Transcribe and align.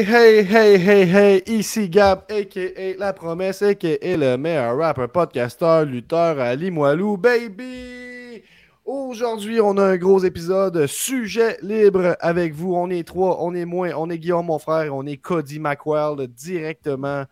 Hey, 0.00 0.06
hey, 0.06 0.44
hey, 0.44 0.78
hey, 0.78 1.04
hey, 1.04 1.42
ici 1.46 1.90
Gab, 1.90 2.22
a.k.a. 2.30 2.94
La 2.96 3.12
Promesse, 3.12 3.60
a.k.a. 3.60 4.16
le 4.16 4.38
meilleur 4.38 4.74
rapper, 4.78 5.08
podcasteur, 5.08 5.84
lutteur 5.84 6.40
à 6.40 6.54
Limoilou, 6.54 7.18
baby! 7.18 8.42
Aujourd'hui, 8.86 9.60
on 9.60 9.76
a 9.76 9.84
un 9.84 9.96
gros 9.98 10.20
épisode, 10.20 10.86
sujet 10.86 11.58
libre 11.60 12.16
avec 12.20 12.54
vous. 12.54 12.74
On 12.74 12.88
est 12.88 13.06
trois, 13.06 13.42
on 13.42 13.54
est 13.54 13.66
moins, 13.66 13.90
on 13.94 14.08
est 14.08 14.16
Guillaume, 14.16 14.46
mon 14.46 14.58
frère, 14.58 14.96
on 14.96 15.04
est 15.04 15.18
Cody 15.18 15.60
McWell, 15.60 16.28
directement 16.28 17.24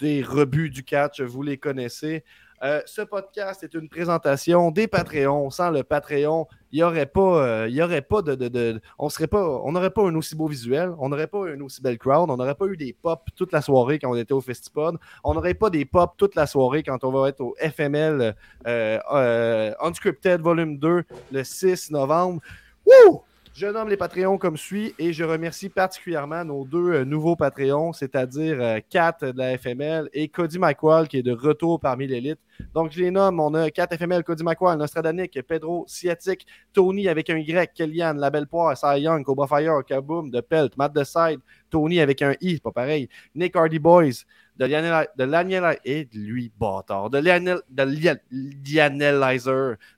des 0.00 0.20
rebuts 0.20 0.70
du 0.70 0.82
catch, 0.82 1.20
vous 1.20 1.42
les 1.42 1.58
connaissez. 1.58 2.24
Euh, 2.62 2.80
ce 2.86 3.02
podcast 3.02 3.62
est 3.62 3.74
une 3.74 3.88
présentation 3.88 4.70
des 4.70 4.88
Patreons. 4.88 5.50
Sans 5.50 5.70
le 5.70 5.82
Patreon, 5.82 6.46
il 6.72 6.76
n'y 6.76 6.82
aurait 6.82 7.06
pas, 7.06 7.66
euh, 7.66 7.82
aurait 7.82 8.02
pas 8.02 8.22
de, 8.22 8.80
on 8.98 9.08
serait 9.08 9.26
pas, 9.26 9.46
on 9.46 9.72
n'aurait 9.72 9.90
pas 9.90 10.02
un 10.02 10.14
aussi 10.14 10.34
beau 10.34 10.46
visuel, 10.46 10.92
on 10.98 11.08
n'aurait 11.08 11.26
pas 11.26 11.46
une 11.48 11.62
aussi 11.62 11.82
belle 11.82 11.98
crowd, 11.98 12.30
on 12.30 12.36
n'aurait 12.36 12.54
pas 12.54 12.66
eu 12.66 12.76
des 12.76 12.92
pop 12.92 13.28
toute 13.34 13.52
la 13.52 13.60
soirée 13.60 13.98
quand 13.98 14.10
on 14.10 14.16
était 14.16 14.32
au 14.32 14.40
Festipod, 14.40 14.96
on 15.22 15.34
n'aurait 15.34 15.54
pas 15.54 15.70
des 15.70 15.84
pop 15.84 16.14
toute 16.16 16.34
la 16.34 16.46
soirée 16.46 16.82
quand 16.82 17.04
on 17.04 17.10
va 17.12 17.28
être 17.28 17.40
au 17.40 17.54
FML 17.58 18.34
euh, 18.66 19.72
Unscripted 19.80 20.40
Volume 20.40 20.78
2 20.78 21.04
le 21.32 21.44
6 21.44 21.90
novembre. 21.90 22.40
Wouh! 22.86 23.22
Je 23.58 23.66
nomme 23.66 23.88
les 23.88 23.96
Patreons 23.96 24.36
comme 24.36 24.58
suit 24.58 24.94
et 24.98 25.14
je 25.14 25.24
remercie 25.24 25.70
particulièrement 25.70 26.44
nos 26.44 26.66
deux 26.66 26.92
euh, 26.92 27.04
nouveaux 27.06 27.36
Patreons, 27.36 27.94
c'est-à-dire 27.94 28.58
euh, 28.60 28.80
Kat 28.90 29.16
de 29.22 29.32
la 29.34 29.56
FML 29.56 30.10
et 30.12 30.28
Cody 30.28 30.58
McWall 30.58 31.08
qui 31.08 31.16
est 31.16 31.22
de 31.22 31.32
retour 31.32 31.80
parmi 31.80 32.06
l'élite. 32.06 32.38
Donc 32.74 32.92
je 32.92 33.00
les 33.00 33.10
nomme, 33.10 33.40
on 33.40 33.54
a 33.54 33.70
Kat 33.70 33.88
FML, 33.96 34.24
Cody 34.24 34.44
McWall, 34.44 34.76
Nostradanic, 34.76 35.40
Pedro 35.48 35.86
Sciatic, 35.88 36.46
Tony 36.74 37.08
avec 37.08 37.30
un 37.30 37.38
Y, 37.38 37.72
Kellyanne, 37.72 38.18
La 38.18 38.28
Belle 38.28 38.46
Poire, 38.46 38.76
Cy 38.76 39.00
Young, 39.00 39.24
Cobra 39.24 39.46
Fire, 39.46 39.82
Kaboom, 39.86 40.28
De 40.30 40.42
Pelt, 40.42 40.76
Matt 40.76 40.92
Side, 41.04 41.40
Tony 41.70 42.00
avec 42.00 42.22
un 42.22 42.34
I, 42.40 42.54
c'est 42.54 42.62
pas 42.62 42.72
pareil, 42.72 43.08
Nick 43.34 43.56
Hardy 43.56 43.78
Boys, 43.78 44.24
de 44.56 44.64
Lionel, 44.64 45.06
de 45.16 45.78
et 45.84 46.08
lui, 46.14 46.50
bâtard, 46.58 47.10
de 47.10 47.18
Lionel, 47.18 47.60
de 47.68 47.82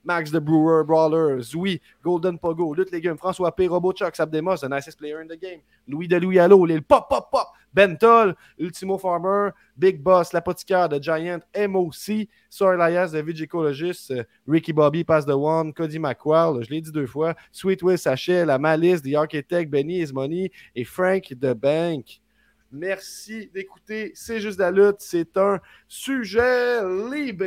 Max 0.03 0.31
the 0.31 0.37
Brewer, 0.37 0.83
Brawler, 0.83 1.41
Zoui, 1.41 1.81
Golden 2.03 2.37
Pogo, 2.37 2.73
Lutte 2.73 2.91
Légumes, 2.91 3.17
François 3.17 3.55
P, 3.55 3.67
Robot 3.67 3.93
Chuck, 3.93 4.15
Sabdemos, 4.15 4.61
the 4.61 4.69
nicest 4.69 4.97
player 4.97 5.21
in 5.21 5.27
the 5.27 5.39
game, 5.39 5.61
Louis 5.87 6.07
de 6.07 6.17
Louis 6.17 6.39
Allo, 6.39 6.65
Lil 6.65 6.81
Pop 6.81 7.09
Pop 7.09 7.29
Pop, 7.31 7.47
Bentol, 7.73 8.35
Ultimo 8.59 8.97
Farmer, 8.97 9.51
Big 9.77 10.01
Boss, 10.01 10.33
l'apothicaire 10.33 10.89
de 10.89 11.01
Giant, 11.01 11.39
MOC, 11.55 12.27
Sir 12.49 12.73
Elias, 12.73 13.11
the 13.11 13.23
Vigicologist, 13.23 14.13
Ricky 14.47 14.73
Bobby, 14.73 15.03
Pass 15.03 15.25
the 15.25 15.35
One, 15.35 15.73
Cody 15.73 15.99
McQuarrie, 15.99 16.63
je 16.63 16.69
l'ai 16.69 16.81
dit 16.81 16.91
deux 16.91 17.07
fois, 17.07 17.35
Sweet 17.51 17.81
Will 17.83 17.97
Sachet, 17.97 18.45
La 18.45 18.57
Malice, 18.57 19.01
The 19.01 19.15
Architect, 19.15 19.69
Benny 19.69 20.01
Is 20.01 20.11
Money 20.13 20.51
et 20.75 20.83
Frank 20.83 21.33
the 21.39 21.53
Bank. 21.53 22.21
Merci 22.71 23.49
d'écouter 23.51 24.11
C'est 24.13 24.39
juste 24.39 24.59
la 24.59 24.69
lutte. 24.69 24.97
C'est 24.99 25.35
un 25.37 25.59
sujet 25.87 26.81
libre. 27.09 27.45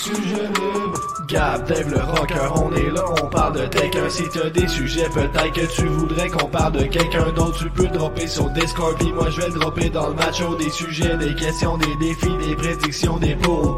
Sujet 0.00 0.48
libre. 0.48 1.01
Gab, 1.28 1.66
Dave 1.68 1.90
le 1.90 2.00
rocker, 2.00 2.52
on 2.56 2.72
est 2.74 2.90
là, 2.90 3.04
on 3.22 3.26
parle 3.26 3.54
de 3.54 3.66
quelqu'un. 3.66 4.08
Si 4.08 4.24
t'as 4.28 4.50
des 4.50 4.66
sujets, 4.66 5.08
peut-être 5.08 5.52
que 5.52 5.66
tu 5.74 5.86
voudrais 5.86 6.28
qu'on 6.28 6.46
parle 6.46 6.72
de 6.72 6.84
quelqu'un 6.84 7.30
d'autre. 7.32 7.58
Tu 7.58 7.70
peux 7.70 7.86
dropper 7.86 8.26
sur 8.26 8.50
Discord, 8.50 8.96
puis 8.98 9.12
moi 9.12 9.30
je 9.30 9.40
vais 9.40 9.48
le 9.48 9.58
dropper 9.58 9.88
dans 9.90 10.08
le 10.08 10.14
match. 10.14 10.42
Des 10.58 10.70
sujets, 10.70 11.16
des 11.16 11.34
questions, 11.34 11.76
des 11.78 11.96
défis, 11.96 12.36
des 12.46 12.56
prédictions, 12.56 13.18
des 13.18 13.34
pour 13.36 13.62
ou 13.62 13.76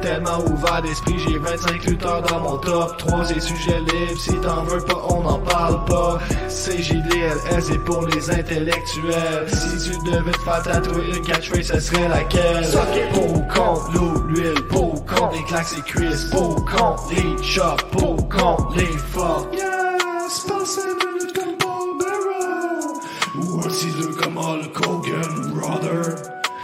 Tellement 0.00 0.38
ouvert 0.50 0.82
d'esprit, 0.82 1.18
j'ai 1.18 1.38
25 1.38 1.84
lutteurs 1.86 2.22
dans 2.22 2.40
mon 2.40 2.56
top 2.58 2.96
3. 2.98 3.24
C'est 3.26 3.40
sujet 3.40 3.80
libre, 3.80 4.18
si 4.18 4.34
t'en 4.40 4.64
veux 4.64 4.80
pas, 4.84 5.02
on 5.08 5.22
n'en 5.22 5.38
parle 5.38 5.84
pas. 5.86 6.18
CJDLS, 6.48 7.60
c'est 7.60 7.84
pour 7.84 8.06
les 8.06 8.30
intellectuels. 8.30 9.46
Si 9.48 9.90
tu 9.90 10.10
devais 10.10 10.32
te 10.32 10.40
faire 10.40 10.62
tatouer 10.62 11.16
une 11.16 11.22
catchphrase, 11.22 11.66
ce 11.66 11.80
serait 11.80 12.08
laquelle? 12.08 12.66
Pour 13.12 13.36
ou 13.36 13.42
contre 13.42 13.90
l'eau, 13.94 14.22
l'huile, 14.28 14.62
pour 14.68 14.94
ou 14.94 15.00
contre 15.00 15.32
les 15.32 15.44
claques 15.44 15.66
et 15.78 15.82
cuisses, 15.82 16.26
contre 16.26 16.64
les 17.10 17.42
chapeaux, 17.42 18.16
contre 18.30 18.76
les 18.76 18.98
forts. 19.12 19.46
Yes, 19.52 20.46
passez 20.48 20.80
minute 20.80 21.32
comme 21.34 21.56
Paul 21.58 21.98
Barrow. 21.98 23.00
Ou 23.36 23.60
un 23.60 23.68
6-2 23.68 24.14
comme 24.16 24.38
Hulk 24.38 24.86
Hogan, 24.86 25.52
brother. 25.54 26.14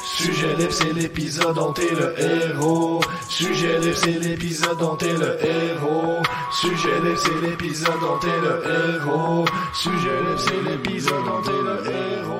Sujet 0.02 0.54
libre, 0.56 0.72
c'est 0.72 0.92
l'épisode 0.92 1.54
dont 1.54 1.72
t'es 1.72 1.94
le 1.94 2.14
héros. 2.18 3.00
Sujet 3.28 3.78
libre, 3.78 3.96
c'est 3.96 4.18
l'épisode 4.18 4.78
dont 4.78 4.96
t'es 4.96 5.12
le 5.12 5.38
héros. 5.44 6.22
Sujet 6.52 7.00
libre, 7.02 7.18
c'est 7.18 7.40
l'épisode 7.40 8.00
dont 8.00 8.18
t'es 8.18 8.40
le 8.40 8.62
héros. 8.66 9.44
Sujet 9.74 10.20
libre, 10.22 10.38
c'est 10.38 10.62
l'épisode 10.70 11.24
dont 11.24 11.42
t'es 11.42 11.50
le 11.50 11.90
héros. 11.90 12.39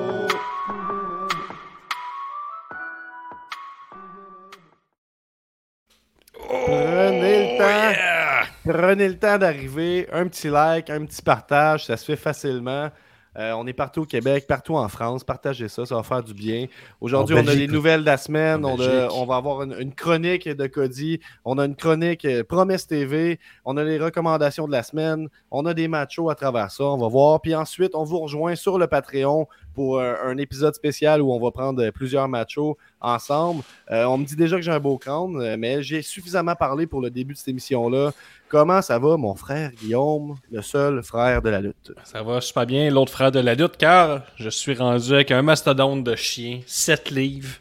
Prenez 6.47 7.53
le 7.53 7.57
temps. 7.57 8.47
Prenez 8.63 9.07
le 9.09 9.17
temps 9.17 9.37
d'arriver. 9.37 10.07
Un 10.11 10.27
petit 10.27 10.49
like, 10.49 10.89
un 10.89 11.05
petit 11.05 11.21
partage, 11.21 11.85
ça 11.85 11.97
se 11.97 12.05
fait 12.05 12.15
facilement. 12.15 12.89
Euh, 13.37 13.53
on 13.53 13.65
est 13.65 13.73
partout 13.73 14.01
au 14.01 14.05
Québec, 14.05 14.45
partout 14.45 14.75
en 14.75 14.87
France. 14.89 15.23
Partagez 15.23 15.69
ça, 15.69 15.85
ça 15.85 15.95
va 15.95 16.03
faire 16.03 16.21
du 16.21 16.33
bien. 16.33 16.65
Aujourd'hui, 16.99 17.35
on 17.35 17.47
a 17.47 17.53
les 17.53 17.67
nouvelles 17.67 18.01
de 18.01 18.05
la 18.05 18.17
semaine. 18.17 18.65
On, 18.65 18.75
va 18.75 19.35
avoir 19.35 19.63
une, 19.63 19.93
chronique 19.93 20.49
de 20.49 20.67
Cody. 20.67 21.21
On 21.45 21.57
a 21.57 21.65
une 21.65 21.75
chronique 21.75 22.25
euh, 22.25 22.43
Promesse 22.43 22.87
TV. 22.87 23.39
On 23.63 23.77
a 23.77 23.83
les 23.83 23.97
recommandations 23.99 24.67
de 24.67 24.73
la 24.73 24.83
semaine. 24.83 25.29
On 25.49 25.65
a 25.65 25.73
des 25.73 25.87
matchs 25.87 26.19
à 26.29 26.35
travers 26.35 26.71
ça. 26.71 26.83
On 26.83 26.97
va 26.97 27.07
voir. 27.07 27.41
Puis 27.41 27.55
ensuite, 27.55 27.95
on 27.95 28.03
vous 28.03 28.19
rejoint 28.19 28.55
sur 28.55 28.77
le 28.77 28.87
Patreon 28.87 29.47
pour 29.73 29.99
euh, 29.99 30.15
un, 30.23 30.37
épisode 30.37 30.73
spécial 30.75 31.21
où 31.21 31.31
on 31.31 31.39
va 31.39 31.51
prendre 31.51 31.89
plusieurs 31.91 32.27
matchs 32.27 32.57
ensemble. 32.99 33.63
on 33.89 34.17
me 34.17 34.25
dit 34.25 34.35
déjà 34.35 34.55
que 34.55 34.61
j'ai 34.61 34.71
un 34.71 34.79
beau 34.79 34.97
crâne, 34.97 35.55
mais 35.57 35.81
j'ai 35.81 36.01
suffisamment 36.01 36.55
parlé 36.55 36.87
pour 36.87 37.01
le 37.01 37.09
début 37.09 37.33
de 37.33 37.37
cette 37.37 37.47
émission-là. 37.49 38.11
Comment 38.47 38.81
ça 38.81 38.99
va, 38.99 39.15
mon 39.17 39.33
frère 39.35 39.71
Guillaume, 39.71 40.37
le 40.51 40.61
seul 40.61 41.03
frère 41.03 41.41
de 41.41 41.49
la 41.49 41.61
lutte? 41.61 41.93
Ça 42.03 42.21
va 42.21 42.41
super 42.41 42.65
bien, 42.65 42.89
l'autre 42.89 43.11
frère 43.11 43.31
de 43.31 43.39
la 43.39 43.55
lutte, 43.55 43.77
car 43.77 44.23
je 44.35 44.49
suis 44.49 44.73
rendu 44.73 45.13
avec 45.13 45.31
un 45.31 45.41
mastodonte 45.41 46.03
de 46.03 46.15
chien, 46.15 46.59
7 46.65 47.11
livres, 47.11 47.55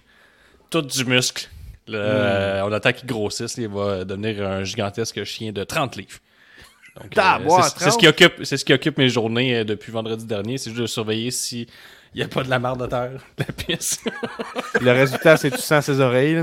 tout 0.68 0.82
du 0.82 1.04
muscle. 1.04 1.48
Hmm. 1.86 1.94
Euh, 1.94 2.62
on 2.64 2.72
attend 2.72 2.92
qu'il 2.92 3.06
grossisse, 3.06 3.56
il 3.56 3.68
va 3.68 4.04
devenir 4.04 4.46
un 4.46 4.64
gigantesque 4.64 5.22
chien 5.24 5.52
de 5.52 5.64
30 5.64 5.96
livres. 5.96 6.18
Euh, 7.18 7.60
c'est 7.76 7.90
ce 7.90 7.98
qui 7.98 8.08
occupe, 8.08 8.44
c'est 8.44 8.56
ce 8.56 8.64
qui 8.64 8.72
occupe 8.72 8.98
mes 8.98 9.08
journées 9.08 9.58
euh, 9.58 9.64
depuis 9.64 9.92
vendredi 9.92 10.26
dernier, 10.26 10.58
c'est 10.58 10.70
juste 10.70 10.82
de 10.82 10.86
surveiller 10.86 11.30
si 11.30 11.66
il 12.14 12.18
n'y 12.18 12.22
a 12.22 12.28
pas 12.28 12.42
de 12.42 12.50
la 12.50 12.58
marde 12.58 12.82
de 12.82 12.86
terre, 12.86 13.22
la 13.38 13.44
pisse. 13.44 14.00
le 14.80 14.90
résultat, 14.92 15.36
c'est 15.36 15.50
tu 15.50 15.58
sens 15.58 15.84
ses 15.84 16.00
oreilles. 16.00 16.42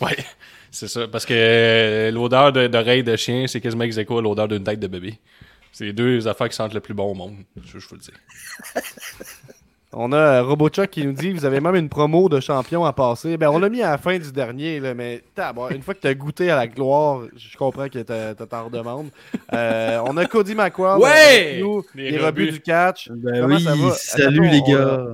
ouais. 0.00 0.16
C'est 0.70 0.88
ça, 0.88 1.08
parce 1.08 1.24
que 1.24 1.32
euh, 1.34 2.10
l'odeur 2.10 2.52
d'oreille 2.52 3.02
de, 3.02 3.16
chien, 3.16 3.46
c'est 3.46 3.62
quasiment 3.62 3.84
ex 3.84 3.96
à 3.96 4.02
l'odeur 4.02 4.46
d'une 4.46 4.62
tête 4.62 4.78
de 4.78 4.86
bébé. 4.86 5.18
C'est 5.72 5.84
les 5.84 5.92
deux 5.92 6.26
affaires 6.28 6.48
qui 6.48 6.56
sentent 6.56 6.74
le 6.74 6.80
plus 6.80 6.94
bon 6.94 7.10
au 7.10 7.14
monde, 7.14 7.36
je, 7.64 7.78
je 7.78 7.88
vous 7.88 7.94
le 7.94 8.00
dis. 8.00 8.10
On 9.98 10.12
a 10.12 10.16
euh, 10.16 10.42
Robochuck 10.42 10.90
qui 10.90 11.06
nous 11.06 11.14
dit 11.14 11.32
vous 11.32 11.46
avez 11.46 11.58
même 11.58 11.74
une 11.74 11.88
promo 11.88 12.28
de 12.28 12.38
champion 12.38 12.84
à 12.84 12.92
passer. 12.92 13.38
Ben, 13.38 13.48
on 13.48 13.58
l'a 13.58 13.70
mis 13.70 13.80
à 13.80 13.92
la 13.92 13.98
fin 13.98 14.18
du 14.18 14.30
dernier, 14.30 14.78
là, 14.78 14.92
mais 14.92 15.22
une 15.70 15.80
fois 15.80 15.94
que 15.94 16.00
tu 16.00 16.06
as 16.06 16.14
goûté 16.14 16.50
à 16.50 16.56
la 16.56 16.66
gloire, 16.66 17.22
je 17.34 17.56
comprends 17.56 17.88
que 17.88 18.00
tu 18.00 18.46
t'en 18.46 18.64
redemandes. 18.66 19.08
Euh, 19.54 19.98
on 20.04 20.14
a 20.18 20.26
Cody 20.26 20.54
McQuarrie, 20.54 21.00
ouais! 21.00 21.62
les, 21.94 22.18
rebuts. 22.18 22.50
du 22.50 22.60
catch. 22.60 23.08
Ben 23.10 23.46
oui, 23.46 23.64
salut 23.94 24.46
les 24.50 24.60
gars. 24.60 25.06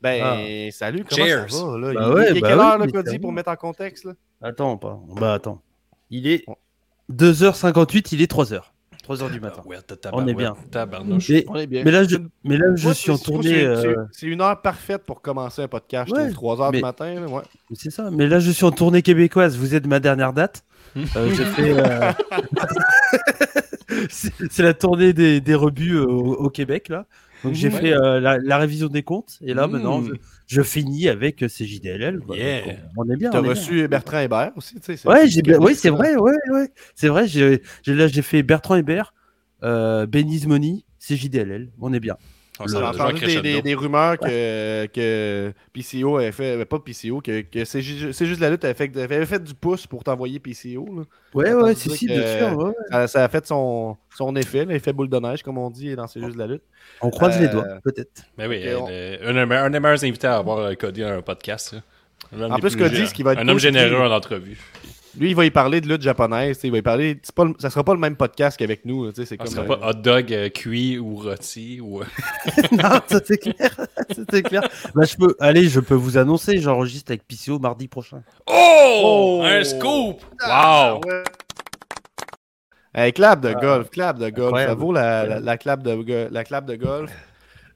Ben, 0.00 0.22
ah. 0.24 0.70
salut, 0.72 1.04
comment 1.06 1.26
ça 1.26 1.66
va? 1.66 1.78
Là? 1.78 1.92
Ben 1.92 2.26
il, 2.30 2.36
est 2.38 2.40
quelle 2.40 2.58
heure, 2.58 2.78
là, 2.78 2.86
Cody, 2.86 3.18
pour 3.18 3.32
mettre 3.32 3.50
en 3.50 3.56
contexte? 3.56 4.06
Là? 4.06 4.12
Attends, 4.40 4.78
pas. 4.78 4.98
Bah, 5.16 5.34
attends. 5.34 5.60
Il 6.08 6.26
est 6.26 6.46
2h58, 7.12 8.08
il 8.12 8.22
est 8.22 8.32
3h. 8.32 8.62
3h 9.16 9.30
du 9.32 9.40
matin. 9.40 9.62
on, 10.12 10.26
est 10.26 10.34
bien. 10.34 10.54
Mais, 10.74 11.44
on 11.48 11.56
est 11.56 11.66
bien. 11.66 11.82
Mais 11.84 11.90
là, 11.90 12.04
je, 12.04 12.16
mais 12.44 12.56
là, 12.56 12.66
je 12.76 12.90
suis 12.90 13.10
en 13.10 13.18
tournée. 13.18 13.74
C'est 14.12 14.26
une 14.26 14.40
heure 14.40 14.60
parfaite 14.60 15.04
pour 15.04 15.20
commencer 15.20 15.62
un 15.62 15.68
podcast. 15.68 16.10
Ouais, 16.12 16.30
3h 16.30 16.72
du 16.72 16.80
matin. 16.80 17.26
Ouais. 17.26 17.42
C'est 17.72 17.90
ça. 17.90 18.10
Mais 18.10 18.26
là, 18.26 18.38
je 18.40 18.50
suis 18.50 18.64
en 18.64 18.70
tournée 18.70 19.02
québécoise. 19.02 19.56
Vous 19.56 19.74
êtes 19.74 19.86
ma 19.86 20.00
dernière 20.00 20.32
date. 20.32 20.64
euh, 21.16 21.30
fait. 21.30 21.78
Euh... 21.78 22.12
c'est 24.10 24.62
la 24.62 24.74
tournée 24.74 25.12
des, 25.12 25.40
des 25.40 25.54
rebuts 25.54 25.98
au, 25.98 26.34
au, 26.34 26.50
Québec, 26.50 26.88
là. 26.88 27.06
Donc 27.44 27.54
j'ai 27.54 27.70
fait 27.70 27.92
euh, 27.92 28.20
la, 28.20 28.58
révision 28.58 28.88
des 28.88 29.02
comptes 29.02 29.38
et 29.42 29.54
là 29.54 29.66
maintenant 29.66 30.00
mmh. 30.00 30.18
je, 30.46 30.62
finis 30.62 31.08
avec 31.08 31.42
euh, 31.42 31.48
CJDLL. 31.48 32.20
On, 32.96 33.08
est 33.10 33.16
bien. 33.16 33.30
Tu 33.30 33.36
as 33.36 33.40
reçu 33.40 33.88
Bertrand 33.88 34.20
Hébert 34.20 34.52
aussi, 34.56 34.80
tu 34.80 34.96
sais. 34.96 35.08
Ouais, 35.08 35.24
oui, 35.58 35.74
c'est 35.74 35.90
vrai, 35.90 36.16
ouais, 36.16 36.36
ouais. 36.50 36.70
C'est 36.94 37.08
vrai, 37.08 37.26
j'ai 37.26 37.60
là 37.86 38.08
j'ai 38.08 38.22
fait 38.22 38.42
Bertrand 38.42 38.76
Hébert, 38.76 39.14
euh, 39.62 40.06
Money, 40.46 40.84
CJDLL. 40.98 41.70
On 41.80 41.92
est 41.92 42.00
bien. 42.00 42.16
En 42.60 42.82
entendu 42.84 43.24
des, 43.24 43.40
des- 43.40 43.62
des 43.62 43.74
rumeurs 43.74 44.18
que, 44.18 44.86
que 44.86 45.52
PCO 45.72 46.18
avait 46.18 46.32
fait, 46.32 46.60
euh, 46.60 46.64
pas 46.64 46.78
PCO, 46.78 47.20
que, 47.20 47.40
que 47.40 47.64
c'est 47.64 47.80
ju- 47.80 48.12
c'est 48.12 48.26
juste 48.26 48.40
la 48.40 48.50
lutte 48.50 48.64
avait 48.64 48.74
fait, 48.74 48.94
avait 48.96 49.24
fait 49.26 49.42
du 49.42 49.54
pouce 49.54 49.86
pour 49.86 50.04
t'envoyer 50.04 50.38
PCO. 50.38 50.86
là. 50.96 51.02
Ouais, 51.34 51.46
J'ai 51.46 51.54
ouais, 51.54 51.62
entendu 51.62 51.96
si, 51.96 52.06
bien 52.06 52.38
sûr. 52.38 52.58
ouais. 52.58 52.72
Ça, 52.90 53.08
ça 53.08 53.24
a 53.24 53.28
fait 53.28 53.46
son, 53.46 53.96
son 54.16 54.36
effet, 54.36 54.64
l'effet 54.66 54.92
boule 54.92 55.08
de 55.08 55.18
neige, 55.18 55.42
comme 55.42 55.58
on 55.58 55.70
dit 55.70 55.94
dans 55.96 56.06
C'est 56.06 56.20
juste 56.20 56.36
la 56.36 56.46
lutte. 56.46 56.62
On 57.00 57.10
croise 57.10 57.38
les 57.40 57.46
Euh, 57.46 57.52
doigts, 57.52 57.66
peut-être. 57.82 58.22
Mais 58.36 58.46
oui, 58.46 58.62
Ok, 58.74 58.82
on- 58.82 58.88
euh, 58.90 59.16
un, 59.22 59.32
des 59.34 59.46
meilleurs- 59.46 59.64
un 59.64 59.70
des 59.70 59.80
meilleurs 59.80 60.04
invités 60.04 60.26
à 60.26 60.36
avoir 60.36 60.58
euh, 60.58 60.74
Cody 60.74 61.02
à 61.02 61.14
un 61.14 61.22
podcast. 61.22 61.74
En 62.38 62.58
plus, 62.58 62.76
Cody, 62.76 63.06
ce 63.06 63.14
qui 63.14 63.22
va 63.22 63.32
être 63.32 63.38
Un 63.40 63.48
homme 63.48 63.58
c'est 63.58 63.72
généreux 63.72 63.96
en 64.06 64.12
entrevue. 64.14 64.58
Lui, 65.18 65.30
il 65.30 65.34
va 65.36 65.44
y 65.44 65.50
parler 65.50 65.80
de 65.80 65.88
lutte 65.88 66.02
japonaise. 66.02 66.56
tu 66.56 66.60
sais, 66.62 66.68
Il 66.68 66.70
va 66.70 66.78
y 66.78 66.82
parler. 66.82 67.18
c'est 67.22 67.34
Pas, 67.34 67.44
le- 67.44 67.54
ça 67.58 67.68
sera 67.70 67.82
pas 67.82 67.94
le 67.94 67.98
même 68.00 68.14
podcast 68.16 68.56
qu'avec 68.56 68.84
nous. 68.84 69.06
là, 69.06 69.12
tu 69.12 69.22
sais, 69.22 69.26
C'est 69.26 69.36
Ah, 69.40 69.46
Ce 69.46 69.54
comme. 69.56 69.64
sera 69.66 69.74
euh, 69.74 69.78
pas 69.80 69.88
hot 69.90 69.94
dog 69.94 70.32
euh, 70.32 70.48
cuit 70.50 70.98
ou 70.98 71.16
rôti 71.16 71.80
ou. 71.80 72.00
euh, 72.00 72.04
non, 72.72 73.00
ça 73.08 73.20
c'est 73.24 73.38
clair. 73.38 73.86
c'est 74.30 74.42
clair. 74.42 74.68
Bah, 74.94 75.02
je 75.04 75.16
peux, 75.16 75.34
allez, 75.40 75.68
je 75.68 75.80
peux 75.80 75.94
vous 75.94 76.16
annoncer, 76.16 76.58
j'enregistre 76.58 77.10
avec 77.10 77.26
PCO 77.26 77.58
mardi 77.58 77.88
prochain. 77.88 78.22
Oh! 78.46 79.00
Oh! 79.02 79.42
Un 79.44 79.64
scoop! 79.64 80.20
Ah, 80.42 80.94
Wow! 80.94 81.00
ouais. 81.08 81.22
Hey, 82.92 83.12
clap 83.12 83.40
de 83.40 83.52
golf, 83.52 83.88
clap 83.90 84.18
de 84.18 84.30
golf. 84.30 84.56
Ça 84.58 84.74
vaut 84.74 84.92
la, 84.92 85.24
la, 85.24 85.40
la 85.40 85.56
clap, 85.58 85.82
de, 85.82 86.28
la 86.30 86.42
clap 86.44 86.66
de 86.66 86.74
golf. 86.74 87.10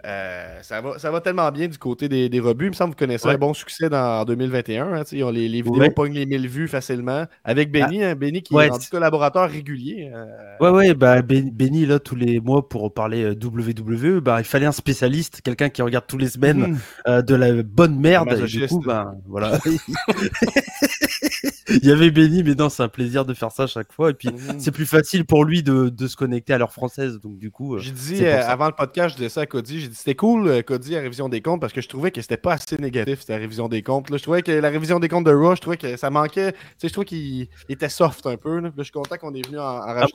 Euh, 0.04 0.58
ça, 0.62 0.80
va, 0.82 0.98
ça 0.98 1.10
va 1.10 1.20
tellement 1.20 1.50
bien 1.50 1.66
du 1.66 1.78
côté 1.78 2.08
des, 2.08 2.28
des 2.28 2.38
rebuts. 2.40 2.66
Il 2.66 2.70
me 2.70 2.74
semble 2.74 2.94
que 2.94 3.00
vous 3.00 3.06
connaissez 3.06 3.26
Ouais. 3.28 3.34
un 3.34 3.38
bon 3.38 3.54
succès 3.54 3.88
dans, 3.88 4.20
en 4.20 4.24
2021. 4.26 4.92
hein, 4.92 5.02
ont 5.22 5.30
les, 5.30 5.48
les 5.48 5.62
vidéos 5.62 5.78
Ouais. 5.80 5.90
pognent 5.90 6.12
les 6.12 6.26
1000 6.26 6.46
vues 6.46 6.68
facilement. 6.68 7.24
Avec 7.42 7.72
Benny, 7.72 8.04
hein, 8.04 8.14
Benny 8.14 8.42
qui 8.42 8.52
Ouais, 8.54 8.66
est 8.66 8.70
rendu 8.70 8.86
collaborateur 8.88 9.48
régulier. 9.48 10.10
euh, 10.14 10.26
Ouais, 10.60 10.68
ouais, 10.70 10.94
bah, 10.94 11.22
Ben- 11.22 11.50
Benny, 11.50 11.86
là, 11.86 11.98
tous 11.98 12.16
les 12.16 12.38
mois 12.40 12.68
pour 12.68 12.92
parler 12.92 13.22
euh, 13.24 13.34
WWE, 13.34 14.20
bah, 14.20 14.36
il 14.40 14.44
fallait 14.44 14.66
un 14.66 14.72
spécialiste, 14.72 15.40
quelqu'un 15.42 15.70
qui 15.70 15.80
regarde 15.82 16.04
tous 16.06 16.18
les 16.18 16.28
semaines 16.28 16.58
Mhm. 16.72 16.78
euh, 17.08 17.22
de 17.22 17.34
la 17.34 17.62
bonne 17.62 17.98
merde. 17.98 18.30
Et 18.32 18.44
du 18.44 18.66
coup, 18.66 18.82
bah, 18.84 19.14
voilà. 19.26 19.58
il 21.68 21.84
y 21.88 21.92
avait 21.92 22.10
Benny, 22.10 22.42
mais 22.42 22.54
non, 22.54 22.68
c'est 22.68 22.82
un 22.82 22.88
plaisir 22.88 23.24
de 23.24 23.34
faire 23.34 23.50
ça 23.52 23.66
chaque 23.66 23.92
fois. 23.92 24.10
Et 24.10 24.14
puis, 24.14 24.28
Mhm. 24.28 24.58
c'est 24.60 24.70
plus 24.70 24.86
facile 24.86 25.24
pour 25.24 25.44
lui 25.44 25.62
de, 25.62 25.88
de 25.88 26.06
se 26.06 26.16
connecter 26.16 26.52
à 26.52 26.58
l'heure 26.58 26.72
française. 26.72 27.18
Donc, 27.22 27.38
du 27.38 27.50
coup, 27.50 27.74
euh, 27.76 27.78
J'ai 27.78 27.90
dit 27.92 28.24
euh, 28.24 28.42
avant 28.46 28.66
le 28.66 28.72
podcast, 28.72 29.10
je 29.10 29.16
disais 29.16 29.28
ça 29.28 29.42
à 29.42 29.46
Cody. 29.46 29.80
J'ai 29.80 29.88
dit 29.88 29.94
c'était 29.94 30.14
cool, 30.14 30.48
euh, 30.48 30.62
Cody, 30.62 30.96
à 30.96 31.00
révision 31.00 31.28
des 31.28 31.40
comptes, 31.42 31.60
parce 31.60 31.72
que 31.72 31.80
je 31.80 31.88
trouvais 31.88 32.10
que 32.10 32.20
c'était 32.20 32.36
pas 32.36 32.54
assez 32.54 32.76
négatif, 32.78 33.20
cette 33.20 33.38
révision 33.38 33.68
des 33.68 33.82
comptes. 33.82 34.10
Là, 34.10 34.16
je 34.16 34.22
trouvais 34.22 34.42
que 34.42 34.52
la 34.52 34.68
révision 34.70 34.98
des 35.00 35.08
comptes 35.08 35.26
de 35.26 35.32
Raw, 35.32 35.54
je 35.56 35.60
trouvais 35.60 35.76
que 35.76 35.96
ça 35.96 36.10
manquait. 36.10 36.52
Tu 36.52 36.58
sais, 36.78 36.88
je 36.88 36.92
trouvais 36.92 37.04
qu'il 37.06 37.18
il 37.18 37.48
était 37.68 37.88
soft 37.88 38.26
un 38.26 38.36
peu. 38.36 38.56
Là, 38.56 38.68
Là, 38.68 38.72
je 38.78 38.82
suis 38.84 38.92
content 38.92 39.16
qu'on 39.16 39.34
est 39.34 39.46
venu 39.46 39.58
en, 39.58 39.62
en 39.62 39.80
Ah, 39.86 40.06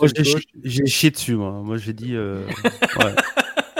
j'ai 0.63 0.85
chié 0.85 1.11
dessus, 1.11 1.35
moi. 1.35 1.51
Moi, 1.63 1.77
j'ai 1.77 1.93
dit. 1.93 2.15
euh, 2.15 2.41
ouais. 2.99 3.15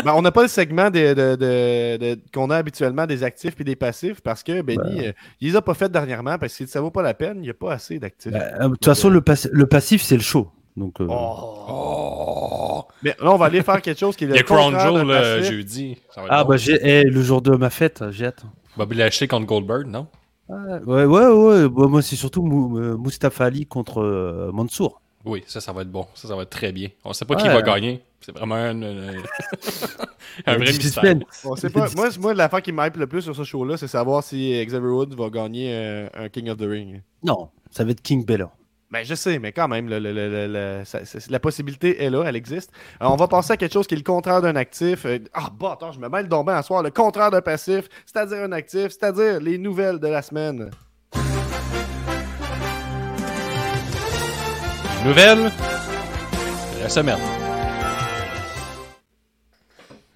Ben, 0.04 0.14
on 0.16 0.22
n'a 0.22 0.32
pas 0.32 0.44
le 0.44 0.48
segment 0.48 0.90
de, 0.90 1.14
de- 1.14 1.36
de- 1.36 1.98
de- 1.98 2.20
qu'on 2.34 2.50
a 2.50 2.58
habituellement 2.58 3.06
des 3.06 3.24
actifs 3.24 3.54
et 3.60 3.64
des 3.64 3.76
passifs 3.76 4.22
parce 4.22 4.44
que 4.44 4.62
Benny, 4.62 5.08
euh, 5.08 5.12
il 5.42 5.50
les 5.50 5.56
a 5.56 5.62
pas 5.62 5.74
fait 5.74 5.92
dernièrement 5.92 6.38
parce 6.38 6.56
que 6.58 6.66
ça 6.66 6.80
vaut 6.82 6.92
pas 6.92 7.02
la 7.02 7.14
peine, 7.14 7.38
il 7.38 7.42
n'y 7.44 7.50
a 7.50 7.54
pas 7.54 7.74
assez 7.74 8.00
d'actifs. 8.00 8.32
Bah, 8.32 8.40
euh, 8.62 8.64
De 8.66 8.70
toute 8.70 8.86
façon, 8.86 9.10
le, 9.10 9.22
pas- 9.22 9.48
le 9.52 9.66
passif, 9.66 10.02
c'est 10.02 10.16
le 10.16 10.22
show. 10.22 10.50
Donc, 10.78 11.02
euh, 11.02 11.08
Oh. 11.10 11.66
Oh! 11.70 12.86
Mais 13.04 13.16
là, 13.22 13.32
on 13.32 13.38
va 13.38 13.46
aller 13.48 13.62
faire 13.64 13.82
quelque 13.82 14.00
chose 14.00 14.16
qui 14.16 14.24
est 14.26 14.28
Il 14.28 14.32
le 14.32 14.36
y 14.38 14.40
a 14.40 14.44
Crown 14.44 14.74
passif. 14.74 15.44
jeudi. 15.52 15.98
Ça 16.14 16.22
va 16.22 16.28
être 16.28 16.34
Ah, 16.34 16.44
bah, 16.44 16.58
j'ai 16.58 17.04
le 17.04 17.22
jour 17.22 17.42
de 17.42 17.56
ma 17.56 17.70
fête, 17.70 18.04
j'ai 18.12 18.26
hâte. 18.28 18.44
Bobby 18.78 18.96
Lashley 18.98 19.28
contre 19.28 19.46
Goldberg, 19.46 19.88
non? 19.88 20.08
Ah, 20.50 20.80
Ouais, 20.86 21.06
ouais, 21.06 21.28
ouais. 21.28 21.70
Bah, 21.70 21.88
moi, 21.88 22.02
c'est 22.02 22.16
surtout 22.16 22.42
Mou- 22.44 22.98
Mustafa 22.98 23.46
Ali 23.46 23.66
contre 23.66 24.02
euh, 24.02 24.52
Mansour. 24.52 25.02
Oui, 25.26 25.44
ça, 25.48 25.60
ça 25.62 25.74
va 25.74 25.82
être 25.82 25.92
bon. 25.92 26.06
Ça, 26.14 26.28
ça 26.30 26.36
va 26.36 26.44
être 26.44 26.50
très 26.50 26.72
bien. 26.72 26.90
On 27.04 27.12
sait 27.14 27.26
pas 27.26 27.36
Ouais. 27.36 27.42
qui 27.42 27.48
va 27.48 27.62
gagner. 27.62 28.02
C'est 28.22 28.34
vraiment 28.36 28.56
un, 28.56 28.82
un- 28.82 29.14
un 30.46 30.56
vrai 30.58 30.66
mystère. 30.74 31.16
pas. 31.74 31.88
moi, 31.96 32.10
moi 32.20 32.34
l'affaire 32.34 32.62
qui 32.62 32.72
m'hype 32.72 32.98
le 32.98 33.08
plus 33.08 33.22
sur 33.22 33.36
ce 33.36 33.44
show-là, 33.44 33.78
c'est 33.78 33.88
savoir 33.88 34.24
si 34.24 34.62
Xavier 34.66 34.90
Woods 34.90 35.16
va 35.18 35.30
gagner 35.30 35.72
euh, 35.74 36.08
un 36.14 36.30
King 36.30 36.50
of 36.50 36.58
the 36.58 36.64
Ring. 36.68 37.02
Non, 37.24 37.50
ça 37.72 37.84
va 37.84 37.92
être 37.92 38.02
King 38.02 38.26
Baylor. 38.26 38.52
Ben, 38.92 39.06
je 39.06 39.14
sais, 39.14 39.38
mais 39.38 39.52
quand 39.52 39.68
même, 39.68 39.88
le- 39.88 40.00
le- 40.00 40.12
le- 40.12 40.30
le- 40.30 40.48
le- 40.80 40.84
ça- 40.86 41.06
c'est- 41.06 41.30
la 41.30 41.40
possibilité 41.40 42.04
est 42.04 42.10
là, 42.10 42.24
elle 42.26 42.36
existe. 42.36 42.72
Alors, 43.00 43.14
on 43.14 43.18
va 43.18 43.28
passer 43.28 43.54
à 43.54 43.58
quelque 43.58 43.72
chose 43.74 43.86
qui 43.86 43.94
est 43.94 43.98
le 43.98 44.04
contraire 44.04 44.42
d'un 44.42 44.56
actif. 44.56 45.06
Euh, 45.06 45.20
Ah, 45.34 45.50
bah, 45.58 45.74
attends, 45.74 45.92
je 45.92 46.00
me 46.00 46.10
mêle 46.10 46.28
donc 46.28 46.48
bien 46.48 46.56
à 46.56 46.64
soir. 46.64 46.82
Le 46.82 46.90
contraire 46.90 47.30
d'un 47.30 47.42
passif, 47.42 47.88
c'est-à-dire 48.06 48.40
un 48.40 48.52
actif, 48.52 48.88
c'est-à-dire 48.90 49.40
les 49.40 49.58
nouvelles 49.60 50.00
de 50.00 50.08
la 50.08 50.22
semaine. 50.24 50.72
Nouvelle 55.06 55.52
de 56.78 56.82
la 56.84 56.90
semaine. 56.90 57.20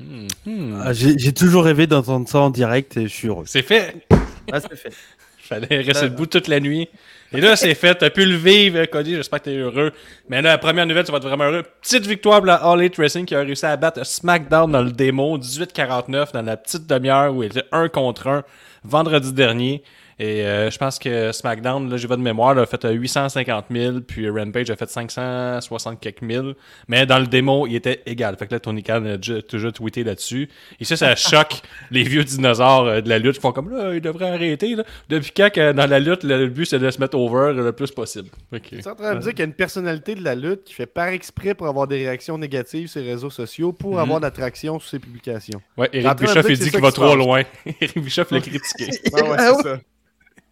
Hmm, 0.03 0.27
hmm. 0.45 0.81
Ah, 0.83 0.93
J'ai 0.93 1.17
j'ai 1.17 1.33
toujours 1.33 1.63
rêvé 1.63 1.87
d'entendre 1.87 2.27
ça 2.27 2.39
en 2.39 2.49
direct 2.49 2.97
et 2.97 3.03
je 3.03 3.13
suis 3.13 3.27
heureux. 3.27 3.45
C'est 3.47 3.61
fait. 3.61 4.05
Ah, 4.51 4.59
c'est 4.59 4.75
fait. 4.75 4.93
Fallait 5.37 5.81
rester 5.81 6.09
debout 6.09 6.25
toute 6.25 6.47
la 6.47 6.59
nuit. 6.59 6.89
Et 7.33 7.41
là, 7.41 7.55
c'est 7.55 7.73
fait. 7.73 7.95
T'as 7.95 8.09
pu 8.11 8.25
le 8.25 8.35
vivre, 8.35 8.85
Cody. 8.85 9.15
J'espère 9.15 9.39
que 9.39 9.45
t'es 9.45 9.55
heureux. 9.55 9.91
Mais 10.29 10.41
là, 10.41 10.51
la 10.51 10.57
première 10.59 10.85
nouvelle, 10.85 11.03
tu 11.03 11.11
vas 11.11 11.17
être 11.17 11.27
vraiment 11.27 11.45
heureux. 11.45 11.63
Petite 11.81 12.05
victoire 12.05 12.37
pour 12.37 12.45
la 12.45 12.55
All 12.55 12.79
Elite 12.79 12.97
Wrestling 12.97 13.25
qui 13.25 13.33
a 13.33 13.39
réussi 13.39 13.65
à 13.65 13.75
battre 13.75 14.05
SmackDown 14.05 14.71
dans 14.71 14.83
le 14.83 14.91
démo 14.91 15.37
18-49 15.39 16.33
dans 16.33 16.41
la 16.43 16.57
petite 16.57 16.85
demi-heure 16.85 17.33
où 17.33 17.41
il 17.41 17.47
était 17.47 17.65
un 17.71 17.89
contre 17.89 18.27
un 18.27 18.43
vendredi 18.83 19.33
dernier. 19.33 19.83
Et 20.19 20.45
euh, 20.45 20.69
je 20.69 20.77
pense 20.77 20.99
que 20.99 21.31
SmackDown, 21.31 21.89
là, 21.89 21.97
j'ai 21.97 22.07
pas 22.07 22.15
de 22.15 22.21
mémoire, 22.21 22.53
là, 22.53 22.61
a 22.61 22.65
fait 22.65 22.85
euh, 22.85 22.91
850 22.91 23.65
000, 23.71 24.01
puis 24.01 24.29
Rampage 24.29 24.69
a 24.69 24.75
fait 24.75 24.89
560 24.89 25.99
quelques 25.99 26.21
mille. 26.21 26.53
Mais 26.87 27.05
dans 27.05 27.19
le 27.19 27.27
démo, 27.27 27.65
il 27.67 27.75
était 27.75 28.01
égal. 28.05 28.35
Fait 28.37 28.47
que 28.47 28.53
là, 28.53 28.59
Tony 28.59 28.83
Khan 28.83 29.03
a 29.05 29.17
toujours 29.17 29.73
tweeté 29.73 30.03
là-dessus. 30.03 30.49
Et 30.79 30.85
ça, 30.85 30.95
ça 30.95 31.15
choque 31.17 31.61
les 31.89 32.03
vieux 32.03 32.23
dinosaures 32.23 32.85
euh, 32.85 33.01
de 33.01 33.09
la 33.09 33.17
lutte. 33.17 33.37
Ils 33.37 33.41
font 33.41 33.51
comme 33.51 33.75
là, 33.75 33.95
ils 33.95 34.01
devraient 34.01 34.29
arrêter. 34.29 34.75
Là. 34.75 34.83
Depuis 35.09 35.31
quand 35.35 35.51
que 35.51 35.71
dans 35.71 35.89
la 35.89 35.99
lutte, 35.99 36.23
le 36.23 36.47
but 36.47 36.65
c'est 36.65 36.79
de 36.79 36.89
se 36.89 36.99
mettre 36.99 37.17
over 37.23 37.53
le 37.53 37.71
plus 37.71 37.91
possible. 37.91 38.29
Tu 38.63 38.75
es 38.79 38.87
en 38.87 38.95
train 38.95 39.11
de 39.11 39.17
me 39.17 39.21
dire 39.21 39.29
qu'il 39.31 39.39
y 39.39 39.43
a 39.43 39.45
une 39.45 39.53
personnalité 39.53 40.15
de 40.15 40.23
la 40.23 40.35
lutte 40.35 40.63
qui 40.65 40.73
fait 40.73 40.85
par 40.85 41.07
exprès 41.07 41.53
pour 41.53 41.67
avoir 41.67 41.87
des 41.87 41.97
réactions 41.97 42.37
négatives 42.37 42.87
sur 42.87 43.01
les 43.01 43.11
réseaux 43.11 43.29
sociaux 43.29 43.71
pour 43.73 43.93
Mhm. 43.93 43.99
avoir 43.99 44.19
de 44.19 44.25
l'attraction 44.25 44.79
sur 44.79 44.89
ses 44.89 44.99
publications. 44.99 45.61
Ouais, 45.77 45.89
Eric 45.93 46.19
Bischoff, 46.19 46.45
il 46.49 46.57
dit 46.57 46.69
qu'il 46.71 46.81
va 46.81 46.91
trop 46.91 47.15
loin. 47.15 47.43
Eric 47.81 47.97
Bischoff 48.03 48.31
l'a 48.31 48.39
critiqué. 48.41 48.89
Ah 49.13 49.23
ouais, 49.23 49.37
c'est 49.57 49.63
ça. 49.63 49.79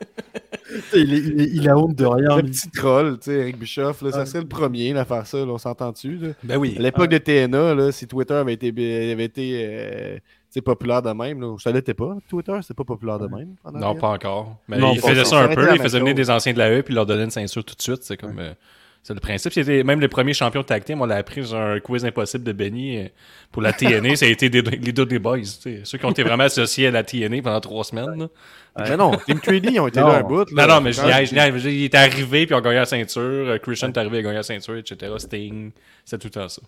il, 0.96 1.14
est- 1.14 1.18
il 1.18 1.42
est- 1.42 1.50
il 1.54 1.70
a 1.70 1.78
honte 1.78 1.96
de 1.96 2.06
rien. 2.06 2.38
Le 2.38 2.44
petit 2.44 2.70
troll, 2.72 3.18
tu 3.20 3.26
sais, 3.26 3.34
Eric 3.40 3.58
Bischoff, 3.60 4.02
là, 4.02 4.12
ça 4.12 4.26
serait 4.26 4.42
le 4.42 4.48
premier 4.48 4.98
à 4.98 5.06
faire 5.06 5.28
ça, 5.28 5.38
là, 5.38 5.46
on 5.48 5.58
s'entend-tu? 5.58 6.18
là? 6.18 6.30
Ben 6.44 6.58
oui. 6.58 6.76
À 6.78 6.82
l'époque 6.82 7.10
de 7.10 7.18
TNA, 7.18 7.76
là, 7.76 7.92
si 7.92 8.08
Twitter 8.08 8.34
avait 8.34 8.54
été, 8.54 8.70
avait 9.12 9.26
été 9.26 9.62
euh, 9.66 10.18
sais, 10.52 10.62
populaire 10.62 11.02
de 11.02 11.12
même, 11.12 11.40
là, 11.42 11.56
ça 11.60 11.72
l'était 11.72 11.94
pas. 11.94 12.18
Twitter, 12.30 12.58
c'était 12.62 12.74
pas 12.74 12.84
populaire 12.84 13.20
de 13.20 13.28
même. 13.28 13.56
Non, 13.74 13.96
pas 13.96 14.10
encore. 14.10 14.58
Mais 14.68 14.78
Non, 14.78 14.94
il 14.94 15.02
pas 15.02 15.10
faisait 15.10 15.22
encore. 15.22 15.30
ça 15.32 15.40
un 15.40 15.48
peu. 15.48 15.54
aurait 15.54 15.64
été 15.64 15.76
Il 15.76 15.78
la 15.78 15.84
faisait 15.84 15.98
même 16.00 16.04
venir 16.08 16.16
des 16.16 16.30
anciens 16.30 16.54
de 16.54 16.58
la 16.60 16.72
E 16.72 16.82
puis 16.82 16.94
leur 16.94 17.06
donner 17.06 17.24
une 17.24 17.32
ceinture 17.32 17.64
tout 17.64 17.76
de 17.76 17.82
suite. 17.82 18.04
C'est 18.04 18.18
comme. 18.18 18.40
euh, 18.40 18.54
c'est 19.04 19.16
le 19.16 19.20
principe. 19.20 19.52
C'était 19.52 19.84
même 19.84 20.00
le 20.00 20.08
premier 20.10 20.34
champion 20.34 20.62
de 20.62 20.66
tag 20.68 20.84
team. 20.84 21.02
On 21.02 21.06
l'a 21.06 21.16
appris 21.16 21.42
dans 21.42 21.56
un 21.56 21.80
quiz 21.80 22.06
impossible 22.06 22.44
de 22.44 22.52
Benny 22.52 22.98
euh, 23.00 23.08
pour 23.52 23.64
la 23.64 23.74
TNA. 23.74 24.16
ça 24.18 24.26
a 24.26 24.30
été 24.30 24.48
des, 24.50 24.62
les 24.62 24.92
deux 24.92 25.08
des 25.08 25.18
boys. 25.18 25.40
tu 25.40 25.46
sais, 25.46 25.82
Ceux 25.86 25.98
qui 25.98 26.06
ont 26.06 26.12
été 26.12 26.22
vraiment 26.22 26.44
associés 26.44 26.86
à 26.88 26.92
la 26.92 27.04
TNA 27.04 27.42
pendant 27.42 27.60
trois 27.62 27.84
semaines. 27.84 28.20
là. 28.20 28.28
Mais 28.78 28.96
non, 28.98 29.12
Team 29.26 29.40
3D, 29.40 29.70
ils 29.72 29.80
ont 29.80 29.88
été 29.88 30.00
Non. 30.00 30.08
là 30.10 30.18
un 30.20 30.22
bout. 30.24 30.50
Non, 30.52 30.68
là. 30.68 30.68
non, 30.68 30.82
mais 30.82 30.92
veux 30.92 31.60
dire, 31.60 31.68
Il 31.72 31.84
est 31.84 31.96
arrivé 31.96 32.46
puis 32.46 32.54
ils 32.56 32.58
ont 32.58 32.62
gagné 32.62 32.76
la 32.76 32.86
ceinture. 32.86 33.22
Euh, 33.22 33.58
Christian 33.58 33.88
est 33.90 33.98
arrivé, 33.98 34.18
il 34.18 34.20
a 34.20 34.24
gagné 34.24 34.36
la 34.38 34.44
ceinture, 34.44 34.78
etc. 34.78 35.12
Sting. 35.18 35.72
C'est 36.06 36.20
tout 36.20 36.28
le 36.28 36.32
temps 36.32 36.48
ça. 36.48 36.62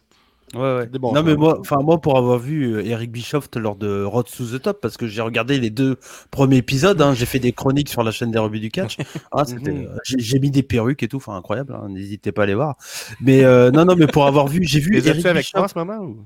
Ouais, 0.56 0.76
ouais. 0.78 0.90
Non, 1.14 1.24
mais 1.24 1.36
moi, 1.36 1.58
enfin, 1.60 1.78
moi, 1.82 2.00
pour 2.00 2.18
avoir 2.18 2.38
vu 2.38 2.76
euh, 2.76 2.86
Eric 2.86 3.12
Bischoff 3.12 3.50
lors 3.56 3.76
de 3.76 4.04
Road 4.04 4.26
to 4.36 4.46
the 4.46 4.62
Top, 4.62 4.82
parce 4.82 4.98
que 4.98 5.08
j'ai 5.08 5.22
regardé 5.22 5.60
les 5.60 5.70
deux 5.70 5.98
premiers 6.32 6.58
épisodes, 6.58 7.02
hein, 7.02 7.14
j'ai 7.14 7.26
fait 7.26 7.40
des 7.40 7.54
chroniques 7.54 7.90
sur 7.90 8.04
la 8.04 8.12
chaîne 8.12 8.32
des 8.32 8.38
rebuts 8.40 8.60
du 8.60 8.70
catch. 8.70 8.98
Ah, 9.32 9.44
Mhm. 9.48 9.68
euh, 9.68 9.98
j'ai 10.06 10.40
mis 10.40 10.52
des 10.52 10.62
perruques 10.64 11.02
et 11.04 11.08
tout, 11.08 11.18
enfin, 11.18 11.36
incroyable, 11.36 11.74
hein, 11.74 11.88
n'hésitez 11.90 12.32
pas 12.32 12.44
à 12.44 12.46
les 12.46 12.54
voir. 12.56 12.76
Mais 13.20 13.44
euh, 13.44 13.72
non, 13.72 13.86
non, 13.86 13.96
mais 13.96 14.08
pour 14.08 14.26
avoir 14.28 14.48
vu, 14.48 14.60
j'ai 14.64 14.80
vu 14.80 14.92
Les 14.92 15.08
Eric 15.08 15.26
avec 15.26 15.44
Bischoff. 15.46 15.56
moi 15.60 15.66
en 15.66 15.68
ce 15.68 15.78
moment? 15.78 16.00
Ou... 16.06 16.26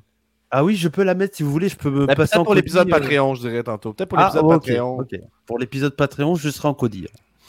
Ah 0.52 0.64
oui, 0.64 0.76
je 0.76 0.88
peux 0.88 1.04
la 1.04 1.14
mettre 1.14 1.36
si 1.36 1.44
vous 1.44 1.52
voulez, 1.52 1.70
je 1.70 1.76
peux 1.76 1.90
me 1.90 2.06
Ben, 2.06 2.16
passer 2.16 2.38
en 2.38 2.44
pour 2.44 2.54
l'épisode 2.56 2.88
euh, 2.88 2.92
Patreon, 2.92 3.36
je 3.36 3.42
dirais 3.42 3.64
tantôt. 3.64 3.94
Peut-être 3.94 4.10
pour 4.10 4.20
Ah, 4.20 4.32
l'épisode 4.34 4.50
Patreon. 4.50 4.98
Pour 5.46 5.60
l'épisode 5.60 5.96
Patreon, 5.96 6.36
je 6.36 6.50
serai 6.50 6.68
en 6.68 6.74
Cody. 6.74 7.08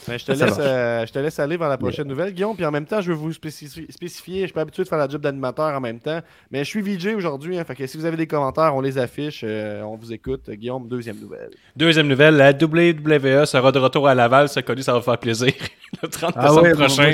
Ben, 0.09 0.19
je, 0.19 0.25
te 0.25 0.33
laisse, 0.33 0.57
euh, 0.59 1.07
je 1.07 1.13
te 1.13 1.19
laisse 1.19 1.39
aller 1.39 1.57
vers 1.57 1.69
la 1.69 1.77
prochaine 1.79 2.09
nouvelle, 2.09 2.33
Guillaume. 2.33 2.57
Puis 2.57 2.65
en 2.65 2.71
même 2.71 2.87
temps, 2.87 3.01
je 3.01 3.09
veux 3.13 3.17
vous 3.17 3.33
spécifier, 3.33 3.87
spécifier 3.91 4.41
je 4.43 4.47
suis 4.47 4.53
pas 4.55 4.63
habitué 4.63 4.83
de 4.83 4.89
faire 4.89 4.99
la 4.99 5.09
job 5.09 5.21
d'animateur 5.21 5.75
en 5.77 5.81
même 5.81 6.01
temps, 6.01 6.21
mais 6.51 6.65
je 6.65 6.69
suis 6.69 6.81
VJ 6.83 7.15
aujourd'hui. 7.17 7.59
hein, 7.59 7.65
fait 7.65 7.75
que 7.75 7.87
si 7.87 7.97
vous 7.97 8.05
avez 8.05 8.17
des 8.17 8.27
commentaires, 8.27 8.75
on 8.75 8.81
les 8.81 8.99
affiche, 8.99 9.43
euh, 9.45 9.83
on 9.83 9.97
vous 9.97 10.13
écoute. 10.13 10.49
Guillaume, 10.51 10.89
deuxième 10.89 11.19
nouvelle. 11.19 11.51
Deuxième 11.77 12.09
nouvelle, 12.09 12.37
la 12.37 12.51
WWE 12.53 13.45
sera 13.45 13.71
de 13.71 13.79
retour 13.79 14.09
à 14.09 14.15
Laval. 14.15 14.49
Ça, 14.49 14.63
Cody, 14.63 14.83
ça 14.83 14.95
va 14.95 15.03
faire 15.03 15.19
plaisir. 15.19 15.53
Le 16.03 16.09
30 16.09 16.33
Ah 16.37 16.43
décembre 16.43 16.63
ouais, 16.63 16.73
prochain. 16.73 17.13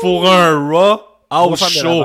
pour 0.00 0.30
un 0.30 0.68
Raw 0.70 1.00
House 1.30 1.68
Show. 1.68 2.04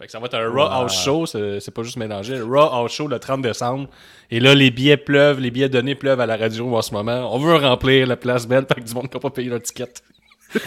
Fait 0.00 0.06
que 0.06 0.12
ça 0.12 0.18
va 0.18 0.26
être 0.26 0.34
un 0.34 0.48
Raw 0.48 0.62
House 0.82 0.94
Show, 1.04 1.26
c'est 1.26 1.70
pas 1.74 1.82
juste 1.82 1.98
mélangé. 1.98 2.36
Le 2.36 2.44
Raw 2.44 2.72
House 2.74 2.90
Show 2.92 3.06
le 3.06 3.18
30 3.18 3.42
décembre. 3.42 3.86
Et 4.30 4.40
là, 4.40 4.54
les 4.54 4.70
billets 4.70 4.96
pleuvent, 4.96 5.38
les 5.40 5.50
billets 5.50 5.68
donnés 5.68 5.94
pleuvent 5.94 6.20
à 6.20 6.26
la 6.26 6.38
radio 6.38 6.74
en 6.74 6.80
ce 6.80 6.94
moment. 6.94 7.28
On 7.34 7.38
veut 7.38 7.54
remplir 7.56 8.06
la 8.06 8.16
place 8.16 8.46
belle, 8.48 8.64
fait 8.66 8.80
que 8.80 8.86
du 8.88 8.94
monde 8.94 9.10
qui 9.10 9.16
n'a 9.16 9.20
pas 9.20 9.28
payé 9.28 9.50
leur 9.50 9.60
ticket. 9.60 9.92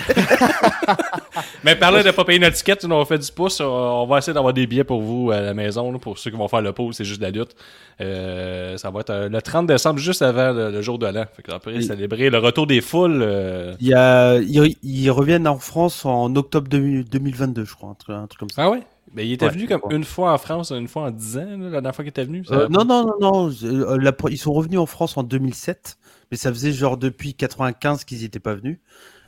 Mais 1.63 1.75
parler 1.75 2.03
de 2.03 2.11
pas 2.11 2.23
payer 2.23 2.39
notre 2.39 2.55
ticket, 2.55 2.75
nous, 2.87 2.95
on 2.95 3.05
fait 3.05 3.17
du 3.17 3.31
pouce. 3.31 3.59
On 3.59 4.05
va 4.05 4.19
essayer 4.19 4.33
d'avoir 4.33 4.53
des 4.53 4.67
billets 4.67 4.83
pour 4.83 5.01
vous 5.01 5.31
à 5.31 5.39
la 5.41 5.53
maison. 5.53 5.97
pour 5.97 6.17
ceux 6.17 6.29
qui 6.31 6.37
vont 6.37 6.47
faire 6.47 6.61
le 6.61 6.71
pôle, 6.71 6.93
c'est 6.93 7.03
juste 7.03 7.21
la 7.21 7.31
lutte. 7.31 7.55
Euh, 8.01 8.77
ça 8.77 8.91
va 8.91 8.99
être 9.01 9.09
euh, 9.09 9.29
le 9.29 9.41
30 9.41 9.67
décembre, 9.67 9.99
juste 9.99 10.21
avant 10.21 10.51
le, 10.53 10.71
le 10.71 10.81
jour 10.81 10.99
de 10.99 11.07
l'an. 11.07 11.25
Oui. 11.67 11.83
célébrer 11.83 12.29
le 12.29 12.37
retour 12.37 12.67
des 12.67 12.81
foules. 12.81 13.21
euh, 13.21 13.73
Il 13.79 13.87
y 13.87 13.93
a, 13.93 14.37
ils, 14.37 14.75
ils 14.83 15.09
reviennent 15.11 15.47
en 15.47 15.57
France 15.57 16.05
en 16.05 16.33
octobre 16.35 16.67
2000 16.69 17.05
2022, 17.09 17.65
je 17.65 17.73
crois, 17.73 17.89
un 17.89 17.93
truc, 17.95 18.15
un 18.15 18.27
truc 18.27 18.39
comme 18.39 18.49
ça. 18.49 18.63
Ah 18.65 18.69
ouais? 18.69 18.83
Ben, 19.13 19.25
il 19.27 19.33
était 19.33 19.45
Ouais, 19.45 19.51
venu 19.51 19.67
comme 19.67 19.81
une 19.91 20.03
fois 20.03 20.33
en 20.33 20.37
France, 20.37 20.71
une 20.71 20.87
fois 20.87 21.03
en 21.03 21.11
10 21.11 21.37
ans, 21.37 21.45
là, 21.45 21.57
la 21.57 21.69
dernière 21.69 21.95
fois 21.95 22.03
qu'il 22.03 22.09
était 22.09 22.23
venu. 22.25 22.43
ça- 22.45 22.53
Euh, 22.55 22.67
non, 22.67 22.83
non, 22.83 23.05
non, 23.05 23.13
non. 23.19 23.51
euh, 23.63 23.97
la 23.97 24.11
ils 24.29 24.37
sont 24.37 24.53
revenus 24.53 24.79
en 24.79 24.85
France 24.87 25.17
en 25.17 25.23
2007, 25.23 25.97
mais 26.31 26.37
ça 26.37 26.51
faisait 26.51 26.71
genre 26.71 26.97
depuis 26.97 27.33
95 27.35 28.03
qu'ils 28.05 28.19
n'y 28.19 28.25
étaient 28.25 28.39
pas 28.39 28.55
venus. 28.55 28.79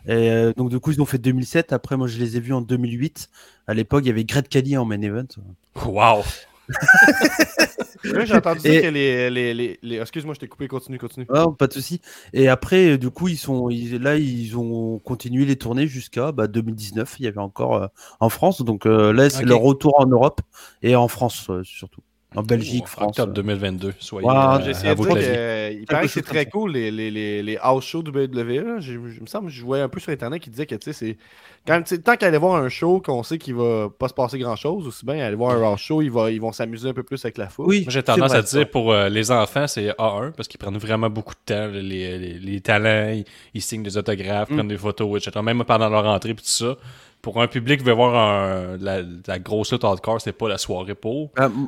Et 0.07 0.29
euh, 0.31 0.53
donc 0.55 0.69
du 0.69 0.79
coup, 0.79 0.91
ils 0.91 1.01
ont 1.01 1.05
fait 1.05 1.17
2007. 1.17 1.71
Après, 1.73 1.97
moi, 1.97 2.07
je 2.07 2.17
les 2.19 2.37
ai 2.37 2.39
vus 2.39 2.53
en 2.53 2.61
2008. 2.61 3.29
À 3.67 3.73
l'époque, 3.73 4.03
il 4.03 4.07
y 4.07 4.11
avait 4.11 4.23
Great 4.25 4.47
Kelly 4.47 4.77
en 4.77 4.85
main 4.85 5.01
event. 5.01 5.25
Wow! 5.85 6.23
Ouais, 8.13 8.25
J'ai 8.27 8.35
entendu 8.35 8.59
Et- 8.65 8.69
dire 8.69 8.81
que 8.83 8.87
les. 8.89 9.29
les, 9.31 9.53
les, 9.55 9.79
les- 9.81 9.95
Excuse-moi, 9.99 10.35
je 10.35 10.39
t'ai 10.39 10.47
coupé, 10.47 10.67
continue, 10.67 10.99
continue. 10.99 11.25
Ah, 11.33 11.45
pas 11.57 11.65
de 11.65 11.73
souci. 11.73 12.01
Et 12.33 12.47
après, 12.47 12.99
du 12.99 13.09
coup, 13.09 13.27
ils 13.29 13.37
sont 13.37 13.69
ils- 13.71 13.97
là, 13.97 14.15
ils 14.17 14.55
ont 14.57 14.99
continué 14.99 15.43
les 15.45 15.55
tournées 15.55 15.87
jusqu'à 15.87 16.31
bah, 16.31 16.45
2019. 16.47 17.15
Il 17.19 17.25
y 17.25 17.27
avait 17.27 17.39
encore 17.39 17.75
euh, 17.75 17.87
en 18.19 18.29
France. 18.29 18.61
Donc 18.61 18.85
euh, 18.85 19.11
là, 19.11 19.29
c'est 19.31 19.41
Ok. 19.43 19.49
leur 19.49 19.59
retour 19.61 19.99
en 19.99 20.05
Europe 20.05 20.41
et 20.83 20.95
en 20.95 21.07
France 21.07 21.47
euh, 21.49 21.63
surtout. 21.63 22.01
En 22.35 22.43
Belgique, 22.43 22.83
Oh, 22.85 22.89
France. 22.89 23.09
Octobre 23.19 23.31
euh. 23.31 23.35
2022. 23.35 23.93
Soyez 23.99 24.27
Wow, 24.27 24.33
euh, 24.35 24.59
J'ai 24.63 24.71
essayé 24.71 24.89
à 24.89 24.95
dire 24.95 25.05
claviers. 25.05 25.77
qu'il 25.77 25.85
paraît 25.85 26.01
que 26.03 26.11
c'est 26.11 26.21
très 26.21 26.45
cool 26.45 26.71
les, 26.73 26.91
les, 26.91 27.09
les, 27.11 27.43
les 27.43 27.57
house 27.57 27.85
shows 27.85 28.03
du 28.03 28.11
WWE. 28.11 28.79
Il 28.81 28.99
me 29.21 29.25
semble 29.27 29.49
je 29.49 29.63
voyais 29.63 29.83
un 29.83 29.89
peu 29.89 29.99
sur 29.99 30.11
internet 30.11 30.41
qui 30.41 30.49
disait 30.49 30.65
que 30.65 30.75
tu 30.75 30.85
sais, 30.85 30.93
c'est. 30.93 31.17
Quand, 31.67 31.81
tu 31.81 31.95
sais, 31.95 32.01
tant 32.01 32.15
qu'à 32.15 32.27
aller 32.27 32.37
voir 32.37 32.55
un 32.61 32.69
show 32.69 33.01
qu'on 33.03 33.23
sait 33.23 33.39
qu'il 33.39 33.55
va 33.55 33.89
pas 33.89 34.07
se 34.07 34.13
passer 34.13 34.37
grand 34.37 34.55
chose, 34.55 34.85
aussi 34.85 35.03
bien 35.03 35.15
aller 35.25 35.35
voir 35.35 35.57
un 35.57 35.63
house 35.63 35.79
show, 35.81 36.01
ils, 36.03 36.11
va- 36.11 36.29
ils 36.29 36.39
vont 36.39 36.51
s'amuser 36.51 36.89
un 36.89 36.93
peu 36.93 37.01
plus 37.01 37.23
avec 37.25 37.39
la 37.39 37.49
foule. 37.49 37.65
Oui, 37.67 37.81
Moi, 37.85 37.91
j'ai 37.91 38.03
tendance 38.03 38.33
à 38.33 38.43
dire 38.43 38.69
pour 38.69 38.91
euh, 38.93 39.09
les 39.09 39.31
enfants, 39.31 39.65
c'est 39.65 39.87
A1 39.97 40.31
parce 40.33 40.47
qu'ils 40.47 40.59
prennent 40.59 40.77
vraiment 40.77 41.09
beaucoup 41.09 41.33
de 41.33 41.39
temps. 41.53 41.67
Les, 41.73 42.19
les, 42.19 42.33
les 42.39 42.61
talents, 42.61 43.11
ils, 43.13 43.25
ils 43.55 43.61
signent 43.63 43.81
des 43.83 43.97
autographes, 43.97 44.51
Mm. 44.51 44.55
prennent 44.55 44.67
des 44.67 44.77
photos, 44.77 45.25
etc. 45.25 45.43
Même 45.43 45.63
pendant 45.63 45.89
leur 45.89 46.05
entrée, 46.05 46.35
puis 46.35 46.43
tout 46.45 46.51
ça. 46.51 46.75
Pour 47.23 47.41
un 47.41 47.47
public 47.47 47.79
qui 47.79 47.85
veut 47.85 47.93
voir 47.93 48.13
un, 48.15 48.77
la, 48.77 49.39
grosse 49.39 49.71
lutte 49.71 49.83
hardcore, 49.83 50.21
c'est 50.21 50.31
pas 50.33 50.47
la 50.47 50.59
soirée 50.59 50.93
pour. 50.93 51.31
M- 51.39 51.67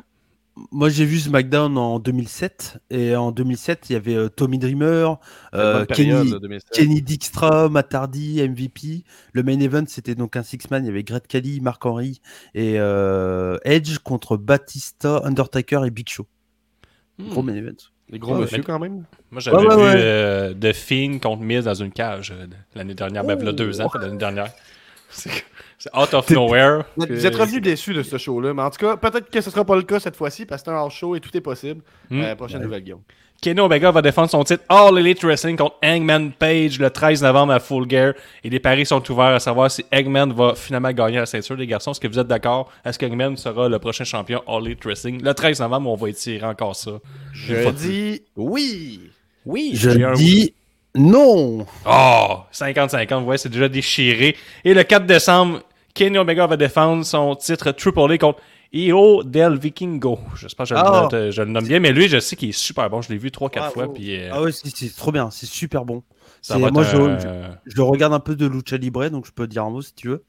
moi, 0.72 0.88
j'ai 0.88 1.04
vu 1.04 1.18
SmackDown 1.18 1.76
en 1.78 1.98
2007 1.98 2.78
et 2.90 3.14
en 3.16 3.32
2007, 3.32 3.90
il 3.90 3.92
y 3.92 3.96
avait 3.96 4.14
euh, 4.16 4.28
Tommy 4.28 4.58
Dreamer, 4.58 5.16
euh, 5.54 5.84
Kenny, 5.86 6.30
là, 6.30 6.38
2007. 6.38 6.70
Kenny 6.72 7.02
Dijkstra, 7.02 7.68
Matt 7.68 7.94
Hardy, 7.94 8.42
MVP. 8.48 9.04
Le 9.32 9.42
main 9.42 9.58
event, 9.60 9.84
c'était 9.86 10.14
donc 10.14 10.36
un 10.36 10.42
six-man. 10.42 10.84
Il 10.84 10.86
y 10.86 10.90
avait 10.90 11.04
Great 11.04 11.26
Khali, 11.26 11.60
Mark 11.60 11.84
Henry 11.84 12.20
et 12.54 12.74
euh, 12.78 13.58
Edge 13.64 13.98
contre 13.98 14.36
Batista, 14.36 15.20
Undertaker 15.24 15.84
et 15.86 15.90
Big 15.90 16.08
Show. 16.08 16.26
Hmm. 17.18 17.28
Gros 17.30 17.42
main 17.42 17.54
event. 17.54 17.72
Les 18.10 18.18
gros 18.18 18.34
Ouais, 18.34 18.40
monsieur 18.42 18.58
mais- 18.58 18.64
quand 18.64 18.78
même. 18.78 19.04
Moi, 19.30 19.40
j'avais 19.40 19.56
Ouais, 19.58 19.66
ouais, 19.66 19.74
vu 19.76 19.82
ouais. 19.82 19.92
euh, 19.96 20.54
The 20.54 20.72
Fiend 20.72 21.18
contre 21.18 21.42
Miz 21.42 21.64
dans 21.64 21.74
une 21.74 21.92
cage 21.92 22.30
euh, 22.30 22.46
l'année 22.74 22.94
dernière. 22.94 23.22
Ben, 23.24 23.36
Oh. 23.40 23.44
là, 23.44 23.52
deux 23.52 23.80
ans, 23.82 23.90
l'année 24.00 24.16
dernière. 24.16 24.48
C'est 25.78 25.96
out 25.96 26.12
of 26.12 26.28
nowhere. 26.30 26.82
Vous 26.96 27.24
êtes- 27.26 27.36
revenu 27.36 27.60
déçu 27.60 27.94
de 27.94 28.02
ce 28.02 28.18
show-là, 28.18 28.52
mais 28.52 28.62
en 28.62 28.70
tout 28.70 28.78
cas, 28.84 28.96
peut-être 28.96 29.30
que 29.30 29.40
ce 29.40 29.48
sera 29.50 29.64
pas 29.64 29.76
le 29.76 29.82
cas 29.82 30.00
cette 30.00 30.16
fois-ci 30.16 30.44
parce 30.44 30.62
que 30.62 30.70
c'est 30.70 30.74
un 30.76 30.78
house 30.80 30.92
show 30.94 31.14
et 31.14 31.20
tout 31.20 31.34
est 31.36 31.40
possible. 31.40 31.82
Euh, 32.10 32.34
prochaine 32.34 32.62
nouvelle, 32.62 32.82
Guillaume. 32.82 33.02
Kenny 33.40 33.60
Omega 33.60 33.92
va 33.92 34.02
défendre 34.02 34.28
son 34.28 34.42
titre 34.42 34.64
All 34.68 34.98
Elite 34.98 35.22
Wrestling 35.22 35.56
contre 35.56 35.76
Hangman 35.84 36.32
Page 36.32 36.80
le 36.80 36.90
13 36.90 37.22
novembre 37.22 37.52
à 37.52 37.60
Full 37.60 37.88
Gear. 37.88 38.14
Et 38.42 38.50
les 38.50 38.58
paris 38.58 38.84
sont 38.84 39.08
ouverts 39.12 39.26
à 39.26 39.38
savoir 39.38 39.70
si 39.70 39.84
Hangman 39.94 40.32
va 40.32 40.56
finalement 40.56 40.90
gagner 40.90 41.18
la 41.18 41.26
ceinture 41.26 41.56
des 41.56 41.68
garçons. 41.68 41.92
Est-ce 41.92 42.00
que 42.00 42.08
vous 42.08 42.18
êtes 42.18 42.26
d'accord? 42.26 42.68
Est-ce 42.84 42.98
que 42.98 43.06
Hangman 43.06 43.36
sera 43.36 43.68
le 43.68 43.78
prochain 43.78 44.02
champion 44.02 44.42
All 44.48 44.66
Elite 44.66 44.84
Wrestling? 44.84 45.22
Le 45.22 45.32
13 45.32 45.60
novembre, 45.60 45.88
on 45.92 45.94
va 45.94 46.08
étirer 46.10 46.44
encore 46.44 46.74
ça. 46.74 46.90
Je 47.32 47.70
dis 47.70 48.22
oui. 48.34 49.02
Oui! 49.46 49.70
Je 49.74 49.90
dis 50.14 50.52
non. 50.96 51.64
Oh! 51.86 52.38
50-50, 52.52 53.22
ouais, 53.22 53.38
c'est 53.38 53.48
déjà 53.50 53.68
déchiré. 53.68 54.36
Et 54.64 54.74
le 54.74 54.82
4 54.82 55.06
décembre, 55.06 55.60
Kenny 55.98 56.16
Omega 56.18 56.46
va 56.46 56.56
défendre 56.56 57.04
son 57.04 57.34
titre 57.34 57.72
Triple 57.72 58.12
A 58.12 58.18
contre 58.18 58.40
Io 58.72 59.24
del 59.24 59.58
Vikingo. 59.58 60.18
J'espère 60.36 60.64
que 60.64 60.68
je, 60.70 60.74
Ah. 60.76 61.08
le, 61.10 61.30
je 61.32 61.42
le 61.42 61.50
nomme 61.50 61.66
bien, 61.66 61.80
mais 61.80 61.90
lui, 61.92 62.08
je 62.08 62.20
sais 62.20 62.36
qu'il 62.36 62.50
est 62.50 62.52
super 62.52 62.88
bon. 62.88 63.02
Je 63.02 63.08
l'ai 63.08 63.18
vu 63.18 63.30
3-4 63.30 63.58
Bravo. 63.58 63.72
fois. 63.74 63.92
Puis, 63.94 64.14
euh, 64.16 64.30
Ah 64.32 64.42
ouais, 64.42 64.52
c'est 64.52 64.94
trop 64.96 65.10
bien. 65.10 65.30
C'est 65.30 65.46
super 65.46 65.84
bon. 65.84 66.02
moi, 66.50 66.84
je, 66.84 66.96
un- 66.96 67.18
je- 67.18 67.26
je 67.72 67.76
le 67.76 67.82
regarde 67.82 68.12
un 68.12 68.20
peu 68.20 68.36
de 68.36 68.46
Lucha 68.46 68.76
Libre, 68.76 69.08
donc 69.08 69.26
je 69.26 69.32
peux 69.32 69.48
dire 69.48 69.64
un 69.64 69.70
mot 69.70 69.82
si 69.82 69.92
tu 69.94 70.06
veux. 70.08 70.22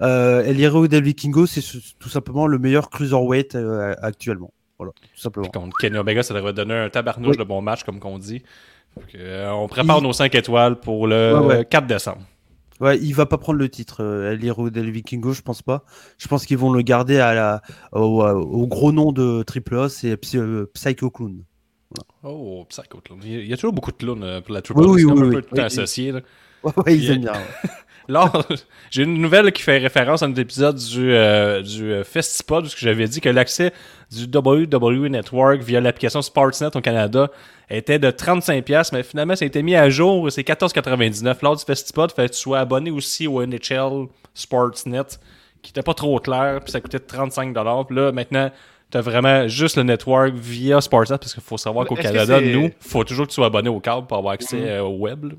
Euh, 0.00 0.44
El 0.44 0.88
del 0.88 1.02
Vikingo, 1.02 1.46
c'est 1.46 1.60
ce- 1.60 1.78
tout 1.98 2.08
simplement 2.08 2.46
le 2.46 2.58
meilleur 2.58 2.88
cruiserweight 2.88 3.56
euh, 3.56 3.94
actuellement. 4.02 4.52
Voilà, 4.78 4.92
tout 4.92 5.20
simplement. 5.20 5.48
Puis 5.50 5.58
contre 5.60 5.76
Kenny 5.78 5.96
Omega, 5.98 6.22
ça 6.22 6.34
devrait 6.34 6.52
donner 6.52 6.74
un 6.74 6.88
tabarnouche 6.90 7.32
Oui. 7.32 7.38
de 7.38 7.44
bon 7.44 7.62
match, 7.62 7.82
comme 7.82 7.98
qu'on 7.98 8.18
dit. 8.18 8.42
Euh, 9.16 9.50
on 9.50 9.66
prépare 9.66 9.98
Il- 9.98 10.04
nos 10.04 10.12
5 10.12 10.34
étoiles 10.34 10.76
pour 10.76 11.06
le 11.08 11.36
Ouais, 11.40 11.46
ouais. 11.58 11.64
4 11.64 11.86
décembre. 11.86 12.22
Ouais, 12.80 12.98
il 12.98 13.14
va 13.14 13.24
pas 13.26 13.38
prendre 13.38 13.58
le 13.58 13.68
titre, 13.70 14.02
euh, 14.02 14.32
El 14.32 14.44
Hierro 14.44 14.68
del 14.70 14.90
Vikingo, 14.90 15.32
je 15.32 15.40
pense 15.42 15.62
pas. 15.62 15.84
Je 16.18 16.28
pense 16.28 16.44
qu'ils 16.44 16.58
vont 16.58 16.72
le 16.72 16.82
garder 16.82 17.18
à 17.18 17.32
la, 17.34 17.62
au, 17.92 18.22
au 18.22 18.66
gros 18.66 18.92
nom 18.92 19.12
de 19.12 19.42
Triple 19.42 19.78
A, 19.78 19.88
c'est 19.88 20.18
euh, 20.36 20.70
Psycho 20.74 21.10
Clown. 21.10 21.42
Oh, 22.22 22.64
Psycho 22.68 23.00
Clown. 23.00 23.20
Il 23.24 23.46
y 23.46 23.52
a- 23.52 23.56
toujours 23.56 23.72
beaucoup 23.72 23.92
de 23.92 23.96
clowns 23.96 24.22
euh, 24.22 24.40
pour 24.40 24.52
la 24.54 24.62
Triple 24.62 24.84
A. 24.84 24.86
oui, 24.88 25.04
oui, 25.04 25.12
un 25.12 25.14
oui. 25.22 25.30
peu 25.30 25.42
tout 25.42 25.48
Oui, 25.52 25.60
associé. 25.60 26.12
là. 26.12 26.20
Ouais, 26.62 26.72
ouais, 26.84 26.96
ils 26.98 27.10
aiment 27.10 27.20
bien. 27.20 27.32
ouais. 27.32 27.70
Là, 28.08 28.30
j'ai 28.90 29.02
une 29.02 29.20
nouvelle 29.20 29.50
qui 29.52 29.62
fait 29.62 29.78
référence 29.78 30.22
à 30.22 30.26
un 30.26 30.34
épisode 30.34 30.76
du, 30.76 31.12
euh, 31.12 31.62
du 31.62 31.90
euh, 31.92 32.04
Festipod 32.04 32.66
où 32.66 32.68
j'avais 32.76 33.06
dit 33.08 33.20
que 33.20 33.28
l'accès 33.28 33.72
du 34.10 34.24
WWE 34.32 35.08
Network 35.08 35.60
via 35.62 35.80
l'application 35.80 36.22
Sportsnet 36.22 36.76
au 36.76 36.80
Canada 36.80 37.28
était 37.68 37.98
de 37.98 38.08
35$, 38.10 38.90
mais 38.92 39.02
finalement, 39.02 39.34
ça 39.34 39.44
a 39.44 39.46
été 39.46 39.62
mis 39.62 39.74
à 39.74 39.90
jour. 39.90 40.30
C'est 40.30 40.42
14,99$ 40.46 41.36
lors 41.42 41.56
du 41.56 41.64
Festipod. 41.64 42.12
Fait 42.12 42.28
que 42.28 42.32
tu 42.34 42.38
sois 42.38 42.60
abonné 42.60 42.90
aussi 42.92 43.26
au 43.26 43.44
NHL 43.44 44.06
Sportsnet, 44.34 45.02
qui 45.62 45.70
était 45.70 45.82
pas 45.82 45.94
trop 45.94 46.18
clair, 46.20 46.60
puis 46.62 46.70
ça 46.70 46.80
coûtait 46.80 46.98
35$. 46.98 47.86
Puis 47.86 47.96
là, 47.96 48.12
maintenant, 48.12 48.52
t'as 48.90 49.00
vraiment 49.00 49.48
juste 49.48 49.76
le 49.76 49.82
network 49.82 50.34
via 50.34 50.80
Sportsnet, 50.80 51.18
parce 51.18 51.34
qu'il 51.34 51.42
faut 51.42 51.58
savoir 51.58 51.86
qu'au 51.86 51.96
Canada, 52.12 52.40
nous, 52.40 52.70
faut 52.78 53.02
toujours 53.02 53.26
que 53.26 53.30
tu 53.32 53.34
sois 53.34 53.46
abonné 53.46 53.68
au 53.68 53.80
câble 53.80 54.06
pour 54.06 54.16
avoir 54.18 54.34
accès 54.34 54.56
Mhm. 54.56 54.66
euh, 54.68 54.82
au 54.82 54.96
web. 54.98 55.24
là. 55.24 55.30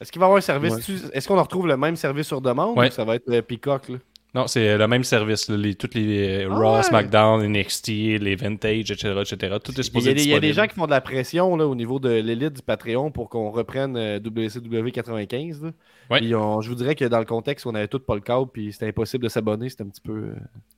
Est-ce 0.00 0.10
qu'il 0.12 0.20
va 0.20 0.24
y 0.24 0.28
avoir 0.28 0.38
un 0.38 0.40
service 0.42 0.74
Ouais. 0.74 0.80
tu- 0.82 0.98
Est-ce 1.12 1.28
qu'on 1.28 1.38
en 1.38 1.42
retrouve 1.42 1.66
le 1.66 1.76
même 1.76 1.96
service 1.96 2.26
sur 2.26 2.40
demande 2.40 2.78
Ouais. 2.78 2.88
ou 2.88 2.90
ça 2.90 3.04
va 3.04 3.16
être 3.16 3.28
euh, 3.28 3.42
Peacock 3.42 3.88
là? 3.90 3.96
Non, 4.32 4.46
c'est 4.46 4.78
le 4.78 4.86
même 4.86 5.02
service. 5.02 5.48
là, 5.48 5.56
les, 5.56 5.74
toutes 5.74 5.94
les 5.96 6.44
euh, 6.44 6.48
Ah 6.52 6.54
Raw, 6.54 6.76
ouais. 6.76 6.82
SmackDown, 6.84 7.42
NXT, 7.52 7.88
les 8.20 8.36
Vintage, 8.36 8.92
etc. 8.92 9.08
etc. 9.20 9.56
Tout 9.62 9.72
est 9.72 9.78
Il 9.78 9.80
y, 9.80 9.84
supposé 9.84 10.10
a 10.10 10.14
des, 10.14 10.22
il 10.22 10.28
y 10.30 10.34
a 10.34 10.38
des 10.40 10.52
gens 10.52 10.68
qui 10.68 10.76
font 10.76 10.86
de 10.86 10.90
la 10.92 11.00
pression 11.00 11.56
là, 11.56 11.66
au 11.66 11.74
niveau 11.74 11.98
de 11.98 12.10
l'élite 12.10 12.52
du 12.54 12.62
Patreon 12.62 13.10
pour 13.10 13.28
qu'on 13.28 13.50
reprenne 13.50 13.96
euh, 13.96 14.20
WCW 14.20 14.92
95. 14.92 15.62
là. 15.64 15.70
Ouais. 16.10 16.20
Puis 16.20 16.32
on- 16.36 16.60
je 16.60 16.68
vous 16.68 16.76
dirais 16.76 16.94
que 16.94 17.04
dans 17.06 17.18
le 17.18 17.24
contexte 17.24 17.66
où 17.66 17.70
on 17.70 17.74
avait 17.74 17.88
tout 17.88 17.98
pas 17.98 18.14
le 18.14 18.20
câble 18.20 18.46
puis 18.52 18.72
c'était 18.72 18.86
impossible 18.86 19.24
de 19.24 19.28
s'abonner, 19.28 19.68
c'était 19.68 19.82
un 19.82 19.88
petit 19.88 20.00
peu. 20.00 20.12
euh, 20.12 20.34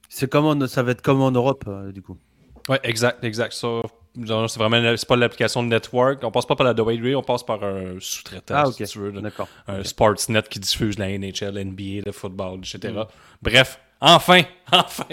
C'est 0.08 0.30
comme 0.30 0.46
en- 0.46 0.66
ça 0.66 0.82
va 0.82 0.92
être 0.92 1.02
comme 1.02 1.20
en 1.20 1.30
Europe, 1.30 1.64
euh, 1.68 1.92
du 1.92 2.00
coup. 2.00 2.16
Ouais, 2.70 2.80
exact, 2.84 3.22
exact. 3.22 3.52
Non, 3.62 3.82
c'est 4.14 4.58
vraiment 4.58 4.96
c'est 4.96 5.08
pas 5.08 5.16
l'application 5.16 5.62
de 5.62 5.68
network. 5.68 6.22
On 6.22 6.30
passe 6.30 6.46
pas 6.46 6.56
par 6.56 6.66
la 6.66 6.72
WWE, 6.72 7.16
on 7.16 7.22
passe 7.22 7.42
par 7.42 7.62
un 7.64 7.96
sous-traitant, 7.98 8.54
Ah, 8.56 8.66
si 8.72 8.84
tu 8.84 8.98
veux. 8.98 9.12
D'accord. 9.12 9.48
Un 9.68 9.82
Sportsnet 9.84 10.42
qui 10.50 10.58
diffuse 10.60 10.98
la 10.98 11.08
NHL, 11.08 11.58
NBA, 11.64 12.02
le 12.06 12.12
football, 12.12 12.58
etc. 12.58 12.92
Mm. 12.94 13.04
Bref, 13.40 13.78
enfin, 14.00 14.42
enfin. 14.72 15.04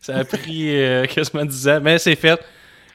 Ça 0.00 0.16
a 0.16 0.24
pris 0.24 0.74
euh, 0.76 1.06
quasiment 1.06 1.44
10 1.44 1.68
ans, 1.68 1.80
mais 1.82 1.98
c'est 1.98 2.16
fait. 2.16 2.40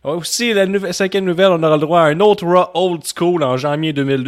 Aussi, 0.04 0.52
la 0.54 0.66
nouvelle- 0.66 0.94
cinquième 0.96 1.26
nouvelle, 1.26 1.52
on 1.52 1.62
aura 1.62 1.76
le 1.76 1.82
droit 1.82 2.02
à 2.02 2.06
un 2.06 2.20
autre 2.22 2.44
Raw 2.46 2.70
Old 2.74 3.04
School 3.16 3.44
en 3.44 3.56
janvier 3.56 3.94
2000 3.94 4.24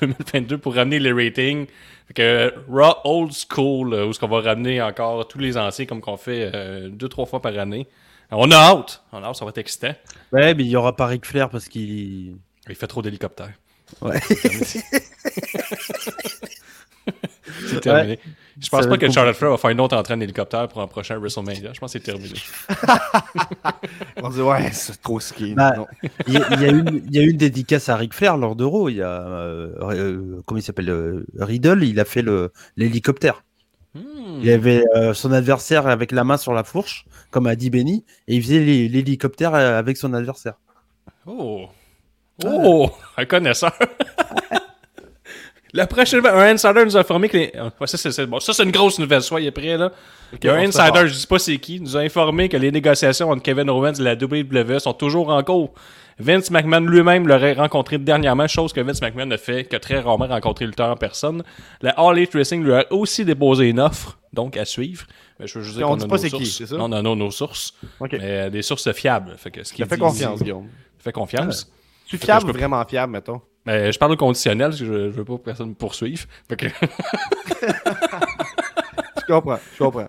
2022 0.00 0.58
pour 0.58 0.74
ramener 0.74 0.98
les 0.98 1.12
ratings. 1.12 1.66
Fait 2.08 2.14
que 2.14 2.54
Raw 2.68 2.94
Old 3.04 3.32
School, 3.32 3.94
euh, 3.94 4.06
où 4.06 4.10
est-ce 4.10 4.18
qu'on 4.18 4.26
va 4.28 4.40
ramener 4.40 4.82
encore 4.82 5.28
tous 5.28 5.38
les 5.38 5.56
anciens 5.56 5.86
comme 5.86 6.00
qu'on 6.00 6.16
fait 6.16 6.50
euh, 6.52 6.88
deux, 6.88 7.08
trois 7.08 7.26
fois 7.26 7.40
par 7.40 7.56
année. 7.58 7.86
On 8.32 8.50
a 8.50 8.56
hâte. 8.56 9.02
On 9.12 9.22
a 9.22 9.26
hâte, 9.28 9.36
ça 9.36 9.44
va 9.44 9.50
être 9.50 9.58
excitant. 9.58 9.94
Ouais, 10.32 10.54
mais 10.54 10.64
il 10.64 10.68
y 10.70 10.76
aura 10.76 10.96
pas 10.96 11.06
Ric 11.06 11.24
Flair 11.26 11.48
parce 11.50 11.68
qu'il. 11.68 12.36
Il 12.68 12.74
fait 12.74 12.86
trop 12.86 13.02
d'hélicoptères. 13.02 13.52
Ouais. 14.00 14.18
C'est 17.66 17.80
terminé. 17.80 18.18
Je 18.60 18.68
pense 18.68 18.84
Ça 18.84 18.88
pas 18.88 18.96
que. 18.98 19.10
Charlotte 19.10 19.34
Flair 19.36 19.50
va 19.50 19.56
faire 19.58 19.70
une 19.70 19.80
autre 19.80 19.96
entraîne 19.96 20.20
d'hélicoptère 20.20 20.68
pour 20.68 20.80
un 20.80 20.86
prochain 20.86 21.18
WrestleMania. 21.18 21.72
Je 21.72 21.80
pense 21.80 21.92
que 21.92 21.98
c'est 21.98 22.04
terminé. 22.04 22.34
On 24.22 24.28
dit 24.28 24.40
ouais, 24.40 24.70
c'est 24.72 25.00
trop 25.02 25.18
ski. 25.18 25.54
Bah. 25.54 25.74
Il 26.28 26.34
y, 26.34 26.36
a- 26.36 26.46
il 26.54 26.60
y 26.60 26.64
a 26.64 26.68
une, 26.68 27.02
il 27.08 27.16
y 27.16 27.18
a 27.18 27.22
une 27.22 27.36
dédicace 27.36 27.88
à 27.88 27.96
Ric 27.96 28.14
Flair 28.14 28.36
lors 28.36 28.54
d'Euro. 28.54 28.88
Il 28.88 28.96
y 28.96 29.02
a, 29.02 29.08
euh, 29.10 29.72
euh, 29.82 30.40
comment 30.46 30.58
il 30.58 30.62
s'appelle, 30.62 30.90
euh, 30.90 31.26
Riddle, 31.38 31.82
il 31.82 31.98
a 31.98 32.04
fait 32.04 32.24
l'hélicoptère. 32.76 33.42
Hmm. 33.94 34.40
Il 34.40 34.50
avait 34.50 34.84
euh, 34.96 35.12
son 35.12 35.32
adversaire 35.32 35.86
avec 35.86 36.12
la 36.12 36.24
main 36.24 36.36
sur 36.38 36.54
la 36.54 36.64
fourche, 36.64 37.04
comme 37.30 37.46
a 37.46 37.56
dit 37.56 37.68
Benny, 37.70 38.04
et 38.26 38.36
il 38.36 38.42
faisait 38.42 38.60
l'hé- 38.60 38.88
l'hélicoptère 38.88 39.54
euh, 39.54 39.78
avec 39.78 39.96
son 39.98 40.14
adversaire. 40.14 40.54
Oh! 41.26 41.66
Oh! 42.44 42.90
Un 43.16 43.24
connaisseur! 43.26 43.72
La 45.74 45.86
prochaine 45.86 46.24
un 46.26 46.52
insider 46.52 46.84
nous 46.84 46.96
a 46.96 47.00
informé 47.00 47.28
que 47.30 47.36
les... 47.38 47.52
ouais, 47.80 47.86
ça, 47.86 47.96
c'est, 47.96 48.26
bon, 48.26 48.40
ça, 48.40 48.52
c'est 48.52 48.62
une 48.62 48.70
grosse 48.70 48.98
nouvelle, 48.98 49.22
soyez 49.22 49.50
prêts, 49.50 49.78
là. 49.78 49.90
Il 50.32 50.44
y 50.44 50.48
a 50.48 50.54
un 50.54 50.58
on 50.60 50.68
insider, 50.68 51.08
je 51.08 51.14
dis 51.14 51.26
pas 51.26 51.38
c'est 51.38 51.56
qui, 51.58 51.80
nous 51.80 51.96
a 51.96 52.00
informé 52.00 52.48
que 52.48 52.56
les 52.58 52.70
négociations 52.70 53.30
entre 53.30 53.42
Kevin 53.42 53.70
Owens 53.70 53.94
et 53.94 54.02
la 54.02 54.14
WWE 54.14 54.78
sont 54.78 54.92
toujours 54.92 55.30
en 55.30 55.42
cours. 55.42 55.72
Vince 56.18 56.50
McMahon 56.50 56.80
lui-même 56.80 57.26
l'aurait 57.26 57.54
rencontré 57.54 57.96
dernièrement, 57.98 58.46
chose 58.46 58.72
que 58.72 58.80
Vince 58.80 59.00
McMahon 59.00 59.26
ne 59.26 59.36
fait 59.38 59.64
que 59.64 59.76
très 59.76 59.98
rarement 60.00 60.26
rencontrer 60.26 60.66
le 60.66 60.70
lutteur 60.70 60.90
en 60.90 60.96
personne. 60.96 61.42
La 61.80 61.92
All 61.92 62.18
Elite 62.18 62.34
Wrestling 62.34 62.62
lui 62.62 62.74
a 62.74 62.86
aussi 62.92 63.24
déposé 63.24 63.68
une 63.68 63.80
offre, 63.80 64.18
donc 64.32 64.56
à 64.58 64.64
suivre. 64.66 65.06
Mais 65.40 65.46
je 65.46 65.58
veux 65.58 65.64
juste 65.64 65.76
dire 65.78 65.86
On 65.88 65.92
qu'on 65.92 65.96
dit 65.96 66.04
a 66.04 66.08
pas 66.08 66.16
nos 66.16 66.44
c'est 66.44 66.64
qui, 66.66 66.74
non, 66.74 66.88
non, 66.88 67.16
nos 67.16 67.30
sources. 67.30 67.72
Ok. 67.98 68.12
Mais 68.12 68.18
euh, 68.22 68.50
des 68.50 68.62
sources 68.62 68.92
fiables. 68.92 69.34
Fait 69.38 69.50
que 69.50 69.64
ce 69.64 69.72
qu'il 69.72 69.84
te 69.84 69.88
fais 69.88 69.96
dit 69.96 70.02
confiance, 70.02 70.34
ici- 70.36 70.44
Guillaume. 70.44 70.68
Fais 70.98 71.12
confiance. 71.12 71.72
Tu 72.06 72.18
fiable 72.18 72.50
ou 72.50 72.52
vraiment 72.52 72.84
fiable, 72.84 73.12
mettons? 73.12 73.40
Mais 73.66 73.92
je 73.92 73.98
parle 73.98 74.12
au 74.12 74.16
conditionnel 74.16 74.68
parce 74.70 74.80
que 74.80 74.86
je, 74.86 74.92
je 74.92 75.16
veux 75.16 75.24
pas 75.24 75.34
que 75.36 75.42
personne 75.42 75.68
me 75.70 75.74
poursuive. 75.74 76.26
Fait 76.48 76.56
que- 76.56 76.66
Je 79.20 79.26
comprends, 79.32 79.58
je 79.74 79.78
comprends. 79.78 80.08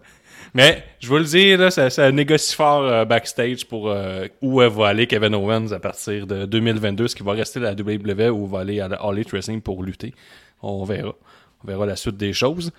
Mais 0.56 0.84
je 1.00 1.08
veux 1.08 1.20
le 1.20 1.26
dire, 1.26 1.60
là, 1.60 1.72
ça, 1.72 1.89
ça 1.89 2.12
négocie 2.12 2.56
fort 2.56 2.84
euh, 2.84 3.06
backstage 3.06 3.66
pour 3.68 3.89
euh, 3.89 4.28
où 4.42 4.62
euh, 4.62 4.70
va 4.70 4.88
aller 4.89 5.08
Kevin 5.08 5.34
Owens 5.36 5.72
à 5.72 5.80
partir 5.80 6.28
de 6.28 6.46
2022. 6.46 7.06
Est-ce 7.06 7.16
qu'il 7.16 7.26
va 7.26 7.34
rester 7.34 7.60
à 7.60 7.63
la 7.63 7.74
WWE 7.74 8.30
ou 8.32 8.46
va 8.48 8.60
aller 8.60 8.80
à 8.80 8.88
la 8.88 8.98
All 8.98 9.20
Wrestling 9.32 9.62
pour 9.62 9.84
lutter? 9.84 10.13
On 10.62 10.84
verra. 10.84 11.13
On 11.63 11.68
verra 11.68 11.86
la 11.86 11.96
suite 11.96 12.18
des 12.18 12.34
choses. 12.34 12.72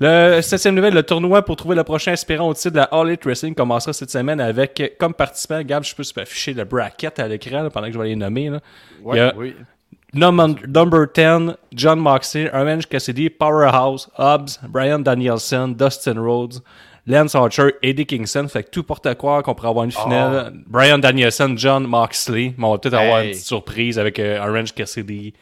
Le 0.00 0.40
septième 0.42 0.74
nouvelle, 0.76 0.94
le 0.94 1.02
tournoi 1.02 1.44
pour 1.44 1.56
trouver 1.56 1.74
le 1.76 1.82
prochain 1.84 2.12
aspirant 2.12 2.48
au 2.48 2.54
titre 2.54 2.70
de 2.70 2.76
la 2.78 2.84
All 2.84 3.08
Elite 3.08 3.24
Wrestling 3.24 3.54
commencera 3.54 3.92
cette 3.92 4.10
semaine 4.10 4.40
avec 4.40 4.94
comme 4.98 5.12
participant, 5.14 5.60
Gab, 5.62 5.82
je 5.84 5.92
peux 5.94 6.04
afficher 6.20 6.52
le 6.52 6.64
bracket 6.64 7.18
à 7.18 7.26
l'écran 7.26 7.62
là, 7.64 7.70
pendant 7.70 7.88
que 7.88 7.92
je 7.92 7.98
vais 7.98 8.08
les 8.08 8.16
nommer. 8.16 8.48
Là. 8.48 8.60
Ouais, 9.02 9.16
Il 9.16 9.18
y 9.18 9.22
a- 9.22 9.34
oui. 9.36 9.54
Number, 10.14 10.66
number 10.66 11.06
10, 11.06 11.56
John 11.74 12.00
Moxley, 12.00 12.48
Orange 12.50 12.88
Cassidy, 12.88 13.28
Powerhouse, 13.28 14.08
Hobbs, 14.16 14.58
Brian 14.68 15.00
Danielson, 15.00 15.74
Dustin 15.76 16.18
Rhodes, 16.18 16.62
Lance 17.06 17.34
Archer, 17.34 17.72
Eddie 17.82 18.06
Kingston. 18.06 18.48
Fait 18.48 18.62
que 18.62 18.70
tout 18.70 18.82
porte 18.82 19.06
à 19.06 19.14
croire 19.14 19.42
qu'on 19.42 19.54
pourrait 19.54 19.68
avoir 19.68 19.84
une 19.84 19.92
finale. 19.92 20.52
Brian 20.66 20.98
Danielson, 20.98 21.54
John 21.56 21.86
Moxley. 21.86 22.54
Mais 22.56 22.64
on 22.64 22.72
va 22.72 22.78
peut-être 22.78 22.94
avoir 22.94 23.20
une 23.20 23.30
petite 23.30 23.44
surprise 23.44 23.98
avec 23.98 24.18
euh, 24.18 24.46
Orange 24.46 24.74
Cassidy. 24.74 25.34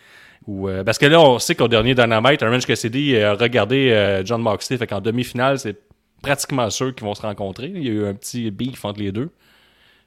Ou, 0.46 0.68
euh, 0.68 0.84
parce 0.84 0.98
que 0.98 1.06
là, 1.06 1.20
on 1.20 1.38
sait 1.38 1.54
qu'au 1.54 1.68
dernier 1.68 1.94
Dynamite, 1.94 2.42
Orange 2.42 2.66
Cassidy 2.66 3.16
a 3.18 3.34
regardé 3.34 3.90
euh, 3.90 4.24
John 4.24 4.42
Moxley. 4.42 4.78
Fait 4.78 4.86
qu'en 4.86 5.00
demi-finale, 5.00 5.58
c'est 5.58 5.76
pratiquement 6.22 6.70
sûr 6.70 6.94
qu'ils 6.94 7.04
vont 7.04 7.14
se 7.14 7.22
rencontrer. 7.22 7.70
Il 7.74 7.84
y 7.84 7.88
a 7.88 7.92
eu 7.92 8.06
un 8.06 8.14
petit 8.14 8.50
beef 8.50 8.84
entre 8.84 9.00
les 9.00 9.12
deux. 9.12 9.30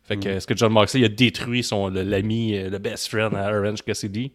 Fait 0.03 0.17
que, 0.17 0.29
est-ce 0.29 0.47
que 0.47 0.57
John 0.57 0.71
Moxley 0.71 1.05
a 1.05 1.07
détruit 1.07 1.63
son 1.63 1.89
l'ami, 1.89 2.57
euh, 2.57 2.69
le 2.69 2.79
best 2.79 3.09
friend 3.09 3.35
à 3.35 3.51
Orange 3.51 3.83
Cassidy? 3.83 4.31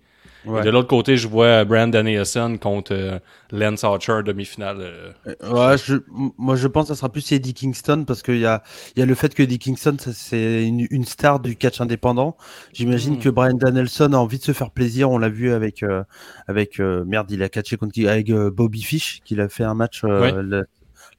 Ouais. 0.46 0.60
Et 0.60 0.64
de 0.64 0.70
l'autre 0.70 0.88
côté, 0.88 1.16
je 1.16 1.26
vois 1.28 1.64
Brandon 1.64 1.88
Danielson 1.90 2.58
contre 2.60 2.92
euh, 2.92 3.18
Lance 3.50 3.82
Archer 3.84 4.20
demi-finale. 4.24 4.76
euh. 4.80 5.34
Ouais, 5.50 5.76
je, 5.78 5.96
moi 6.38 6.54
je 6.56 6.68
pense 6.68 6.84
que 6.88 6.94
ça 6.94 6.98
sera 6.98 7.10
plus 7.10 7.32
Eddie 7.32 7.54
Kingston 7.54 8.04
parce 8.06 8.22
qu'il 8.22 8.38
y 8.38 8.46
a, 8.46 8.62
y 8.96 9.02
a 9.02 9.06
le 9.06 9.14
fait 9.14 9.34
que 9.34 9.42
Eddie 9.42 9.58
Kingston 9.58 9.96
c'est 9.98 10.66
une, 10.66 10.86
une 10.90 11.04
star 11.04 11.40
du 11.40 11.56
catch 11.56 11.80
indépendant. 11.80 12.36
J'imagine 12.72 13.14
Mm. 13.16 13.18
que 13.20 13.28
Brian 13.30 13.54
Danielson 13.54 14.12
a 14.12 14.16
envie 14.16 14.38
de 14.38 14.44
se 14.44 14.52
faire 14.52 14.70
plaisir. 14.70 15.10
On 15.10 15.18
l'a 15.18 15.28
vu 15.30 15.50
avec 15.52 15.82
euh, 15.82 16.02
avec 16.48 16.78
euh, 16.80 17.04
merde, 17.06 17.30
il 17.30 17.42
a 17.42 17.48
catché 17.48 17.76
contre 17.76 17.98
avec 18.06 18.28
euh, 18.30 18.50
Bobby 18.50 18.82
Fish 18.82 19.20
qu'il 19.24 19.40
a 19.40 19.48
fait 19.48 19.64
un 19.64 19.74
match 19.74 20.02
euh, 20.04 20.20
Ouais. 20.20 20.32
la, 20.42 20.62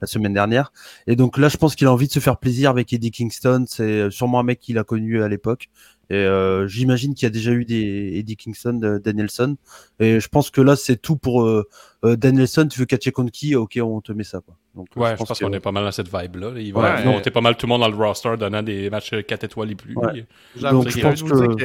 la 0.01 0.07
semaine 0.07 0.33
dernière. 0.33 0.73
Et 1.07 1.15
donc 1.15 1.37
là, 1.37 1.47
je 1.47 1.55
pense 1.57 1.73
qu'il 1.75 1.87
a 1.87 1.91
envie 1.93 2.07
de 2.07 2.11
se 2.11 2.19
faire 2.19 2.37
plaisir 2.37 2.69
avec 2.69 2.91
Eddie 2.91 3.11
Kingston. 3.11 3.63
C'est 3.67 3.83
euh, 3.83 4.09
sûrement 4.11 4.39
un 4.39 4.43
mec 4.43 4.59
qu'il 4.59 4.77
a 4.77 4.83
connu 4.83 5.23
à 5.23 5.27
l'époque. 5.29 5.69
Et 6.09 6.15
euh, 6.15 6.67
j'imagine 6.67 7.13
qu'il 7.15 7.25
y 7.25 7.27
a 7.27 7.29
déjà 7.31 7.51
eu 7.51 7.65
des 7.65 8.13
Eddie 8.17 8.35
Kingston, 8.35 8.73
de 8.73 8.97
Danielson. 8.99 9.57
Et 9.99 10.19
je 10.19 10.27
pense 10.27 10.49
que 10.51 10.61
là, 10.61 10.75
c'est 10.75 11.01
tout 11.01 11.15
pour 11.15 11.43
euh, 11.43 11.67
euh, 12.03 12.15
Danielson. 12.15 12.67
Tu 12.67 12.79
veux 12.79 12.85
catcher 12.85 13.11
contre 13.11 13.31
qui? 13.31 13.55
Ok, 13.55 13.79
on 13.81 14.01
te 14.01 14.11
met 14.11 14.23
ça. 14.23 14.39
Quoi. 14.41 14.55
Donc, 14.75 14.87
euh, 14.95 14.99
Ouais, 15.01 15.11
je 15.11 15.23
pense, 15.23 15.39
qu'on 15.39 15.53
est 15.53 15.59
pas 15.59 15.71
mal 15.71 15.83
dans 15.83 15.91
cette 15.91 16.07
vibe-là. 16.15 16.51
là. 16.51 16.59
Il 16.59 16.73
va 16.73 16.95
Ouais. 16.97 17.05
monter 17.05 17.31
pas 17.31 17.41
mal 17.41 17.55
tout 17.57 17.65
le 17.65 17.69
monde 17.69 17.81
dans 17.81 17.89
le 17.89 17.95
roster, 17.95 18.35
donnant 18.37 18.61
des 18.63 18.89
matchs 18.89 19.13
4 19.27 19.43
étoiles 19.45 19.71
et 19.71 19.75
plus. 19.75 19.95
Ouais. 19.95 20.25
Donc, 20.61 20.85
que 20.85 20.91
je 20.91 21.01
pense 21.01 21.23
que- 21.23 21.55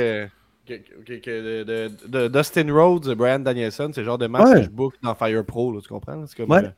que, 0.67 0.75
que, 1.05 1.15
que- 1.15 1.65
de, 1.65 1.89
de- 2.09 2.09
de 2.09 2.29
Dustin 2.29 2.73
Rhodes, 2.73 3.15
Brian 3.17 3.41
Danielson, 3.41 3.91
c'est 3.93 4.01
le 4.03 4.07
genre 4.07 4.19
de 4.19 4.27
match 4.29 4.47
Ouais. 4.49 4.55
que 4.57 4.63
je 4.63 4.71
book 4.71 4.95
dans 5.03 5.15
Fire 5.15 5.45
Pro, 5.45 5.73
là, 5.75 5.81
tu 5.83 5.89
comprends? 5.89 6.25
C'est 6.27 6.37
comme, 6.37 6.51
Ouais. 6.51 6.65
euh, 6.65 6.71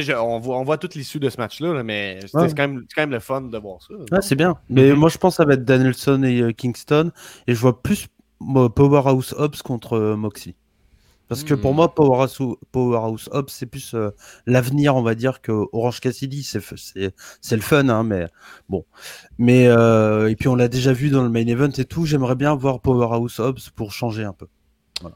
je- 0.00 0.12
on, 0.12 0.38
voit, 0.40 0.58
on 0.58 0.64
voit 0.64 0.78
toute 0.78 0.94
l'issue 0.94 1.18
de 1.20 1.28
ce 1.28 1.36
match-là, 1.36 1.74
là, 1.74 1.82
mais 1.82 2.18
Ouais. 2.32 2.48
c'est 2.48 2.56
quand, 2.56 2.68
même- 2.68 2.84
c'est 2.88 2.94
quand 2.94 3.02
même 3.02 3.10
le 3.10 3.20
fun 3.20 3.42
de 3.42 3.58
voir 3.58 3.78
ça. 3.82 4.20
C'est 4.22 4.36
bien. 4.36 4.54
Mais 4.70 4.90
Mhm. 4.90 4.98
moi, 4.98 5.08
je 5.10 5.18
pense 5.18 5.34
que 5.34 5.36
ça 5.42 5.44
va 5.44 5.54
être 5.54 5.64
Danielson 5.64 6.22
et 6.22 6.40
euh, 6.40 6.52
Kingston. 6.52 7.10
Et 7.46 7.54
je 7.54 7.60
vois 7.60 7.82
plus 7.82 8.06
moi, 8.40 8.74
Powerhouse 8.74 9.34
Hobbs 9.36 9.62
contre 9.62 9.94
euh, 9.98 10.16
Moxley. 10.16 10.54
Parce 11.28 11.44
que 11.44 11.54
pour 11.54 11.72
Hmm. 11.72 11.76
moi, 11.76 11.94
Powerhouse, 11.94 12.38
Powerhouse 12.72 13.28
Hobbs, 13.32 13.48
c'est 13.48 13.64
plus 13.66 13.94
euh, 13.94 14.10
l'avenir, 14.46 14.96
on 14.96 15.02
va 15.02 15.14
dire, 15.14 15.40
que 15.40 15.52
Orange 15.72 16.00
Cassidy. 16.00 16.42
C'est 16.42 16.58
f- 16.58 16.76
c'est 16.76 17.14
c'est 17.40 17.56
le 17.56 17.62
fun, 17.62 17.88
hein, 17.88 18.02
mais 18.02 18.26
bon. 18.68 18.84
Mais 19.38 19.64
et 19.64 20.36
puis 20.36 20.48
on 20.48 20.54
l'a 20.54 20.68
déjà 20.68 20.92
vu 20.92 21.08
dans 21.10 21.22
le 21.22 21.30
main 21.30 21.46
event 21.46 21.70
et 21.78 21.84
tout. 21.86 22.04
J'aimerais 22.04 22.34
bien 22.34 22.54
voir 22.54 22.80
Powerhouse 22.80 23.38
Hobbs 23.40 23.70
pour 23.74 23.92
changer 23.92 24.24
un 24.24 24.32
peu. 24.34 24.46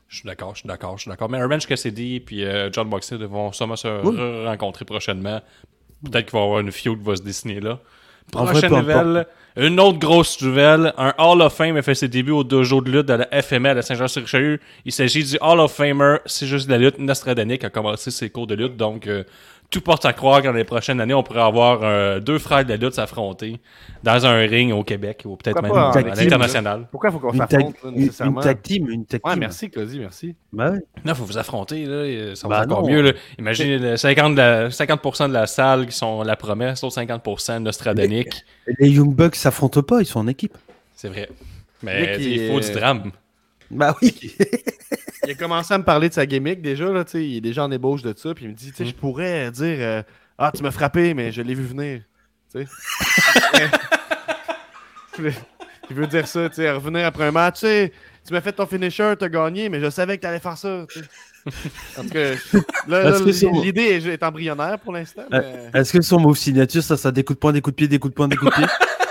Je 0.09 0.17
suis 0.17 0.27
d'accord, 0.27 0.55
je 0.55 0.61
suis 0.61 0.69
d'accord, 0.69 0.97
je 0.97 1.03
suis 1.03 1.11
d'accord. 1.11 1.29
Mais 1.29 1.43
Orange 1.43 1.67
Cassidy 1.67 2.23
et 2.31 2.45
euh, 2.45 2.71
John 2.73 2.89
Moxley 2.89 3.19
vont 3.27 3.53
sûrement 3.53 3.77
se 3.77 3.89
Oui. 4.05 4.45
rencontrer 4.47 4.85
prochainement. 4.85 5.41
Peut-être 6.05 6.27
qu'il 6.27 6.33
va 6.39 6.41
y 6.41 6.45
avoir 6.45 6.61
une 6.61 6.73
feud 6.73 6.99
qui 6.99 7.05
va 7.05 7.17
se 7.17 7.23
dessiner 7.23 7.61
là. 7.61 7.79
Vrai, 8.33 8.51
Prochaine 8.51 8.73
nouvelle, 8.73 9.27
une 9.57 9.79
autre 9.79 10.01
grosse 10.01 10.43
nouvelle. 10.43 10.93
Un 10.99 11.15
Hall 11.17 11.41
of 11.43 11.55
Fame 11.55 11.77
a 11.77 11.83
fait 11.83 11.95
ses 11.95 12.09
débuts 12.09 12.33
au 12.33 12.43
dojo 12.43 12.81
de 12.81 12.91
lutte 12.91 13.07
de 13.07 13.13
la 13.15 13.29
FML 13.43 13.79
à 13.79 13.83
Saint-Jean-sur-Richelieu. 13.83 14.59
Il 14.85 14.91
s'agit 14.91 15.23
du 15.23 15.39
Hall 15.41 15.61
of 15.61 15.73
Famer, 15.73 16.17
c'est 16.27 16.47
juste 16.47 16.67
de 16.67 16.73
la 16.73 16.79
lutte. 16.79 16.99
Nostradanic 16.99 17.63
a 17.63 17.71
commencé 17.71 18.11
ses 18.11 18.29
cours 18.29 18.49
de 18.49 18.57
lutte, 18.57 18.77
donc 18.77 19.07
euh, 19.07 19.23
tout 19.71 19.81
porte 19.81 20.05
à 20.05 20.13
croire 20.13 20.41
que 20.43 20.47
dans 20.47 20.53
les 20.53 20.65
prochaines 20.65 21.01
années, 21.01 21.15
on 21.15 21.23
pourrait 21.23 21.41
avoir 21.43 21.81
euh, 21.83 22.21
deux 22.21 22.39
frères 22.39 22.65
de 22.65 22.71
la 22.71 22.77
lutte 22.77 22.95
s'affronter 22.95 23.61
dans 24.03 24.25
un 24.27 24.37
ring 24.47 24.73
au 24.73 24.85
Québec 24.85 25.23
ou 25.25 25.37
peut-être 25.37 25.61
même 25.61 25.73
à 25.73 25.91
team, 25.93 26.07
l'international. 26.07 26.89
Pourquoi 26.91 27.11
il 27.11 27.13
faut 27.13 27.19
qu'on 27.19 27.33
s'affronte, 27.37 27.75
là, 27.83 27.91
une, 27.91 27.95
une 27.97 28.01
nécessairement? 28.03 28.41
tag 28.41 28.63
team, 28.63 28.89
une 28.91 29.05
tag 29.07 29.21
Ouais, 29.25 29.37
merci, 29.37 29.69
Claudie, 29.71 29.99
merci. 29.99 30.35
Bah 30.53 30.71
ouais. 30.71 30.79
Non, 31.05 31.15
faut 31.15 31.25
vous 31.25 31.39
affronter, 31.39 31.85
là. 31.85 32.05
et 32.07 32.35
Ça 32.37 32.47
Bah 32.49 32.59
va 32.59 32.63
être 32.65 32.73
encore 32.73 32.85
non. 32.85 32.91
mieux, 32.95 33.03
là. 33.03 33.13
Imaginez 33.39 33.79
le 33.79 33.95
50%, 33.95 34.33
de 34.33 34.37
la, 34.37 34.69
50% 34.69 35.29
de 35.29 35.33
la 35.33 35.47
salle 35.47 35.87
qui 35.87 35.97
sont 35.97 36.23
la 36.23 36.37
promesse, 36.37 36.83
l'autre 36.83 37.01
50% 37.01 37.59
Nostradanic. 37.59 38.45
Les 38.79 38.91
Young 38.91 39.15
Bucks 39.15 39.37
s'affrontent 39.37 39.83
pas, 39.83 40.01
ils 40.01 40.07
sont 40.07 40.21
en 40.21 40.29
équipe. 40.29 40.57
C'est 40.95 41.09
vrai. 41.09 41.29
Mais 41.83 42.17
il 42.21 42.51
faut 42.53 42.61
du 42.61 42.71
drame. 42.71 43.11
Bah 43.71 43.97
oui. 44.01 44.15
Il 45.27 45.33
a 45.33 45.35
commencé 45.35 45.75
à 45.75 45.79
me 45.79 45.85
parler 45.85 46.09
de 46.09 46.15
sa 46.15 46.27
gimmick 46.27 46.63
déjà, 46.63 46.87
là, 46.87 47.05
tu 47.05 47.13
sais, 47.13 47.27
il 47.27 47.37
est 47.39 47.41
déjà 47.41 47.65
en 47.65 47.71
ébauche 47.71 48.03
de 48.03 48.15
ça, 48.17 48.35
puis 48.35 48.45
il 48.45 48.51
me 48.51 48.55
dit, 48.55 48.73
sais, 48.75 48.85
Mm. 48.85 48.87
je 48.87 48.95
pourrais 48.95 49.51
dire, 49.51 49.77
euh, 49.81 50.03
ah, 50.39 50.53
tu 50.55 50.63
m'as 50.63 50.71
frappé, 50.71 51.15
mais 51.15 51.33
je 51.33 51.43
l'ai 51.43 51.55
vu 51.55 51.65
venir, 51.65 52.03
il 55.19 55.95
veut 55.97 56.07
dire 56.07 56.27
ça, 56.27 56.49
tu 56.49 56.57
sais, 56.57 56.71
revenir 56.71 57.07
après 57.07 57.25
un 57.25 57.33
match, 57.33 57.61
tu 57.61 57.67
sais, 57.67 57.93
tu 58.27 58.33
m'as 58.33 58.41
fait 58.41 58.53
ton 58.53 58.67
finisher, 58.67 59.15
t'as 59.19 59.29
gagné, 59.29 59.69
mais 59.69 59.81
je 59.81 59.91
savais 59.91 60.17
que 60.17 60.23
t'allais 60.23 60.41
faire 60.41 60.57
ça. 60.57 60.87
En 61.97 62.03
tout 62.03 62.09
cas, 62.09 62.33
l'idée 63.63 63.83
est, 63.83 64.07
est 64.07 64.23
embryonnaire 64.23 64.79
pour 64.79 64.93
l'instant, 64.93 65.23
mais... 65.31 65.71
Est-ce 65.75 65.93
que 65.93 66.03
son 66.03 66.19
move 66.19 66.37
signature, 66.37 66.83
ça, 66.83 66.97
ça 66.97 67.13
des 67.13 67.25
coups 67.25 67.37
de 67.37 67.41
poing, 67.41 67.53
des 67.53 67.61
coups 67.61 67.75
de 67.75 67.77
pied, 67.77 67.89
des 67.89 67.99
coups 67.99 68.13
de 68.13 68.17
poing, 68.17 68.29
des 68.29 68.37
coups 68.37 68.53
de 68.53 68.57
pied? 68.57 68.67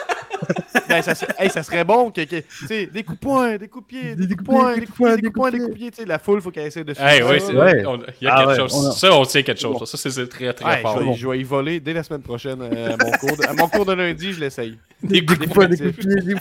Ben, 0.88 1.02
ça, 1.02 1.14
hey, 1.40 1.50
ça 1.50 1.64
serait 1.64 1.84
bon 1.84 2.12
que, 2.12 2.22
des 2.22 3.04
coups 3.04 3.18
de 3.20 3.24
poing, 3.26 3.58
des 3.58 3.68
coups 3.68 3.86
de 3.86 3.88
pied, 3.88 4.16
des, 4.16 4.28
coups 4.36 4.38
de 4.38 4.44
poing, 4.46 4.76
des 4.76 4.86
coups 4.86 4.92
de 4.92 4.96
poing, 4.98 5.16
des 5.16 5.22
coups 5.22 5.30
de 5.32 5.34
poing, 5.34 5.52
des 5.52 5.58
coups 5.60 5.70
de 5.72 5.76
pied, 5.76 5.92
tu 5.92 5.98
sais, 6.02 6.06
la 6.06 6.20
foule, 6.20 6.42
faut 6.42 6.52
qu'elle 6.52 6.68
essaie 6.68 6.84
de 6.84 6.92
Hey, 6.92 7.22
ça, 7.22 7.46
c'est 7.48 7.54
là. 7.54 7.66
Ouais. 7.66 7.86
on- 7.86 7.98
y 8.22 8.28
a 8.28 8.34
Ah 8.36 8.38
quelque 8.38 8.48
ouais, 8.50 8.56
chose. 8.58 8.74
on 8.76 8.90
a- 8.90 8.92
Ça, 8.92 9.14
on 9.14 9.24
sait 9.24 9.44
quelque 9.44 9.60
chose. 9.62 9.90
Ça, 9.90 9.98
c'est- 9.98 10.28
très, 10.28 10.54
très 10.54 10.66
Ouais, 10.66 10.82
fort. 10.82 11.00
je, 11.00 11.06
vais, 11.06 11.14
je 11.16 11.28
vais 11.30 11.40
y 11.40 11.44
voler 11.44 11.80
dès 11.80 11.94
la 11.94 12.04
semaine 12.04 12.22
prochaine 12.22 12.62
euh, 12.62 12.94
à, 12.94 13.04
mon 13.04 13.12
cours 13.12 13.36
de, 13.38 13.46
à 13.48 13.54
mon 13.54 13.68
cours 13.68 13.86
de 13.86 13.94
lundi, 13.94 14.34
je 14.34 14.40
l'essaye. 14.40 14.78
Des 15.02 15.26
coups 15.26 15.40
de 15.40 15.46
Des 15.46 15.52
poing, 15.54 15.66
coups 15.68 15.80
des 15.80 15.86
de 15.88 15.92
coups 15.92 16.06
de 16.06 16.22
pied, 16.22 16.34
des- 16.36 16.40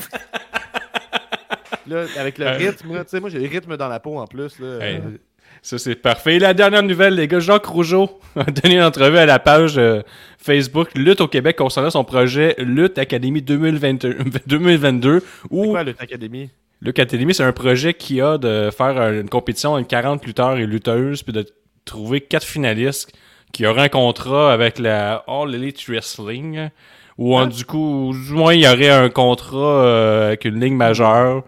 Là, 1.87 2.05
avec 2.19 2.39
le 2.39 2.47
Euh. 2.47 2.57
rythme, 2.57 2.95
là, 2.95 3.05
tu 3.05 3.11
sais, 3.11 3.21
moi 3.21 3.29
j'ai 3.29 3.39
le 3.39 3.49
rythme 3.49 3.77
dans 3.77 3.89
la 3.89 4.01
peau 4.01 4.19
en 4.19 4.27
plus. 4.27 4.59
Là, 4.59 4.79
Hey, 4.85 4.97
Euh, 4.97 5.01
ça, 5.65 5.79
c'est 5.79 5.95
parfait. 5.95 6.37
Et 6.37 6.39
la 6.39 6.53
dernière 6.55 6.83
nouvelle, 6.83 7.15
les 7.15 7.27
gars, 7.27 7.41
Jacques 7.41 7.65
Rougeau 7.67 8.21
a 8.37 8.45
donné 8.45 8.77
une 8.77 8.83
entrevue 8.83 9.17
à 9.19 9.27
la 9.27 9.39
page 9.39 9.79
euh, 9.79 10.03
Facebook 10.39 10.89
Lutte 10.95 11.21
au 11.23 11.29
Québec 11.29 11.57
concernant 11.57 11.91
son 11.91 12.05
projet 12.05 12.55
Lutte 12.59 12.99
Académie 12.99 13.41
2022, 13.43 14.19
2022 14.47 15.21
c'est 15.43 15.49
où 15.51 15.71
quoi 15.71 15.83
Lutte 15.83 16.01
Academy 16.01 16.51
Lutte 16.83 16.99
Academy, 16.99 17.33
c'est 17.35 17.45
un 17.45 17.53
projet 17.53 17.95
qui 17.95 18.21
a 18.21 18.37
de 18.37 18.71
faire 18.77 19.11
une 19.13 19.29
compétition 19.31 19.75
avec 19.77 19.89
40 19.89 20.27
lutteurs 20.27 20.59
et 20.59 20.67
lutteuses, 20.67 21.23
puis 21.23 21.33
de 21.33 21.47
trouver 21.87 22.21
quatre 22.21 22.45
finalistes 22.47 23.11
qui 23.53 23.65
auraient 23.67 23.83
un 23.85 23.89
contrat 23.89 24.53
avec 24.53 24.79
la 24.79 25.25
All 25.27 25.55
Elite 25.55 25.83
Wrestling, 25.89 26.69
ou 27.17 27.37
en- 27.37 27.43
Hein? 27.43 27.47
du 27.47 27.65
coup, 27.65 28.13
du 28.13 28.33
moins, 28.33 28.53
il 28.53 28.61
y 28.61 28.69
aurait 28.69 28.91
un 28.91 29.09
contrat 29.09 29.57
euh, 29.85 30.27
avec 30.27 30.45
une 30.45 30.61
ligne 30.61 30.75
majeure, 30.77 31.45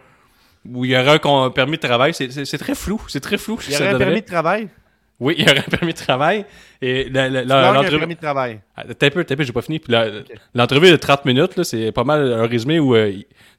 où 0.74 0.85
il 0.85 0.90
y 0.92 0.96
aurait 0.96 1.20
un 1.24 1.50
permis 1.50 1.76
de 1.76 1.83
travail. 1.83 2.14
C'est- 2.14 2.59
très 2.59 2.74
flou, 2.74 3.00
c'est 3.09 3.20
très 3.20 3.38
flou. 3.38 3.59
Il 3.68 3.72
y 3.74 3.76
aurait 3.76 3.88
un 3.88 3.98
permis 3.98 4.20
de 4.22 4.26
travail? 4.26 4.68
Oui, 5.18 5.35
il 5.38 5.46
y 5.46 5.50
aurait 5.50 5.61
un 5.61 5.62
permis 5.62 5.94
de 5.94 5.98
travail. 5.98 6.44
Et 6.83 7.09
l'entrevue. 7.09 7.98
permis 7.98 8.14
de 8.16 8.20
travail. 8.20 8.61
Ah, 8.76 8.85
T'as 8.98 9.09
peu, 9.09 9.24
t'as 9.24 9.33
un 9.33 9.37
peu, 9.38 9.44
j'ai 9.44 9.52
pas 9.52 9.62
fini. 9.62 9.81
L'entrevue 10.55 10.90
de 10.90 10.96
30 10.96 11.24
minutes, 11.24 11.62
c'est 11.62 11.90
pas 11.90 12.05
mal 12.05 12.31
un 12.35 12.46
résumé 12.46 12.79
où 12.79 12.94
euh, 12.94 13.11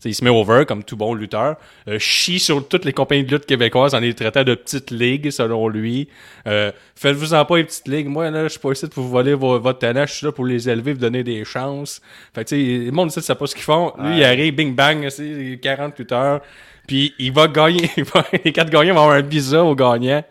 il, 0.06 0.14
se 0.14 0.24
met 0.24 0.30
over, 0.30 0.66
comme 0.68 0.84
tout 0.84 0.96
bon 0.96 1.16
lutteur, 1.16 1.56
euh, 1.88 1.98
chie 1.98 2.38
sur 2.38 2.68
toutes 2.68 2.86
les 2.86 2.94
compagnies 2.94 3.24
de 3.24 3.32
lutte 3.32 3.48
québécoises 3.48 3.96
en 3.96 4.00
les 4.00 4.14
traitant 4.14 4.44
de 4.44 4.54
petites 4.54 4.92
ligues, 4.92 5.32
selon 5.32 5.68
lui. 5.68 6.10
Euh, 6.46 6.72
Faites-vous-en 6.96 7.44
pas 7.46 7.58
les 7.58 7.64
petites 7.64 7.88
ligues. 7.88 8.08
Moi, 8.08 8.30
là, 8.30 8.44
je 8.44 8.50
suis 8.50 8.60
pas 8.60 8.72
ici 8.72 8.86
pour 8.88 9.04
vous 9.04 9.10
voler 9.10 9.34
vo- 9.34 9.60
votre 9.60 9.80
talent, 9.80 10.06
je 10.06 10.14
suis 10.14 10.26
là 10.28 10.32
pour 10.32 10.46
les 10.46 10.70
élever, 10.70 10.94
vous 10.94 11.00
donner 11.00 11.24
des 11.24 11.44
chances. 11.44 12.02
Fait 12.36 12.44
que, 12.44 12.50
tu 12.50 12.56
sais, 12.82 12.86
le 12.86 12.92
monde 12.92 13.10
ici, 13.10 13.20
sait 13.20 13.34
pas 13.34 13.48
ce 13.48 13.56
qu'ils 13.56 13.64
font. 13.64 13.94
Lui, 14.00 14.18
il 14.18 14.24
arrive, 14.24 14.54
bing 14.54 14.76
bang, 14.76 15.10
c'est 15.10 15.60
40 15.60 15.98
lutteurs. 15.98 16.42
Puis 16.88 17.14
il 17.20 17.32
va 17.34 17.48
gagner, 17.48 17.92
il 17.98 18.04
va- 18.06 18.26
les 18.44 18.52
quatre 18.52 18.70
gagnants 18.72 18.96
vont 18.96 19.02
avoir 19.02 19.18
un 19.18 19.22
visa 19.22 19.64
au 19.64 19.76
gagnant. 19.76 20.24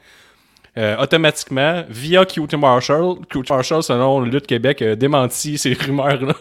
Euh, 0.79 0.97
automatiquement, 0.99 1.85
via 1.89 2.27
QT 2.27 2.55
Marshall, 2.59 3.17
QT 3.31 3.49
Marshall, 3.51 3.83
selon 3.83 4.21
Lutte 4.21 4.47
Québec, 4.47 4.83
a 4.83 4.95
démenti 4.95 5.57
ces 5.57 5.73
rumeurs-là. 5.73 6.35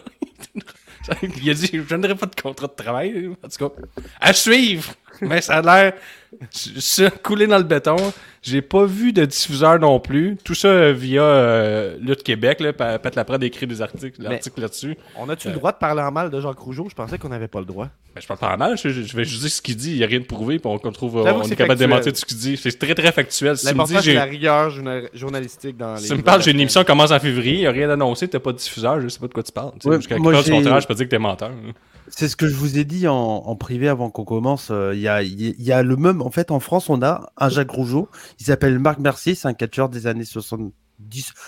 il 1.22 1.50
a 1.50 1.54
dit 1.54 1.70
Je 1.72 1.80
donnerai 1.88 2.14
pas 2.14 2.26
de 2.26 2.38
contrat 2.40 2.66
de 2.66 2.72
travail. 2.74 3.30
En 3.42 3.48
tout 3.48 3.68
cas, 3.68 3.74
à 4.20 4.32
suivre 4.34 4.92
Mais 5.22 5.40
ça 5.40 5.56
a 5.56 5.62
l'air 5.62 5.92
coulé 7.22 7.46
dans 7.46 7.58
le 7.58 7.64
béton. 7.64 7.96
J'ai 8.42 8.62
pas 8.62 8.84
vu 8.84 9.12
de 9.12 9.24
diffuseur 9.24 9.78
non 9.80 9.98
plus. 9.98 10.36
Tout 10.44 10.54
ça 10.54 10.68
euh, 10.68 10.92
via 10.92 11.22
euh, 11.22 11.96
Lutte 12.00 12.22
Québec. 12.22 12.60
Là, 12.60 12.72
Pa- 12.72 12.98
Pat 12.98 13.14
Laprade 13.16 13.42
écrit 13.42 13.66
des 13.66 13.82
articles, 13.82 14.22
l'article 14.22 14.60
là-dessus. 14.60 14.96
On 15.16 15.28
a-tu 15.28 15.48
le 15.48 15.54
droit 15.54 15.72
de 15.72 15.78
parler 15.78 16.02
en 16.02 16.12
mal 16.12 16.30
de 16.30 16.40
Jacques 16.40 16.58
Rougeau? 16.58 16.86
Je 16.88 16.94
pensais 16.94 17.18
qu'on 17.18 17.30
n'avait 17.30 17.48
pas 17.48 17.58
le 17.60 17.64
droit. 17.66 17.88
Ben, 18.14 18.20
je 18.22 18.26
parle 18.26 18.38
pas 18.40 18.56
mal, 18.56 18.78
je, 18.78 18.88
je 18.88 19.16
vais 19.16 19.24
juste 19.24 19.42
dire 19.42 19.50
ce 19.50 19.60
qu'il 19.60 19.76
dit, 19.76 19.90
il 19.92 19.96
n'y 19.98 20.04
a 20.04 20.06
rien 20.06 20.20
de 20.20 20.24
prouvé, 20.24 20.58
puis 20.58 20.70
on, 20.70 20.78
qu'on 20.78 20.92
trouve, 20.92 21.16
on 21.16 21.42
est 21.42 21.48
c'est 21.48 21.56
capable 21.56 21.78
de 21.78 21.84
démentir 21.84 22.12
tout 22.12 22.18
ce 22.20 22.24
qu'il 22.24 22.38
dit. 22.38 22.56
C'est 22.56 22.78
très 22.78 22.94
très 22.94 23.12
factuel. 23.12 23.56
Si 23.58 23.64
tu 23.66 23.70
L'important, 23.72 23.96
c'est 23.96 24.02
j'ai- 24.02 24.14
la 24.14 24.24
rigueur 24.24 24.70
journa- 24.70 25.02
journalistique 25.12 25.76
dans 25.76 25.94
les. 25.96 26.00
si 26.00 26.08
tu 26.08 26.14
me 26.16 26.22
parles, 26.22 26.42
j'ai 26.42 26.52
une 26.52 26.60
émission 26.60 26.80
qui 26.80 26.86
commence 26.86 27.10
en 27.10 27.18
février, 27.20 27.54
il 27.54 27.60
n'y 27.60 27.66
a 27.66 27.70
rien 27.72 27.90
annoncé, 27.90 28.26
t'as 28.28 28.38
pas 28.38 28.52
de 28.52 28.58
diffuseur, 28.58 29.00
je 29.00 29.08
sais 29.08 29.18
pas 29.18 29.26
de 29.28 29.32
quoi 29.34 29.42
tu 29.42 29.52
parles. 29.52 29.72
Tu 29.80 29.88
son 30.46 30.56
j'ai- 30.58 30.62
travail, 30.62 30.80
je 30.82 30.86
peux 30.86 30.94
dire 30.94 31.04
que 31.06 31.10
t'es 31.10 31.18
menteur. 31.18 31.50
hein. 31.50 31.72
C'est 32.08 32.28
ce 32.28 32.36
que 32.36 32.46
je 32.48 32.54
vous 32.54 32.78
ai 32.78 32.84
dit 32.84 33.08
en, 33.08 33.14
en 33.16 33.56
privé 33.56 33.88
avant 33.88 34.10
qu'on 34.10 34.24
commence. 34.24 34.68
euh, 34.70 34.92
Il 34.94 35.00
y, 35.00 35.08
a, 35.08 35.22
il 35.22 35.60
y 35.62 35.72
a 35.72 35.82
le 35.82 35.96
même. 35.96 36.22
En 36.22 36.30
fait, 36.30 36.50
en 36.50 36.60
France, 36.60 36.88
on 36.88 37.02
a 37.02 37.32
un 37.36 37.48
Jacques 37.48 37.70
Rougeau. 37.70 38.08
Il 38.38 38.46
s'appelle 38.46 38.78
Marc 38.78 38.98
Mercier. 38.98 39.34
C'est 39.34 39.48
un 39.48 39.54
catcheur 39.54 39.88
des 39.88 40.06
années 40.06 40.24
70, 40.24 40.72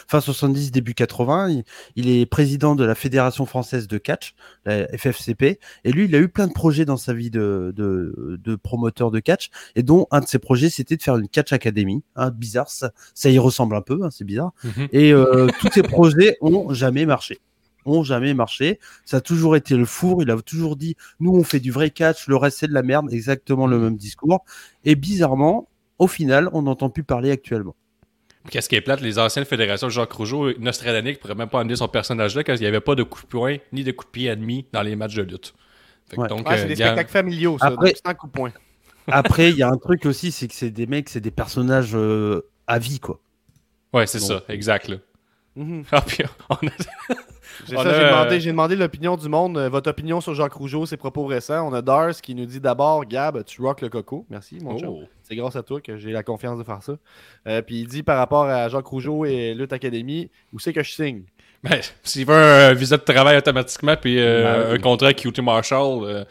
fin 0.09 0.21
70, 0.21 0.73
début 0.73 0.95
80. 0.95 1.49
Il, 1.51 1.65
il 1.97 2.09
est 2.11 2.27
président 2.27 2.75
de 2.75 2.85
la 2.85 2.95
Fédération 2.97 3.47
française 3.47 3.87
de 3.87 3.99
catch, 3.99 4.35
la 4.65 4.89
FFCP. 4.99 5.61
Et 5.85 5.93
lui, 5.93 6.07
il 6.07 6.15
a 6.15 6.19
eu 6.19 6.29
plein 6.29 6.49
de 6.49 6.53
projets 6.53 6.85
dans 6.85 6.97
sa 6.97 7.15
vie 7.15 7.31
de, 7.31 7.73
de, 7.77 8.39
de 8.43 8.57
promoteur 8.57 9.11
de 9.13 9.21
catch. 9.21 9.51
Et 9.77 9.83
dont 9.85 10.07
un 10.11 10.21
de 10.21 10.27
ses 10.27 10.39
projets, 10.41 10.71
c'était 10.71 10.97
de 10.97 11.03
faire 11.03 11.17
une 11.17 11.29
catch 11.29 11.53
academy. 11.53 12.03
Hein, 12.17 12.31
bizarre, 12.31 12.69
ça, 12.69 12.91
ça 13.15 13.31
y 13.31 13.39
ressemble 13.39 13.77
un 13.77 13.83
peu. 13.83 14.01
hein, 14.03 14.09
c'est 14.11 14.25
bizarre. 14.25 14.53
Et 14.93 15.13
euh, 15.13 15.47
tous 15.61 15.69
ces 15.73 15.83
projets 15.83 16.37
ont 16.41 16.75
jamais 16.75 17.07
marché. 17.07 17.39
Ont 17.89 18.03
jamais 18.03 18.35
marché. 18.35 18.79
Ça 19.05 19.17
a 19.17 19.21
toujours 19.21 19.57
été 19.57 19.75
le 19.77 19.85
four. 19.87 20.23
Il 20.23 20.31
a 20.31 20.37
toujours 20.43 20.77
dit 20.77 20.95
nous, 21.21 21.35
on 21.35 21.43
fait 21.43 21.61
du 21.61 21.71
vrai 21.71 21.91
catch, 21.91 22.27
le 22.29 22.37
reste, 22.37 22.59
c'est 22.59 22.69
de 22.69 22.75
la 22.75 22.83
merde. 22.83 23.13
Exactement 23.13 23.67
le 23.67 23.79
même 23.79 23.97
discours. 23.97 24.45
Et 24.85 24.95
bizarrement, 24.95 25.69
au 25.99 26.07
final, 26.07 26.49
on 26.53 26.63
n'entend 26.63 26.91
plus 26.91 27.03
parler 27.05 27.31
actuellement. 27.31 27.75
Qu'est-ce 28.51 28.69
qui 28.69 28.77
est 28.77 28.81
plate, 28.81 29.01
les 29.01 29.19
anciennes 29.19 29.45
fédérations 29.45 29.89
de 29.89 29.93
Jacques 29.93 30.13
Rougeau, 30.13 30.53
Nostradamus 30.59 31.17
pourrait 31.19 31.35
même 31.35 31.49
pas 31.49 31.61
amener 31.61 31.77
son 31.77 31.89
personnage-là 31.89 32.45
quand 32.45 32.55
il 32.55 32.61
n'y 32.61 32.67
avait 32.67 32.81
pas 32.81 32.95
de 32.95 33.03
coups 33.03 33.25
de 33.25 33.29
poing 33.29 33.57
ni 33.73 33.85
de 33.85 33.93
coups 33.93 34.09
de 34.09 34.13
pied 34.13 34.31
admis 34.31 34.67
dans 34.73 34.83
les 34.83 34.97
matchs 34.97 35.15
de 35.17 35.23
lutte. 35.23 35.55
Fait 36.09 36.17
que 36.17 36.21
Ouais. 36.23 36.29
donc, 36.29 36.49
Ouais, 36.49 36.55
euh, 36.55 36.59
c'est 36.63 36.69
des 36.69 36.75
gars- 36.75 36.87
spectacles 36.89 37.11
familiaux, 37.11 37.59
ça. 37.59 37.67
Après- 37.67 37.89
donc 37.89 37.97
C'est 37.97 38.09
un 38.11 38.15
coup 38.15 38.27
de 38.27 38.33
poing. 38.33 38.53
Après, 39.09 39.51
il 39.51 39.57
y 39.57 39.63
a 39.63 39.69
un 39.69 39.77
truc 39.77 40.07
aussi, 40.07 40.31
c'est 40.33 40.49
que 40.49 40.55
c'est 40.55 40.71
des 40.71 40.87
mecs, 40.87 41.09
c'est 41.11 41.21
des 41.21 41.31
personnages 41.31 41.93
euh, 41.95 42.43
à 42.67 42.79
vie, 42.79 43.01
quoi. 43.01 43.21
Ouais, 43.93 44.07
c'est 44.07 44.19
Donc, 44.21 44.29
ça, 44.29 44.43
exact. 44.49 44.89
Là. 44.89 44.97
Mhm. 45.57 45.85
Ah, 45.93 46.01
puis 46.07 46.25
on 46.49 46.55
a- 46.55 46.59
J'ai 47.67 47.77
euh, 47.77 48.11
demandé, 48.11 48.39
demandé 48.39 48.77
l'opinion 48.77 49.17
du 49.17 49.29
monde. 49.29 49.59
euh, 49.59 49.69
votre 49.69 49.91
opinion 49.91 50.21
sur 50.21 50.35
Jacques 50.35 50.53
Rougeau, 50.53 50.87
ses 50.87 50.97
propos 50.97 51.27
récents. 51.27 51.69
On 51.69 51.73
a 51.73 51.83
Dars 51.83 52.21
qui 52.23 52.35
nous 52.35 52.47
dit 52.47 52.61
d'abord, 52.61 53.05
Gab, 53.05 53.43
tu 53.45 53.63
rock 53.63 53.81
le 53.81 53.89
coco. 53.89 54.27
Merci, 54.31 54.59
mon. 54.63 54.77
Oh. 54.87 55.03
C'est 55.23 55.37
grâce 55.37 55.57
à 55.57 55.63
toi 55.63 55.81
que 55.81 55.97
j'ai 55.97 56.11
la 56.13 56.23
confiance 56.23 56.59
de 56.59 56.65
faire 56.65 56.83
ça. 56.83 56.95
Euh, 57.47 57.61
puis 57.63 57.81
il 57.81 57.87
dit 57.87 58.03
par 58.03 58.17
rapport 58.19 58.45
à 58.45 58.69
Jacques 58.69 58.87
Rougeau 58.87 59.25
et 59.25 59.55
Lutte 59.55 59.73
Academy, 59.73 60.31
où 60.53 60.59
c'est 60.59 60.73
que 60.73 60.83
je 60.83 60.93
signe? 60.93 61.23
Ben, 61.63 61.81
s'il 62.05 62.25
veut 62.25 62.35
un 62.35 62.73
visa 62.73 62.97
de 62.97 63.03
travail 63.03 63.37
automatiquement, 63.37 63.97
puis 63.97 64.19
euh, 64.19 64.69
Ben 64.69 64.75
un 64.77 64.79
contrat 64.79 65.09
avec 65.09 65.19
QT 65.19 65.43
Marshall. 65.43 66.05
euh, 66.05 66.25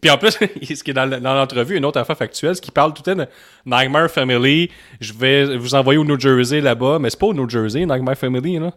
Puis 0.00 0.10
en 0.10 0.18
plus, 0.18 0.30
ce 0.62 0.82
qui 0.82 0.90
est 0.90 0.94
dans, 0.94 1.06
l'entrevue, 1.06 1.76
une 1.76 1.84
autre 1.84 2.00
affaire 2.00 2.16
factuelle, 2.16 2.56
ce 2.56 2.60
qui 2.60 2.72
parle 2.72 2.92
tout 2.92 3.02
temps 3.02 3.14
de 3.14 3.26
Nightmare 3.64 4.10
Family. 4.10 4.70
Je 5.00 5.12
vais 5.12 5.56
vous 5.56 5.74
envoyer 5.74 5.98
au 5.98 6.04
New 6.04 6.18
Jersey 6.18 6.60
là-bas, 6.60 6.98
mais 6.98 7.10
c'est 7.10 7.18
pas 7.18 7.26
au 7.26 7.34
New 7.34 7.48
Jersey, 7.48 7.86
Nightmare 7.86 8.16
Family, 8.16 8.58
là. 8.58 8.72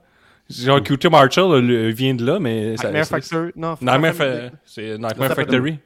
Genre 0.50 0.82
QT 0.84 1.10
Marshall 1.10 1.54
euh, 1.54 1.90
vient 1.90 2.14
de 2.14 2.26
là, 2.26 2.40
mais. 2.40 2.78
ça- 2.78 2.84
Nightmare 2.92 3.08
Factory. 3.08 3.52
Non, 3.56 3.72
Nightmare, 3.82 4.14
Family. 4.14 4.50
Fa- 4.50 4.56
c'est 4.66 4.98
Nightmare 4.98 5.34
Factory. 5.34 5.80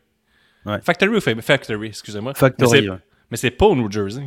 Ouais. 0.66 0.80
Factory 0.84 1.16
ou 1.16 1.22
Fa- 1.22 1.42
Factory, 1.42 1.88
excusez-moi. 1.88 2.34
Mais 2.36 2.40
Factory. 2.40 2.70
c'est- 2.84 2.90
ouais. 2.90 2.98
Mais 3.32 3.38
c'est 3.38 3.52
pas 3.52 3.66
au 3.68 3.76
New 3.76 3.90
Jersey. 3.92 4.24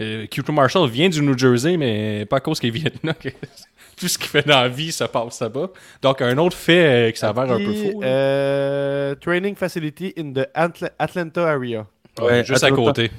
Euh, 0.00 0.26
QT 0.26 0.52
Marshall 0.52 0.88
vient 0.88 1.08
du 1.08 1.20
New 1.22 1.36
Jersey, 1.36 1.76
mais 1.76 2.26
pas 2.26 2.36
à 2.36 2.40
cause 2.40 2.60
qu'il 2.60 2.70
vient 2.70 2.84
de 2.84 3.06
là. 3.08 3.14
que 3.14 3.28
Tout 3.96 4.08
ce 4.08 4.18
qu'il 4.18 4.28
fait 4.28 4.46
dans 4.46 4.60
la 4.60 4.68
vie 4.68 4.92
se 4.92 5.04
passe 5.04 5.40
là-bas. 5.40 5.70
Donc, 6.02 6.20
un 6.20 6.36
autre 6.36 6.54
fait 6.56 7.08
euh, 7.08 7.10
qui 7.10 7.18
s'avère 7.18 7.50
un 7.50 7.56
peu 7.56 7.72
faux. 7.72 8.02
euh, 8.04 9.14
training 9.14 9.54
facility 9.56 10.12
in 10.18 10.32
the 10.34 10.46
Atla- 10.54 10.90
Atlanta 10.98 11.48
area. 11.50 11.86
Ouais, 12.20 12.24
ouais, 12.26 12.44
juste 12.44 12.62
à 12.62 12.70
côté. 12.70 13.10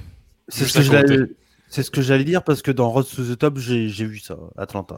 C'est 0.47 0.63
Juste 0.65 0.75
ce, 0.75 0.77
que 0.79 0.83
j'allais- 0.85 1.25
c'est 1.69 1.83
ce 1.83 1.91
que 1.91 2.01
j'allais 2.01 2.23
dire 2.23 2.43
parce 2.43 2.61
que 2.61 2.71
dans 2.71 2.89
Road 2.89 3.05
to 3.13 3.23
the 3.23 3.37
Top, 3.37 3.57
j'ai 3.57 3.87
vu 3.87 4.19
ça, 4.19 4.37
Atlanta. 4.57 4.97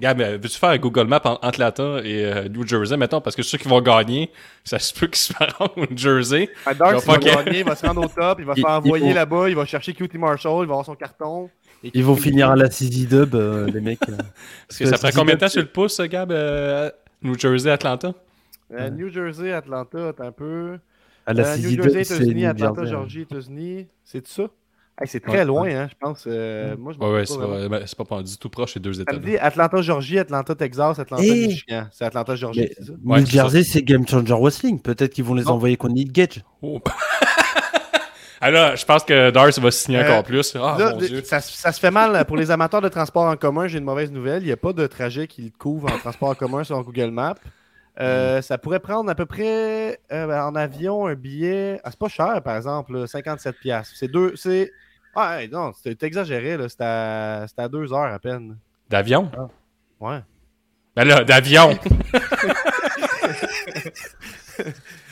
Gab, 0.00 0.20
euh, 0.20 0.32
veux-tu 0.40 0.58
faire 0.58 0.70
un 0.70 0.78
Google 0.78 1.06
Map 1.06 1.20
en 1.24 1.36
Atlanta 1.36 2.00
et 2.04 2.24
euh, 2.24 2.48
New 2.48 2.66
Jersey, 2.66 2.96
mettons, 2.96 3.20
parce 3.20 3.36
que 3.36 3.42
ceux 3.42 3.58
qui 3.58 3.68
vont 3.68 3.80
gagner, 3.80 4.30
ça 4.64 4.78
se 4.78 4.92
peut 4.92 5.06
qu'ils 5.06 5.16
se 5.18 5.32
rendent 5.58 5.70
au 5.76 5.80
New 5.80 5.96
Jersey. 5.96 6.48
Ah, 6.66 6.72
Il 6.74 6.78
va 6.78 7.18
gagner, 7.18 7.58
il 7.60 7.64
va 7.64 7.76
se 7.76 7.86
rendre 7.86 8.04
au 8.04 8.08
top, 8.08 8.38
il 8.40 8.44
va 8.46 8.54
se 8.54 8.60
faire 8.60 8.70
envoyer 8.70 9.12
là-bas, 9.14 9.48
il 9.48 9.54
va 9.56 9.64
chercher 9.64 9.92
QT 9.94 10.18
Marshall, 10.18 10.64
il 10.64 10.68
va 10.68 10.72
avoir 10.74 10.84
son 10.84 10.94
carton. 10.96 11.50
Et 11.84 11.90
Ils 11.94 12.04
vont 12.04 12.16
finir 12.16 12.50
à 12.50 12.56
la 12.56 12.68
CZ 12.68 13.06
Dub, 13.06 13.34
euh, 13.36 13.66
les 13.72 13.80
mecs. 13.80 14.00
euh. 14.08 14.16
Parce 14.68 14.78
que 14.78 14.86
ça 14.86 14.98
prend 14.98 15.10
combien 15.20 15.34
de 15.36 15.40
temps 15.40 15.48
sur 15.48 15.62
le 15.62 15.68
pouce, 15.68 16.00
Gab, 16.00 16.32
euh, 16.32 16.90
New 17.22 17.38
Jersey, 17.38 17.70
Atlanta? 17.70 18.12
Euh, 18.72 18.90
New 18.90 19.08
Jersey, 19.08 19.52
Atlanta, 19.52 20.08
attends 20.08 20.24
un 20.26 20.32
peu. 20.32 20.78
À 21.24 21.32
la 21.32 21.46
Euh, 21.52 21.56
New 21.58 21.70
Jersey, 21.70 22.04
c'est 22.04 22.14
États-Unis, 22.16 22.46
Atlanta. 22.46 22.84
Georgie, 22.84 23.20
États-Unis. 23.22 23.86
C'est 24.04 24.26
ça? 24.26 24.44
Hey, 25.00 25.06
c'est 25.06 25.20
très 25.20 25.38
Ouais, 25.38 25.44
loin, 25.44 25.68
hein, 25.68 25.86
je 25.88 25.94
pense. 26.00 26.24
euh, 26.26 26.76
moi, 26.76 26.92
je 26.92 26.98
Ouais, 26.98 27.24
c'est 27.24 27.38
pas 27.38 27.46
pas, 27.46 27.68
ben, 27.68 27.82
c'est 27.86 27.96
pas 27.96 28.04
pas 28.04 28.22
du 28.22 28.36
tout 28.36 28.48
proche, 28.48 28.72
c'est 28.74 28.80
deux 28.80 29.00
États. 29.00 29.12
Ça 29.12 29.18
me 29.20 29.24
dit 29.24 29.36
Atlanta, 29.38 29.80
Georgie, 29.80 30.18
Atlanta, 30.18 30.54
Texas, 30.56 30.98
Atlanta, 30.98 31.22
Eh! 31.24 31.46
Michigan. 31.46 31.86
C'est 31.92 32.04
Atlanta, 32.04 32.34
Georgie, 32.34 32.60
Mais 32.62 32.70
c'est 32.76 32.84
ça? 32.84 32.92
Ouais, 33.04 33.20
New 33.20 33.26
Jersey, 33.26 33.62
c'est 33.62 33.82
Game 33.82 34.06
Changer 34.08 34.34
Wrestling. 34.34 34.80
Peut-être 34.80 35.12
qu'ils 35.14 35.22
vont 35.24 35.34
les 35.34 35.44
Non. 35.44 35.52
envoyer 35.52 35.76
contre 35.76 35.94
Nick 35.94 36.10
Gage. 36.10 36.42
Oh. 36.62 36.80
ah 38.40 38.50
là, 38.50 38.74
je 38.76 38.84
pense 38.84 39.04
que 39.04 39.30
Darce 39.30 39.58
va 39.58 39.70
signer 39.70 39.98
Euh, 39.98 40.08
encore 40.10 40.24
plus. 40.24 40.56
Ah, 40.56 40.76
Là, 40.78 40.90
mon 40.92 40.96
de- 40.98 41.06
Dieu. 41.06 41.22
ça, 41.24 41.40
ça 41.40 41.72
se 41.72 41.80
fait 41.80 41.90
mal 41.90 42.24
pour 42.24 42.36
les 42.36 42.50
amateurs 42.50 42.80
de 42.80 42.88
transport 42.88 43.24
en 43.24 43.36
commun. 43.36 43.66
J'ai 43.68 43.78
une 43.78 43.84
mauvaise 43.84 44.10
nouvelle. 44.10 44.42
Il 44.42 44.46
n'y 44.46 44.52
a 44.52 44.56
pas 44.56 44.72
de 44.72 44.86
trajet 44.86 45.26
qui 45.26 45.52
couvre 45.52 45.92
en 45.92 45.98
transport 45.98 46.30
en 46.30 46.34
commun 46.34 46.64
sur 46.64 46.82
Google 46.82 47.10
Maps. 47.10 47.34
Mm. 47.34 48.00
Euh, 48.00 48.42
Ça 48.42 48.58
pourrait 48.58 48.78
prendre 48.80 49.10
à 49.10 49.14
peu 49.14 49.26
près 49.26 50.00
euh, 50.12 50.40
en 50.40 50.54
avion 50.54 51.06
un 51.06 51.14
billet. 51.14 51.80
Ah, 51.82 51.90
c'est 51.90 51.98
pas 51.98 52.08
cher, 52.08 52.40
par 52.44 52.56
exemple, 52.56 52.92
là, 52.96 53.06
57$. 53.06 53.52
piastres. 53.60 53.94
C'est 53.96 54.08
deux. 54.08 54.32
C'est. 54.36 54.72
Ah, 55.14 55.42
hey, 55.42 55.48
non, 55.48 55.72
c'est 55.82 56.02
exagéré. 56.02 56.56
là. 56.56 56.68
C'est 56.68 56.80
à... 56.80 57.46
c'est 57.48 57.58
à 57.60 57.68
deux 57.68 57.92
heures 57.92 58.12
à 58.12 58.18
peine. 58.18 58.56
D'avion? 58.88 59.30
Ouais. 60.00 60.20
Ben 60.96 61.04
là, 61.04 61.24
d'avion! 61.24 61.76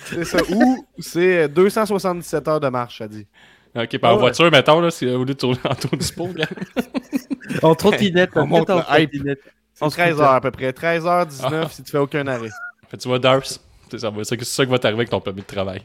C'est 0.06 0.24
ça. 0.24 0.38
Ou 0.50 0.86
c'est 0.98 1.48
277 1.48 2.48
heures 2.48 2.60
de 2.60 2.68
marche, 2.68 2.98
ça 2.98 3.08
dit. 3.08 3.26
ok, 3.74 3.98
par 3.98 4.14
Ouais. 4.14 4.20
voiture, 4.20 4.50
mettons, 4.50 4.80
là, 4.80 4.90
c'est 4.90 5.10
au 5.12 5.20
lieu 5.20 5.26
de 5.26 5.32
tourner 5.32 5.58
en 5.64 5.74
tour 5.74 5.96
du 5.96 6.04
sport, 6.04 6.32
gars. 6.32 6.46
En 7.62 7.74
trottinette, 7.74 8.30
On 8.34 8.46
monte 8.46 8.70
en 8.70 8.80
trottinette. 8.82 9.40
C'est 9.72 9.84
En 9.84 9.88
13 9.88 10.08
scooter. 10.10 10.24
heures 10.26 10.34
à 10.34 10.40
peu 10.40 10.50
près. 10.50 10.70
13h19 10.70 11.62
Ah. 11.64 11.68
si 11.70 11.82
tu 11.82 11.90
fais 11.92 11.98
aucun 11.98 12.26
arrêt. 12.26 12.48
Fait, 12.88 12.96
tu 12.96 13.08
vois, 13.08 13.18
Darce, 13.18 13.60
c'est 13.90 13.98
ça, 13.98 14.12
ça 14.24 14.36
qui 14.64 14.70
va 14.70 14.78
t'arriver 14.78 15.00
avec 15.00 15.10
ton 15.10 15.20
permis 15.20 15.40
de 15.42 15.46
travail. 15.46 15.82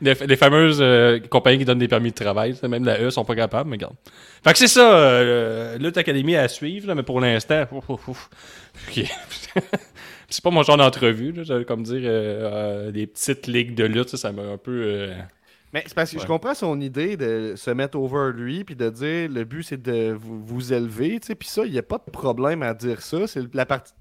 Les, 0.00 0.14
les 0.14 0.36
fameuses 0.36 0.78
euh, 0.80 1.18
compagnies 1.30 1.58
qui 1.58 1.64
donnent 1.64 1.78
des 1.78 1.88
permis 1.88 2.10
de 2.10 2.14
travail, 2.14 2.54
même 2.62 2.84
la 2.84 3.00
E 3.00 3.10
sont 3.10 3.24
pas 3.24 3.34
capables, 3.34 3.68
mais 3.70 3.76
regarde. 3.76 3.94
Fait 4.44 4.52
que 4.52 4.58
c'est 4.58 4.68
ça, 4.68 4.94
euh, 4.94 5.78
Lutte 5.78 5.96
Academy 5.96 6.36
à 6.36 6.48
suivre, 6.48 6.88
là, 6.88 6.94
mais 6.94 7.02
pour 7.02 7.20
l'instant, 7.20 7.64
c'est 10.28 10.42
pas 10.42 10.50
mon 10.50 10.62
genre 10.62 10.76
d'entrevue, 10.76 11.34
comme 11.66 11.82
dire, 11.82 12.02
euh, 12.04 12.88
euh, 12.88 12.90
des 12.92 13.06
petites 13.06 13.46
ligues 13.46 13.74
de 13.74 13.84
lutte, 13.84 14.16
ça, 14.16 14.32
m'a 14.32 14.42
un 14.42 14.58
peu... 14.58 15.10
Mais 15.72 15.82
c'est 15.86 15.94
parce 15.94 16.12
que 16.12 16.20
je 16.20 16.26
comprends 16.26 16.54
son 16.54 16.80
idée 16.80 17.16
de 17.16 17.54
se 17.56 17.70
mettre 17.70 17.98
over 17.98 18.30
lui 18.32 18.62
puis 18.62 18.76
de 18.76 18.88
dire 18.88 19.28
le 19.28 19.44
but 19.44 19.64
c'est 19.64 19.82
de 19.82 20.12
vous, 20.12 20.42
vous 20.42 20.72
élever, 20.72 21.18
tu 21.20 21.26
sais, 21.26 21.34
puis 21.34 21.48
ça, 21.48 21.66
il 21.66 21.72
n'y 21.72 21.78
a 21.78 21.82
pas 21.82 21.98
de 21.98 22.10
problème 22.10 22.62
à 22.62 22.72
dire 22.72 23.02
ça. 23.02 23.26
C'est 23.26 23.52
la 23.52 23.66
partie 23.66 23.92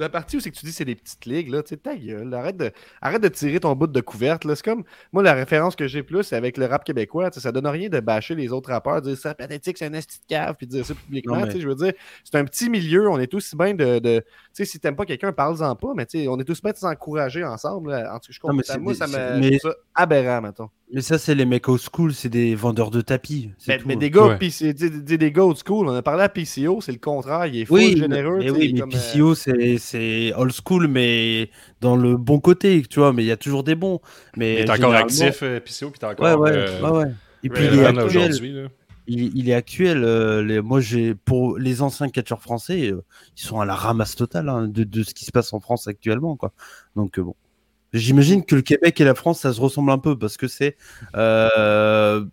la 0.00 0.08
partie 0.08 0.36
où 0.36 0.40
c'est 0.40 0.50
que 0.50 0.56
tu 0.56 0.66
dis 0.66 0.72
c'est 0.72 0.84
des 0.84 0.94
petites 0.94 1.24
ligues, 1.26 1.48
là, 1.50 1.62
tu 1.62 1.70
sais, 1.70 1.76
ta 1.76 1.94
gueule, 1.96 2.32
arrête 2.34 2.56
de, 2.56 2.70
arrête 3.00 3.22
de 3.22 3.28
tirer 3.28 3.60
ton 3.60 3.74
bout 3.74 3.86
de 3.86 4.00
couverte, 4.00 4.44
là. 4.44 4.56
C'est 4.56 4.64
comme, 4.64 4.82
moi, 5.12 5.22
la 5.22 5.34
référence 5.34 5.76
que 5.76 5.86
j'ai 5.86 6.02
plus, 6.02 6.22
c'est 6.24 6.36
avec 6.36 6.56
le 6.56 6.66
rap 6.66 6.84
québécois, 6.84 7.30
ça 7.32 7.52
donne 7.52 7.66
rien 7.66 7.88
de 7.88 8.00
bâcher 8.00 8.34
les 8.34 8.52
autres 8.52 8.70
rappeurs, 8.70 9.00
dire 9.02 9.16
ça 9.16 9.34
pathétique, 9.34 9.78
c'est 9.78 9.86
un 9.86 9.92
esti 9.92 10.18
de 10.20 10.26
cave, 10.26 10.54
puis 10.56 10.66
dire 10.66 10.84
ça 10.84 10.94
publiquement, 10.94 11.36
mais- 11.54 11.60
je 11.60 11.68
veux 11.68 11.74
dire, 11.74 11.92
c'est 12.24 12.36
un 12.38 12.44
petit 12.44 12.68
milieu, 12.70 13.08
on 13.08 13.18
est 13.18 13.32
aussi 13.34 13.56
bien 13.56 13.74
de, 13.74 13.98
de- 13.98 14.20
tu 14.20 14.24
sais, 14.52 14.64
si 14.64 14.80
t'aimes 14.80 14.96
pas 14.96 15.04
quelqu'un, 15.06 15.32
parle-en 15.32 15.76
pas, 15.76 15.92
mais 15.94 16.06
on 16.28 16.38
est 16.40 16.44
tous 16.44 16.60
bien 16.62 16.72
de 16.72 16.76
s'encourager 16.76 17.44
ensemble, 17.44 17.90
là. 17.90 18.14
En 18.14 18.18
tout 18.18 18.28
cas, 18.28 18.32
je 18.32 18.40
comprends, 18.40 18.56
moi, 18.80 18.92
des- 18.92 18.98
ça 18.98 19.06
me, 19.06 19.38
mais- 19.40 19.58
aberrant, 19.94 20.40
mettons. 20.42 20.70
Mais 20.92 21.02
ça, 21.02 21.18
c'est 21.18 21.34
les 21.36 21.44
mecs 21.44 21.68
old 21.68 21.80
school, 21.80 22.12
c'est 22.12 22.28
des 22.28 22.54
vendeurs 22.56 22.90
de 22.90 23.00
tapis. 23.00 23.50
Mais, 23.68 23.78
tout. 23.78 23.86
mais 23.86 23.96
des 23.96 24.10
gars, 24.10 24.26
Ouais. 24.26 24.38
PC 24.38 24.74
des, 24.74 24.90
des- 24.90 25.18
des 25.18 25.32
gars 25.32 25.44
old 25.44 25.56
school, 25.64 25.86
on 25.88 25.94
a 25.94 26.02
parlé 26.02 26.24
à 26.24 26.28
PCO, 26.28 26.80
c'est 26.80 26.90
le 26.90 26.98
contraire, 26.98 27.46
il 27.46 27.60
est 27.60 27.64
full 27.64 27.78
Oui, 27.78 27.96
généreux, 27.96 28.38
mais, 28.38 28.50
oui, 28.50 28.58
il 28.62 28.70
est 28.70 28.72
mais 28.72 28.80
comme, 28.80 28.90
euh, 28.90 28.98
PCO, 28.98 29.34
c'est- 29.36 29.78
c'est 29.78 30.32
old 30.34 30.52
school, 30.52 30.88
mais 30.88 31.50
dans 31.80 31.96
le 31.96 32.16
bon 32.16 32.40
côté, 32.40 32.82
tu 32.82 32.98
vois, 32.98 33.12
mais 33.12 33.22
il 33.22 33.26
y 33.28 33.30
a 33.30 33.36
toujours 33.36 33.62
des 33.62 33.76
bons. 33.76 34.00
Mais 34.36 34.54
est 34.54 34.70
encore 34.70 34.94
actif, 34.94 35.42
euh, 35.42 35.60
PCO, 35.60 35.90
puis 35.90 36.00
t'es 36.00 36.06
encore. 36.06 36.26
Ouais, 36.40 36.50
ouais, 36.50 36.56
euh, 36.56 36.82
ouais, 36.82 36.98
ouais. 37.04 37.12
Et 37.44 37.48
puis 37.50 37.64
il 37.66 37.78
est 37.78 37.84
actuel. 37.86 38.32
Il, 39.06 39.36
il 39.36 39.48
est 39.48 39.54
actuel. 39.54 40.04
euh, 40.04 40.42
les- 40.42 40.60
moi, 40.60 40.80
j'ai 40.80 41.14
pour 41.14 41.58
les 41.58 41.82
anciens 41.82 42.08
catcheurs 42.08 42.42
français, 42.42 42.90
euh, 42.92 43.02
ils 43.36 43.42
sont 43.42 43.60
à 43.60 43.64
la 43.64 43.74
ramasse 43.74 44.14
totale 44.14 44.48
hein, 44.48 44.68
de, 44.68 44.84
de 44.84 45.02
ce 45.02 45.14
qui 45.14 45.24
se 45.24 45.32
passe 45.32 45.52
en 45.52 45.58
France 45.60 45.88
actuellement, 45.88 46.36
quoi. 46.36 46.52
Donc 46.96 47.18
euh, 47.18 47.22
bon, 47.24 47.34
j'imagine 47.92 48.44
que 48.44 48.54
le 48.54 48.62
Québec 48.62 49.00
et 49.00 49.04
la 49.04 49.14
France, 49.14 49.40
ça 49.40 49.52
se 49.52 49.60
ressemble 49.60 49.90
un 49.90 49.98
peu 49.98 50.18
parce 50.18 50.36
que 50.36 50.48
c'est 50.48 50.76
euh, 51.16 52.24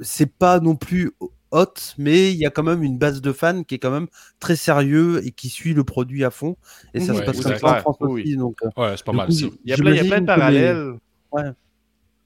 c'est 0.00 0.32
pas 0.32 0.60
non 0.60 0.76
plus 0.76 1.12
hot, 1.52 1.64
mais 1.98 2.32
il 2.32 2.38
y 2.38 2.46
a 2.46 2.50
quand 2.50 2.62
même 2.62 2.82
une 2.82 2.96
base 2.98 3.20
de 3.20 3.32
fans 3.32 3.62
qui 3.64 3.74
est 3.74 3.78
quand 3.78 3.90
même 3.90 4.06
très 4.38 4.56
sérieux 4.56 5.20
et 5.26 5.32
qui 5.32 5.48
suit 5.48 5.74
le 5.74 5.84
produit 5.84 6.24
à 6.24 6.30
fond. 6.30 6.56
Et 6.94 7.00
ça 7.00 7.14
se 7.14 7.22
passe 7.22 7.40
comme 7.40 7.56
ça 7.56 7.78
en. 7.78 7.80
France 7.80 7.96
aussi. 8.00 8.36
Donc, 8.36 8.56
euh, 8.62 8.68
Ouais, 8.76 8.94
c'est 8.96 9.04
pas 9.04 9.12
mal. 9.12 9.28
Il 9.30 9.50
y 9.64 9.72
a 9.72 9.76
plein, 9.76 9.90
de 9.92 10.20
les- 10.20 10.26
parallèles. 10.26 10.92
Ouais. 11.32 11.42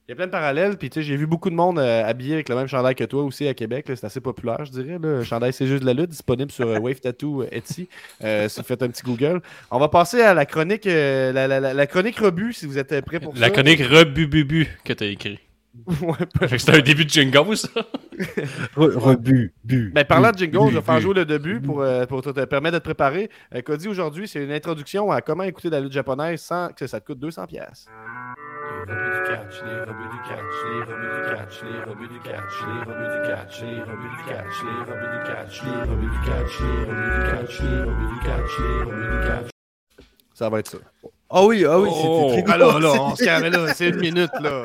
Il 0.07 0.11
y 0.11 0.13
a 0.13 0.17
plein 0.17 0.27
de 0.27 0.31
parallèles, 0.33 0.77
puis 0.77 0.91
tu 0.91 1.01
sais, 1.01 1.03
j'ai 1.03 1.17
vu 1.17 1.27
beaucoup 1.27 1.49
de 1.49 1.55
monde 1.55 1.79
euh, 1.79 2.05
habillé 2.05 2.35
avec 2.35 2.51
le 2.51 2.55
même 2.57 2.67
chandail 2.67 2.95
que 2.95 3.05
toi 3.05 3.23
aussi 3.23 3.49
à 3.49 3.55
Québec. 3.55 3.87
C'est 3.87 4.05
assez 4.05 4.21
populaire, 4.21 4.63
je 4.67 4.71
dirais. 4.71 4.99
Là. 4.99 4.99
Le 5.01 5.25
chandail 5.25 5.55
C'est 5.55 5.67
juste 5.67 5.81
de 5.81 5.87
la 5.87 5.95
lutte, 5.95 6.11
disponible 6.11 6.51
sur 6.53 6.69
euh, 6.69 6.79
Wave 6.79 7.01
Tattoo 7.01 7.41
euh, 7.43 7.49
Etsy. 7.51 7.89
Euh, 8.23 8.47
si 8.51 8.61
vous 8.61 8.67
faites 8.67 8.83
un 8.83 8.89
petit 8.89 9.03
Google. 9.03 9.41
On 9.71 9.79
va 9.79 9.89
passer 9.89 10.21
à 10.21 10.35
la 10.35 10.45
chronique, 10.45 10.87
euh, 10.87 11.33
la, 11.33 11.49
la- 11.49 11.59
la- 11.59 11.73
la 11.73 11.87
chronique 11.87 12.19
rebut, 12.19 12.53
si 12.53 12.67
vous 12.67 12.77
êtes 12.77 13.01
prêts 13.07 13.19
pour 13.19 13.33
ça. 13.35 13.41
La 13.41 13.49
chronique 13.51 13.81
Rebububu 13.81 14.69
que 14.85 14.93
t'as 14.93 15.07
écrit. 15.07 15.39
Ouais, 16.03 16.13
pas- 16.39 16.47
Fait 16.49 16.57
que 16.57 16.59
C'était 16.59 16.77
un 16.79 16.83
début 16.83 17.05
de 17.07 17.11
jingle, 17.11 17.57
ça. 17.57 17.69
Re- 18.77 18.95
Rebu, 18.97 19.55
bu. 19.65 19.91
Ben, 19.95 20.05
parlant 20.05 20.31
de 20.33 20.39
jingle, 20.39 20.67
bu, 20.67 20.71
je 20.71 20.77
vais 20.79 20.83
faire 20.85 21.01
jouer 21.01 21.15
le 21.15 21.25
début 21.25 21.61
pour, 21.61 21.81
euh, 21.81 22.05
pour 22.05 22.21
te, 22.23 22.29
te 22.29 22.45
permettre 22.45 22.75
de 22.75 22.79
te 22.79 22.85
préparer. 22.85 23.29
Euh, 23.55 23.63
Cody, 23.63 23.89
aujourd'hui, 23.89 24.29
c'est 24.29 24.45
une 24.45 24.53
introduction 24.53 25.11
à 25.11 25.21
comment 25.23 25.43
écouter 25.45 25.71
de 25.71 25.75
la 25.77 25.81
lutte 25.81 25.93
japonaise 25.93 26.43
sans 26.43 26.69
que 26.69 26.87
ça 26.87 27.01
te 27.01 27.07
coûte 27.07 27.19
200$. 27.21 27.49
Rebuts 28.85 29.15
du 29.15 29.23
catch, 29.31 29.63
les 29.65 29.81
rebuts 29.81 30.11
du 30.13 30.21
catch, 30.29 30.57
les 30.65 30.81
rebuts 30.81 31.15
du 31.15 31.31
catch, 31.35 31.57
les 31.65 31.81
rebuts 31.85 32.09
du 32.09 32.21
catch, 32.21 32.61
les 32.61 32.83
rebuts 32.83 33.11
du 33.11 33.29
catch, 33.29 33.63
les 33.63 33.81
rebuts 33.81 34.11
du 34.11 34.25
catch, 34.29 34.63
les 34.65 34.83
rebuts 34.83 35.09
du 35.09 35.25
catch, 35.25 35.63
les 35.65 35.81
rebuts 35.81 36.11
du 36.11 36.29
catch, 36.29 36.61
les 36.61 36.85
rebuts 36.85 37.11
du 37.11 37.31
catch, 37.31 37.61
les 37.61 37.81
rebuts 37.81 38.09
du 38.09 38.21
catch, 38.21 38.59
les 38.59 38.83
rebuts 38.85 39.11
du 39.11 39.27
catch. 39.27 39.49
Ça 40.35 40.49
va 40.51 40.59
être 40.59 40.69
ça. 40.69 40.79
Ah 41.31 41.45
oui, 41.45 41.65
ah 41.65 41.79
oui, 41.81 41.89
Oh, 41.93 42.31
c'était 42.33 42.43
très 42.43 42.53
Ah 42.53 42.59
là, 42.59 42.73
c'était- 42.75 42.99
on 43.01 43.17
se 43.17 43.25
calme 43.25 43.47
là, 43.53 43.75
c'est 43.75 43.89
une 43.89 43.97
minute 44.01 44.31
là. 44.41 44.65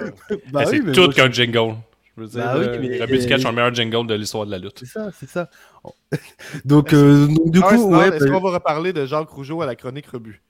Bah 0.51 0.65
c'est 0.65 0.71
oui, 0.71 0.81
mais 0.85 0.91
tout 0.91 1.09
qu'un 1.09 1.31
jingle. 1.31 1.75
Je 2.17 2.21
veux 2.23 2.27
dire, 2.27 2.43
Bah 2.43 2.55
euh, 2.55 2.71
Rebut 2.73 2.89
du 3.19 3.25
catch, 3.27 3.41
c'est 3.41 3.47
le 3.47 3.51
meilleur 3.55 3.73
jingle 3.73 4.07
de 4.07 4.13
l'histoire 4.15 4.45
de 4.45 4.51
la 4.51 4.57
lutte. 4.57 4.79
C'est 4.79 4.85
ça, 4.87 5.09
c'est 5.17 5.29
ça. 5.29 5.49
donc, 6.65 6.91
euh, 6.93 7.27
donc, 7.27 7.51
du 7.51 7.61
Ah, 7.63 7.69
coup, 7.75 7.95
ouais, 7.95 8.09
est-ce 8.09 8.25
bah, 8.25 8.31
qu'on 8.31 8.41
va 8.41 8.51
reparler 8.55 8.91
de 8.93 9.05
Jacques 9.05 9.29
Rougeau 9.29 9.61
à 9.61 9.65
la 9.65 9.75
chronique 9.75 10.07
rebut? 10.07 10.41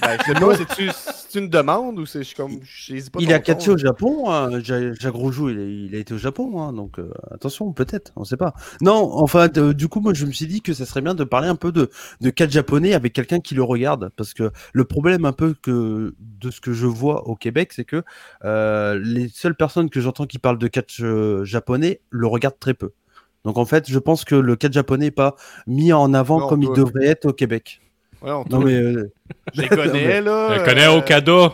Ben, 0.00 0.16
je 0.18 0.32
sais 0.32 0.34
pas, 0.40 0.56
c'est-tu 0.56 0.90
c'est 1.28 1.38
une 1.40 1.48
demande 1.48 1.98
ou 1.98 2.06
c'est 2.06 2.20
je 2.20 2.24
suis 2.24 2.36
comme. 2.36 2.58
je 2.62 2.86
saisis 2.92 3.10
pas 3.10 3.18
il 3.20 3.32
a 3.32 3.38
catché 3.38 3.70
au 3.70 3.76
Japon. 3.76 4.30
hein, 4.30 4.60
Ja- 4.60 4.92
Jacques 4.94 5.14
Rougeau, 5.14 5.50
il, 5.50 5.58
a- 5.58 5.62
il 5.64 5.94
a 5.94 5.98
été 5.98 6.14
au 6.14 6.18
Japon, 6.18 6.60
hein, 6.62 6.72
donc 6.72 6.98
euh, 6.98 7.10
attention, 7.30 7.72
peut-être, 7.72 8.12
on 8.16 8.24
sait 8.24 8.36
pas. 8.36 8.54
Non, 8.80 9.10
enfin, 9.14 9.48
de- 9.48 9.72
du 9.72 9.88
coup, 9.88 10.00
moi, 10.00 10.14
je 10.14 10.24
me 10.26 10.32
suis 10.32 10.46
dit 10.46 10.62
que 10.62 10.72
ça 10.72 10.86
serait 10.86 11.00
bien 11.02 11.14
de 11.14 11.24
parler 11.24 11.48
un 11.48 11.54
peu 11.56 11.70
de, 11.72 11.90
de 12.20 12.30
catch 12.30 12.50
japonais 12.50 12.94
avec 12.94 13.12
quelqu'un 13.12 13.40
qui 13.40 13.54
le 13.54 13.62
regarde, 13.62 14.10
parce 14.16 14.32
que 14.32 14.50
le 14.72 14.84
problème 14.84 15.24
un 15.24 15.32
peu 15.32 15.54
que 15.60 16.14
de 16.18 16.50
ce 16.50 16.60
que 16.60 16.72
je 16.72 16.86
vois 16.86 17.28
au 17.28 17.36
Québec, 17.36 17.72
c'est 17.74 17.84
que 17.84 18.02
euh, 18.44 18.98
les 19.02 19.28
seules 19.28 19.56
personnes 19.56 19.90
que 19.90 20.00
j'entends 20.00 20.26
qui 20.26 20.38
parlent 20.38 20.58
de 20.58 20.68
catch 20.68 21.00
euh, 21.02 21.44
japonais 21.44 22.00
le 22.10 22.26
regardent 22.26 22.58
très 22.58 22.74
peu. 22.74 22.92
Donc 23.44 23.58
en 23.58 23.66
fait, 23.66 23.90
je 23.90 23.98
pense 23.98 24.24
que 24.24 24.34
le 24.34 24.56
catch 24.56 24.72
japonais 24.72 25.06
n'est 25.06 25.10
pas 25.10 25.34
mis 25.66 25.92
en 25.92 26.14
avant 26.14 26.40
Non, 26.40 26.48
comme 26.48 26.62
il 26.62 26.68
devrait 26.72 27.06
être 27.06 27.26
au 27.26 27.32
Québec. 27.34 27.80
Ouais, 28.24 28.30
on 28.32 28.44
Non 28.50 28.60
mais 28.60 28.72
euh, 28.74 29.12
Je 29.54 29.60
les 29.62 29.68
connais, 29.68 30.20
là. 30.22 30.58
Je 30.58 30.64
connais 30.64 30.86
euh, 30.86 30.98
Okada. 30.98 31.52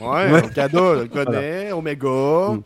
Ouais, 0.00 0.30
Ouais. 0.32 0.44
Okada, 0.44 0.94
je 0.96 1.02
le 1.02 1.08
connais. 1.24 1.72
Omega. 1.72 2.08
Mm. 2.08 2.62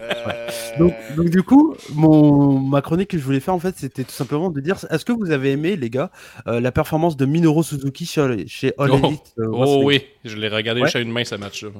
Euh, 0.00 0.48
Donc, 0.78 0.94
donc 1.16 1.28
du 1.30 1.42
coup, 1.42 1.74
mon, 1.94 2.58
ma 2.58 2.80
chronique 2.80 3.08
que 3.10 3.18
je 3.18 3.22
voulais 3.24 3.40
faire 3.40 3.54
en 3.54 3.58
fait, 3.58 3.74
c'était 3.76 4.04
tout 4.04 4.10
simplement 4.12 4.48
de 4.50 4.60
dire, 4.60 4.76
est-ce 4.90 5.04
que 5.04 5.12
vous 5.12 5.30
avez 5.30 5.52
aimé, 5.52 5.76
les 5.76 5.90
gars, 5.90 6.10
euh, 6.48 6.60
la 6.60 6.72
performance 6.72 7.16
de 7.16 7.26
Minoru 7.26 7.62
Suzuki 7.62 8.06
chez, 8.06 8.46
chez 8.46 8.72
All 8.78 8.90
Oh, 8.92 8.98
Elite 9.06 9.34
euh, 9.38 9.48
Oh 9.52 9.82
oui, 9.84 10.02
je 10.24 10.36
l'ai 10.36 10.48
regardé 10.48 10.80
Ouais. 10.82 10.88
chez 10.88 11.00
une 11.02 11.12
main 11.12 11.24
ce 11.24 11.34
match-là. 11.34 11.70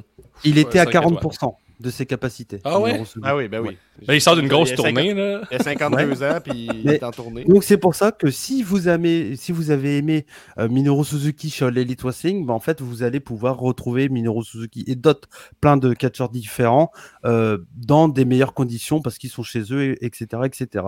Il 0.44 0.58
était 0.58 0.78
à 0.78 0.84
cinq 0.84 0.96
étoiles. 0.96 1.14
40% 1.14 1.54
de 1.80 1.90
ses 1.90 2.06
capacités. 2.06 2.60
Ah 2.64 2.78
ouais? 2.80 3.02
Ah 3.22 3.36
oui, 3.36 3.48
ben 3.48 3.60
oui. 3.60 3.76
Ben, 4.06 4.14
il 4.14 4.20
sort 4.20 4.36
d'une 4.36 4.48
grosse 4.48 4.70
Il 4.70 4.76
tournée, 4.76 5.12
là. 5.14 5.42
Il 5.50 5.56
a 5.56 5.62
52 5.62 6.22
ans, 6.22 6.38
puis 6.42 6.68
il 6.72 6.82
Mais- 6.84 6.94
est 6.94 7.02
en 7.04 7.10
tournée. 7.10 7.44
Donc 7.44 7.64
c'est 7.64 7.76
pour 7.76 7.94
ça 7.94 8.10
que 8.12 8.30
si 8.30 8.62
vous 8.62 8.88
aimez, 8.88 9.36
si 9.36 9.52
vous 9.52 9.70
avez 9.70 9.98
aimé 9.98 10.26
euh, 10.58 10.68
Minoru 10.68 11.04
Suzuki 11.04 11.50
chez 11.50 11.64
All 11.64 11.76
Elite 11.76 12.02
Wrestling, 12.02 12.46
bah, 12.46 12.54
en 12.54 12.60
fait 12.60 12.80
vous 12.80 13.02
allez 13.02 13.20
pouvoir 13.20 13.58
retrouver 13.58 14.08
Minoru 14.08 14.44
Suzuki 14.44 14.84
et 14.86 14.94
d'autres 14.94 15.28
plein 15.60 15.76
de 15.76 15.92
catcheurs 15.92 16.28
différents 16.30 16.90
euh, 17.24 17.58
dans 17.76 18.08
des 18.08 18.24
meilleures 18.24 18.54
conditions 18.54 19.00
parce 19.02 19.18
qu'ils 19.18 19.30
sont 19.30 19.42
chez 19.42 19.62
eux, 19.72 19.82
et- 19.92 20.04
etc., 20.06 20.26
etc. 20.44 20.84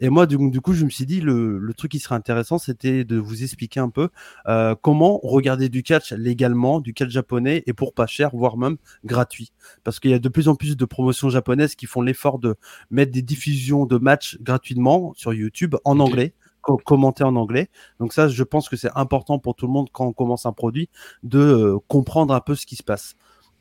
Et 0.00 0.08
moi 0.08 0.26
du, 0.26 0.36
du 0.50 0.60
coup 0.60 0.72
je 0.74 0.84
me 0.84 0.90
suis 0.90 1.06
dit 1.06 1.20
le, 1.20 1.58
le 1.58 1.74
truc 1.74 1.90
qui 1.92 1.98
serait 1.98 2.14
intéressant 2.16 2.58
c'était 2.58 3.04
de 3.04 3.16
vous 3.16 3.42
expliquer 3.42 3.80
un 3.80 3.90
peu 3.90 4.08
euh, 4.48 4.74
comment 4.80 5.20
regarder 5.22 5.68
du 5.68 5.82
catch 5.82 6.12
légalement, 6.12 6.80
du 6.80 6.94
catch 6.94 7.10
japonais 7.10 7.62
et 7.66 7.72
pour 7.72 7.94
pas 7.94 8.06
cher, 8.06 8.30
voire 8.32 8.56
même 8.56 8.76
gratuit, 9.04 9.52
parce 9.84 10.00
qu'il 10.00 10.10
y 10.10 10.14
a 10.14 10.18
de 10.18 10.28
plus 10.38 10.48
en 10.48 10.54
plus 10.54 10.76
de 10.76 10.84
promotions 10.84 11.30
japonaises 11.30 11.74
qui 11.74 11.86
font 11.86 12.00
l'effort 12.02 12.38
de 12.38 12.54
mettre 12.90 13.10
des 13.12 13.22
diffusions 13.22 13.86
de 13.86 13.98
matchs 13.98 14.38
gratuitement 14.40 15.12
sur 15.16 15.34
YouTube 15.34 15.74
en 15.84 15.98
anglais, 15.98 16.32
co- 16.60 16.76
commentés 16.78 17.24
en 17.24 17.34
anglais. 17.36 17.68
Donc 17.98 18.12
ça, 18.12 18.28
je 18.28 18.44
pense 18.44 18.68
que 18.68 18.76
c'est 18.76 18.90
important 18.94 19.38
pour 19.40 19.54
tout 19.56 19.66
le 19.66 19.72
monde 19.72 19.88
quand 19.92 20.06
on 20.06 20.12
commence 20.12 20.46
un 20.46 20.52
produit 20.52 20.88
de 21.24 21.38
euh, 21.40 21.78
comprendre 21.88 22.32
un 22.34 22.40
peu 22.40 22.54
ce 22.54 22.66
qui 22.66 22.76
se 22.76 22.84
passe. 22.84 23.16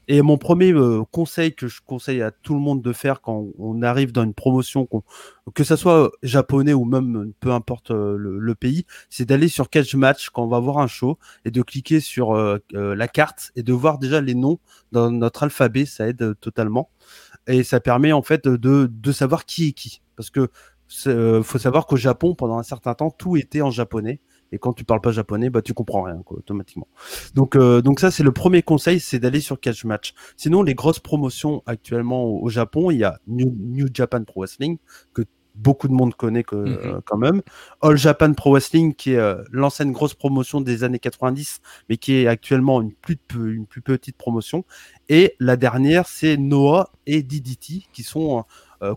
Et 0.08 0.22
mon 0.22 0.38
premier 0.38 0.72
euh, 0.72 1.04
conseil 1.12 1.54
que 1.54 1.68
je 1.68 1.82
conseille 1.86 2.22
à 2.22 2.32
tout 2.32 2.54
le 2.54 2.62
monde 2.62 2.82
de 2.82 2.94
faire 2.94 3.20
quand 3.22 3.48
on 3.60 3.82
arrive 3.82 4.14
dans 4.14 4.24
une 4.24 4.34
promotion, 4.34 4.88
que 5.54 5.64
ça 5.64 5.76
soit 5.76 6.12
japonais 6.24 6.74
ou 6.74 6.86
même 6.86 7.18
euh, 7.18 7.34
peu 7.42 7.52
importe 7.52 7.92
euh, 7.92 8.16
le, 8.18 8.56
pays, 8.56 8.86
c'est 9.10 9.26
d'aller 9.26 9.50
sur 9.50 9.70
Catch 9.70 9.96
Match 9.96 10.30
quand 10.30 10.44
on 10.44 10.48
va 10.48 10.60
voir 10.60 10.78
un 10.78 10.88
show 10.88 11.18
et 11.44 11.52
de 11.52 11.62
cliquer 11.62 12.00
sur 12.00 12.32
euh, 12.32 12.58
euh, 12.74 12.96
la 12.96 13.08
carte 13.08 13.52
et 13.56 13.64
de 13.64 13.74
voir 13.74 13.98
déjà 13.98 14.22
les 14.22 14.36
noms 14.36 14.60
dans 14.94 15.12
notre 15.12 15.44
alphabet, 15.44 15.86
ça 15.86 16.08
aide 16.08 16.22
euh, 16.22 16.34
totalement. 16.40 16.90
Et 17.48 17.64
ça 17.64 17.80
permet 17.80 18.14
en 18.14 18.22
fait 18.22 18.48
de, 18.48 18.90
de 18.92 19.12
savoir 19.12 19.46
qui 19.46 19.70
est 19.70 19.72
qui. 19.74 20.02
Parce 20.16 20.30
que 20.30 20.50
euh, 21.08 21.44
faut 21.44 21.58
savoir 21.58 21.86
qu'au 21.86 21.98
Japon, 21.98 22.36
pendant 22.36 22.58
un 22.58 22.64
certain 22.64 22.94
temps, 22.94 23.12
tout 23.12 23.38
était 23.38 23.62
en 23.62 23.72
japonais. 23.72 24.20
Et 24.52 24.60
quand 24.60 24.74
tu 24.74 24.84
parles 24.86 25.02
pas 25.02 25.12
japonais, 25.12 25.50
bah 25.50 25.62
tu 25.62 25.74
comprends 25.74 26.04
rien 26.04 26.22
quoi, 26.26 26.38
automatiquement. 26.38 26.88
Donc 27.36 27.56
euh, 27.56 27.82
donc 27.82 28.00
ça 28.00 28.12
c'est 28.12 28.24
le 28.24 28.32
premier 28.32 28.62
conseil, 28.62 29.00
c'est 29.00 29.20
d'aller 29.20 29.42
sur 29.42 29.60
Catch 29.60 29.84
Match. 29.86 30.14
Sinon 30.38 30.64
les 30.64 30.74
grosses 30.76 31.00
promotions 31.00 31.64
actuellement 31.66 32.24
au, 32.24 32.42
au 32.44 32.50
Japon, 32.50 32.92
il 32.92 33.00
y 33.00 33.04
a 33.04 33.20
New, 33.28 33.54
New 33.60 33.88
Japan 33.94 34.24
Pro 34.24 34.42
Wrestling 34.42 34.78
que 35.14 35.24
beaucoup 35.56 35.88
de 35.88 35.94
monde 35.94 36.14
connaît 36.14 36.44
que, 36.44 36.56
Mhm. 36.56 36.78
euh, 36.86 37.00
quand 37.04 37.18
même. 37.18 37.42
All 37.82 37.98
Japan 37.98 38.32
Pro 38.34 38.52
Wrestling 38.52 38.94
qui 38.94 39.14
est 39.14 39.18
euh, 39.18 39.42
l'ancienne 39.52 39.92
grosse 39.92 40.14
promotion 40.14 40.62
des 40.62 40.84
années 40.84 41.00
90, 41.00 41.62
mais 41.90 41.98
qui 41.98 42.14
est 42.14 42.28
actuellement 42.28 42.80
une 42.82 42.94
plus, 42.94 43.18
une 43.36 43.66
plus 43.66 43.82
petite 43.82 44.18
promotion. 44.18 44.66
Et 45.10 45.34
la 45.40 45.58
dernière 45.58 46.08
c'est 46.08 46.38
Noah 46.38 46.92
et 47.08 47.24
DDT 47.24 47.86
qui 47.92 48.04
sont 48.04 48.46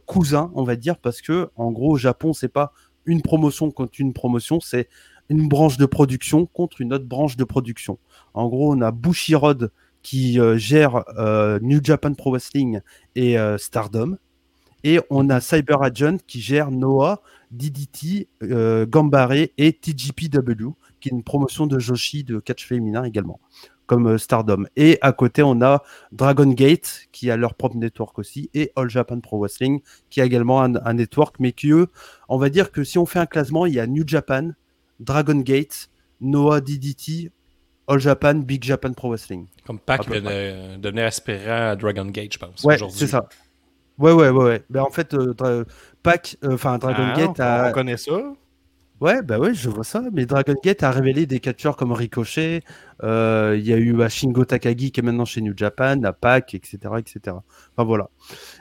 cousins, 0.04 0.52
on 0.54 0.62
va 0.62 0.76
dire, 0.76 0.98
parce 0.98 1.22
que 1.22 1.48
en 1.56 1.72
gros 1.72 1.92
au 1.92 1.96
Japon 1.96 2.34
c'est 2.34 2.48
pas 2.52 2.74
une 3.06 3.22
promotion 3.22 3.70
contre 3.70 3.98
une 3.98 4.12
promotion, 4.12 4.60
c'est 4.60 4.88
une 5.30 5.48
branche 5.48 5.78
de 5.78 5.86
production 5.86 6.44
contre 6.44 6.80
une 6.80 6.92
autre 6.92 7.06
branche 7.06 7.36
de 7.36 7.44
production. 7.44 7.98
En 8.34 8.48
gros, 8.48 8.74
on 8.74 8.80
a 8.82 8.90
Bushiroad 8.90 9.70
qui 10.02 10.40
euh, 10.40 10.58
gère 10.58 11.04
euh, 11.18 11.58
New 11.62 11.80
Japan 11.82 12.14
Pro 12.14 12.32
Wrestling 12.32 12.80
et 13.14 13.38
euh, 13.38 13.56
Stardom. 13.56 14.16
Et 14.82 14.98
on 15.10 15.28
a 15.28 15.40
Cyber 15.40 15.82
Agent 15.82 16.18
qui 16.26 16.40
gère 16.40 16.70
Noah, 16.70 17.20
DDT, 17.50 18.28
Gambare 18.88 19.32
et 19.32 19.72
TGPW, 19.74 20.70
qui 21.00 21.10
est 21.10 21.12
une 21.12 21.22
promotion 21.22 21.66
de 21.66 21.78
Joshi 21.78 22.24
de 22.24 22.40
catch 22.40 22.66
féminin 22.66 23.04
également, 23.04 23.40
comme 23.84 24.16
Stardom. 24.16 24.64
Et 24.76 24.96
à 25.02 25.12
côté, 25.12 25.42
on 25.42 25.60
a 25.60 25.82
Dragon 26.12 26.46
Gate 26.46 27.08
qui 27.12 27.30
a 27.30 27.36
leur 27.36 27.56
propre 27.56 27.76
network 27.76 28.18
aussi, 28.18 28.48
et 28.54 28.72
All 28.74 28.88
Japan 28.88 29.20
Pro 29.20 29.38
Wrestling 29.38 29.82
qui 30.08 30.22
a 30.22 30.24
également 30.24 30.62
un, 30.62 30.94
network, 30.94 31.36
mais 31.40 31.52
qui 31.52 31.72
on 32.30 32.38
va 32.38 32.48
dire 32.48 32.72
que 32.72 32.82
si 32.82 32.96
on 32.96 33.04
fait 33.04 33.18
un 33.18 33.26
classement, 33.26 33.66
il 33.66 33.74
y 33.74 33.80
a 33.80 33.86
New 33.86 34.04
Japan, 34.06 34.52
Dragon 35.00 35.36
Gate, 35.40 35.88
Noah 36.20 36.60
DDT, 36.60 37.30
All 37.88 37.98
Japan, 37.98 38.34
Big 38.36 38.62
Japan 38.62 38.92
Pro 38.92 39.10
Wrestling. 39.10 39.46
Comme 39.66 39.80
Pac 39.80 40.02
À 40.06 40.10
devenait, 40.10 40.78
devenait 40.78 41.02
aspirant 41.04 41.70
à 41.70 41.76
Dragon 41.76 42.04
Gate, 42.06 42.34
je 42.34 42.38
pense. 42.38 42.62
Ouais, 42.62 42.76
c'est 42.90 43.06
ça. 43.08 43.26
Ouais, 43.98 44.12
ouais, 44.12 44.28
ouais, 44.30 44.44
ouais. 44.44 44.62
Ben, 44.70 44.82
en 44.82 44.90
fait, 44.90 45.12
euh, 45.14 45.34
Dra- 45.34 45.64
Pac, 46.02 46.36
euh, 46.44 46.54
enfin 46.54 46.78
Dragon 46.78 47.08
Ah, 47.12 47.16
Gate 47.16 47.38
on, 47.38 47.42
a. 47.42 47.68
on 47.68 47.72
connaît 47.72 47.96
ça. 47.96 48.12
Ouais, 49.00 49.22
bah 49.22 49.38
ouais, 49.38 49.54
je 49.54 49.70
vois 49.70 49.82
ça. 49.84 50.02
Mais 50.12 50.26
Dragon 50.26 50.54
Gate 50.62 50.82
a 50.82 50.90
révélé 50.90 51.24
des 51.26 51.40
catcheurs 51.40 51.76
comme 51.76 51.92
Ricochet. 51.92 52.62
euh, 53.02 53.56
Il 53.58 53.66
y 53.66 53.72
a 53.72 53.78
eu 53.78 53.94
bah, 53.94 54.08
Shingo 54.10 54.44
Takagi 54.44 54.92
qui 54.92 55.00
est 55.00 55.02
maintenant 55.02 55.24
chez 55.24 55.40
New 55.40 55.54
Japan, 55.56 55.96
la 56.02 56.12
Pac, 56.12 56.54
etc., 56.54 56.78
etc. 56.98 57.36
Enfin 57.74 57.84
voilà. 57.84 58.08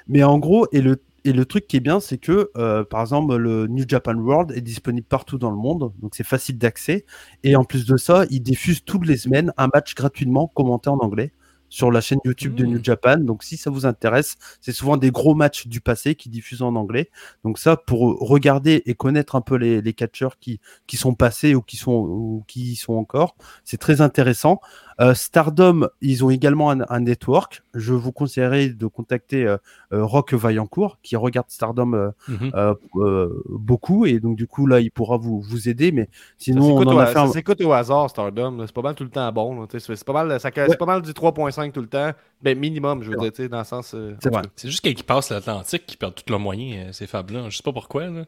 Mais 0.08 0.24
en 0.24 0.40
gros, 0.40 0.66
et 0.72 0.82
le 0.82 0.98
et 1.26 1.34
le 1.34 1.46
truc 1.46 1.68
qui 1.68 1.78
est 1.78 1.82
bien, 1.82 2.00
c'est 2.00 2.18
que 2.18 2.52
euh, 2.58 2.84
par 2.84 3.02
exemple 3.02 3.36
le 3.36 3.68
New 3.68 3.86
Japan 3.88 4.16
World 4.16 4.52
est 4.52 4.62
disponible 4.62 5.08
partout 5.08 5.38
dans 5.38 5.52
le 5.52 5.58
monde, 5.58 5.92
donc 6.02 6.16
c'est 6.16 6.26
facile 6.26 6.58
d'accès. 6.58 7.06
Et 7.44 7.56
en 7.56 7.64
plus 7.64 7.86
de 7.86 7.98
ça, 7.98 8.26
ils 8.30 8.42
diffusent 8.42 8.84
toutes 8.84 9.06
les 9.06 9.18
semaines 9.18 9.54
un 9.58 9.70
match 9.74 9.96
gratuitement 9.96 10.48
commenté 10.48 10.90
en 10.90 10.98
anglais 10.98 11.32
sur 11.70 11.92
la 11.92 12.02
chaîne 12.02 12.20
YouTube 12.26 12.56
de 12.56 12.66
Mmh. 12.66 12.70
New 12.70 12.84
Japan. 12.84 13.18
Donc 13.18 13.44
si 13.44 13.58
ça 13.58 13.70
vous 13.70 13.86
intéresse, 13.86 14.36
c'est 14.60 14.72
souvent 14.72 14.98
des 14.98 15.12
gros 15.12 15.36
matchs 15.36 15.68
du 15.68 15.82
passé 15.82 16.16
qui 16.16 16.30
diffusent 16.30 16.64
en 16.64 16.76
anglais. 16.76 17.10
Donc 17.44 17.60
ça, 17.60 17.78
pour 17.78 18.20
regarder 18.20 18.82
et 18.86 18.96
connaître 18.96 19.36
un 19.36 19.42
peu 19.42 19.56
les, 19.56 19.82
les 19.82 19.94
catcheurs 19.94 20.40
qui, 20.40 20.60
qui 20.88 20.98
sont 20.98 21.14
passés 21.14 21.56
ou 21.56 21.62
qui 21.62 21.78
sont, 21.78 21.92
ou 21.92 22.44
qui 22.48 22.72
y 22.72 22.76
sont 22.76 22.94
encore, 22.94 23.36
c'est 23.64 23.78
très 23.78 24.02
intéressant. 24.02 24.60
Euh, 25.02 25.14
Stardom, 25.14 25.88
ils 26.02 26.26
ont 26.26 26.30
également 26.30 26.72
un, 26.72 26.82
un 26.90 27.00
network. 27.00 27.64
Je 27.74 27.94
vous 27.94 28.12
conseillerais 28.12 28.68
de 28.70 28.86
contacter 28.88 29.46
euh, 29.48 29.58
euh, 29.94 30.04
Rock 30.04 30.34
Vaillancourt 30.34 30.98
qui 31.02 31.16
regarde 31.16 31.50
Stardom 31.50 31.94
euh, 31.94 32.74
euh, 32.96 33.30
beaucoup 33.50 34.06
et 34.06 34.20
donc 34.20 34.36
du 34.36 34.46
coup 34.48 34.68
là 34.68 34.82
il 34.82 34.92
pourra 34.92 35.18
vous, 35.18 35.40
vous 35.40 35.70
aider. 35.70 35.92
Mais 35.94 36.10
sinon 36.38 36.76
on 36.76 36.86
en 36.86 36.98
a 36.98 37.06
fait 37.06 37.18
un... 37.18 37.28
s'écoute 37.28 37.62
au 37.62 37.72
hasard, 37.72 38.10
Stardom. 38.10 38.58
là. 38.58 38.66
C'est 38.68 38.76
pas 38.76 38.82
mal 38.82 38.96
tout 38.96 39.06
le 39.06 39.10
temps 39.10 39.32
bon. 39.32 39.62
là. 39.62 39.68
C'est 39.72 40.04
pas, 40.04 40.12
mal, 40.14 40.40
ça- 40.40 40.50
c'est 40.54 40.68
Ouais. 40.70 40.76
pas 40.76 40.86
mal 40.86 41.02
du 41.02 41.12
3.5 41.14 41.72
tout 41.72 41.82
le 41.82 41.88
temps. 41.88 42.12
Ben, 42.42 42.58
minimum, 42.60 43.02
je 43.04 43.10
veux 43.10 43.16
C'est 43.18 43.24
dire, 43.24 43.32
tu 43.34 43.44
sais, 43.44 43.50
dans 43.50 43.60
le 43.60 43.64
sens. 43.64 43.94
euh, 43.96 44.16
C'est. 44.22 44.32
C'est 44.56 44.70
juste 44.70 44.82
qu'ils 44.82 45.04
passent 45.04 45.30
l'Atlantique 45.30 45.86
qui 45.86 45.98
perdent 45.98 46.16
tous 46.16 46.30
leurs 46.30 46.40
moyens, 46.40 46.88
euh, 46.90 46.92
ces 46.92 47.08
fables-là. 47.08 47.50
Je 47.50 47.58
sais 47.58 47.64
pas 47.64 47.74
pourquoi. 47.74 48.08
Là. 48.08 48.26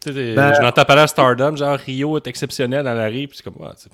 Tu 0.00 0.12
sais, 0.12 0.34
Ben- 0.34 0.54
Je 0.54 0.60
n'entends 0.62 0.84
parler 0.84 1.02
à 1.02 1.06
Stardom, 1.06 1.56
genre 1.56 1.76
Rio 1.78 2.16
est 2.16 2.26
exceptionnel 2.26 2.86
à 2.86 2.94
l'arrivée, 2.94 3.26
puis 3.28 3.38
c'est 3.38 3.44
comme. 3.50 3.60
ouais, 3.60 3.72
c'est- 3.76 3.90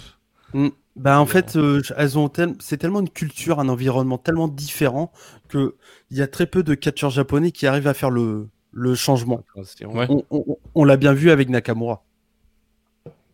Mm. 0.55 0.69
Bah 0.99 1.21
en 1.21 1.27
fait, 1.27 1.55
euh, 1.57 1.81
elles 1.97 2.19
ont 2.19 2.29
tel- 2.29 2.57
c'est 2.59 2.77
tellement 2.77 3.01
une 3.01 3.09
culture, 3.09 3.61
un 3.61 3.69
environnement 3.69 4.19
tellement 4.19 4.49
différent 4.49 5.13
que 5.49 5.77
il 6.11 6.17
y 6.17 6.23
a 6.23 6.27
très 6.27 6.47
peu 6.47 6.63
de 6.65 6.75
catcheurs 6.75 7.11
japonais 7.11 7.53
qui 7.53 7.67
arrivent 7.67 7.87
à 7.87 7.95
faire 7.95 8.11
le, 8.11 8.49
le 8.73 8.95
changement. 8.97 9.45
Ouais. 9.57 10.07
On, 10.09 10.25
on- 10.31 10.59
on 10.75 10.85
l'a 10.85 10.97
bien 10.97 11.13
vu 11.13 11.31
avec 11.31 11.49
Nakamura. 11.51 12.05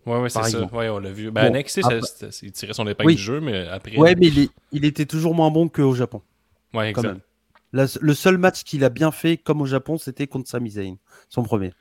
Ouais, 0.07 0.21
ouais, 0.21 0.29
c'est 0.29 0.43
ça. 0.43 0.65
Ouais, 0.75 0.89
on 0.91 0.99
l'a 0.99 1.11
vu. 1.11 1.31
Ben, 1.31 1.51
Bon, 1.51 1.59
NXT, 1.59 1.79
après- 1.85 2.01
il 2.43 2.53
tirait 2.53 2.75
son 2.75 2.87
épingle 2.87 3.07
Oui. 3.09 3.17
du 3.17 3.23
jeu, 3.23 3.41
mais 3.41 3.67
après. 3.69 3.97
Ouais, 3.97 4.15
mais 4.15 4.27
il, 4.27 4.39
est- 4.41 4.51
il 4.73 4.85
était 4.85 5.07
toujours 5.07 5.35
moins 5.35 5.51
bon 5.51 5.69
qu'au 5.69 5.95
Japon. 5.95 6.21
Ouais, 6.75 6.93
quand 6.93 7.01
exact. 7.01 7.15
même. 7.15 7.21
La- 7.73 7.87
le 8.01 8.15
seul 8.15 8.37
match 8.37 8.63
qu'il 8.65 8.85
a 8.85 8.91
bien 8.91 9.11
fait 9.11 9.39
comme 9.39 9.63
au 9.63 9.67
Japon, 9.67 9.97
c'était 9.97 10.27
contre 10.27 10.49
Sami 10.51 10.71
Zayn, 10.73 10.97
son 11.31 11.43
premier. 11.43 11.73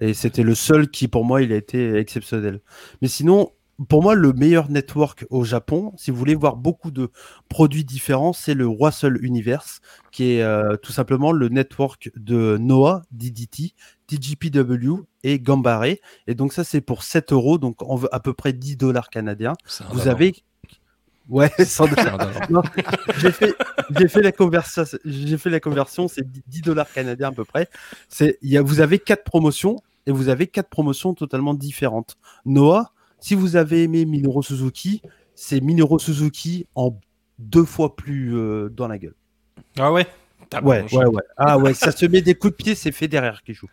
Et 0.00 0.14
c'était 0.14 0.42
le 0.42 0.54
seul 0.54 0.88
qui, 0.90 1.06
pour 1.08 1.24
moi, 1.26 1.42
il 1.42 1.52
a 1.52 1.56
été 1.56 1.96
exceptionnel. 1.96 2.60
Mais 3.02 3.08
sinon, 3.08 3.52
pour 3.88 4.02
moi, 4.02 4.14
le 4.14 4.32
meilleur 4.32 4.70
network 4.70 5.26
au 5.30 5.44
Japon, 5.44 5.92
si 5.96 6.10
vous 6.10 6.16
voulez 6.18 6.34
voir 6.34 6.56
beaucoup 6.56 6.90
de 6.90 7.10
produits 7.48 7.84
différents, 7.84 8.32
c'est 8.32 8.54
le 8.54 8.68
Russell 8.68 9.18
Universe, 9.24 9.80
qui 10.10 10.34
est 10.34 10.42
euh, 10.42 10.76
tout 10.76 10.92
simplement 10.92 11.32
le 11.32 11.48
network 11.48 12.10
de 12.14 12.58
Noah, 12.58 13.02
DDT, 13.12 13.74
DGPW 14.08 15.02
et 15.22 15.38
Gambare. 15.38 15.84
Et 16.26 16.34
donc 16.34 16.52
ça, 16.52 16.64
c'est 16.64 16.80
pour 16.82 17.02
7 17.02 17.32
euros, 17.32 17.58
donc 17.58 17.82
en 17.82 18.00
à 18.12 18.20
peu 18.20 18.34
près 18.34 18.52
10 18.52 18.76
dollars 18.76 19.08
canadiens. 19.08 19.54
Vous 19.92 20.08
avez... 20.08 20.34
Ouais, 21.28 21.50
sans 21.64 21.86
j'ai 23.18 23.30
fait, 23.30 23.54
j'ai 23.96 24.08
fait 24.08 24.20
la 24.20 24.32
conversion, 24.32 24.82
j'ai 25.04 25.38
fait 25.38 25.50
la 25.50 25.60
conversion, 25.60 26.08
c'est 26.08 26.26
10 26.48 26.62
dollars 26.62 26.92
canadiens 26.92 27.28
à 27.28 27.32
peu 27.32 27.44
près. 27.44 27.68
C'est, 28.08 28.38
vous 28.42 28.80
avez 28.80 28.98
quatre 28.98 29.24
promotions 29.24 29.76
et 30.06 30.12
vous 30.12 30.28
avez 30.28 30.48
quatre 30.48 30.68
promotions 30.68 31.14
totalement 31.14 31.54
différentes. 31.54 32.16
Noah, 32.44 32.92
si 33.20 33.34
vous 33.34 33.56
avez 33.56 33.84
aimé 33.84 34.04
Minoru 34.04 34.42
Suzuki, 34.42 35.02
c'est 35.34 35.60
Minoru 35.60 36.00
Suzuki 36.00 36.66
en 36.74 36.98
deux 37.38 37.64
fois 37.64 37.96
plus 37.96 38.36
euh, 38.36 38.68
dans 38.68 38.88
la 38.88 38.98
gueule. 38.98 39.14
Ah 39.78 39.92
ouais? 39.92 40.06
Ouais, 40.62 40.84
ouais, 40.92 41.06
ouais. 41.06 41.22
Ah 41.36 41.58
ouais, 41.58 41.74
ça 41.74 41.92
se 41.92 42.06
met 42.06 42.22
des 42.22 42.34
coups 42.34 42.52
de 42.52 42.56
pied, 42.56 42.74
c'est 42.74 42.92
Federer 42.92 43.36
qui 43.44 43.54
joue. 43.54 43.68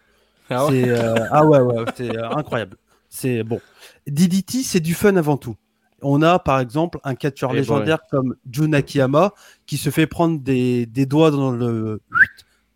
Ah 0.49 0.65
ouais? 0.65 0.71
C'est, 0.71 0.89
euh, 0.89 1.15
ah 1.31 1.45
ouais, 1.45 1.59
ouais, 1.59 1.85
c'est 1.95 2.15
euh, 2.15 2.29
incroyable. 2.29 2.77
C'est 3.09 3.43
bon. 3.43 3.59
DDT, 4.05 4.63
c'est 4.63 4.79
du 4.79 4.93
fun 4.93 5.15
avant 5.15 5.37
tout. 5.37 5.55
On 6.03 6.21
a 6.21 6.37
par 6.37 6.59
exemple 6.59 6.99
un 7.03 7.15
catcheur 7.15 7.49
Eh 7.53 7.57
légendaire 7.57 7.99
comme 8.11 8.35
Jun 8.49 8.73
Akiyama 8.73 9.33
qui 9.65 9.77
se 9.77 9.89
fait 9.89 10.05
prendre 10.05 10.39
des, 10.39 10.85
des 10.85 11.07
doigts 11.07 11.31
dans 11.31 11.51
le 11.51 12.01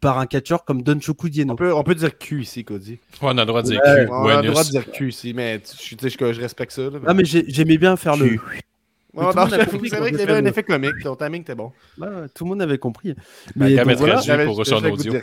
par 0.02 0.18
un 0.20 0.26
catcheur 0.26 0.66
comme 0.66 0.82
Donshoku 0.82 1.28
On 1.28 1.30
Dieno. 1.30 1.56
peut, 1.56 1.74
on 1.74 1.84
peut 1.84 1.96
dire 1.96 2.18
Q 2.18 2.42
ici, 2.42 2.66
Cody. 2.66 2.94
Ouais, 2.94 2.98
on 3.22 3.38
a 3.38 3.42
le 3.42 3.46
droit 3.46 3.62
de 3.62 3.68
dire 3.68 3.80
Ouais, 3.86 4.06
cul. 4.06 4.12
On 4.12 4.28
a 4.28 4.42
le 4.42 4.48
droit 4.50 4.64
de 4.64 4.70
dire 4.70 4.92
Q 4.92 5.10
ici, 5.10 5.34
mais 5.34 5.60
tu 5.60 5.96
tu 5.96 6.10
sais, 6.10 6.18
je, 6.20 6.34
je 6.34 6.42
respecte 6.42 6.72
ça. 6.74 6.82
là. 6.82 7.00
Ah 7.08 7.14
mais 7.14 7.24
j'ai- 7.24 7.46
j'aimais 7.48 7.78
bien 7.78 7.96
faire 7.96 8.18
le. 8.18 8.30
Q. 8.30 8.42
Non, 9.14 9.24
compris 9.34 9.90
c'est 9.90 9.98
vrai 9.98 10.12
qu'il 10.12 10.22
avait 10.22 10.34
un 10.34 10.46
effet 10.46 10.64
comique. 10.64 10.94
Ton 11.04 11.16
timing 11.16 11.42
était 11.42 11.56
bon. 11.56 11.72
Tout 12.34 12.44
le 12.46 12.50
monde 12.50 12.62
avait 12.62 12.78
compris. 12.78 13.14
Mais 13.56 13.76
donc, 13.76 13.98
voilà. 13.98 14.16
traduit 14.22 14.46
pour 14.46 14.60
audio. 14.92 15.14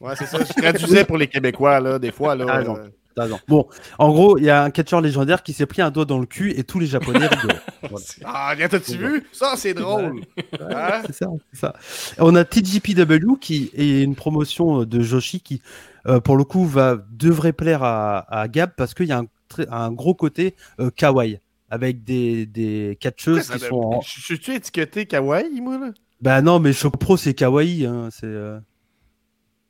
Ouais, 0.00 0.14
c'est 0.16 0.26
ça. 0.26 0.38
Je 0.44 0.52
traduisais 0.62 1.04
pour 1.04 1.18
les 1.18 1.26
Québécois, 1.28 1.78
là, 1.80 1.98
des 1.98 2.10
fois. 2.10 2.34
Là, 2.34 2.46
Ah, 2.48 2.58
euh, 2.60 2.88
non. 3.16 3.22
T'as 3.22 3.22
raison. 3.24 3.38
Bon, 3.48 3.66
en 3.98 4.12
gros, 4.12 4.38
il 4.38 4.44
y 4.44 4.50
a 4.50 4.62
un 4.64 4.70
catcheur 4.70 5.00
légendaire 5.00 5.42
qui 5.42 5.52
s'est 5.52 5.66
pris 5.66 5.82
un 5.82 5.90
doigt 5.90 6.04
dans 6.04 6.18
le 6.18 6.26
cul 6.26 6.50
et 6.58 6.64
tous 6.64 6.78
les 6.78 6.86
Japonais 6.86 7.26
rigolent. 7.26 7.60
Voilà. 7.88 8.06
Ah, 8.24 8.54
t'as-tu 8.68 8.96
vu? 8.96 9.24
Ça, 9.32 9.54
c'est 9.56 9.74
drôle. 9.74 10.22
Hein? 10.60 11.02
C'est 11.06 11.14
ça, 11.14 11.26
c'est 11.52 11.60
ça. 11.60 11.74
On 12.18 12.34
a 12.34 12.44
TGPW 12.44 13.36
qui 13.40 13.70
est 13.74 14.02
une 14.02 14.14
promotion 14.14 14.80
euh, 14.82 14.86
de 14.86 15.00
Joshi 15.00 15.40
qui, 15.40 15.62
euh, 16.06 16.20
pour 16.20 16.36
le 16.36 16.44
coup, 16.44 16.64
va 16.66 16.96
devrait 17.12 17.52
plaire 17.52 17.82
à, 17.82 18.18
à 18.40 18.48
Gab 18.48 18.70
parce 18.76 18.94
qu'il 18.94 19.06
y 19.06 19.12
a 19.12 19.18
un, 19.18 19.26
très- 19.48 19.68
un 19.70 19.92
gros 19.92 20.14
côté 20.14 20.54
euh, 20.80 20.90
kawaii 20.90 21.38
avec 21.70 22.04
des, 22.04 22.46
des 22.46 22.96
catcheuses 23.00 23.48
qui 23.50 23.58
sont. 23.58 23.76
En... 23.80 24.00
Je 24.00 24.34
suis 24.34 24.52
étiqueté 24.54 25.06
kawaii, 25.06 25.60
moi, 25.60 25.78
là? 25.78 25.90
Bah 26.20 26.40
non, 26.42 26.58
mais 26.60 26.72
Choc 26.72 26.96
Pro 26.96 27.16
c'est 27.16 27.34
kawaii. 27.34 27.84
Hein, 27.86 28.08
c'est. 28.10 28.26
euh, 28.26 28.58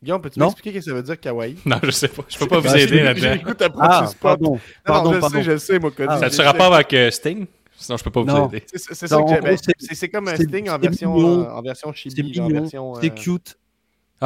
Guillaume, 0.05 0.21
peux-tu 0.21 0.39
m'expliquer 0.39 0.81
ce 0.81 0.85
que 0.87 0.91
ça 0.91 0.95
veut 0.97 1.03
dire 1.03 1.19
kawaii? 1.19 1.57
Non, 1.65 1.79
je 1.83 1.91
sais 1.91 2.09
pas. 2.09 2.23
Je 2.29 2.39
peux 2.39 2.47
pas 2.47 2.59
vous 2.61 2.77
aider 2.77 3.01
là-dedans. 3.03 3.33
J'écoute 3.33 3.63
Ah, 3.81 4.11
pardon, 4.21 4.53
Non, 4.53 4.59
pardon, 4.85 5.09
non, 5.11 5.15
je 5.17 5.21
pardon. 5.21 5.37
sais, 5.39 5.43
je 5.45 5.51
le 5.53 5.59
sais, 5.59 5.79
moi, 5.79 5.91
Cody. 5.91 6.09
Ah, 6.11 6.19
Ça 6.19 6.27
a-tu 6.27 6.41
rapport 6.43 6.75
avec 6.75 6.93
euh, 6.93 7.11
Sting? 7.11 7.47
Sinon, 7.77 7.97
je 7.97 8.05
peux 8.05 8.11
pas 8.11 8.21
vous 8.21 8.27
Non. 8.27 8.49
aider. 8.49 8.63
C'est 8.67 8.79
ça 8.95 9.07
que 9.19 9.95
c'est- 9.95 10.09
comme 10.09 10.29
un 10.29 10.37
Sting 10.37 10.69
en 10.71 10.79
version, 10.79 11.19
euh, 11.19 11.51
en 11.51 11.63
version 11.63 11.93
chibi, 11.93 12.33
c'est 12.71 12.77
euh, 12.79 13.09
cute. 13.11 13.57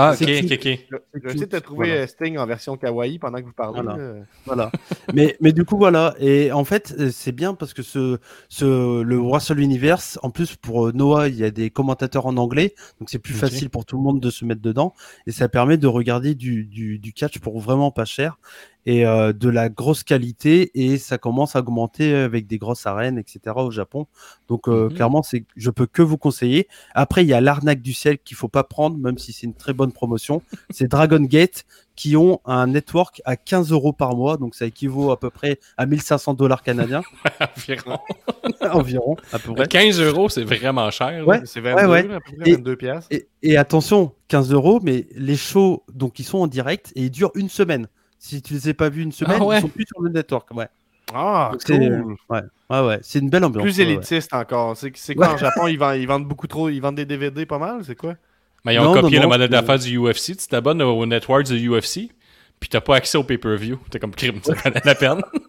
Ah, 0.01 0.12
ok, 0.12 0.22
ok, 0.22 0.53
ok. 0.53 0.78
Je 1.14 1.20
vais 1.20 1.30
essayer 1.30 1.46
de 1.46 1.59
trouver 1.59 1.88
voilà. 1.88 2.03
euh, 2.03 2.07
Sting 2.07 2.38
en 2.38 2.46
version 2.46 2.76
kawaii 2.76 3.18
pendant 3.18 3.38
que 3.38 3.46
vous 3.46 3.53
parlez. 3.53 3.82
Voilà. 3.82 3.96
là. 3.96 4.14
Voilà. 4.46 4.72
mais, 5.12 5.36
mais 5.40 5.53
du 5.53 5.64
coup, 5.64 5.76
voilà. 5.76 6.14
Et 6.20 6.53
en 6.53 6.62
fait, 6.64 6.94
euh, 7.01 7.11
c'est 7.11 7.32
bien 7.32 7.55
parce 7.55 7.74
que 7.74 7.82
ce, 7.82 8.18
ce, 8.49 9.03
le 9.03 9.20
Russell 9.20 9.59
Universe, 9.59 10.16
en 10.22 10.30
plus, 10.30 10.55
pour 10.55 10.86
euh, 10.86 10.92
Noah, 10.92 11.26
il 11.28 11.34
y 11.34 11.42
a 11.42 11.51
des 11.51 11.70
commentateurs 11.70 12.26
en 12.26 12.36
anglais. 12.36 12.76
Donc, 13.01 13.11
c'est 13.11 13.18
plus 13.18 13.34
facile 13.34 13.70
pour 13.70 13.84
tout 13.84 13.96
le 13.96 14.03
monde 14.05 14.20
de 14.20 14.30
se 14.30 14.44
mettre 14.44 14.62
dedans. 14.62 14.94
Et 15.26 15.32
ça 15.32 15.49
permet 15.49 15.78
de 15.78 15.88
regarder 15.88 16.36
du, 16.36 16.64
du, 16.64 17.01
du 17.01 17.12
catch 17.12 17.40
pour 17.40 17.59
vraiment 17.59 17.90
pas 17.90 18.05
cher 18.05 18.38
et 18.86 19.04
euh, 19.06 19.32
de 19.32 19.48
la 19.48 19.68
grosse 19.68 20.02
qualité. 20.02 20.70
Et 20.74 20.98
ça 20.98 21.18
commence 21.18 21.56
à 21.56 21.60
augmenter 21.60 22.14
avec 22.14 22.46
des 22.46 22.58
grosses 22.58 22.86
arènes, 22.86 23.18
etc. 23.18 23.40
au 23.56 23.70
Japon. 23.70 24.06
Donc, 24.48 24.68
euh, 24.68 24.88
Mhm. 24.88 24.94
clairement, 24.94 25.22
c'est, 25.22 25.44
je 25.56 25.70
peux 25.70 25.86
que 25.86 26.02
vous 26.02 26.16
conseiller. 26.18 26.68
Après, 26.94 27.22
il 27.24 27.28
y 27.28 27.34
a 27.34 27.40
l'arnaque 27.40 27.82
du 27.82 27.92
ciel 27.92 28.18
qu'il 28.18 28.36
faut 28.36 28.48
pas 28.48 28.64
prendre, 28.64 28.96
même 28.96 29.18
si 29.18 29.32
c'est 29.32 29.46
une 29.46 29.54
très 29.54 29.72
bonne 29.72 29.92
promotion. 29.92 30.42
C'est 30.70 30.88
Dragon 30.88 31.20
Gate 31.20 31.64
qui 31.96 32.16
ont 32.16 32.40
un 32.44 32.68
network 32.68 33.20
à 33.24 33.36
15 33.36 33.72
euros 33.72 33.92
par 33.92 34.14
mois, 34.14 34.36
donc 34.36 34.54
ça 34.54 34.66
équivaut 34.66 35.10
à 35.10 35.18
peu 35.18 35.30
près 35.30 35.58
à 35.76 35.84
1500 35.84 36.34
dollars 36.34 36.62
canadiens 36.62 37.02
Environ. 37.56 37.98
environ, 38.72 39.16
à 39.32 39.38
peu 39.40 39.52
près. 39.54 39.66
15 39.66 40.00
euros, 40.00 40.28
c'est 40.28 40.44
vraiment 40.44 40.90
cher. 40.92 41.26
Ouais. 41.26 41.40
C'est 41.44 41.60
22, 41.60 41.86
ouais. 41.88 42.06
là, 42.06 42.14
à 42.16 42.20
peu 42.20 42.36
près 42.36 42.50
Et- 42.50 42.54
22 42.54 42.76
piastres. 42.76 43.08
Et, 43.10 43.26
et 43.42 43.56
attention, 43.56 44.12
15 44.28 44.52
euros, 44.52 44.78
mais 44.82 45.06
les 45.16 45.36
shows, 45.36 45.82
donc 45.92 46.18
ils 46.20 46.24
sont 46.24 46.38
en 46.38 46.46
direct 46.46 46.92
et 46.94 47.02
ils 47.04 47.10
durent 47.10 47.32
une 47.34 47.48
semaine. 47.48 47.88
Si 48.18 48.42
tu 48.42 48.54
les 48.54 48.68
as 48.68 48.74
pas 48.74 48.88
vus 48.88 49.02
une 49.02 49.12
semaine, 49.12 49.38
Ah 49.40 49.44
ouais. 49.44 49.58
ils 49.58 49.62
sont 49.62 49.68
plus 49.68 49.84
sur 49.86 50.00
le 50.02 50.10
network. 50.10 50.50
Ouais, 50.52 50.68
Ah, 51.14 51.52
c'est- 51.58 51.78
cool. 51.78 52.16
ouais, 52.30 52.40
ouais, 52.70 52.80
ouais. 52.86 52.98
c'est 53.02 53.18
une 53.20 53.30
belle 53.30 53.44
ambiance. 53.44 53.62
Plus 53.62 53.78
ouais, 53.78 53.86
ouais. 53.86 53.92
élitiste 53.92 54.34
encore. 54.34 54.76
C'est 54.76 55.14
quoi 55.14 55.28
Ouais. 55.28 55.34
en 55.34 55.36
Japon 55.38 55.66
ils 55.68 55.78
vendent, 55.78 55.96
ils 55.96 56.06
vendent 56.06 56.26
beaucoup 56.28 56.46
trop. 56.46 56.68
Ils 56.68 56.80
vendent 56.80 56.96
des 56.96 57.06
DVD 57.06 57.46
pas 57.46 57.58
mal, 57.58 57.82
c'est 57.84 57.94
quoi? 57.96 58.14
Mais 58.64 58.74
ils 58.74 58.80
ont 58.80 58.92
Non, 58.94 59.00
copié 59.02 59.18
non, 59.18 59.22
le 59.24 59.28
modèle 59.28 59.48
d'affaires 59.50 59.78
du 59.78 59.96
UFC. 59.98 60.36
Tu 60.36 60.46
t'abonnes 60.48 60.82
au 60.82 61.06
network 61.06 61.44
du 61.44 61.68
UFC, 61.68 62.10
puis 62.60 62.68
t'as 62.68 62.80
pas 62.80 62.96
accès 62.96 63.16
au 63.16 63.22
pay-per-view. 63.22 63.78
T'es 63.90 63.98
comme 64.00 64.10
crime, 64.14 64.40
ça 64.42 64.52
valait 64.54 64.82
la 64.84 64.94
peine. 64.96 65.20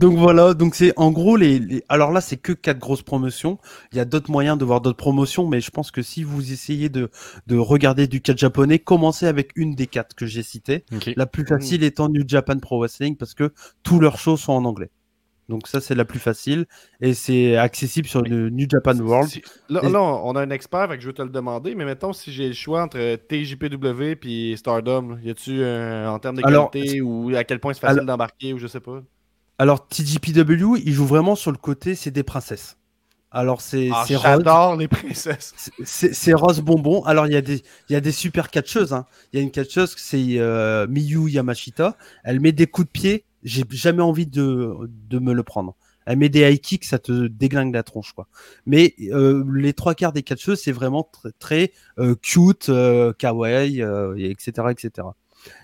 Donc 0.00 0.16
voilà, 0.18 0.54
donc 0.54 0.74
c'est 0.74 0.92
en 0.96 1.10
gros 1.10 1.36
les, 1.36 1.58
les- 1.58 1.84
alors 1.88 2.12
là 2.12 2.20
c'est 2.20 2.36
que 2.36 2.52
quatre 2.52 2.78
grosses 2.78 3.02
promotions. 3.02 3.58
Il 3.92 3.98
y 3.98 4.00
a 4.00 4.04
d'autres 4.04 4.30
moyens 4.30 4.58
de 4.58 4.64
voir 4.64 4.80
d'autres 4.80 4.96
promotions, 4.96 5.46
mais 5.48 5.60
je 5.60 5.70
pense 5.70 5.90
que 5.90 6.02
si 6.02 6.22
vous 6.24 6.52
essayez 6.52 6.88
de 6.88 7.10
de 7.46 7.56
regarder 7.56 8.06
du 8.06 8.20
catch 8.20 8.38
japonais, 8.40 8.78
commencez 8.78 9.26
avec 9.26 9.52
une 9.56 9.74
des 9.74 9.86
quatre 9.86 10.14
que 10.14 10.26
j'ai 10.26 10.42
citées. 10.42 10.84
La 11.16 11.26
plus 11.26 11.44
facile 11.46 11.82
étant 11.84 12.08
New 12.08 12.24
Japan 12.26 12.58
Pro 12.58 12.78
Wrestling 12.80 13.16
parce 13.16 13.34
que 13.34 13.52
tous 13.82 14.00
leurs 14.00 14.18
shows 14.18 14.36
sont 14.36 14.52
en 14.52 14.64
anglais. 14.64 14.90
Donc 15.48 15.66
ça, 15.66 15.80
c'est 15.80 15.96
la 15.96 16.04
plus 16.04 16.20
facile. 16.20 16.66
Et 17.00 17.12
c'est 17.12 17.56
accessible 17.56 18.06
sur 18.06 18.22
le 18.22 18.50
New 18.50 18.66
Japan 18.70 18.96
World. 18.98 19.28
Là, 19.68 19.80
là, 19.82 20.00
on 20.00 20.36
a 20.36 20.42
un 20.42 20.50
expert, 20.50 20.88
fait 20.88 20.96
que 20.96 21.02
je 21.02 21.08
vais 21.08 21.12
te 21.12 21.22
le 21.22 21.28
demander, 21.30 21.74
mais 21.74 21.84
mettons 21.84 22.12
si 22.12 22.32
j'ai 22.32 22.46
le 22.46 22.52
choix 22.54 22.84
entre 22.84 23.16
TJPW 23.16 24.14
et 24.28 24.56
Stardom, 24.56 25.18
y 25.24 25.30
a-tu 25.30 25.60
euh, 25.60 26.08
en 26.08 26.20
termes 26.20 26.36
de 26.36 26.46
Alors, 26.46 26.70
qualité 26.70 27.00
ou 27.00 27.34
à 27.34 27.42
quel 27.42 27.58
point 27.58 27.72
c'est 27.74 27.80
facile 27.80 27.98
alors- 27.98 28.06
d'embarquer 28.06 28.52
ou 28.54 28.58
je 28.58 28.68
sais 28.68 28.78
pas? 28.80 29.02
Alors 29.60 29.86
TGPW, 29.88 30.78
il 30.86 30.92
joue 30.94 31.04
vraiment 31.04 31.34
sur 31.36 31.52
le 31.52 31.58
côté, 31.58 31.94
c'est 31.94 32.10
des 32.10 32.22
princesses. 32.22 32.78
Alors 33.30 33.60
c'est 33.60 33.90
Ah, 33.92 34.04
j'adore 34.08 34.76
les 34.76 34.88
princesses. 34.88 35.52
c'est- 35.84 36.32
rose 36.32 36.60
bonbon. 36.60 37.02
Alors 37.04 37.26
il 37.26 37.34
y 37.34 37.36
a 37.36 37.42
des 37.42 37.62
il 37.88 37.92
y 37.92 37.96
a 37.96 38.00
des 38.00 38.10
super 38.10 38.50
catcheuses. 38.50 38.94
hein. 38.94 39.04
Il 39.32 39.36
y 39.38 39.40
a 39.40 39.42
une 39.42 39.50
catcheuse, 39.50 39.94
c'est 39.98 40.38
euh, 40.38 40.86
Miyu 40.88 41.28
Yamashita. 41.28 41.96
Elle 42.24 42.40
met 42.40 42.52
des 42.52 42.66
coups 42.66 42.86
de 42.86 42.90
pied. 42.90 43.24
J'ai 43.42 43.64
jamais 43.70 44.02
envie 44.02 44.26
de 44.26 44.74
de 44.88 45.18
me 45.18 45.34
le 45.34 45.42
prendre. 45.42 45.76
Elle 46.06 46.16
met 46.16 46.30
des 46.30 46.50
high 46.50 46.58
kicks, 46.58 46.86
ça 46.86 46.98
te 46.98 47.26
déglingue 47.26 47.74
la 47.74 47.82
tronche 47.82 48.12
quoi. 48.14 48.28
Mais 48.64 48.94
euh, 49.12 49.44
les 49.54 49.74
trois 49.74 49.94
quarts 49.94 50.14
des 50.14 50.22
catcheuses, 50.22 50.60
c'est 50.62 50.72
vraiment 50.72 51.04
très, 51.12 51.32
très 51.38 51.72
euh, 51.98 52.14
cute, 52.20 52.70
euh, 52.70 53.12
kawaii, 53.12 53.82
euh, 53.82 54.14
et 54.16 54.30
etc 54.30 54.68
etc. 54.70 55.06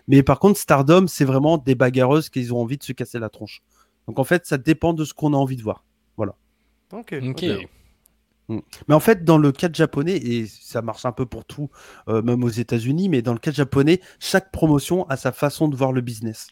Mais 0.07 0.23
par 0.23 0.39
contre 0.39 0.61
Stardom, 0.61 1.07
c'est 1.09 1.25
vraiment 1.25 1.57
des 1.57 1.75
bagarreuses 1.75 2.29
qui 2.29 2.53
ont 2.53 2.61
envie 2.61 2.77
de 2.79 2.85
se 2.85 2.93
casser 2.93 3.19
la 3.19 3.31
tronche. 3.31 3.63
Donc 4.07 4.19
en 4.19 4.25
fait, 4.25 4.47
ça 4.47 4.59
dépend 4.59 4.93
de 4.93 5.05
ce 5.05 5.15
qu'on 5.15 5.33
a 5.35 5.37
envie 5.37 5.57
de 5.57 5.63
voir. 5.63 5.85
Ok. 6.93 7.15
Ok. 7.31 7.43
Mais 8.89 8.95
en 8.95 9.01
fait, 9.01 9.25
dans 9.25 9.39
le 9.39 9.51
cadre 9.51 9.75
japonais, 9.75 10.17
et 10.19 10.47
ça 10.47 10.81
marche 10.81 11.05
un 11.05 11.11
peu 11.11 11.27
pour 11.27 11.45
tout, 11.45 11.69
euh, 12.09 12.23
même 12.23 12.45
aux 12.45 12.49
États-Unis, 12.49 13.09
mais 13.09 13.21
dans 13.21 13.33
le 13.33 13.41
cadre 13.41 13.57
japonais, 13.57 14.01
chaque 14.21 14.53
promotion 14.53 15.05
a 15.09 15.17
sa 15.17 15.33
façon 15.33 15.67
de 15.67 15.75
voir 15.75 15.91
le 15.93 16.01
business. 16.01 16.47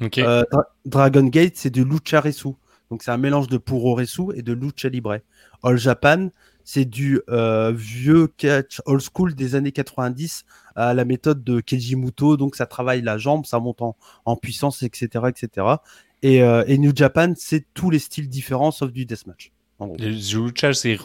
Ok. 0.00 0.16
Euh, 0.18 0.42
Dra- 0.50 0.64
Dragon 0.86 1.24
Gate, 1.24 1.56
c'est 1.56 1.68
du 1.68 1.84
lucha 1.84 2.22
resu. 2.22 2.48
Donc 2.90 3.02
c'est 3.02 3.10
un 3.10 3.18
mélange 3.18 3.48
de 3.48 3.58
puro 3.58 3.94
resu 3.94 4.22
et 4.34 4.40
de 4.42 4.54
lucha 4.54 4.88
libre. 4.88 5.18
All 5.62 5.76
Japan, 5.76 6.30
c'est 6.64 6.86
du 6.86 7.20
euh, 7.28 7.72
vieux 7.76 8.26
catch 8.26 8.80
old 8.86 9.02
school 9.02 9.34
des 9.34 9.54
années 9.54 9.72
90 9.72 10.46
à 10.76 10.94
la 10.94 11.04
méthode 11.04 11.44
de 11.44 11.60
Keiji 11.60 11.96
Muto. 11.96 12.38
Donc 12.38 12.56
ça 12.56 12.64
travaille 12.64 13.02
la 13.02 13.18
jambe, 13.18 13.44
ça 13.44 13.58
monte 13.60 13.82
en, 13.82 13.96
en 14.24 14.36
puissance, 14.36 14.82
etc., 14.82 15.26
etc. 15.28 15.66
Et, 16.24 16.42
euh, 16.42 16.64
et 16.66 16.78
New 16.78 16.92
Japan, 16.96 17.34
c'est 17.36 17.66
tous 17.74 17.90
les 17.90 17.98
styles 17.98 18.28
différents 18.28 18.70
sauf 18.70 18.90
du 18.90 19.04
deathmatch. 19.04 19.52
Lucha, 19.98 20.72
c'est 20.72 20.96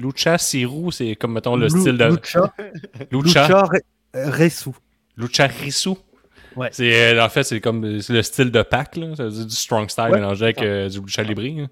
Lucha, 0.00 0.38
c'est 0.38 0.64
roux, 0.64 0.90
c'est 0.90 1.14
comme 1.16 1.32
mettons 1.34 1.56
le 1.56 1.66
Lu- 1.66 1.80
style 1.80 1.98
de 1.98 2.04
lucha, 2.04 2.54
Lucha. 3.12 3.42
lucha 3.46 3.68
resu. 4.14 4.70
Lucha 5.16 5.46
Risu. 5.46 5.90
Ouais. 6.56 6.68
C'est, 6.72 7.14
euh, 7.14 7.22
en 7.24 7.28
fait, 7.28 7.42
c'est 7.42 7.60
comme 7.60 8.00
c'est 8.00 8.14
le 8.14 8.22
style 8.22 8.50
de 8.50 8.62
pack, 8.62 8.96
là. 8.96 9.14
Ça 9.14 9.24
veut 9.24 9.30
dire 9.30 9.46
du 9.46 9.54
strong 9.54 9.90
style 9.90 10.04
Ouais. 10.04 10.12
mélangé 10.12 10.44
avec 10.46 10.62
euh, 10.62 10.88
du 10.88 11.00
Lucha 11.00 11.22
Libre. 11.22 11.42
hein. 11.42 11.66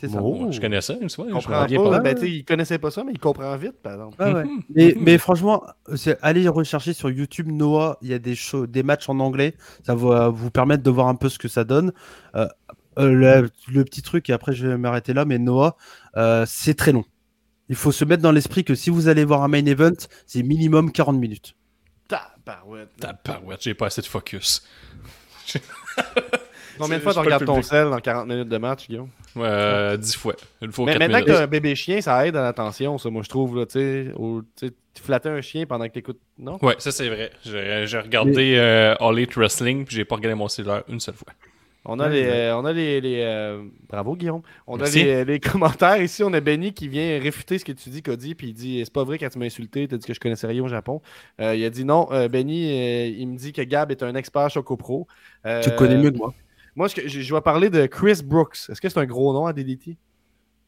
C'est 0.00 0.08
ça. 0.08 0.22
Oh. 0.22 0.46
Je 0.50 0.60
connais 0.60 0.80
ça, 0.80 0.94
Je 1.00 1.20
reviens 1.20 1.82
pas. 1.82 1.90
pas. 1.90 2.00
Ben, 2.00 2.16
il 2.22 2.44
connaissait 2.44 2.78
pas 2.78 2.90
ça, 2.90 3.02
mais 3.02 3.12
il 3.12 3.18
comprend 3.18 3.56
vite, 3.56 3.82
par 3.82 3.94
exemple. 3.94 4.22
Ouais. 4.22 4.44
Mhm. 4.44 4.62
Mais, 4.70 4.94
mais 4.98 5.18
franchement, 5.18 5.64
allez 6.22 6.46
rechercher 6.48 6.92
sur 6.92 7.10
YouTube 7.10 7.48
Noah. 7.50 7.98
Il 8.02 8.08
y 8.08 8.14
a 8.14 8.18
des, 8.18 8.36
shows, 8.36 8.66
des 8.66 8.84
matchs 8.84 9.08
en 9.08 9.18
anglais. 9.18 9.56
Ça 9.84 9.96
va 9.96 10.28
vous 10.28 10.50
permettre 10.50 10.84
de 10.84 10.90
voir 10.90 11.08
un 11.08 11.16
peu 11.16 11.28
ce 11.28 11.38
que 11.38 11.48
ça 11.48 11.64
donne. 11.64 11.92
Euh, 12.36 12.46
euh, 12.98 13.12
le, 13.12 13.50
le 13.72 13.84
petit 13.84 14.02
truc, 14.02 14.28
et 14.28 14.32
après 14.32 14.52
je 14.52 14.66
vais 14.66 14.76
m'arrêter 14.76 15.12
là, 15.12 15.24
mais 15.24 15.38
Noah, 15.38 15.76
euh, 16.16 16.44
c'est 16.48 16.74
très 16.74 16.90
long. 16.92 17.04
Il 17.68 17.76
faut 17.76 17.92
se 17.92 18.04
mettre 18.04 18.22
dans 18.22 18.32
l'esprit 18.32 18.64
que 18.64 18.74
si 18.74 18.90
vous 18.90 19.08
allez 19.08 19.24
voir 19.24 19.42
un 19.42 19.48
main 19.48 19.64
event, 19.66 19.92
c'est 20.26 20.42
minimum 20.42 20.90
40 20.90 21.16
minutes. 21.16 21.54
Tabarouette. 22.08 22.90
Tabarouette, 22.98 23.62
j'ai 23.62 23.74
pas 23.74 23.86
assez 23.86 24.00
de 24.00 24.06
focus. 24.06 24.66
Combien 26.78 26.98
de 26.98 27.02
fois 27.02 27.12
tu 27.12 27.18
regardes 27.20 27.44
ton 27.44 27.62
sel 27.62 27.90
dans 27.90 28.00
40 28.00 28.26
minutes 28.26 28.48
de 28.48 28.58
match, 28.58 28.88
Guillaume? 28.88 29.10
Ouais, 29.36 29.42
euh, 29.46 29.96
dix 29.96 30.16
fois. 30.16 30.34
Une 30.62 30.72
fois 30.72 30.86
Mais 30.86 30.98
maintenant 30.98 31.18
que 31.20 31.24
minutes. 31.24 31.36
t'as 31.38 31.42
un 31.44 31.46
bébé 31.46 31.74
chien, 31.74 32.00
ça 32.00 32.26
aide 32.26 32.36
à 32.36 32.42
l'attention, 32.42 32.98
ça, 32.98 33.10
moi, 33.10 33.22
je 33.22 33.28
trouve, 33.28 33.56
là, 33.56 33.66
tu 33.66 33.72
sais. 33.78 34.06
au- 34.16 34.42
tu 34.56 34.66
sais, 34.68 34.72
tu 34.94 35.02
flatter 35.02 35.28
un 35.28 35.40
chien 35.40 35.64
pendant 35.66 35.86
que 35.86 35.92
t'écoutes. 35.92 36.18
Non? 36.38 36.58
Ouais, 36.62 36.74
ça 36.78 36.90
c'est 36.90 37.08
vrai. 37.08 37.30
J'ai, 37.44 37.98
regardé 37.98 38.56
euh, 38.56 38.94
All 39.00 39.16
Elite 39.18 39.36
Wrestling, 39.36 39.84
puis 39.84 39.94
j'ai 39.96 40.04
pas 40.04 40.16
regardé 40.16 40.34
mon 40.34 40.48
cellulaire 40.48 40.82
une 40.88 40.98
seule 41.00 41.14
fois. 41.14 41.32
On 41.84 42.00
a 42.00 42.08
les. 42.08 42.24
euh, 42.26 42.56
on 42.56 42.64
a 42.66 42.72
les. 42.72 43.00
les, 43.00 43.20
euh, 43.22 43.62
Bravo, 43.88 44.14
Guillaume. 44.16 44.42
On 44.66 44.76
Merci. 44.76 45.00
a 45.00 45.04
les, 45.04 45.24
les 45.24 45.40
commentaires 45.40 46.02
ici. 46.02 46.22
On 46.22 46.32
a 46.34 46.40
Benny 46.40 46.74
qui 46.74 46.86
vient 46.88 47.18
réfuter 47.22 47.58
ce 47.58 47.64
que 47.64 47.72
tu 47.72 47.88
dis, 47.88 48.02
Cody, 48.02 48.34
puis 48.34 48.48
il 48.48 48.52
dit 48.52 48.82
C'est 48.84 48.92
pas 48.92 49.04
vrai 49.04 49.16
quand 49.16 49.28
tu 49.30 49.38
m'as 49.38 49.46
insulté, 49.46 49.86
t'as 49.88 49.96
dit 49.96 50.06
que 50.06 50.12
je 50.12 50.20
connaissais 50.20 50.46
rien 50.48 50.62
au 50.62 50.68
Japon. 50.68 51.00
Euh, 51.40 51.54
il 51.54 51.64
a 51.64 51.70
dit 51.70 51.84
non, 51.86 52.08
euh, 52.10 52.28
Benny, 52.28 52.70
euh, 52.72 53.06
il 53.16 53.26
me 53.28 53.36
dit 53.38 53.52
que 53.52 53.62
Gab 53.62 53.90
est 53.90 54.02
un 54.02 54.14
expert 54.16 54.50
Choco 54.50 54.76
Pro. 54.76 55.06
Euh, 55.46 55.62
Tu 55.62 55.70
le 55.70 55.76
connais 55.76 55.96
mieux 55.96 56.10
que 56.10 56.18
moi. 56.18 56.34
Moi, 56.78 56.86
je, 56.88 57.08
je 57.08 57.34
vais 57.34 57.40
parler 57.40 57.70
de 57.70 57.84
Chris 57.86 58.20
Brooks. 58.24 58.56
Est-ce 58.70 58.80
que 58.80 58.88
c'est 58.88 58.98
un 59.00 59.04
gros 59.04 59.32
nom 59.32 59.46
à 59.46 59.52
DDT 59.52 59.96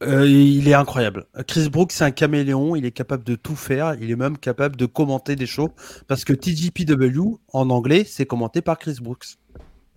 Euh, 0.03 0.27
il 0.27 0.67
est 0.67 0.73
incroyable. 0.73 1.25
Chris 1.47 1.69
Brooks, 1.69 1.93
c'est 1.93 2.03
un 2.03 2.11
caméléon. 2.11 2.75
Il 2.75 2.85
est 2.85 2.91
capable 2.91 3.23
de 3.23 3.35
tout 3.35 3.55
faire. 3.55 3.95
Il 4.01 4.11
est 4.11 4.15
même 4.17 4.37
capable 4.37 4.75
de 4.75 4.85
commenter 4.85 5.37
des 5.37 5.45
shows. 5.45 5.69
Parce 6.07 6.25
que 6.25 6.33
TGPW, 6.33 7.39
en 7.53 7.69
anglais, 7.69 8.03
c'est 8.05 8.25
commenté 8.25 8.61
par 8.61 8.77
Chris 8.77 8.97
Brooks. 9.01 9.37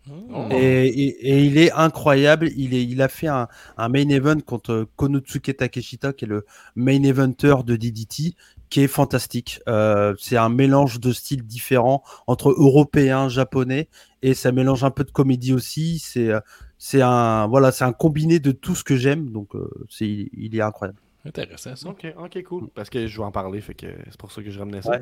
Oh. 0.09 0.49
Et, 0.53 0.87
et- 0.87 1.29
et 1.31 1.45
il 1.45 1.57
est 1.59 1.73
incroyable. 1.73 2.51
Il, 2.57 2.75
est, 2.75 2.85
il 2.85 3.01
a 3.01 3.09
fait 3.09 3.27
un, 3.29 3.49
un 3.79 3.89
main 3.89 4.07
event 4.11 4.39
contre 4.39 4.87
Konosuke 4.97 5.57
Takeshita, 5.57 6.13
qui 6.13 6.27
est 6.27 6.29
le 6.29 6.45
main 6.77 7.03
eventer 7.03 7.55
de 7.65 7.75
DDT, 7.75 8.35
qui 8.75 8.81
est 8.81 8.89
fantastique. 8.89 9.61
Euh, 9.69 10.17
c'est 10.19 10.37
un 10.37 10.49
mélange 10.49 10.99
de 10.99 11.13
styles 11.13 11.45
différents 11.47 12.03
entre 12.27 12.51
européen, 12.51 13.29
japonais, 13.29 13.89
et 14.21 14.35
ça 14.35 14.51
mélange 14.51 14.83
un 14.83 14.91
peu 14.91 15.05
de 15.05 15.13
comédie 15.13 15.53
aussi. 15.53 16.01
C'est 16.01 16.31
euh, 16.31 16.41
c'est 16.77 17.01
un 17.01 17.47
voilà, 17.47 17.71
c'est 17.71 17.85
un 17.85 17.93
combiné 17.93 18.41
de 18.41 18.51
tout 18.51 18.75
ce 18.75 18.83
que 18.83 18.97
j'aime. 18.97 19.31
Donc 19.31 19.55
euh, 19.55 19.71
c'est 19.89 20.09
il, 20.09 20.57
est 20.57 20.61
incroyable. 20.61 20.99
Intéressant 21.25 21.77
ça. 21.77 21.89
Ok, 21.89 22.05
ok, 22.19 22.43
cool. 22.43 22.69
Parce 22.75 22.91
que 22.91 23.07
je 23.07 23.17
vais 23.17 23.23
en 23.23 23.31
parler, 23.31 23.61
fait 23.61 23.75
que 23.75 23.87
c'est 24.07 24.19
pour 24.19 24.33
ça 24.33 24.43
que 24.43 24.51
je 24.51 24.59
ramenais 24.59 24.83
ça. 24.83 24.91
Ouais. 24.91 25.01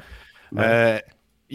Euh, 0.59 0.99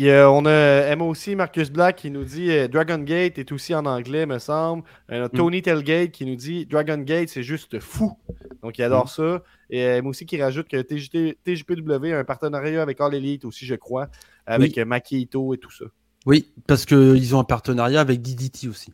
on 0.05 0.45
a 0.45 0.51
Emma 0.91 1.05
aussi, 1.05 1.35
Marcus 1.35 1.71
Black, 1.71 1.95
qui 1.97 2.11
nous 2.11 2.23
dit 2.23 2.51
euh, 2.51 2.67
Dragon 2.67 2.99
Gate 2.99 3.37
est 3.39 3.51
aussi 3.51 3.73
en 3.73 3.85
anglais, 3.85 4.25
me 4.25 4.37
semble. 4.39 4.83
Euh, 5.11 5.27
Mm. 5.27 5.37
Tony 5.37 5.61
Telgate 5.61 6.11
qui 6.11 6.25
nous 6.25 6.35
dit 6.35 6.65
Dragon 6.65 6.97
Gate, 6.99 7.29
c'est 7.29 7.43
juste 7.43 7.79
fou. 7.79 8.17
Donc, 8.61 8.77
il 8.77 8.83
adore 8.83 9.05
Mm. 9.05 9.07
ça. 9.07 9.43
Et 9.69 9.83
euh, 9.85 10.01
aussi 10.03 10.25
qui 10.25 10.41
rajoute 10.41 10.67
que 10.67 10.81
TJPW 10.81 12.13
a 12.13 12.19
un 12.19 12.23
partenariat 12.23 12.81
avec 12.81 13.01
All 13.01 13.15
Elite 13.15 13.43
aussi, 13.45 13.65
je 13.65 13.75
crois, 13.75 14.07
avec 14.45 14.77
euh, 14.77 14.85
Maki 14.85 15.21
Ito 15.21 15.53
et 15.53 15.57
tout 15.57 15.71
ça. 15.71 15.85
Oui, 16.25 16.51
parce 16.67 16.85
qu'ils 16.85 17.35
ont 17.35 17.39
un 17.39 17.43
partenariat 17.43 18.01
avec 18.01 18.21
DDT 18.21 18.67
aussi. 18.67 18.93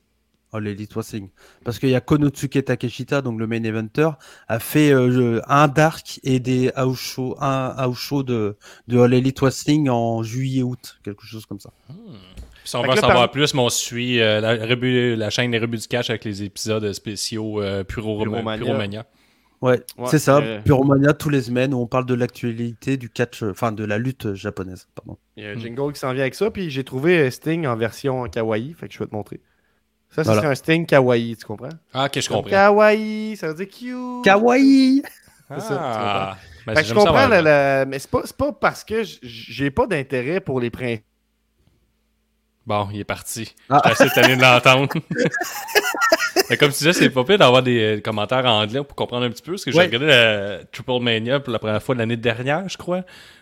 Oh, 0.54 0.60
l'Elite 0.60 0.93
Wrestling. 0.93 1.30
Parce 1.64 1.80
qu'il 1.80 1.89
y 1.89 1.95
a 1.95 2.01
Konosuke 2.01 2.64
Takeshita, 2.64 3.22
donc 3.22 3.39
le 3.39 3.47
main 3.47 3.64
eventer, 3.64 4.10
a 4.47 4.60
fait 4.60 4.93
euh, 4.93 5.41
un 5.47 5.68
Dark 5.68 6.20
et 6.24 6.39
des 6.39 6.72
house 6.76 7.20
un 7.41 7.74
house 7.76 7.97
show 7.97 8.22
de, 8.24 8.56
de 8.88 8.99
All 8.99 9.14
Elite 9.14 9.39
Wrestling 9.39 9.89
en 9.89 10.22
juillet-aut, 10.22 10.76
quelque 11.04 11.26
chose 11.26 11.45
comme 11.47 11.60
ça. 11.60 11.72
Si 12.64 12.76
on 12.76 12.82
Fait 12.82 12.88
que 12.89 12.93
en 12.93 12.95
savoir 12.95 13.14
par- 13.16 13.32
plus, 13.32 13.54
mais 13.54 13.62
on 13.62 13.70
suit 13.70 14.22
euh, 14.22 14.39
la, 15.16 15.30
chaîne 15.30 15.51
des 15.51 15.58
Rebuts 15.60 15.80
du 15.80 15.88
Cash 15.88 16.10
avec 16.10 16.24
les 16.24 16.43
épisodes 16.43 16.93
spéciaux 16.93 17.62
euh, 17.62 17.84
Puro 17.84 18.22
Puromania. 18.24 18.64
Puromania. 18.66 19.06
Ouais, 19.62 19.82
Ouais, 19.97 20.08
c'est 20.08 20.20
ça. 20.20 20.38
euh, 20.38 20.62
Puromania 20.62 21.14
tous 21.14 21.30
les 21.30 21.41
semaines 21.41 21.74
où 21.74 21.78
on 21.78 21.88
parle 21.88 22.06
de 22.06 22.14
l'actualité 22.14 22.97
du 22.97 23.10
catch, 23.10 23.43
enfin 23.43 23.72
de 23.72 23.84
la 23.86 23.97
lutte 23.97 24.34
japonaise. 24.34 24.88
Pardon. 24.93 25.18
Il 25.38 25.43
y 25.43 25.47
a 25.47 25.51
un 25.51 25.58
jingle 25.58 25.93
qui 25.93 25.99
s'en 25.99 26.12
vient 26.14 26.22
avec 26.22 26.36
ça. 26.36 26.51
Puis 26.51 26.70
j'ai 26.70 26.84
trouvé 26.84 27.32
Sting 27.32 27.66
en 27.66 27.76
version 27.76 28.24
kawaii, 28.28 28.74
fait 28.74 28.88
que 28.88 28.93
je 28.93 28.99
vais 28.99 29.08
te 29.08 29.16
montrer. 29.16 29.39
Ça, 30.16 30.22
Voilà. 30.24 30.41
c'est 30.41 30.47
un 30.47 30.55
Sting 30.55 30.86
kawaii, 30.86 31.36
tu 31.36 31.45
comprends? 31.45 31.70
Ah, 31.93 32.05
ok, 32.05 32.20
je 32.22 32.30
comprends. 32.30 32.49
Kawaii, 32.49 33.36
ça 33.36 33.47
veut 33.47 33.53
dire 33.55 33.68
cute. 33.68 34.24
Kawaii 34.24 35.01
C'est 35.49 35.59
ça, 35.59 35.68
tu 35.68 35.74
Ah, 35.80 36.38
ben, 36.68 36.76
Fait 36.76 36.82
que 36.84 36.88
je 36.88 36.93
comprends, 36.93 37.09
avoir- 37.16 37.30
la, 37.30 37.41
la- 37.41 37.86
mais 37.86 37.97
c'est 37.99 38.09
pas, 38.11 38.22
pas 38.38 38.51
parce 38.53 38.84
que 38.84 39.01
j'ai 39.22 39.72
pas 39.72 39.88
d'intérêt 39.88 40.39
pour 40.39 40.59
les 40.59 40.70
princes. 40.70 40.99
Bon, 42.66 42.88
il 42.93 42.99
est 42.99 43.03
parti. 43.03 43.53
Ah. 43.70 43.82
J'étais 43.86 44.03
assez 44.03 44.09
tanné 44.22 44.36
de 44.38 44.41
l'entendre. 44.41 44.88
Mais 46.54 46.58
comme 46.58 46.70
tu 46.72 46.78
disais, 46.78 46.93
c'est 46.93 47.10
pas 47.10 47.24
pire 47.24 47.39
d'avoir 47.39 47.64
des 47.64 47.97
euh, 47.97 47.99
commentaires 47.99 48.45
en 48.45 48.62
anglais 48.62 48.84
pour 48.84 48.95
comprendre 48.95 49.26
un 49.26 49.30
petit 49.32 49.41
peu. 49.41 49.54
Parce 49.54 49.66
que 49.66 49.72
j'ai 49.72 49.78
Ouais. 49.80 49.86
regardé 49.86 50.06
la 50.08 50.60
Triple 50.72 50.99
Mania 51.01 51.39
pour 51.39 51.51
la 51.51 51.58
première 51.60 51.82
fois 51.82 51.95
l'année 51.95 52.16
dernière, 52.18 52.70
je 52.70 52.78
crois, 52.78 53.01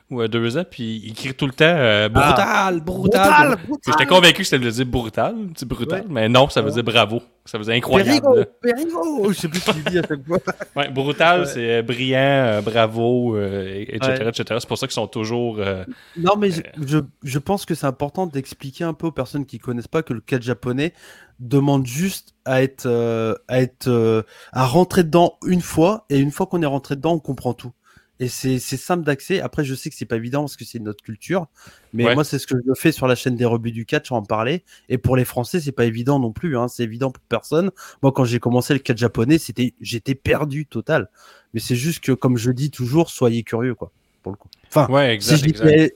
ou 0.10 0.22
euh, 0.22 0.28
deux 0.28 0.58
ans, 0.58 0.64
puis 0.70 1.02
il 1.06 1.14
crie 1.14 1.34
tout 1.34 1.46
le 1.46 1.52
temps 1.54 1.66
euh, 1.68 2.08
brutal, 2.10 2.82
brutal. 2.82 3.58
Puis 3.66 3.76
J'étais 3.88 4.06
convaincu 4.06 4.42
que 4.42 4.48
ça 4.48 4.58
voulait 4.58 4.72
dire 4.72 4.86
brutal, 4.86 5.36
brutal, 5.66 6.02
Ouais. 6.02 6.08
mais 6.10 6.30
non, 6.30 6.48
ça 6.50 6.62
veut 6.62 6.72
dire 6.72 6.84
bravo. 6.84 7.22
Ça 7.46 7.58
veut 7.58 7.64
dire 7.64 7.74
incroyable. 7.74 8.46
Perigo, 8.62 9.32
Je 9.32 9.38
sais 9.40 9.48
plus 9.48 9.60
ce 9.62 9.72
qu'il 9.72 9.84
dit 9.86 10.00
à 10.00 10.04
chaque 10.08 10.26
fois. 10.26 10.38
Ouais, 10.76 10.90
brutal, 10.90 11.42
Ouais. 11.42 11.46
c'est 11.48 11.78
euh, 11.78 11.82
brillant, 11.82 12.18
euh, 12.20 12.62
bravo, 12.62 13.36
euh, 13.36 13.66
et- 13.74 13.96
etc.. 13.96 14.32
C'est 14.60 14.68
pour 14.68 14.78
ça 14.78 14.86
qu'ils 14.88 14.94
sont 14.94 15.08
toujours. 15.08 15.58
euh, 15.60 15.84
Non, 16.18 16.36
mais 16.38 16.52
je, 16.52 16.62
je, 16.86 17.00
je 17.24 17.40
pense 17.40 17.66
que 17.66 17.74
c'est 17.76 17.88
important 17.88 18.26
d'expliquer 18.28 18.84
un 18.86 18.94
peu 18.94 19.08
aux 19.08 19.12
personnes 19.12 19.46
qui 19.46 19.60
connaissent 19.60 19.88
pas 19.88 20.02
que 20.04 20.14
le 20.14 20.22
catch 20.22 20.44
japonais 20.44 20.94
demande 21.42 21.86
juste 21.88 22.36
à 22.46 22.64
être, 22.64 22.86
euh, 22.88 23.36
à 23.50 23.62
être, 23.62 23.88
euh, 23.90 24.24
à 24.54 24.66
rentrer 24.66 25.04
dedans 25.04 25.38
une 25.46 25.62
fois, 25.62 26.06
et 26.10 26.20
une 26.20 26.32
fois 26.32 26.48
qu'on 26.48 26.62
est 26.62 26.66
rentré 26.68 26.96
dedans, 26.96 27.14
on 27.16 27.20
comprend 27.20 27.54
tout. 27.54 27.74
et 28.22 28.28
c'est 28.30 28.60
c'est 28.60 28.78
simple 28.78 29.04
d'accès. 29.04 29.42
Après, 29.42 29.64
je 29.66 29.74
sais 29.76 29.90
que 29.90 29.96
c'est 29.96 30.06
pas 30.06 30.18
évident 30.18 30.42
parce 30.42 30.56
que 30.56 30.64
c'est 30.66 30.78
notre 30.80 31.04
culture, 31.04 31.48
mais 31.94 32.06
Ouais. 32.06 32.14
moi, 32.14 32.24
c'est 32.24 32.38
ce 32.40 32.46
que 32.48 32.56
je 32.68 32.74
fais 32.76 32.92
sur 32.92 33.08
la 33.08 33.16
chaîne 33.16 33.36
des 33.36 33.46
rebuts 33.46 33.72
du 33.72 33.86
catch, 33.88 34.12
en 34.12 34.22
parler. 34.24 34.64
Et 34.90 35.00
pour 35.00 35.16
les 35.18 35.26
Français, 35.26 35.60
c'est 35.60 35.72
pas 35.72 35.86
évident 35.86 36.20
non 36.20 36.32
plus. 36.32 36.56
Hein. 36.58 36.68
C'est 36.68 36.84
évident 36.84 37.12
pour 37.12 37.24
personne. 37.30 37.72
Moi, 38.04 38.12
quand 38.12 38.24
j'ai 38.26 38.40
commencé 38.40 38.74
le 38.74 38.80
catch 38.80 39.00
japonais, 39.00 39.40
c'était 39.40 39.74
j'étais 39.82 40.14
perdu 40.16 40.68
total. 40.68 41.10
Mais 41.56 41.60
c'est 41.60 41.76
juste 41.76 42.02
que, 42.04 42.12
comme 42.14 42.38
je 42.38 42.52
dis 42.52 42.70
toujours, 42.72 43.10
soyez 43.10 43.44
curieux, 43.44 43.74
quoi. 43.76 43.92
Pour 44.24 44.32
le 44.34 44.38
coup. 44.38 44.50
Enfin, 44.74 44.88
Ouais, 44.92 45.14
exact. 45.14 45.46
exact. 45.46 45.68
JDL, 45.68 45.92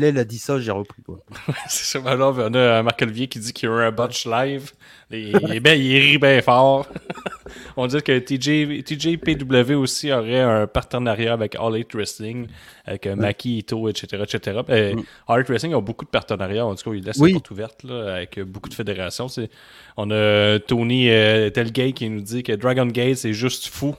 JDLL 0.00 0.18
a 0.18 0.24
dit 0.24 0.38
ça, 0.38 0.58
j'ai 0.58 0.72
repris. 0.72 1.00
Quoi. 1.02 1.20
C'est 1.68 1.84
ça, 1.84 2.00
ben 2.00 2.16
là, 2.16 2.32
on 2.36 2.54
a 2.54 2.82
Marc-Olivier 2.82 3.28
qui 3.28 3.38
dit 3.38 3.52
qu'il 3.52 3.68
y 3.68 3.72
a 3.72 3.76
eu 3.76 3.80
un 3.82 3.92
botch 3.92 4.26
live. 4.26 4.72
Il, 5.12 5.60
ben, 5.60 5.80
il 5.80 5.98
rit 5.98 6.18
bien 6.18 6.40
fort. 6.42 6.86
on 7.76 7.86
dit 7.86 8.00
que 8.02 8.18
TJ, 8.18 8.84
TJPW 8.84 9.74
aussi 9.74 10.12
aurait 10.12 10.40
un 10.40 10.66
partenariat 10.66 11.32
avec 11.32 11.56
All 11.56 11.74
Elite 11.74 11.94
Wrestling, 11.94 12.46
avec 12.84 13.06
euh, 13.06 13.16
Maki 13.16 13.58
Ito, 13.58 13.88
etc. 13.88 14.22
etc. 14.22 14.60
Euh, 14.68 14.94
Mm. 14.94 15.02
All 15.28 15.36
Elite 15.38 15.48
Wrestling 15.48 15.74
a 15.74 15.80
beaucoup 15.80 16.04
de 16.04 16.10
partenariats. 16.10 16.64
En 16.66 16.74
tout 16.74 16.90
cas, 16.90 16.96
il 16.96 17.04
laisse 17.04 17.16
Oui. 17.18 17.30
la 17.30 17.34
porte 17.34 17.50
ouverte 17.50 17.82
là, 17.84 18.14
avec 18.16 18.38
euh, 18.38 18.44
beaucoup 18.44 18.68
de 18.68 18.74
fédérations. 18.74 19.28
C'est- 19.28 19.50
On 19.96 20.10
a 20.10 20.58
Tony 20.60 21.10
euh, 21.10 21.50
Telgate 21.50 21.94
qui 21.94 22.08
nous 22.10 22.20
dit 22.22 22.42
que 22.42 22.52
Dragon 22.52 22.86
Gate, 22.86 23.16
c'est 23.16 23.32
juste 23.32 23.66
fou. 23.68 23.94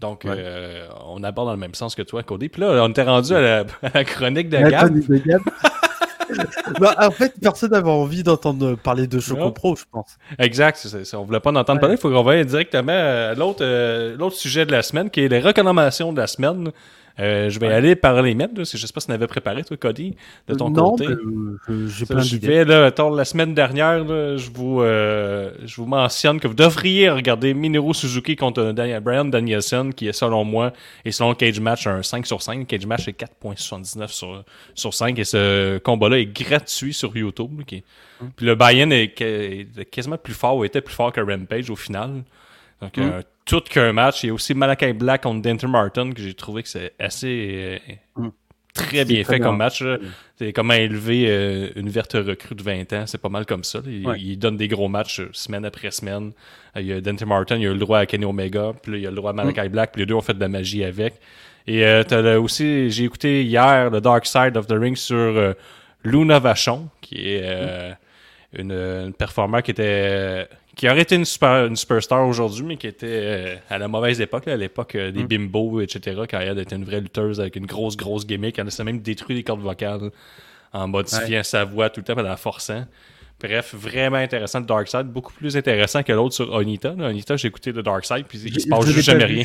Donc, 0.00 0.24
Ouais. 0.24 0.32
euh, 0.36 0.86
on 1.06 1.22
aborde 1.22 1.48
dans 1.48 1.52
le 1.54 1.58
même 1.58 1.74
sens 1.74 1.94
que 1.94 2.02
toi, 2.02 2.22
Cody. 2.22 2.48
Puis 2.48 2.60
là, 2.60 2.82
on 2.84 2.88
était 2.88 3.02
rendu 3.02 3.32
à 3.34 3.40
la, 3.40 3.58
à 3.82 3.88
la 3.94 4.04
chronique 4.04 4.48
de 4.48 4.58
La 4.58 4.70
Gab. 4.70 4.86
chronique 4.88 5.08
de 5.08 5.16
Gab. 5.18 5.40
Bah, 6.80 6.94
en 7.00 7.10
fait, 7.10 7.32
personne 7.40 7.70
n'avait 7.70 7.88
envie 7.90 8.22
d'entendre 8.22 8.74
parler 8.76 9.06
de 9.06 9.20
Choco. 9.20 9.50
Pro, 9.52 9.76
je 9.76 9.84
pense. 9.90 10.16
Exact, 10.38 10.76
c'est- 10.76 10.88
c'est- 10.88 11.04
c'est- 11.04 11.16
on 11.16 11.24
voulait 11.24 11.40
pas 11.40 11.50
en 11.50 11.56
entendre 11.56 11.76
Ouais. 11.76 11.80
parler, 11.80 11.94
il 11.96 12.00
faut 12.00 12.10
qu'on 12.10 12.22
va 12.22 12.32
aller 12.32 12.44
directement 12.44 12.92
à 12.92 13.34
l'autre 13.34 13.58
euh, 13.62 14.16
l'autre 14.16 14.36
sujet 14.36 14.66
de 14.66 14.72
la 14.72 14.82
semaine, 14.82 15.10
qui 15.10 15.20
est 15.20 15.28
les 15.28 15.40
recommandations 15.40 16.12
de 16.12 16.20
la 16.20 16.26
semaine. 16.26 16.70
Euh, 17.20 17.48
je 17.48 17.60
vais 17.60 17.68
aller 17.68 17.94
par 17.94 18.20
les 18.22 18.34
mettre, 18.34 18.54
parce 18.54 18.72
que 18.72 18.76
je 18.76 18.84
sais 18.86 18.92
pas 18.92 18.98
si 18.98 19.06
tu 19.06 19.12
en 19.12 19.14
avais 19.14 19.28
préparé, 19.28 19.62
toi, 19.62 19.76
Cody, 19.76 20.16
de 20.48 20.54
ton 20.56 20.68
non, 20.68 20.90
côté. 20.96 21.06
mais, 21.06 21.14
euh, 21.14 21.58
je- 21.68 21.86
j'ai 21.86 22.06
plein 22.06 22.20
d'idées. 22.20 22.64
la 22.64 23.24
semaine 23.24 23.54
dernière, 23.54 24.02
là, 24.04 24.36
je, 24.36 24.50
vous, 24.50 24.80
euh, 24.82 25.52
je 25.64 25.76
vous 25.76 25.86
mentionne 25.86 26.40
que 26.40 26.48
vous 26.48 26.54
devriez 26.54 27.10
regarder 27.10 27.54
Minoru 27.54 27.94
Suzuki 27.94 28.34
contre 28.34 28.72
Daniel, 28.72 29.00
Brian 29.00 29.26
Danielson, 29.26 29.90
qui 29.94 30.08
est 30.08 30.12
selon 30.12 30.42
moi, 30.44 30.72
et 31.04 31.12
selon 31.12 31.34
Cage 31.34 31.60
Match, 31.60 31.86
un 31.86 32.02
5 32.02 32.26
sur 32.26 32.42
5. 32.42 32.66
Cage 32.66 32.86
Match 32.86 33.06
est 33.06 33.12
4.79 33.12 34.10
sur, 34.12 34.42
sur 34.74 34.92
5, 34.92 35.16
et 35.16 35.24
ce 35.24 35.78
combat-là 35.78 36.18
est 36.18 36.26
gratuit 36.26 36.92
sur 36.94 37.16
YouTube. 37.16 37.62
Hum. 38.20 38.30
Puis 38.36 38.44
le 38.46 38.56
buy-in 38.56 38.90
est, 38.90 39.14
quasiment 39.90 40.18
plus 40.18 40.34
fort, 40.34 40.56
ou 40.56 40.64
était 40.64 40.80
plus 40.80 40.94
fort 40.94 41.12
que 41.12 41.20
Rampage 41.20 41.70
au 41.70 41.76
final. 41.76 42.24
Donc, 42.82 42.98
Hum. 42.98 43.04
euh, 43.04 43.22
tout 43.44 43.60
qu'un 43.62 43.92
match. 43.92 44.22
Il 44.24 44.28
y 44.28 44.30
a 44.30 44.34
aussi 44.34 44.54
Malakai 44.54 44.92
Black 44.92 45.22
contre 45.22 45.42
Denton 45.42 45.68
Martin, 45.68 46.10
que 46.12 46.20
j'ai 46.22 46.34
trouvé 46.34 46.62
que 46.62 46.68
c'est 46.68 46.92
assez... 46.98 47.80
euh, 47.88 47.94
Hum. 48.16 48.32
Très 48.72 49.04
bien 49.04 49.22
très 49.22 49.34
fait 49.34 49.38
bien. 49.38 49.46
comme 49.50 49.58
match. 49.58 49.84
C'est 50.36 50.52
comment 50.52 50.74
élever 50.74 51.26
euh, 51.28 51.68
une 51.76 51.88
verte 51.88 52.14
recrue 52.14 52.56
de 52.56 52.62
20 52.64 52.92
ans. 52.92 53.04
C'est 53.06 53.20
pas 53.20 53.28
mal 53.28 53.46
comme 53.46 53.62
ça. 53.62 53.78
Il, 53.86 54.04
Ouais. 54.04 54.16
il 54.18 54.36
donne 54.36 54.56
des 54.56 54.66
gros 54.66 54.88
matchs 54.88 55.20
euh, 55.20 55.28
semaine 55.32 55.64
après 55.64 55.92
semaine. 55.92 56.32
Euh, 56.76 56.80
il 56.80 56.86
y 56.88 56.92
a 56.92 57.00
Dante 57.00 57.22
Martin, 57.24 57.56
il 57.56 57.66
a 57.66 57.70
eu 57.70 57.72
le 57.74 57.78
droit 57.78 58.00
à 58.00 58.06
Kenny 58.06 58.24
Omega, 58.24 58.72
puis 58.82 58.90
là, 58.92 58.98
il 58.98 59.06
a 59.06 59.10
le 59.10 59.16
droit 59.16 59.30
à 59.30 59.32
Malakai 59.32 59.68
Black, 59.68 59.92
puis 59.92 60.02
les 60.02 60.06
deux 60.06 60.14
ont 60.14 60.20
fait 60.22 60.34
de 60.34 60.40
la 60.40 60.48
magie 60.48 60.82
avec. 60.82 61.14
Et 61.68 61.86
euh, 61.86 62.02
t'as 62.02 62.20
le- 62.20 62.40
aussi, 62.40 62.90
j'ai 62.90 63.04
écouté 63.04 63.44
hier 63.44 63.90
le 63.90 64.00
Dark 64.00 64.26
Side 64.26 64.56
of 64.56 64.66
the 64.66 64.72
Ring 64.76 64.96
sur 64.96 65.54
Luna 66.02 66.40
Vachon, 66.40 66.88
qui 67.00 67.28
est 67.28 67.42
euh, 67.44 67.92
une, 68.58 68.72
une 68.72 69.12
performeur 69.14 69.62
qui 69.62 69.70
était 69.70 70.48
qui 70.74 70.88
aurait 70.88 71.02
été 71.02 71.14
une, 71.16 71.24
super, 71.24 71.66
une 71.66 71.76
superstar 71.76 72.26
aujourd'hui, 72.26 72.64
mais 72.64 72.76
qui 72.76 72.86
était 72.86 73.06
euh, 73.08 73.56
à 73.70 73.78
la 73.78 73.88
mauvaise 73.88 74.20
époque, 74.20 74.46
là, 74.46 74.54
à 74.54 74.56
l'époque 74.56 74.94
euh, 74.94 75.10
des 75.10 75.22
Mm. 75.24 75.26
bimbos, 75.26 75.80
etc., 75.80 76.22
quand 76.28 76.40
elle 76.40 76.58
était 76.58 76.76
une 76.76 76.84
vraie 76.84 77.00
lutteuse 77.00 77.40
avec 77.40 77.56
une 77.56 77.66
grosse, 77.66 77.96
grosse 77.96 78.26
gimmick. 78.26 78.58
Elle 78.58 78.70
s'est 78.70 78.84
même 78.84 79.00
détruit 79.00 79.36
les 79.36 79.42
cordes 79.42 79.60
vocales 79.60 80.10
en 80.72 80.88
modifiant 80.88 81.42
sa 81.42 81.64
voix 81.64 81.90
tout 81.90 82.00
le 82.00 82.04
temps, 82.04 82.18
en 82.18 82.22
la 82.22 82.36
forçant. 82.36 82.84
Bref, 83.40 83.74
vraiment 83.74 84.16
intéressant 84.16 84.60
le 84.60 84.66
Dark 84.66 84.88
Side, 84.88 85.06
beaucoup 85.06 85.32
plus 85.32 85.56
intéressant 85.56 86.02
que 86.02 86.12
l'autre 86.12 86.34
sur 86.34 86.52
Onita. 86.52 86.94
là. 86.96 87.08
Onita, 87.08 87.36
j'ai 87.36 87.48
écouté 87.48 87.72
le 87.72 87.82
Dark 87.82 88.04
Side, 88.04 88.24
puis 88.28 88.38
il 88.38 88.60
se 88.60 88.68
passe 88.68 88.86
juste 88.86 89.00
jamais 89.06 89.24
rien. 89.24 89.44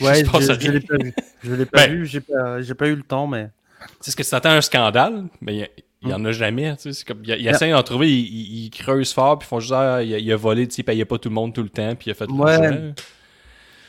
Ouais, 0.00 0.24
je, 0.24 0.70
l'ai 0.70 0.80
pas 0.80 0.96
vu. 0.96 1.14
Je 1.42 1.54
l'ai 1.54 1.66
pas 1.66 1.78
Ben. 1.86 1.92
vu, 1.94 2.06
j'ai 2.06 2.20
pas, 2.20 2.86
eu 2.88 2.94
le 2.96 3.02
temps, 3.02 3.26
mais. 3.26 3.46
Tu 3.80 3.88
sais, 4.00 4.10
ce 4.12 4.16
que 4.16 4.22
tu 4.22 4.30
t'attends 4.30 4.50
un 4.50 4.60
scandale, 4.60 5.24
mais 5.40 5.70
il 6.02 6.08
y 6.08 6.12
a- 6.12 6.16
il 6.16 6.18
y 6.18 6.22
en 6.22 6.24
a 6.24 6.32
jamais. 6.32 6.76
tu 6.76 6.92
sais, 6.92 7.04
comme, 7.04 7.22
il, 7.24 7.30
il 7.40 7.48
essaie 7.48 7.70
d'en 7.70 7.82
trouver, 7.82 8.10
il, 8.12 8.26
il- 8.26 8.64
il 8.66 8.70
creuse 8.70 9.12
fort, 9.12 9.38
puis 9.38 9.46
ils 9.46 9.48
font 9.48 9.60
juste 9.60 9.72
ah, 9.72 10.02
il, 10.02 10.14
a, 10.14 10.18
il 10.18 10.32
a 10.32 10.36
volé, 10.36 10.66
tu 10.68 10.74
sais, 10.76 10.82
il 10.82 10.84
payait 10.84 11.04
pas 11.04 11.18
tout 11.18 11.28
le 11.28 11.34
monde 11.34 11.54
tout 11.54 11.62
le 11.62 11.68
temps, 11.70 11.94
puis 11.96 12.08
il 12.08 12.12
a 12.12 12.14
fait 12.14 12.26
de 12.26 12.32
Ouais. 12.32 12.94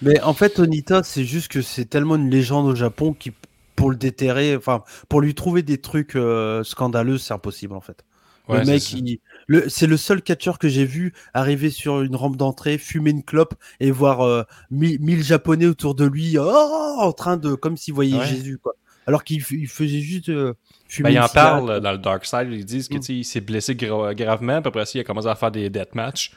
Mais 0.02 0.20
en 0.22 0.34
fait, 0.34 0.60
Onita, 0.60 1.04
c'est 1.04 1.24
juste 1.24 1.50
que 1.50 1.62
c'est 1.62 1.86
tellement 1.86 2.16
une 2.16 2.30
légende 2.30 2.68
au 2.68 2.76
Japon 2.76 3.14
qui, 3.14 3.32
pour 3.76 3.90
le 3.90 3.96
déterrer, 3.96 4.56
enfin, 4.56 4.84
pour 5.10 5.22
lui 5.22 5.34
trouver 5.34 5.64
des 5.64 5.80
trucs 5.80 6.16
euh, 6.16 6.64
scandaleux, 6.64 7.18
c'est 7.18 7.34
impossible 7.34 7.74
en 7.74 7.82
fait. 7.82 8.04
Ouais, 8.50 8.60
le 8.60 8.66
c'est 8.66 8.72
mec, 8.72 8.92
il- 8.94 9.20
le- 9.48 9.70
c'est 9.70 9.88
le 9.88 9.96
seul 9.96 10.22
catcheur 10.22 10.60
que 10.60 10.68
j'ai 10.68 10.86
vu 10.86 11.14
arriver 11.34 11.70
sur 11.70 12.02
une 12.02 12.16
rampe 12.16 12.36
d'entrée, 12.36 12.78
fumer 12.78 13.12
une 13.12 13.24
clope 13.24 13.54
et 13.80 13.92
voir 13.92 14.22
euh, 14.22 14.44
mille, 14.72 15.00
mille 15.00 15.24
japonais 15.24 15.66
autour 15.68 15.96
de 15.96 16.06
lui, 16.06 16.38
oh, 16.38 16.96
en 17.00 17.14
train 17.14 17.38
de, 17.38 17.56
comme 17.56 17.78
s'il 17.78 17.94
voyait 17.94 18.20
Ouais. 18.20 18.28
Jésus, 18.28 18.58
quoi. 18.58 18.74
Alors 19.08 19.24
qu'il 19.24 19.42
faisait 19.42 20.00
juste 20.00 20.30
euh, 20.30 20.54
fumer. 20.88 21.10
Ben, 21.10 21.16
il 21.16 21.20
en 21.20 21.28
parle 21.28 21.80
dans 21.82 21.92
le 21.92 21.98
Dark 21.98 22.26
Side. 22.26 22.48
Ils 22.52 22.66
disent 22.66 22.88
que 22.88 22.98
Mm. 22.98 23.24
s'est 23.24 23.42
blessé 23.42 23.76
gra- 23.76 24.14
gravement. 24.16 24.62
Puis 24.62 24.68
après 24.70 24.86
ça, 24.86 24.92
il 24.96 25.02
a 25.02 25.04
commencé 25.04 25.28
à 25.28 25.36
faire 25.36 25.52
des 25.52 25.70
deathmatchs. 25.70 26.32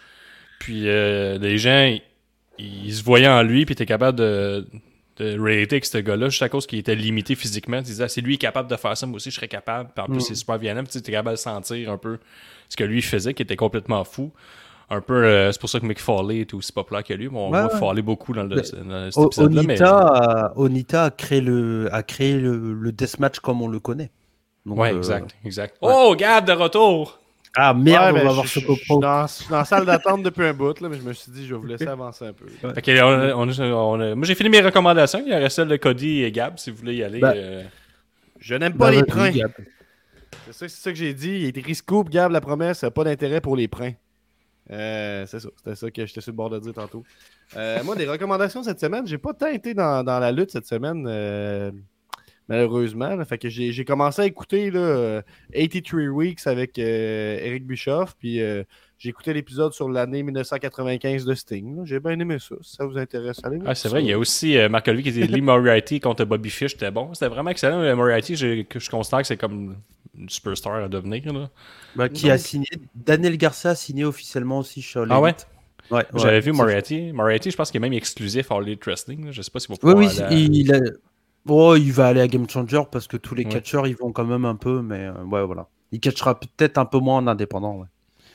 Puis 0.59 0.89
euh, 0.89 1.39
les 1.39 1.59
gens, 1.59 1.85
ils, 1.87 2.03
ils 2.87 2.95
se 2.95 3.03
voyaient 3.05 3.29
en 3.29 3.43
lui. 3.43 3.65
Puis 3.67 3.75
était 3.75 3.87
capable 3.87 4.19
de, 4.19 4.67
de 5.19 5.39
relater 5.39 5.77
avec 5.77 5.85
ce 5.87 5.99
gars-là 5.99 6.29
juste 6.29 6.43
à 6.43 6.49
cause 6.49 6.67
qu'il 6.67 6.79
était 6.79 6.95
limité 6.97 7.35
physiquement. 7.35 7.79
Ils 7.79 7.83
disaient, 7.85 8.05
ah, 8.05 8.09
c'est 8.09 8.21
lui 8.21 8.39
capable 8.39 8.69
de 8.71 8.77
faire 8.77 8.97
ça. 8.97 9.07
Moi 9.07 9.17
aussi, 9.17 9.31
je 9.31 9.37
serais 9.37 9.49
capable. 9.49 9.91
Puis 9.95 10.03
en 10.03 10.07
plus, 10.07 10.17
Mm. 10.17 10.21
c'est 10.21 10.35
super 10.35 10.59
violent. 10.59 10.83
Puis 10.83 10.93
tu 10.93 10.99
étais 10.99 11.13
capable 11.13 11.37
de 11.37 11.41
sentir 11.41 11.91
un 11.93 11.99
peu 11.99 12.19
ce 12.69 12.77
que 12.77 12.85
lui 12.85 13.03
faisait, 13.03 13.33
qui 13.35 13.43
était 13.43 13.57
complètement 13.57 14.03
fou. 14.05 14.33
Un 14.89 15.01
peu, 15.01 15.25
euh, 15.25 15.51
c'est 15.51 15.61
pour 15.61 15.69
ça 15.69 15.81
que 15.81 15.87
Mick 15.87 15.99
Foley 16.01 16.41
est 16.43 16.55
aussi 16.55 16.71
populaire 16.73 17.03
que 17.03 17.13
lui. 17.13 17.27
On 17.29 17.51
Ouais, 17.51 17.63
voit 17.63 17.73
ouais. 17.73 17.79
Foley 17.79 18.03
beaucoup 18.03 18.33
dans, 18.33 18.45
le, 18.45 18.55
Mais 18.57 18.63
dans 18.85 19.11
cet 19.11 19.25
épisode-là. 19.25 19.63
mais- 19.67 19.73
Onita, 19.83 19.99
a, 19.99 20.53
Onita 20.57 21.05
a 21.07 21.11
créé 21.11 21.41
le, 21.41 21.89
a 21.93 22.03
créé 22.05 22.35
le, 22.39 22.73
le 22.75 22.93
deathmatch 22.93 23.41
comme 23.41 23.63
on 23.63 23.69
le 23.69 23.81
connaît. 23.81 24.11
Donc, 24.65 24.79
Ouais, 24.79 24.93
euh, 24.93 24.99
exact, 24.99 25.35
exact. 25.45 25.77
ouais. 25.83 25.93
Oh, 25.93 26.15
Gab 26.17 26.45
de 26.47 26.53
retour! 26.53 27.19
Ah 27.59 27.73
merde, 27.73 28.05
Ouais, 28.05 28.11
on 28.11 28.15
ben, 28.23 28.29
va 28.29 28.33
voir 28.35 28.47
ce 28.47 28.61
je- 28.61 28.67
je 28.67 28.73
suis 28.75 28.99
dans, 29.01 29.27
je 29.27 29.33
suis 29.33 29.49
dans 29.49 29.57
la 29.57 29.65
salle 29.65 29.87
d'attente 29.87 30.23
depuis 30.23 30.45
un 30.45 30.53
bout, 30.53 30.79
là, 30.81 30.89
mais 30.91 30.99
je 30.99 31.03
me 31.03 31.13
suis 31.15 31.33
dit, 31.33 31.47
je 31.47 31.55
vais 31.55 31.61
vous 31.61 31.67
laisser 31.67 31.87
avancer 31.89 32.27
un 32.27 32.33
peu. 32.35 32.45
Que, 32.81 33.03
on 33.03 33.09
a- 33.09 33.35
on 33.35 33.49
a- 33.49 33.73
on 33.75 34.01
a- 34.01 34.15
moi, 34.15 34.27
j'ai 34.27 34.35
fini 34.35 34.51
mes 34.51 34.61
recommandations. 34.61 35.23
Il 35.25 35.33
y 35.33 35.35
aurait 35.35 35.49
celle 35.51 35.69
de 35.69 35.77
Cody 35.77 36.23
et 36.23 36.31
Gab, 36.31 36.59
si 36.59 36.71
vous 36.71 36.77
voulez 36.77 36.97
y 36.97 37.03
aller. 37.03 37.19
Ben, 37.19 37.33
euh. 37.35 37.63
Je 38.39 38.55
n'aime 38.55 38.75
pas 38.75 38.91
les 38.91 38.99
vas-y, 38.99 39.07
prins. 39.07 39.31
Gab. 39.31 39.51
C'est 40.47 40.53
ça, 40.53 40.69
c'est 40.69 40.83
ça 40.83 40.93
que 40.93 40.99
j'ai 40.99 41.15
dit. 41.15 41.51
Il 41.55 41.59
est 41.71 41.75
Scoop, 41.75 42.11
Gab, 42.11 42.31
la 42.31 42.41
promesse, 42.43 42.85
pas 42.95 43.05
d'intérêt 43.05 43.41
pour 43.41 43.57
les 43.57 43.67
prins. 43.69 43.93
Euh, 44.71 45.27
c'est 45.27 45.41
ça, 45.41 45.49
c'était 45.57 45.75
ça 45.75 45.91
que 45.91 46.07
j'étais 46.07 46.21
sur 46.21 46.33
le 46.33 46.37
bord 46.37 46.51
de 46.51 46.59
dire 46.59 46.73
tantôt. 46.73 47.05
Euh, 47.57 47.83
moi, 47.85 47.95
des 47.95 48.07
recommandations 48.07 48.63
cette 48.63 48.81
semaine, 48.81 49.07
j'ai 49.07 49.19
pas 49.19 49.35
tant 49.35 49.47
été 49.47 49.75
dans, 49.75 50.03
dans 50.03 50.19
la 50.19 50.33
lutte 50.33 50.51
cette 50.51 50.67
semaine, 50.67 51.07
euh, 51.09 51.71
malheureusement. 52.49 53.25
fait 53.25 53.39
que 53.39 53.49
j'ai 53.49 53.85
commencé 53.85 54.23
à 54.23 54.27
écouter 54.27 54.71
là, 54.71 54.81
euh, 54.81 55.23
83 55.53 56.01
Weeks 56.09 56.47
avec 56.47 56.79
Eric 56.79 57.67
Bischoff, 57.67 58.17
puis 58.19 58.41
j'ai 58.99 59.11
écouté 59.11 59.33
l'épisode 59.35 59.73
sur 59.73 59.89
l'année 59.89 60.23
1995 60.23 61.25
de 61.25 61.35
Sting. 61.35 61.85
J'ai 61.85 62.01
bien 62.01 62.19
aimé 62.19 62.39
ça. 62.39 62.55
Si 62.63 62.77
ça 62.77 62.87
vous 62.87 62.97
intéresse, 62.97 63.39
allez 63.45 63.57
voir 63.59 63.71
Ah, 63.71 63.75
c'est 63.75 63.89
vrai, 63.89 64.03
il 64.03 64.09
y 64.09 64.13
a 64.13 64.19
aussi 64.19 64.57
euh, 64.57 64.69
Marc 64.69 64.89
Olivier 64.89 65.13
qui 65.13 65.21
dit 65.21 65.27
Lee 65.27 65.43
Moriarty 65.43 66.01
contre 66.01 66.25
Bobby 66.25 66.51
Fish, 66.51 66.73
c'était 66.73 66.91
bon. 66.91 67.13
C'était 67.15 67.29
vraiment 67.29 67.51
excellent. 67.51 67.83
Le 67.83 67.95
Moriarty, 67.95 68.37
je, 68.37 68.63
je 68.75 68.91
considère 68.91 69.21
que 69.21 69.27
c'est 69.27 69.37
comme 69.37 69.77
une 70.17 70.29
superstar 70.31 70.77
à 70.77 70.89
devenir. 70.89 71.31
Là. 71.33 71.51
Bah, 71.95 72.09
qui 72.09 72.31
a 72.31 72.39
signé 72.39 72.69
Daniel 72.95 73.37
Garcia 73.37 73.71
a 73.71 73.75
signé 73.75 74.05
officiellement 74.05 74.59
aussi 74.61 74.81
chez 74.81 75.03
Ah 75.11 75.21
ouais? 75.21 75.35
Ouais, 75.91 76.05
J'avais 76.15 76.35
ouais, 76.37 76.41
vu 76.41 76.53
Moriarty. 76.53 77.13
Moriarty, 77.13 77.51
je 77.51 77.57
pense 77.57 77.71
qu'il 77.71 77.79
est 77.79 77.81
même 77.81 77.93
exclusif 77.93 78.51
à 78.51 78.57
All 78.57 78.63
Elite 78.67 78.85
Wrestling. 78.87 79.29
Je 79.31 79.43
sais 79.43 79.51
pas 79.51 79.61
si 79.61 79.69
vous 79.69 79.75
Oui, 79.75 79.79
pouvez 79.93 79.95
oui, 80.07 80.49
il, 80.51 80.75
a- 80.75 80.81
oh, 81.49 81.77
il 81.77 81.93
va 81.93 82.09
aller 82.09 82.21
à 82.23 82.27
Game 82.29 82.49
Changer 82.49 82.83
parce 82.91 83.07
que 83.07 83.17
tous 83.17 83.35
les 83.35 83.45
Ouais. 83.45 83.51
catcheurs 83.53 83.87
ils 83.87 83.95
vont 83.97 84.11
quand 84.11 84.25
même 84.25 84.45
un 84.47 84.57
peu, 84.57 84.83
mais 84.83 85.05
euh, 85.05 85.13
ouais, 85.25 85.45
voilà. 85.45 85.69
Il 85.93 86.01
catchera 86.01 86.41
peut-être 86.41 86.79
un 86.79 86.87
peu 86.87 86.99
moins 86.99 87.19
en 87.19 87.27
indépendant. 87.29 87.77
Ouais. 87.77 87.87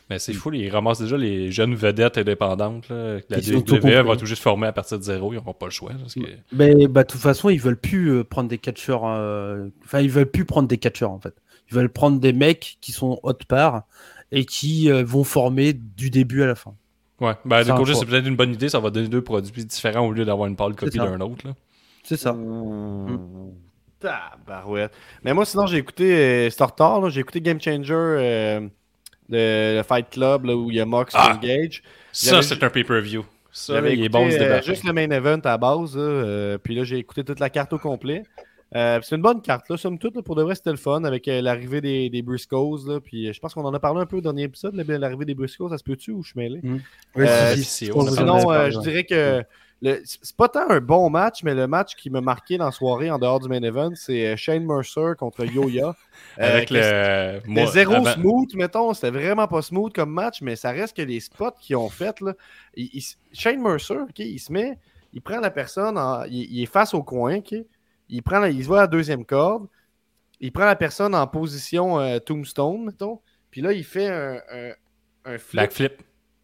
Mais 0.09 0.19
c'est 0.19 0.33
fou, 0.33 0.51
ils 0.53 0.69
ramassent 0.69 0.99
déjà 1.01 1.15
les 1.15 1.51
jeunes 1.51 1.73
vedettes 1.75 2.17
indépendantes. 2.17 2.89
Là, 2.89 3.21
que 3.21 3.25
la 3.29 3.37
WWE 3.37 4.05
va 4.07 4.15
tout 4.17 4.25
juste 4.25 4.41
former 4.43 4.67
à 4.67 4.73
partir 4.73 4.97
de 4.99 5.03
zéro. 5.03 5.31
Ils 5.31 5.37
n'auront 5.37 5.53
pas 5.53 5.67
le 5.67 5.71
choix. 5.71 5.91
parce 5.99 6.13
que- 6.15 6.19
Mais 6.51 6.87
bah, 6.87 7.03
de 7.03 7.07
toute 7.07 7.21
façon, 7.21 7.49
ils 7.49 7.61
veulent 7.61 7.77
plus 7.79 8.09
euh, 8.11 8.23
prendre 8.25 8.49
des 8.49 8.57
catcheurs. 8.57 9.03
euh, 9.05 9.67
Enfin, 9.85 10.01
ils 10.01 10.09
veulent 10.09 10.29
plus 10.29 10.43
prendre 10.45 10.67
des 10.67 10.77
catcheurs 10.77 11.11
en 11.11 11.19
fait. 11.19 11.33
Ils 11.69 11.75
veulent 11.75 11.89
prendre 11.91 12.19
des 12.19 12.33
mecs 12.33 12.77
qui 12.81 12.91
sont 12.91 13.19
haute 13.23 13.45
part 13.45 13.83
et 14.33 14.43
qui 14.45 14.91
euh, 14.91 15.03
vont 15.05 15.23
former 15.23 15.71
du 15.73 16.09
début 16.09 16.41
à 16.43 16.47
la 16.47 16.55
fin. 16.55 16.73
Ouais, 17.21 17.33
ben, 17.45 17.59
de 17.63 17.71
faut- 17.71 17.85
c'est 17.93 18.05
peut-être 18.05 18.27
une 18.27 18.35
bonne 18.35 18.51
idée. 18.53 18.67
Ça 18.67 18.79
va 18.79 18.89
donner 18.89 19.07
deux 19.07 19.21
produits 19.23 19.63
différents 19.65 20.05
au 20.07 20.11
lieu 20.11 20.25
d'avoir 20.25 20.47
une 20.49 20.55
pâle 20.57 20.75
copie 20.75 20.97
d'un 20.97 21.21
autre. 21.21 21.47
Là. 21.47 21.53
C'est 22.03 22.17
ça. 22.17 22.33
Mmh. 22.33 23.51
Tabarouette. 23.99 24.91
Mais 25.23 25.33
moi, 25.33 25.45
sinon, 25.45 25.67
j'ai 25.67 25.77
écouté, 25.77 26.15
euh, 26.15 26.49
c'est 26.49 26.61
en 26.63 26.65
retard, 26.67 27.01
là, 27.01 27.09
j'ai 27.09 27.21
écouté 27.21 27.39
Game 27.41 27.61
Changer, 27.61 27.93
euh, 27.93 28.67
le, 29.31 29.77
le 29.77 29.83
Fight 29.83 30.09
Club, 30.11 30.45
là, 30.45 30.55
où 30.55 30.69
il 30.69 30.77
y 30.77 30.79
a 30.79 30.85
Mox 30.85 31.13
Ah! 31.17 31.39
et 31.41 31.45
Gage. 31.47 31.81
Ça, 32.11 32.41
c'est 32.41 32.61
un 32.63 32.69
pay-per-view. 32.69 33.25
Ça, 33.53 33.73
J'avais 33.73 33.95
il 33.97 34.03
est 34.05 34.09
bon, 34.09 34.29
euh, 34.31 34.61
juste 34.61 34.83
le 34.85 34.93
main 34.93 35.09
event 35.09 35.39
à 35.43 35.57
base, 35.57 35.97
là, 35.97 36.01
euh, 36.03 36.57
puis 36.57 36.73
là 36.73 36.85
j'ai 36.85 36.97
écouté 36.97 37.23
toute 37.25 37.39
la 37.41 37.49
carte 37.49 37.73
au 37.73 37.77
complet. 37.79 38.23
Euh, 38.73 38.99
c'est 39.03 39.17
une 39.17 39.21
bonne 39.21 39.41
carte, 39.41 39.67
là, 39.69 39.75
somme 39.75 39.99
toute. 39.99 40.15
là, 40.15 40.21
pour 40.21 40.35
de 40.37 40.43
vrai, 40.43 40.55
c'était 40.55 40.71
le 40.71 40.77
fun 40.77 41.03
avec 41.03 41.27
euh, 41.27 41.41
l'arrivée 41.41 41.81
des, 41.81 42.09
des 42.09 42.21
Briscoes. 42.21 42.77
Là, 42.87 43.01
puis 43.01 43.33
je 43.33 43.37
pense 43.41 43.53
qu'on 43.53 43.65
en 43.65 43.73
a 43.73 43.79
parlé 43.81 43.99
un 43.99 44.05
peu 44.05 44.15
au 44.15 44.21
dernier 44.21 44.43
épisode, 44.43 44.73
l'arrivée 44.75 45.25
des 45.25 45.35
Briscoes. 45.35 45.67
Ça 45.67 45.77
se 45.77 45.83
peut-tu 45.83 46.11
ou 46.11 46.23
je 46.23 46.29
suis 46.29 46.39
mêlé? 46.39 46.61
Ouais, 47.13 47.27
Euh, 47.27 47.55
si, 47.57 47.63
si, 47.65 47.85
Sinon, 47.87 48.49
euh, 48.49 48.69
je 48.71 48.79
dirais 48.79 49.03
que 49.03 49.13
le- 49.39 49.43
c'est 50.03 50.35
pas 50.35 50.47
tant 50.47 50.69
un 50.69 50.79
bon 50.79 51.09
match, 51.09 51.43
mais 51.43 51.55
le 51.55 51.65
match 51.67 51.95
qui 51.95 52.09
m'a 52.11 52.21
marqué 52.21 52.57
dans 52.57 52.65
la 52.65 52.71
soirée 52.71 53.09
en 53.09 53.17
dehors 53.17 53.39
du 53.39 53.49
main 53.49 53.61
event, 53.63 53.91
c'est 53.95 54.27
euh, 54.27 54.35
Shane 54.35 54.65
Mercer 54.65 55.13
contre 55.17 55.45
Yo-Ya. 55.45 55.95
Euh, 56.39 56.55
Avec 56.57 56.69
que 56.69 56.73
le. 56.75 57.41
moi, 57.47 57.65
zéro 57.71 57.93
avant- 57.95 58.13
smooth, 58.13 58.53
mettons. 58.53 58.93
C'était 58.93 59.09
vraiment 59.11 59.47
pas 59.47 59.61
smooth 59.61 59.91
comme 59.93 60.11
match, 60.11 60.41
mais 60.41 60.55
ça 60.55 60.69
reste 60.71 60.95
que 60.95 61.01
les 61.01 61.19
spots 61.19 61.51
qu'ils 61.59 61.75
ont 61.75 61.89
fait, 61.89 62.21
là, 62.21 62.33
il- 62.75 62.89
il- 62.93 63.03
Shane 63.33 63.59
Mercer, 63.61 63.95
il 64.17 64.39
se 64.39 64.51
met, 64.51 64.77
il 65.13 65.21
prend 65.21 65.39
la 65.39 65.49
personne, 65.51 65.97
en- 65.97 66.23
il, 66.25 66.43
il 66.53 66.63
est 66.63 66.67
face 66.67 66.93
au 66.93 67.01
coin, 67.03 67.39
il, 68.07 68.21
prend 68.23 68.39
la- 68.39 68.49
il 68.49 68.63
se 68.63 68.69
va 68.69 68.77
à 68.77 68.81
la 68.81 68.87
deuxième 68.87 69.25
corde, 69.25 69.67
il 70.39 70.51
prend 70.53 70.65
la 70.65 70.75
personne 70.75 71.13
en 71.15 71.25
position 71.27 71.99
euh, 71.99 72.19
tombstone, 72.19 72.85
mettons, 72.85 73.19
puis 73.49 73.61
là, 73.61 73.73
il 73.73 73.83
fait 73.83 74.07
un, 74.07 74.35
un, 74.51 74.71
un 75.25 75.37
flip. 75.37 75.55
Backflip. 75.61 76.01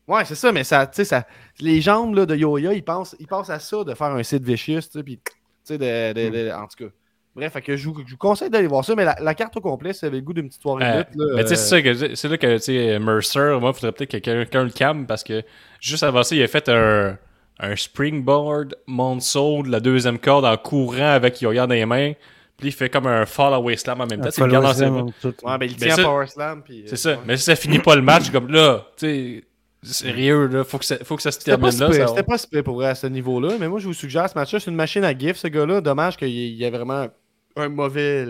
Ouais, 0.08 0.24
c'est 0.26 0.36
ça, 0.36 0.51
mais 0.51 0.64
ça, 0.64 0.88
tu 0.88 0.95
sais, 0.95 1.03
ça, 1.05 1.26
les 1.60 1.82
jambes 1.82 2.16
là, 2.16 2.26
de 2.26 2.36
Yo-Ya, 2.36 2.74
ils 2.74 2.84
pensent, 2.84 3.16
ils 3.20 3.28
pensent 3.28 3.49
à 3.49 3.60
ça, 3.60 3.84
de 3.84 3.93
faire 3.93 4.08
un 4.08 4.24
site 4.24 4.43
vicious, 4.43 4.80
tu 4.82 4.88
sais, 4.91 5.03
puis, 5.03 5.18
tu 5.18 5.32
sais, 5.64 5.78
de, 5.78 6.14
de- 6.14 6.30
de- 6.45 6.51
en 6.51 6.66
tout 6.68 6.86
cas. 6.86 6.91
Bref, 7.36 7.53
fait 7.53 7.62
que 7.62 7.76
je, 7.78 7.88
vous, 7.89 8.01
je 8.05 8.12
vous 8.12 8.18
conseille 8.18 8.49
d'aller 8.49 8.66
voir 8.68 8.84
ça, 8.84 8.95
mais 8.95 9.03
la, 9.05 9.16
la 9.22 9.36
carte 9.36 9.55
au 9.58 9.62
complet, 9.62 9.91
vous 9.91 10.05
avez 10.08 10.18
le 10.18 10.24
goût 10.24 10.34
d'une 10.34 10.47
petite 10.47 10.62
soirée 10.62 10.86
de 10.86 10.89
Euh, 10.89 10.97
lutte, 10.99 11.08
là, 11.16 11.26
mais 11.36 11.43
tu 11.43 11.49
sais, 11.49 11.53
euh, 11.53 11.58
c'est 11.58 11.70
ça 11.70 11.82
que 11.82 11.93
je- 11.93 12.16
c'est 12.16 12.30
là 12.30 12.38
que 12.38 12.55
tu 12.58 12.64
sais, 12.64 12.99
Mercer, 12.99 13.60
moi, 13.60 13.72
il 13.72 13.74
faudrait 13.80 13.91
peut-être 13.91 14.12
que 14.12 14.18
quelqu'un 14.18 14.64
le 14.64 14.70
calme 14.72 15.05
parce 15.05 15.24
que 15.24 15.43
juste 15.82 16.03
avant 16.03 16.24
ça, 16.24 16.36
il 16.36 16.41
a 16.41 16.47
fait 16.47 16.68
un, 16.70 17.18
un 17.60 17.76
springboard 17.76 18.76
moonsault 18.88 19.64
de 19.64 19.70
la 19.70 19.80
deuxième 19.80 20.18
corde 20.20 20.45
en 20.45 20.58
courant 20.58 21.12
avec 21.12 21.41
Yoya 21.41 21.68
dans 21.68 21.74
les 21.74 21.86
mains. 21.86 22.14
Puis 22.58 22.70
il 22.70 22.72
fait 22.72 22.89
comme 22.89 23.05
un 23.05 23.26
fall 23.28 23.53
away 23.53 23.78
slam 23.78 24.01
en 24.01 24.08
même 24.08 24.20
temps. 24.20 24.28
Un 24.28 24.30
Tu 24.32 24.36
sais, 24.41 24.43
il 24.43 24.51
garde 24.51 24.66
dans 24.66 24.74
ses 24.74 24.89
mains. 24.89 25.05
Ouais, 25.43 25.58
ben 25.60 25.66
il 25.70 25.76
tient 25.76 25.95
Power 25.95 26.26
Slam. 26.26 26.64
puis, 26.64 26.82
euh, 26.82 26.86
C'est 26.88 26.95
ça. 26.95 27.12
ouais. 27.12 27.20
Mais 27.28 27.38
si 27.38 27.43
ça 27.43 27.55
finit 27.55 27.78
pas 27.78 27.95
le 27.95 28.01
match, 28.01 28.32
comme 28.32 28.47
là, 28.51 28.88
tu 28.97 29.05
sais, 29.05 29.43
sérieux, 29.93 30.47
là, 30.47 30.63
faut 30.63 30.77
que 30.77 30.85
ça, 30.85 30.97
faut 31.03 31.15
que 31.15 31.21
ça 31.21 31.31
se 31.31 31.39
termine 31.39 31.65
là. 31.77 32.07
c'était 32.07 32.23
pas 32.23 32.38
si 32.38 32.47
pire 32.47 32.63
pour 32.63 32.75
vrai 32.75 32.88
à 32.88 32.95
ce 32.95 33.07
niveau-là, 33.07 33.53
mais 33.59 33.67
moi 33.67 33.79
je 33.79 33.88
vous 33.88 33.93
suggère 33.93 34.29
ce 34.29 34.35
match-là, 34.38 34.59
c'est 34.59 34.69
une 34.71 34.75
machine 34.77 35.03
à 35.03 35.17
gif, 35.17 35.38
ce 35.38 35.47
gars-là. 35.47 35.81
Dommage 35.81 36.17
qu'il 36.17 36.29
y 36.29 36.63
ait 36.63 36.69
vraiment 36.69 37.07
un 37.55 37.69
mauvais 37.69 38.25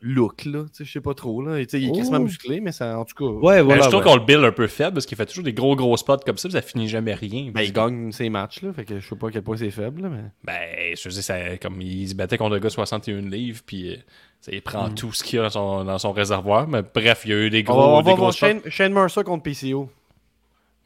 look, 0.00 0.44
là. 0.44 0.62
Tu 0.66 0.68
sais, 0.78 0.84
je 0.84 0.92
sais 0.92 1.00
pas 1.00 1.14
trop, 1.14 1.42
là. 1.42 1.58
Tu 1.64 1.70
sais, 1.70 1.80
il 1.80 1.88
est 1.88 1.92
quasiment 1.92 2.18
Oh. 2.18 2.22
musclé, 2.24 2.60
mais 2.60 2.70
ça, 2.70 2.96
en 2.98 3.04
tout 3.04 3.14
cas. 3.16 3.24
Ouais, 3.24 3.56
Ben, 3.56 3.62
voilà. 3.64 3.82
je 3.82 3.88
trouve 3.88 4.04
ouais. 4.04 4.10
qu'on 4.10 4.16
le 4.16 4.24
bill 4.24 4.44
un 4.44 4.52
peu 4.52 4.68
faible 4.68 4.92
parce 4.94 5.06
qu'il 5.06 5.16
fait 5.16 5.26
toujours 5.26 5.42
des 5.42 5.52
gros 5.52 5.74
gros 5.74 5.96
spots 5.96 6.18
comme 6.24 6.36
ça, 6.36 6.48
puis 6.48 6.52
ça 6.52 6.62
finit 6.62 6.88
jamais 6.88 7.14
rien. 7.14 7.50
Ben, 7.52 7.62
il 7.62 7.72
gagne 7.72 8.12
ses 8.12 8.28
matchs, 8.30 8.62
là. 8.62 8.72
Fait 8.72 8.84
que 8.84 9.00
je 9.00 9.08
sais 9.08 9.16
pas 9.16 9.26
à 9.26 9.30
quel 9.32 9.42
point 9.42 9.56
c'est 9.56 9.70
faible, 9.72 10.02
là, 10.02 10.08
mais. 10.08 10.22
Ben, 10.44 10.94
je 10.96 11.08
veux 11.08 11.12
dire, 11.12 11.22
ça, 11.24 11.56
comme 11.58 11.80
il 11.82 12.08
se 12.08 12.14
battait 12.14 12.38
contre 12.38 12.54
un 12.54 12.60
gars 12.60 12.68
de 12.68 12.72
61 12.74 13.22
livres, 13.22 13.62
puis 13.66 13.90
euh, 13.92 13.96
ça, 14.40 14.52
il 14.52 14.58
Mm. 14.58 14.62
prend 14.62 14.90
tout 14.90 15.12
ce 15.12 15.24
qu'il 15.24 15.36
y 15.36 15.40
a 15.40 15.44
dans 15.44 15.50
son, 15.50 15.84
dans 15.84 15.98
son 15.98 16.12
réservoir. 16.12 16.68
Mais 16.68 16.82
bref, 16.82 17.22
il 17.24 17.30
y 17.32 17.34
a 17.34 17.38
eu 17.38 17.50
des 17.50 17.64
On 17.66 17.72
gros, 17.72 17.80
va, 17.80 17.86
on 17.88 17.96
va 18.02 18.12
gros 18.12 18.16
voir 18.18 18.32
spots. 18.32 18.46
Shane, 18.46 18.60
Shane 18.68 18.92
Mercer 18.92 19.24
contre 19.24 19.42
PCO. 19.42 19.90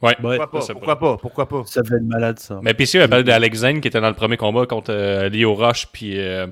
Ouais. 0.03 0.15
Ouais. 0.23 0.37
Pourquoi 0.37 0.51
pas? 0.51 0.61
ça, 0.61 0.73
pourquoi 0.73 0.99
pas? 0.99 1.17
Pourquoi 1.17 1.47
pas? 1.47 1.63
Ça 1.65 1.81
va 1.83 1.95
être 1.95 2.03
malade, 2.03 2.37
ça. 2.39 2.59
Mais 2.61 2.73
PC 2.73 2.99
a 2.99 3.07
parlé 3.07 3.23
d'Alexandre 3.23 3.79
qui 3.79 3.87
était 3.87 4.01
dans 4.01 4.09
le 4.09 4.15
premier 4.15 4.37
combat 4.37 4.65
contre 4.65 4.91
euh, 4.93 5.29
Leo 5.29 5.55
Rush 5.55 5.87
puis 5.91 6.19
euh, 6.19 6.45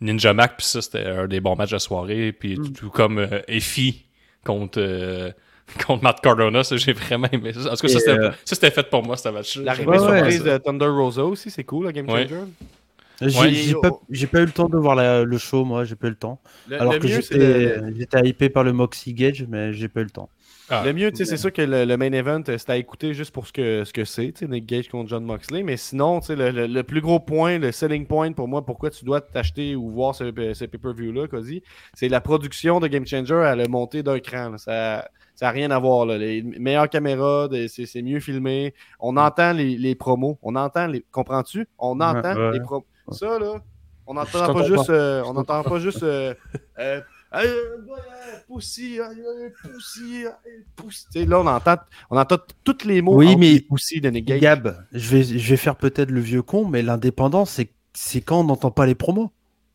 Ninja 0.00 0.34
Mac, 0.34 0.56
puis 0.58 0.66
ça 0.66 0.82
c'était 0.82 1.06
un 1.06 1.26
des 1.26 1.40
bons 1.40 1.56
matchs 1.56 1.70
de 1.72 1.78
soirée, 1.78 2.32
puis 2.32 2.58
Mm. 2.58 2.72
tout, 2.72 2.90
comme 2.90 3.18
euh, 3.18 3.40
Effie 3.48 4.04
contre 4.44 4.78
euh, 4.80 5.30
contre 5.86 6.02
Matt 6.02 6.20
Cardona, 6.20 6.62
ça 6.64 6.76
j'ai 6.76 6.92
vraiment 6.92 7.28
aimé 7.32 7.52
ça. 7.52 7.60
En 7.72 7.76
tout 7.76 7.82
cas, 7.82 7.88
ça 7.88 7.98
c'était 7.98 8.10
euh, 8.10 8.30
ça, 8.44 8.54
c'était 8.56 8.70
fait 8.70 8.90
pour 8.90 9.02
moi 9.04 9.16
ce 9.16 9.28
match-là. 9.30 9.62
L'arrivée 9.64 9.88
Ouais, 9.90 9.98
ouais. 9.98 10.16
surprise 10.18 10.42
de 10.44 10.58
Thunder 10.58 10.86
Rosa 10.86 11.24
aussi, 11.24 11.50
c'est 11.50 11.64
cool, 11.64 11.86
la 11.86 11.92
Game 11.92 12.08
Ouais. 12.10 12.28
Changer. 12.28 12.40
J'ai 13.24 13.38
Ouais. 13.38 13.52
j'ai 13.52 13.74
pas, 13.74 13.90
j'ai 14.10 14.26
pas 14.26 14.40
eu 14.40 14.46
le 14.46 14.50
temps 14.50 14.68
de 14.68 14.76
voir 14.76 14.96
la- 14.96 15.22
le 15.22 15.38
show, 15.38 15.64
moi, 15.64 15.84
j'ai 15.84 15.94
pas 15.94 16.08
eu 16.08 16.10
le 16.10 16.16
temps. 16.16 16.40
Le, 16.68 16.80
Alors 16.80 16.94
le 16.94 16.98
que 16.98 17.06
mieux, 17.06 17.20
c'est 17.22 17.34
j'étais 17.34 17.78
de- 17.80 17.94
j'étais 17.96 18.28
hypé 18.28 18.48
par 18.48 18.64
le 18.64 18.72
Moxie 18.72 19.14
Gage, 19.14 19.46
mais 19.48 19.72
j'ai 19.72 19.86
pas 19.88 20.00
eu 20.00 20.04
le 20.04 20.10
temps. 20.10 20.28
Ah. 20.74 20.82
Le 20.86 20.92
mieux, 20.94 21.10
tu 21.10 21.18
sais, 21.18 21.24
c'est 21.26 21.36
sûr 21.36 21.52
que 21.52 21.60
le, 21.60 21.84
le 21.84 21.96
main 21.96 22.10
event, 22.12 22.42
euh, 22.48 22.56
c'est 22.56 22.70
à 22.70 22.76
écouter 22.78 23.12
juste 23.12 23.30
pour 23.30 23.46
ce 23.46 23.52
que 23.52 23.84
ce 23.84 23.92
que 23.92 24.04
c'est, 24.06 24.40
Nick 24.42 24.64
Gage 24.66 24.88
contre 24.88 25.10
John 25.10 25.22
Moxley. 25.24 25.62
Mais 25.62 25.76
sinon, 25.76 26.20
tu 26.20 26.28
sais, 26.28 26.36
le, 26.36 26.50
le- 26.50 26.66
le 26.66 26.82
plus 26.82 27.00
gros 27.02 27.20
point, 27.20 27.58
le 27.58 27.72
selling 27.72 28.06
point 28.06 28.32
pour 28.32 28.48
moi, 28.48 28.64
pourquoi 28.64 28.88
tu 28.90 29.04
dois 29.04 29.20
t'acheter 29.20 29.76
ou 29.76 29.90
voir 29.90 30.14
ce, 30.14 30.24
ce 30.54 30.64
pay-per-view-là, 30.64 31.26
c'est 31.94 32.08
la 32.08 32.20
production 32.22 32.80
de 32.80 32.86
Game 32.88 33.06
Changer 33.06 33.34
à 33.34 33.54
le 33.54 33.68
monter 33.68 34.02
d'un 34.02 34.18
cran. 34.18 34.48
là. 34.50 34.58
Ça 34.58 35.08
ça 35.34 35.46
n'a 35.46 35.52
rien 35.52 35.70
à 35.70 35.78
voir. 35.78 36.06
Là. 36.06 36.18
Les 36.18 36.42
meilleures 36.42 36.88
caméras, 36.88 37.48
c'est 37.68 38.02
mieux 38.02 38.20
filmé. 38.20 38.74
On 39.00 39.16
entend 39.16 39.52
les, 39.52 39.76
les 39.76 39.94
promos. 39.94 40.38
On 40.42 40.54
entend 40.56 40.86
les. 40.86 41.04
Comprends-tu? 41.10 41.66
On 41.78 42.00
entend 42.00 42.34
ouais. 42.36 42.52
les 42.52 42.60
promos. 42.60 42.84
Ça, 43.10 43.38
là, 43.38 43.54
on 44.06 44.14
n'entend 44.14 44.46
pas 44.46 44.52
pas. 44.52 44.64
juste. 44.64 44.90
euh, 44.90 45.22
on 45.26 45.32
n'entend 45.32 45.62
pas 45.62 45.78
juste. 45.78 46.02
euh, 46.02 46.34
euh, 46.78 47.00
Sais, 51.12 51.24
là, 51.24 51.40
on 51.40 51.46
entend, 51.46 51.76
on 52.10 52.18
entend 52.18 52.38
tous 52.64 52.84
les 52.84 53.02
mots 53.02 53.16
Oui, 53.16 53.36
mais 53.36 53.64
Nick 54.10 54.26
Gage. 54.26 54.40
Gab, 54.40 54.86
je 54.92 55.08
vais, 55.08 55.22
je 55.24 55.50
vais 55.50 55.56
faire 55.56 55.76
peut-être 55.76 56.10
le 56.10 56.20
vieux 56.20 56.42
con, 56.42 56.66
mais 56.66 56.82
l'indépendance, 56.82 57.50
c'est 57.50 57.70
c'est 57.94 58.20
quand 58.20 58.40
on 58.40 58.44
n'entend 58.44 58.70
pas 58.70 58.86
les 58.86 58.94
promos. 58.94 59.30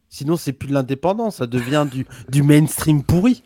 Sinon, 0.10 0.38
c'est 0.38 0.54
plus 0.54 0.70
de 0.70 0.74
l'indépendance, 0.74 1.38
ça 1.38 1.48
devient 1.48 1.86
du, 1.92 2.06
du 2.30 2.42
mainstream 2.42 3.04
pourri. 3.04 3.44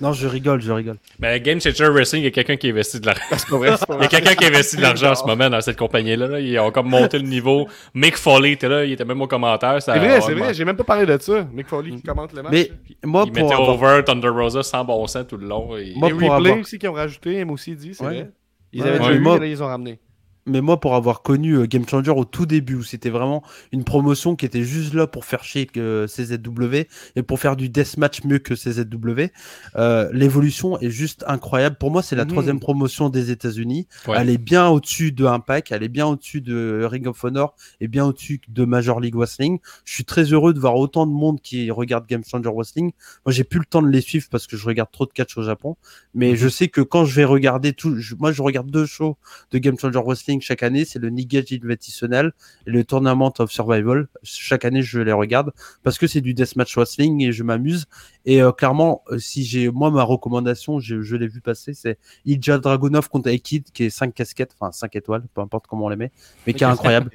Non, 0.00 0.12
je 0.12 0.26
rigole, 0.26 0.60
je 0.60 0.72
rigole. 0.72 0.96
Mais 1.18 1.40
Game 1.40 1.60
Changer 1.60 1.88
Wrestling, 1.88 2.22
il 2.22 2.24
y 2.24 2.28
a 2.28 2.30
quelqu'un 2.30 2.56
qui 2.56 2.70
investit 2.70 2.98
de 3.00 3.06
l'argent. 3.06 3.22
Il 3.50 4.02
y 4.02 4.04
a 4.04 4.08
quelqu'un 4.08 4.34
qui 4.34 4.44
investit 4.46 4.76
de 4.76 4.82
l'argent 4.82 5.10
en 5.10 5.14
ce 5.14 5.24
moment 5.24 5.48
dans 5.50 5.60
cette 5.60 5.76
compagnie-là. 5.76 6.26
là. 6.26 6.40
Ils 6.40 6.58
ont 6.58 6.70
comme 6.70 6.88
monté 6.88 7.18
le 7.18 7.24
niveau. 7.28 7.68
Mick 7.94 8.16
Foley 8.16 8.52
était 8.52 8.68
là, 8.68 8.84
il 8.84 8.92
était 8.92 9.04
même 9.04 9.20
au 9.22 9.26
commentaire. 9.26 9.80
C'est 9.82 9.96
vrai, 9.96 10.20
c'est 10.20 10.34
vrai, 10.34 10.54
j'ai 10.54 10.64
même 10.64 10.76
pas 10.76 10.84
parlé 10.84 11.06
de 11.06 11.16
ça. 11.20 11.46
Mick 11.52 11.68
Foley 11.68 11.90
qui 11.92 12.02
commente 12.02 12.32
le 12.32 12.42
match. 12.42 12.52
Mais 12.52 12.70
moi, 13.04 13.24
Il 13.26 13.32
pour 13.32 13.42
mettait 13.42 13.54
avoir- 13.54 13.68
over 13.82 14.02
Thunder 14.04 14.28
Rosa 14.28 14.62
sans 14.62 14.84
bon 14.84 15.06
sens 15.06 15.26
tout 15.28 15.36
le 15.36 15.46
long. 15.46 15.76
et- 15.76 15.92
Moi, 15.96 16.08
les 16.08 16.14
pour 16.16 16.30
replays 16.32 16.50
avoir- 16.50 16.58
aussi 16.60 16.78
qui 16.78 16.88
ont 16.88 16.92
rajouté, 16.94 17.36
M 17.38 17.50
aussi 17.50 17.74
dit, 17.76 17.94
c'est 17.94 18.04
Ouais. 18.04 18.10
vrai. 18.14 18.30
Ils 18.72 18.82
avaient 18.82 18.92
ouais, 18.92 18.98
déjà 19.00 19.12
eu, 19.12 19.18
moi- 19.20 19.46
ils 19.46 19.62
ont 19.62 19.66
ramené. 19.66 19.98
Mais 20.44 20.60
moi, 20.60 20.80
pour 20.80 20.96
avoir 20.96 21.22
connu 21.22 21.52
euh, 21.54 21.66
Game 21.66 21.86
Changer 21.88 22.10
au 22.10 22.24
tout 22.24 22.46
début, 22.46 22.74
où 22.74 22.82
c'était 22.82 23.10
vraiment 23.10 23.44
une 23.70 23.84
promotion 23.84 24.34
qui 24.34 24.44
était 24.44 24.64
juste 24.64 24.92
là 24.92 25.06
pour 25.06 25.24
faire 25.24 25.44
chier 25.44 25.66
que 25.66 26.06
CZW 26.08 26.88
et 27.14 27.22
pour 27.22 27.38
faire 27.38 27.54
du 27.54 27.68
deathmatch 27.68 28.24
mieux 28.24 28.38
que 28.38 28.54
CZW, 28.54 29.30
euh, 29.76 30.08
l'évolution 30.12 30.80
est 30.80 30.90
juste 30.90 31.24
incroyable. 31.28 31.76
Pour 31.78 31.90
moi, 31.92 32.02
c'est 32.02 32.16
la 32.16 32.24
Mhm. 32.24 32.30
troisième 32.30 32.60
promotion 32.60 33.08
des 33.08 33.30
États-Unis. 33.30 33.86
Ouais. 34.08 34.16
Elle 34.18 34.30
est 34.30 34.38
bien 34.38 34.68
au-dessus 34.68 35.12
de 35.12 35.24
Impact, 35.26 35.70
elle 35.70 35.84
est 35.84 35.88
bien 35.88 36.06
au-dessus 36.06 36.40
de 36.40 36.86
Ring 36.90 37.06
of 37.06 37.22
Honor 37.22 37.54
et 37.80 37.86
bien 37.86 38.04
au-dessus 38.04 38.40
de 38.48 38.64
Major 38.64 38.98
League 38.98 39.14
Wrestling. 39.14 39.60
Je 39.84 39.92
suis 39.94 40.04
très 40.04 40.24
heureux 40.24 40.52
de 40.52 40.58
voir 40.58 40.74
autant 40.76 41.06
de 41.06 41.12
monde 41.12 41.40
qui 41.40 41.70
regarde 41.70 42.06
Game 42.08 42.22
Changer 42.28 42.50
Wrestling. 42.52 42.90
Moi, 43.24 43.32
j'ai 43.32 43.44
plus 43.44 43.60
le 43.60 43.64
temps 43.66 43.82
de 43.82 43.88
les 43.88 44.00
suivre 44.00 44.26
parce 44.30 44.46
que 44.48 44.56
je 44.56 44.66
regarde 44.66 44.90
trop 44.90 45.06
de 45.06 45.12
catch 45.12 45.36
au 45.38 45.42
Japon. 45.42 45.76
Mais 46.14 46.34
je 46.34 46.48
sais 46.48 46.66
que 46.68 46.80
quand 46.80 47.04
je 47.04 47.14
vais 47.14 47.24
regarder 47.24 47.72
tout, 47.72 47.96
je- 47.98 48.16
moi, 48.16 48.32
je 48.32 48.42
regarde 48.42 48.70
deux 48.70 48.86
shows 48.86 49.16
de 49.52 49.58
Game 49.58 49.78
Changer 49.78 50.00
Wrestling 50.04 50.31
chaque 50.40 50.62
année, 50.62 50.84
c'est 50.84 50.98
le 50.98 51.10
Nigage 51.10 51.52
Invitational 51.52 52.32
et 52.66 52.70
le 52.70 52.84
Tournament 52.84 53.32
of 53.38 53.50
Survival. 53.50 54.08
Chaque 54.22 54.64
année, 54.64 54.82
je 54.82 55.00
les 55.00 55.12
regarde 55.12 55.52
parce 55.82 55.98
que 55.98 56.06
c'est 56.06 56.20
du 56.20 56.34
deathmatch 56.34 56.76
wrestling 56.76 57.22
et 57.22 57.32
je 57.32 57.42
m'amuse. 57.42 57.86
Et 58.24 58.40
euh, 58.40 58.52
clairement, 58.52 59.02
euh, 59.10 59.18
si 59.18 59.44
j'ai 59.44 59.68
moi 59.70 59.90
ma 59.90 60.02
recommandation, 60.04 60.78
je, 60.80 61.02
je 61.02 61.16
l'ai 61.16 61.26
vu 61.26 61.40
passer, 61.40 61.74
c'est 61.74 61.98
Ilja 62.24 62.58
Dragunov 62.58 63.08
contre 63.08 63.28
Aikid 63.28 63.64
qui 63.72 63.84
est 63.84 63.90
5 63.90 64.14
casquettes, 64.14 64.54
enfin 64.58 64.70
5 64.72 64.94
étoiles, 64.96 65.24
peu 65.34 65.40
importe 65.40 65.66
comment 65.66 65.86
on 65.86 65.88
les 65.88 65.96
met, 65.96 66.12
mais 66.46 66.54
qui 66.54 66.62
est 66.62 66.66
incroyable. 66.68 67.10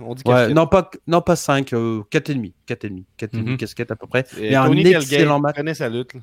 On 0.00 0.14
dit 0.14 0.22
Ouais, 0.26 0.32
casquette. 0.34 0.56
non 0.56 0.66
pas 0.66 0.90
non 1.06 1.20
pas 1.22 1.36
5, 1.36 1.72
euh, 1.72 2.02
4 2.10 2.30
et 2.30 2.34
demi, 2.34 2.54
4 2.66 2.84
et 2.84 2.88
demi, 2.88 3.06
4 3.16 3.34
et 3.34 3.38
demi 3.38 3.50
Mhm. 3.52 3.56
casquettes 3.56 3.90
à 3.92 3.96
peu 3.96 4.06
près. 4.08 4.26
Et 4.38 4.50
mais 4.50 4.54
un 4.56 4.66
Tony 4.66 4.86
excellent 4.88 5.38
match. 5.40 5.56
connaît 5.56 5.74
sa 5.74 5.88
lutte. 5.88 6.14
là. 6.14 6.20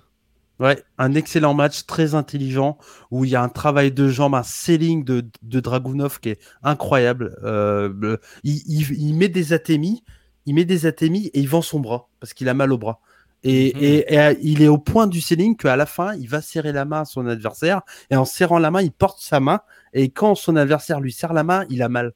Ouais, 0.60 0.82
un 0.98 1.14
excellent 1.16 1.54
match, 1.54 1.86
très 1.86 2.16
intelligent, 2.16 2.78
où 3.12 3.26
il 3.26 3.32
y 3.32 3.36
a 3.36 3.44
un 3.44 3.50
travail 3.50 3.92
de 3.92 4.08
jambes, 4.08 4.36
un 4.36 4.44
selling 4.44 5.04
de, 5.04 5.26
de 5.42 5.60
Dragunov 5.60 6.20
qui 6.22 6.30
est 6.30 6.40
incroyable. 6.64 7.36
Euh, 7.44 8.18
il, 8.44 8.62
il, 8.66 8.92
il 8.98 9.14
met 9.16 9.28
des 9.28 9.52
atémies, 9.52 10.04
il 10.46 10.56
met 10.56 10.64
des 10.64 10.86
atémies 10.86 11.28
et 11.34 11.42
il 11.42 11.50
vend 11.50 11.62
son 11.62 11.82
bras 11.82 12.08
parce 12.22 12.34
qu'il 12.34 12.48
a 12.48 12.54
mal 12.54 12.72
au 12.72 12.78
bras. 12.78 13.02
Et, 13.44 13.74
Mhm. 13.76 13.82
et, 13.84 14.14
et, 14.14 14.20
euh, 14.20 14.34
il 14.42 14.62
est 14.62 14.68
au 14.70 14.78
point 14.78 15.08
du 15.08 15.20
selling 15.22 15.58
qu'à 15.58 15.76
la 15.76 15.86
fin, 15.86 16.16
il 16.16 16.30
va 16.30 16.42
serrer 16.42 16.72
la 16.72 16.86
main 16.86 17.02
à 17.02 17.06
son 17.06 17.28
adversaire 17.28 17.82
et 18.10 18.16
en 18.16 18.26
serrant 18.26 18.58
la 18.60 18.72
main, 18.72 18.82
il 18.82 18.92
porte 18.94 19.20
sa 19.22 19.40
main 19.42 19.60
et 19.94 20.10
quand 20.10 20.36
son 20.36 20.56
adversaire 20.56 21.02
lui 21.02 21.12
serre 21.12 21.34
la 21.34 21.44
main, 21.44 21.66
il 21.70 21.82
a 21.84 21.90
mal. 21.90 22.14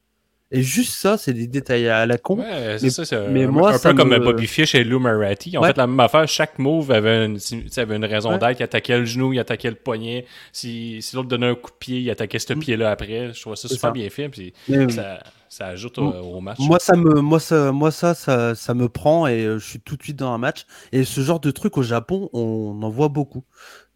Et 0.52 0.62
juste 0.62 0.94
ça, 0.94 1.16
c'est 1.16 1.32
des 1.32 1.46
détails 1.46 1.88
à 1.88 2.06
la 2.06 2.18
con. 2.18 2.38
Ouais, 2.40 2.76
c'est 2.78 2.82
Mais- 2.86 2.90
ça. 2.90 3.04
C'est 3.04 3.28
mais 3.28 3.44
un, 3.44 3.48
moi, 3.48 3.70
un 3.72 3.78
ça 3.78 3.90
peu 3.90 3.96
comme 3.96 4.08
me- 4.10 4.18
Bobby 4.18 4.48
Fish 4.48 4.74
et 4.74 4.82
Lou 4.82 4.98
ont 4.98 5.04
Ouais. 5.04 5.36
fait 5.36 5.76
la 5.76 5.86
même 5.86 6.00
affaire. 6.00 6.26
Chaque 6.26 6.58
move 6.58 6.90
avait 6.90 7.26
une, 7.26 7.38
avait 7.76 7.96
raison 8.06 8.30
Ouais. 8.30 8.38
d'être. 8.38 8.58
Il 8.58 8.62
attaquait 8.64 8.98
le 8.98 9.04
genou, 9.04 9.32
il 9.32 9.38
attaquait 9.38 9.70
le 9.70 9.76
poignet. 9.76 10.26
Si, 10.52 10.98
si 11.02 11.14
l'autre 11.14 11.28
donnait 11.28 11.46
un 11.50 11.54
coup 11.54 11.70
de 11.70 11.76
pied, 11.76 12.00
il 12.00 12.10
attaquait 12.10 12.40
ce 12.40 12.52
Mm. 12.52 12.58
pied-là 12.58 12.90
après. 12.90 13.32
Je 13.32 13.40
trouve 13.40 13.54
ça 13.54 13.68
super 13.68 13.80
ça. 13.80 13.90
bien 13.92 14.10
fait. 14.10 14.28
Puis 14.28 14.52
ça, 14.88 15.22
ça 15.48 15.66
ajoute 15.68 15.98
au, 15.98 16.08
au 16.10 16.40
match. 16.40 16.58
Moi, 16.58 16.80
ça 16.80 16.96
me, 16.96 17.20
moi, 17.20 17.38
ça, 17.38 17.70
moi, 17.70 17.92
ça, 17.92 18.14
ça, 18.14 18.56
ça 18.56 18.74
me 18.74 18.88
prend 18.88 19.28
et 19.28 19.44
euh, 19.44 19.58
je 19.58 19.64
suis 19.64 19.78
tout 19.80 19.96
de 19.96 20.02
suite 20.02 20.16
dans 20.16 20.32
un 20.32 20.38
match. 20.38 20.66
Et 20.90 21.04
ce 21.04 21.20
genre 21.20 21.38
de 21.38 21.52
truc 21.52 21.78
au 21.78 21.82
Japon, 21.82 22.28
on 22.32 22.76
en 22.82 22.90
voit 22.90 23.08
beaucoup. 23.08 23.44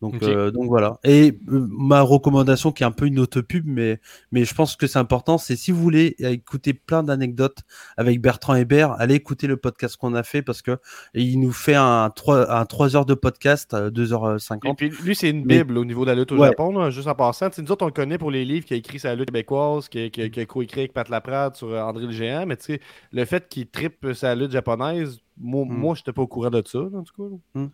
Donc, 0.02 0.22
euh, 0.22 0.50
donc 0.50 0.66
voilà. 0.66 0.98
Et 1.04 1.38
euh, 1.48 1.66
ma 1.70 2.02
recommandation, 2.02 2.72
qui 2.72 2.82
est 2.82 2.86
un 2.86 2.90
peu 2.90 3.06
une 3.06 3.18
auto-pub, 3.18 3.64
mais, 3.66 4.00
mais 4.32 4.44
je 4.44 4.54
pense 4.54 4.76
que 4.76 4.86
c'est 4.86 4.98
important, 4.98 5.38
c'est 5.38 5.56
si 5.56 5.70
vous 5.72 5.80
voulez 5.80 6.14
écouter 6.18 6.74
plein 6.74 7.02
d'anecdotes 7.02 7.60
avec 7.96 8.20
Bertrand 8.20 8.54
Hébert, 8.54 8.92
allez 8.98 9.14
écouter 9.14 9.46
le 9.46 9.56
podcast 9.56 9.96
qu'on 9.96 10.12
a 10.14 10.22
fait 10.22 10.42
parce 10.42 10.60
que 10.60 10.76
il 11.14 11.40
nous 11.40 11.52
fait 11.52 11.74
un 11.76 12.10
3, 12.14 12.52
un 12.54 12.66
3 12.66 12.96
heures 12.96 13.06
de 13.06 13.14
podcast, 13.14 13.72
euh, 13.72 13.90
2h50. 13.90 14.68
Et 14.70 14.74
puis 14.74 14.90
lui, 14.90 15.14
c'est 15.16 15.30
une 15.30 15.44
Mais- 15.46 15.58
bible 15.58 15.78
au 15.78 15.84
niveau 15.86 16.04
de 16.04 16.10
la 16.10 16.16
lutte 16.16 16.32
au 16.32 16.38
Ouais. 16.38 16.48
Japon, 16.48 16.76
là, 16.78 16.90
juste 16.90 17.08
en 17.08 17.14
passant. 17.14 17.48
Tu 17.48 17.56
sais, 17.56 17.62
nous 17.62 17.72
autres, 17.72 17.84
on 17.84 17.88
le 17.88 17.92
connaît 17.92 18.18
pour 18.18 18.30
les 18.30 18.44
livres 18.44 18.66
qu'il 18.66 18.74
a 18.74 18.78
écrit 18.78 18.98
sur 18.98 19.08
la 19.08 19.14
lutte 19.14 19.28
québécoise, 19.30 19.88
qui, 19.88 20.10
qui, 20.10 20.30
qui 20.30 20.40
a 20.40 20.44
co-écrit 20.46 20.80
avec 20.80 20.92
Pat 20.92 21.08
Laprade 21.08 21.56
sur 21.56 21.68
euh, 21.70 21.80
André 21.80 22.04
le 22.04 22.12
Géant, 22.12 22.44
mais 22.46 22.56
tu 22.58 22.64
sais, 22.64 22.80
le 23.12 23.24
fait 23.24 23.48
qu'il 23.48 23.68
tripe 23.68 24.06
sa 24.12 24.34
lutte 24.34 24.50
japonaise, 24.50 25.18
moi, 25.38 25.64
Mm. 25.64 25.72
moi 25.72 25.94
je 25.94 26.00
n'étais 26.00 26.12
pas 26.12 26.22
au 26.22 26.26
courant 26.26 26.50
de 26.50 26.62
ça, 26.66 26.78
en 26.80 27.02
tout 27.02 27.14
cas. 27.54 27.60
là. 27.62 27.68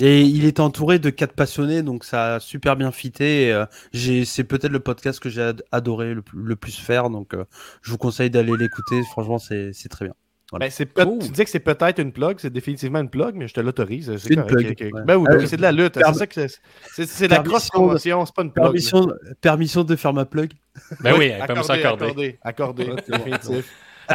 Et 0.00 0.20
il 0.22 0.44
est 0.44 0.60
entouré 0.60 0.98
de 0.98 1.08
quatre 1.08 1.32
passionnés, 1.32 1.82
donc 1.82 2.04
ça 2.04 2.34
a 2.34 2.40
super 2.40 2.76
bien 2.76 2.92
fité. 2.92 3.50
euh, 3.52 3.64
c'est 4.26 4.44
peut-être 4.44 4.70
le 4.72 4.80
podcast 4.80 5.20
que 5.20 5.30
j'ai 5.30 5.40
ad- 5.40 5.62
adoré 5.72 6.12
le, 6.12 6.20
plus- 6.20 6.42
le 6.42 6.54
plus 6.56 6.78
faire, 6.78 7.08
donc 7.08 7.32
euh, 7.32 7.44
je 7.80 7.90
vous 7.92 7.96
conseille 7.98 8.28
d'aller 8.28 8.52
l'écouter. 8.58 9.02
Franchement, 9.10 9.38
c'est, 9.38 9.72
très 9.88 10.04
bien. 10.04 10.14
Voilà. 10.50 10.66
Ben. 10.94 11.18
Tu 11.18 11.28
disais 11.30 11.44
que 11.44 11.50
c'est 11.50 11.60
peut-être 11.60 11.98
une 11.98 12.12
plug, 12.12 12.36
c'est 12.40 12.52
définitivement 12.52 13.00
une 13.00 13.08
plug, 13.08 13.34
mais 13.36 13.48
je 13.48 13.54
te 13.54 13.60
l'autorise. 13.60 14.14
C'est 14.18 14.34
une 14.34 14.44
plug, 14.44 14.76
ouais. 14.92 15.02
Ben 15.04 15.16
oui, 15.16 15.26
Euh, 15.30 15.38
ben, 15.38 15.46
c'est 15.46 15.56
de 15.56 15.62
la 15.62 15.72
lutte. 15.72 15.98
C'est 16.92 17.22
la 17.28 17.36
permission 17.36 17.42
cross 17.50 17.68
promotion, 17.70 18.26
c'est 18.26 18.34
pas 18.34 18.42
une 18.42 18.52
plug. 18.52 18.64
Permission, 18.66 19.08
permission 19.40 19.82
de 19.82 19.96
faire 19.96 20.12
ma 20.12 20.24
plug. 20.26 20.52
Ben 21.00 21.14
oui, 21.18 21.32
accordé, 21.32 21.46
permission 21.46 21.74
accordée. 21.74 22.04
accordé, 22.04 22.38
accordé, 22.42 22.84
Ouais, 22.84 22.96
c'est 23.04 23.10
bon, 23.12 23.16
définitif. 23.24 23.72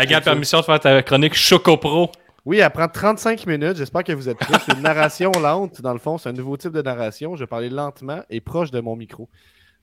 Garde 0.07 0.23
permission 0.23 0.59
de 0.59 0.63
faire 0.65 0.79
ta 0.79 1.03
chronique 1.03 1.33
Choco 1.33 1.75
Pro. 1.75 2.11
Oui, 2.45 2.57
elle 2.57 2.71
prend 2.71 2.87
35 2.87 3.45
minutes. 3.45 3.77
J'espère 3.77 4.03
que 4.03 4.13
vous 4.13 4.27
êtes 4.27 4.37
prêts. 4.37 4.57
C'est 4.65 4.73
une 4.73 4.81
narration 4.81 5.31
lente, 5.31 5.81
dans 5.81 5.93
le 5.93 5.99
fond. 5.99 6.17
C'est 6.17 6.29
un 6.29 6.33
nouveau 6.33 6.57
type 6.57 6.71
de 6.71 6.81
narration. 6.81 7.35
Je 7.35 7.43
vais 7.43 7.47
parler 7.47 7.69
lentement 7.69 8.23
et 8.29 8.41
proche 8.41 8.71
de 8.71 8.79
mon 8.79 8.95
micro. 8.95 9.29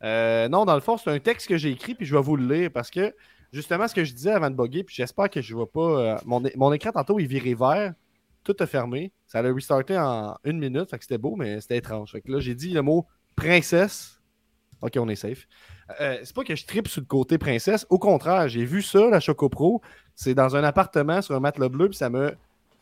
Euh, 0.02 0.48
non, 0.48 0.64
dans 0.64 0.74
le 0.74 0.80
fond, 0.80 0.96
c'est 0.96 1.10
un 1.10 1.20
texte 1.20 1.48
que 1.48 1.56
j'ai 1.56 1.70
écrit, 1.70 1.94
puis 1.94 2.04
je 2.06 2.14
vais 2.16 2.22
vous 2.22 2.36
le 2.36 2.52
lire 2.52 2.70
parce 2.72 2.90
que, 2.90 3.14
justement, 3.52 3.86
ce 3.86 3.94
que 3.94 4.04
je 4.04 4.12
disais 4.12 4.32
avant 4.32 4.50
de 4.50 4.56
bugger, 4.56 4.82
puis 4.82 4.94
j'espère 4.96 5.30
que 5.30 5.40
je 5.40 5.52
ne 5.52 5.56
vois 5.56 5.70
pas. 5.70 5.80
euh, 5.80 6.16
mon, 6.24 6.42
mon 6.56 6.72
écran, 6.72 6.90
tantôt, 6.90 7.18
il 7.20 7.26
virait 7.28 7.54
vert. 7.54 7.94
Tout 8.42 8.56
a 8.60 8.66
fermé. 8.66 9.12
Ça 9.26 9.38
allait 9.38 9.50
restarter 9.52 9.96
en 9.96 10.36
une 10.44 10.58
minute. 10.58 10.90
Fait 10.90 10.98
c'était 11.00 11.18
beau, 11.18 11.36
mais 11.36 11.60
c'était 11.60 11.76
étrange. 11.76 12.16
Là, 12.24 12.40
j'ai 12.40 12.54
dit 12.54 12.70
le 12.70 12.82
mot 12.82 13.06
princesse. 13.36 14.20
Ok, 14.80 14.92
on 14.96 15.08
est 15.08 15.16
safe. 15.16 15.46
Euh, 16.00 16.18
c'est 16.22 16.34
pas 16.34 16.44
que 16.44 16.54
je 16.56 16.64
tripe 16.66 16.88
sur 16.88 17.00
le 17.00 17.06
côté 17.06 17.36
princesse. 17.38 17.86
Au 17.90 17.98
contraire, 17.98 18.48
j'ai 18.48 18.64
vu 18.64 18.80
ça, 18.82 19.08
la 19.10 19.20
Choco 19.20 19.48
Pro. 19.48 19.80
C'est 20.14 20.34
dans 20.34 20.56
un 20.56 20.64
appartement 20.64 21.20
sur 21.22 21.34
un 21.34 21.40
matelas 21.40 21.68
bleu, 21.68 21.88
puis 21.88 21.96
ça 21.98 22.10
me. 22.10 22.34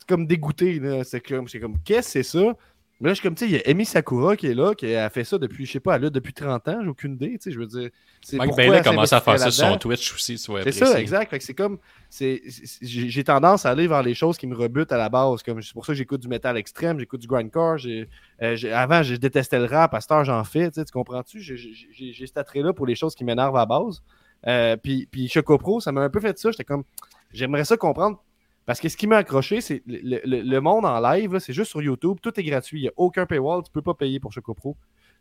Comme 0.09 0.27
dégoûté. 0.27 0.81
C'est 1.05 1.21
comme, 1.21 1.49
c'est 1.49 1.61
comme 1.61 1.79
qu'est-ce 1.85 2.15
que 2.15 2.23
c'est 2.23 2.39
ça? 2.39 2.57
Mais 2.99 3.09
là, 3.09 3.13
je 3.13 3.21
suis 3.21 3.29
comme, 3.29 3.35
tu 3.35 3.45
sais, 3.45 3.51
il 3.51 3.57
y 3.57 3.61
a 3.61 3.71
Amy 3.71 3.85
Sakura 3.85 4.37
qui 4.37 4.47
est 4.47 4.55
là, 4.55 4.75
qui 4.75 4.95
a 4.95 5.11
fait 5.11 5.25
ça 5.25 5.37
depuis, 5.37 5.67
je 5.67 5.73
sais 5.73 5.81
pas, 5.81 5.97
elle 5.97 6.07
a 6.07 6.11
depuis 6.11 6.33
30 6.33 6.67
ans, 6.69 6.79
j'ai 6.83 6.89
aucune 6.89 7.13
idée, 7.15 7.33
tu 7.33 7.43
sais, 7.43 7.51
je 7.51 7.59
veux 7.59 7.67
dire. 7.67 7.91
C'est 8.23 8.39
Mike 8.39 8.57
Bailey 8.57 8.79
a 8.79 8.83
commencé 8.83 9.15
à 9.15 9.21
faire 9.21 9.39
ça 9.39 9.51
sur 9.51 9.67
son. 9.67 9.77
Twitch 9.77 10.15
aussi, 10.15 10.37
tu. 10.37 10.53
C'est 10.63 10.73
ça, 10.73 10.99
exact. 10.99 11.37
C'est 11.43 11.53
comme. 11.55 11.79
J'ai 12.11 13.23
tendance 13.23 13.67
à 13.67 13.71
aller 13.71 13.87
vers 13.87 14.03
les 14.03 14.15
choses 14.15 14.39
qui 14.39 14.47
me 14.47 14.57
rebutent 14.57 14.93
à 14.93 14.97
la 14.97 15.11
base. 15.11 15.43
comme 15.43 15.61
C'est 15.61 15.75
pour 15.75 15.85
ça 15.85 15.93
que 15.93 15.99
j'écoute 15.99 16.23
du 16.23 16.29
métal 16.29 16.57
extrême, 16.57 16.99
j'écoute 16.99 17.21
du 17.21 17.27
grindcore. 17.27 17.77
euh, 17.87 18.57
avant, 18.73 19.03
je 19.03 19.15
détestais 19.17 19.59
le 19.59 19.67
rap. 19.67 19.93
À 19.93 20.01
cette 20.01 20.13
heure, 20.13 20.25
j'en 20.25 20.43
fais. 20.45 20.71
Tu 20.71 20.83
comprends-tu? 20.91 21.41
J'ai 21.41 22.27
cet 22.27 22.39
attrait-là 22.39 22.73
pour 22.73 22.87
les 22.87 22.95
choses 22.95 23.15
qui 23.15 23.25
m'énervent 23.25 23.57
à 23.57 23.61
la 23.61 23.67
base. 23.67 24.03
Euh, 24.47 24.77
puis, 24.77 25.07
puis 25.11 25.29
Choco 25.29 25.59
Pro, 25.59 25.81
ça 25.81 25.93
m'a 25.93 26.01
un 26.01 26.11
peu 26.11 26.21
fait 26.21 26.39
ça. 26.39 26.51
J'étais 26.51 26.65
comme. 26.65 26.85
J'aimerais 27.31 27.67
ça 27.67 27.77
comprendre. 27.77 28.23
Parce 28.67 28.81
que 28.81 28.89
ce 28.89 28.97
qui 28.97 29.07
m'a 29.07 29.19
accroché, 29.19 29.61
c'est 29.61 29.83
le, 29.87 30.21
le- 30.25 30.43
le 30.43 30.61
monde 30.61 30.85
en 30.85 31.01
live, 31.01 31.33
là, 31.33 31.41
c'est 31.41 31.53
juste 31.53 31.71
sur 31.71 31.81
YouTube. 31.81 32.19
Tout 32.21 32.39
est 32.39 32.43
gratuit. 32.43 32.81
Il 32.81 32.83
n'y 32.83 32.89
a 32.89 32.93
aucun 32.97 33.25
paywall. 33.25 33.63
Tu 33.63 33.71
peux 33.71 33.81
pas 33.83 33.95
payer 33.95 34.19
pour 34.21 34.33
Choco 34.33 34.55
Pro. 34.55 34.77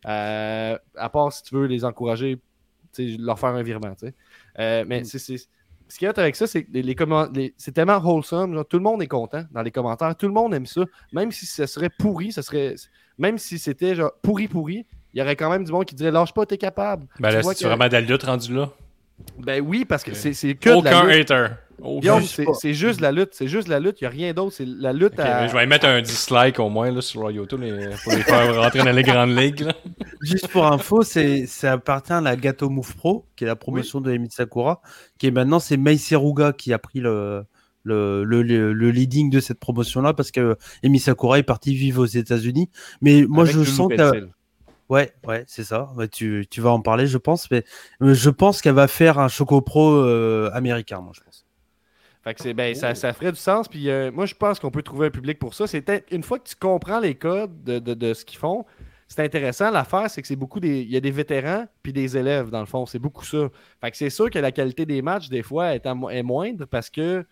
Euh, 0.08 0.78
à 0.96 1.10
part 1.10 1.32
si 1.32 1.44
tu 1.44 1.56
veux 1.56 1.66
les 1.66 1.86
encourager, 1.86 2.38
tu 2.94 3.12
sais, 3.12 3.18
leur 3.20 3.40
faire 3.40 3.50
un 3.50 3.64
virement. 3.64 3.94
tu 3.96 4.08
sais. 4.08 4.14
Euh, 4.60 4.84
mais 4.88 5.02
Mm. 5.02 5.06
c'est- 5.06 5.20
c'est- 5.20 5.48
ce 5.88 5.98
qu'il 6.00 6.06
y 6.08 6.10
a 6.10 6.14
avec 6.18 6.36
ça, 6.36 6.48
c'est 6.48 6.64
que 6.64 6.72
les, 6.74 6.82
les 6.82 7.54
c'est 7.58 7.72
tellement 7.72 7.98
wholesome. 8.04 8.54
genre, 8.56 8.66
tout 8.68 8.78
le 8.78 8.84
monde 8.84 9.02
est 9.04 9.08
content 9.08 9.44
dans 9.52 9.62
les 9.62 9.72
commentaires. 9.72 10.16
Tout 10.16 10.28
le 10.28 10.34
monde 10.34 10.54
aime 10.54 10.66
ça. 10.66 10.82
Même 11.14 11.32
si 11.32 11.46
ce 11.46 11.66
serait 11.68 11.90
pourri, 11.90 12.32
ce 12.32 12.42
serait. 12.42 12.76
Même 13.20 13.38
si 13.38 13.60
c'était 13.60 13.94
genre 13.96 14.12
pourri 14.24 14.48
pourri, 14.48 14.86
il 15.14 15.20
y 15.20 15.22
aurait 15.22 15.36
quand 15.36 15.50
même 15.50 15.64
du 15.64 15.72
monde 15.72 15.86
qui 15.86 15.94
dirait 15.96 16.12
lâche 16.12 16.34
pas, 16.34 16.46
t'es 16.48 16.58
capable. 16.58 17.06
Ben 17.20 17.30
là, 17.30 17.38
Tu 17.38 17.44
vois 17.44 17.54
c'est 17.54 17.64
que- 17.64 17.68
vraiment 17.70 17.88
de 17.88 17.94
la 17.94 18.02
lutte 18.02 18.24
rendu 18.24 18.54
là. 18.56 18.72
Ben 19.38 19.62
oui, 19.66 19.86
parce 19.86 20.04
que 20.04 20.12
Ok. 20.12 20.18
c'est 20.18 20.34
c'est 20.34 20.56
que 20.56 20.70
de 20.80 20.84
la 20.84 20.98
Aucun 21.00 21.06
lutte. 21.08 21.32
hater. 21.32 21.54
Guillaume, 22.00 22.22
c'est 22.60 22.74
juste 22.74 23.02
la 23.02 23.12
lutte. 23.12 23.30
C'est 23.34 23.48
juste 23.48 23.68
la 23.68 23.80
lutte. 23.80 24.00
Il 24.02 24.04
n'y 24.04 24.08
a 24.08 24.10
rien 24.12 24.34
d'autre. 24.34 24.54
C'est 24.56 24.66
la 24.66 24.94
lutte 24.94 25.20
à. 25.20 25.48
Je 25.48 25.54
vais 25.56 25.66
mettre 25.66 25.86
un 25.86 26.02
dislike 26.02 26.60
au 26.60 26.70
moins 26.70 26.92
là, 26.92 27.02
sur 27.02 27.30
YouTube 27.32 27.62
les- 27.62 27.90
pour 28.04 28.14
les 28.14 28.22
faire 28.24 28.56
rentrer 28.62 28.80
dans 28.80 28.92
les 28.92 29.04
grandes 29.04 29.36
ligues. 29.38 29.62
là. 29.62 29.74
Juste 30.22 30.48
pour 30.48 30.66
info, 30.66 31.04
c'est 31.04 31.46
ça 31.46 31.74
appartient 31.74 32.14
à 32.14 32.22
la 32.22 32.36
Gato 32.36 32.70
Move 32.70 32.96
Pro, 32.96 33.26
qui 33.36 33.44
est 33.44 33.48
la 33.48 33.56
promotion 33.56 34.02
de 34.02 34.12
Emi 34.12 34.30
Sakura, 34.32 34.82
qui 35.20 35.28
est 35.28 35.32
maintenant 35.32 35.60
c'est 35.60 35.78
Mei 35.78 35.98
Seruga 35.98 36.54
qui 36.54 36.74
a 36.74 36.80
pris 36.80 37.00
le 37.00 37.44
le, 37.84 38.24
le, 38.24 38.42
le- 38.42 38.74
le 38.74 38.90
leading 38.92 39.30
de 39.30 39.40
cette 39.40 39.60
promotion-là 39.60 40.14
parce 40.14 40.32
que 40.32 40.58
Emi 40.82 40.98
Sakura 41.00 41.38
est 41.38 41.44
parti 41.44 41.76
vivre 41.76 42.02
aux 42.02 42.08
États-Unis. 42.08 42.70
Mais 43.02 43.26
moi, 43.28 43.44
avec 43.44 43.56
je 43.56 43.64
sens 43.64 43.90
que. 43.90 44.30
Ouais, 44.90 45.12
ouais, 45.28 45.44
c'est 45.48 45.64
ça. 45.64 45.92
Ouais, 45.96 46.08
tu, 46.08 46.46
tu 46.50 46.62
vas 46.62 46.70
en 46.72 46.80
parler, 46.80 47.08
je 47.08 47.18
pense. 47.18 47.50
Mais 47.52 47.64
euh, 48.02 48.14
je 48.14 48.30
pense 48.30 48.62
qu'elle 48.62 48.76
va 48.76 48.88
faire 48.88 49.18
un 49.20 49.28
Choco 49.28 49.60
Pro 49.62 49.92
euh, 49.92 50.50
américain, 50.54 51.00
moi, 51.02 51.12
je 51.16 51.22
pense. 51.22 51.45
Fait 52.26 52.34
que 52.34 52.42
c'est 52.42 52.54
ben, 52.54 52.74
ça, 52.76 52.96
ça 52.96 53.14
ferait 53.14 53.32
du 53.32 53.38
sens. 53.38 53.68
Puis 53.68 53.90
euh, 53.90 54.12
moi, 54.12 54.26
je 54.26 54.36
pense 54.36 54.60
qu'on 54.60 54.72
peut 54.72 54.82
trouver 54.84 55.08
un 55.08 55.12
public 55.12 55.38
pour 55.40 55.54
ça. 55.54 55.66
Une 56.12 56.24
fois 56.24 56.40
que 56.40 56.50
tu 56.50 56.56
comprends 56.56 57.00
les 57.00 57.16
codes 57.16 57.64
de, 57.64 57.80
de- 57.80 57.94
de 57.94 58.14
ce 58.14 58.26
qu'ils 58.26 58.40
font, 58.40 58.66
c'est 59.08 59.22
intéressant. 59.24 59.70
L'affaire, 59.70 60.10
c'est 60.10 60.22
que 60.22 60.28
c'est 60.28 60.36
beaucoup 60.36 60.60
des. 60.60 60.82
Il 60.82 60.90
y 60.92 60.98
a 60.98 61.00
des 61.00 61.12
vétérans 61.12 61.66
puis 61.84 61.94
des 61.94 62.18
élèves, 62.18 62.50
dans 62.50 62.60
le 62.62 62.66
fond. 62.66 62.86
C'est 62.88 63.00
beaucoup 63.00 63.24
ça. 63.26 63.50
Fait 63.80 63.92
que 63.92 63.98
c'est 63.98 64.10
sûr 64.10 64.30
que 64.32 64.40
la 64.40 64.52
qualité 64.52 64.86
des 64.88 65.02
matchs, 65.04 65.30
des 65.30 65.44
fois, 65.44 65.76
est, 65.76 65.86
mo- 65.94 66.10
est 66.10 66.24
moindre 66.24 66.66
parce 66.66 66.90
que 66.90 67.24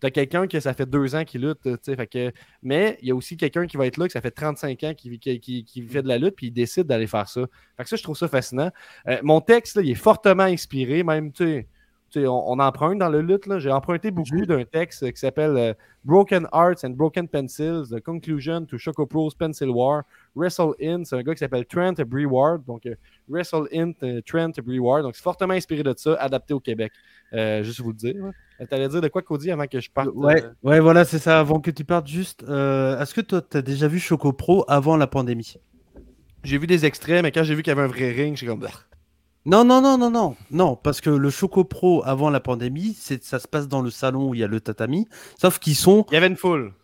t'as 0.00 0.10
quelqu'un 0.10 0.46
que 0.46 0.60
ça 0.60 0.72
fait 0.72 0.86
deux 0.86 1.14
ans 1.14 1.24
qui 1.24 1.38
lutte. 1.38 1.58
tu 1.64 1.70
sais. 1.82 1.96
Fait 1.96 2.06
que, 2.06 2.32
mais 2.62 2.98
il 3.02 3.08
y 3.08 3.10
a 3.10 3.14
aussi 3.14 3.36
quelqu'un 3.36 3.66
qui 3.66 3.76
va 3.76 3.86
être 3.86 3.98
là, 3.98 4.06
que 4.06 4.12
ça 4.12 4.20
fait 4.22 4.30
35 4.30 4.82
ans 4.84 4.94
qui, 4.94 5.18
qui, 5.18 5.40
qui- 5.40 5.64
qui 5.64 5.82
fait 5.82 6.02
de 6.02 6.08
la 6.08 6.16
lutte, 6.16 6.36
puis 6.36 6.46
il 6.46 6.52
décide 6.52 6.84
d'aller 6.86 7.06
faire 7.08 7.28
ça. 7.28 7.42
Fait 7.76 7.82
que 7.82 7.88
ça, 7.90 7.96
je 7.96 8.02
trouve 8.02 8.16
ça 8.16 8.28
fascinant. 8.28 8.70
Euh, 9.08 9.18
mon 9.22 9.40
texte, 9.42 9.76
là, 9.76 9.82
il 9.82 9.90
est 9.90 9.94
fortement 9.94 10.44
inspiré, 10.44 11.02
même, 11.02 11.32
tu 11.32 11.44
sais. 11.44 11.62
tu 11.62 11.68
sais, 11.68 11.68
on, 12.16 12.44
on 12.46 12.58
emprunte 12.58 12.98
dans 12.98 13.08
le 13.08 13.20
lutte. 13.20 13.46
là. 13.46 13.58
J'ai 13.58 13.70
emprunté 13.70 14.10
beaucoup 14.10 14.46
d'un 14.46 14.64
texte 14.64 15.10
qui 15.12 15.18
s'appelle 15.18 15.56
euh, 15.56 15.74
Broken 16.04 16.46
Hearts 16.52 16.84
and 16.84 16.90
Broken 16.90 17.28
Pencils, 17.28 17.88
The 17.90 18.00
Conclusion 18.00 18.64
to 18.66 18.78
Choco 18.78 19.06
Pro's 19.06 19.34
Pencil 19.34 19.68
War. 19.70 20.02
Wrestle 20.34 20.72
In, 20.80 21.04
c'est 21.04 21.16
un 21.16 21.22
gars 21.22 21.34
qui 21.34 21.40
s'appelle 21.40 21.66
Trent 21.66 21.94
Breward. 22.06 22.64
Donc, 22.64 22.86
euh, 22.86 22.94
Wrestle 23.28 23.68
In, 23.74 23.92
euh, 24.02 24.20
Trent 24.24 24.52
Breward. 24.64 25.02
Donc, 25.02 25.16
c'est 25.16 25.22
fortement 25.22 25.54
inspiré 25.54 25.82
de 25.82 25.94
ça, 25.96 26.14
adapté 26.14 26.54
au 26.54 26.60
Québec. 26.60 26.92
Euh, 27.32 27.62
juste 27.62 27.80
vous 27.80 27.90
le 27.90 27.96
dire. 27.96 28.14
Tu 28.58 28.66
T'allais 28.66 28.88
dire 28.88 29.00
de 29.00 29.08
quoi, 29.08 29.22
Cody, 29.22 29.50
avant 29.50 29.66
que 29.66 29.80
je 29.80 29.90
parte 29.90 30.08
Ouais, 30.14 30.42
ouais, 30.62 30.80
voilà, 30.80 31.04
c'est 31.04 31.18
ça. 31.18 31.38
Avant 31.40 31.60
que 31.60 31.70
tu 31.70 31.84
partes, 31.84 32.06
juste, 32.06 32.42
est-ce 32.42 33.14
que 33.14 33.20
toi, 33.20 33.40
t'as 33.42 33.62
déjà 33.62 33.86
vu 33.86 33.98
Choco 33.98 34.32
Pro 34.32 34.64
avant 34.68 34.96
la 34.96 35.06
pandémie? 35.06 35.54
J'ai 36.44 36.58
vu 36.58 36.66
des 36.66 36.86
extraits, 36.86 37.22
mais 37.22 37.32
quand 37.32 37.42
j'ai 37.42 37.54
vu 37.54 37.62
qu'il 37.62 37.70
y 37.70 37.76
avait 37.76 37.82
un 37.82 37.88
vrai 37.88 38.10
ring, 38.10 38.36
j'ai 38.36 38.46
comme. 38.46 38.66
Non, 39.48 39.64
non, 39.64 39.80
non, 39.80 39.96
non, 39.96 40.10
non, 40.10 40.36
non, 40.50 40.76
parce 40.76 41.00
que 41.00 41.08
le 41.08 41.30
Choco 41.30 41.64
Pro 41.64 42.02
avant 42.04 42.28
la 42.28 42.38
pandémie, 42.38 42.94
c'est, 43.00 43.24
ça 43.24 43.38
se 43.38 43.48
passe 43.48 43.66
dans 43.66 43.80
le 43.80 43.88
salon 43.90 44.28
où 44.28 44.34
il 44.34 44.40
y 44.40 44.44
a 44.44 44.46
le 44.46 44.60
tatami, 44.60 45.08
sauf 45.40 45.58
qu'ils 45.58 45.74
sont 45.74 46.04
Il 46.10 46.14
y 46.14 46.16
avait 46.18 46.26
une 46.26 46.36
foule. 46.36 46.74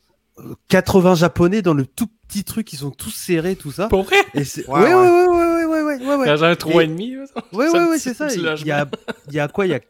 80 0.68 1.14
japonais 1.16 1.60
dans 1.60 1.74
le 1.74 1.84
tout 1.84 2.08
petit 2.26 2.42
truc, 2.42 2.72
ils 2.72 2.78
sont 2.78 2.90
tous 2.90 3.10
serrés, 3.10 3.54
tout 3.54 3.70
ça. 3.70 3.88
Pour 3.88 4.04
vrai? 4.04 4.16
Et 4.32 4.44
c'est... 4.44 4.66
Ouais, 4.66 4.80
Ouais, 4.80 4.94
ouais. 4.94 4.94
ouais, 4.94 5.26
ouais, 5.26 5.26
ouais, 5.26 5.64
ouais, 5.66 5.66
ouais, 5.66 5.82
ouais, 5.82 6.06
ouais, 6.06 6.16
ouais. 6.16 6.26
Quand 6.26 6.36
j'ai 6.36 6.46
un 6.46 6.52
3,5. 6.54 7.22
Et- 7.22 7.26
ça. 7.26 7.42
Ouais, 7.52 7.68
ouais, 7.68 7.88
ouais, 7.90 7.98
c'est 7.98 8.14
ça. 8.14 8.28
Il 8.34 8.40
y 8.66 8.70
a, 8.72 8.86
il 9.28 9.34
y 9.34 9.40
a 9.40 9.48
quoi? 9.48 9.66
Il 9.66 9.70
y 9.70 9.74
a 9.74 9.80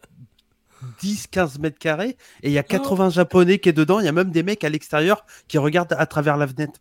10, 1.01 1.29
15 1.29 1.59
mètres 1.61 1.79
carrés 1.79 2.17
et 2.43 2.49
il 2.49 2.53
y 2.53 2.59
a 2.59 2.63
80 2.65 3.11
japonais 3.11 3.59
qui 3.59 3.69
est 3.69 3.73
dedans. 3.73 4.01
Il 4.01 4.05
y 4.05 4.09
a 4.09 4.13
même 4.13 4.31
des 4.33 4.43
mecs 4.43 4.65
à 4.65 4.69
l'extérieur 4.69 5.25
qui 5.49 5.59
regardent 5.59 5.95
à 5.97 6.07
travers 6.07 6.37
la 6.37 6.47
fenêtre. 6.49 6.81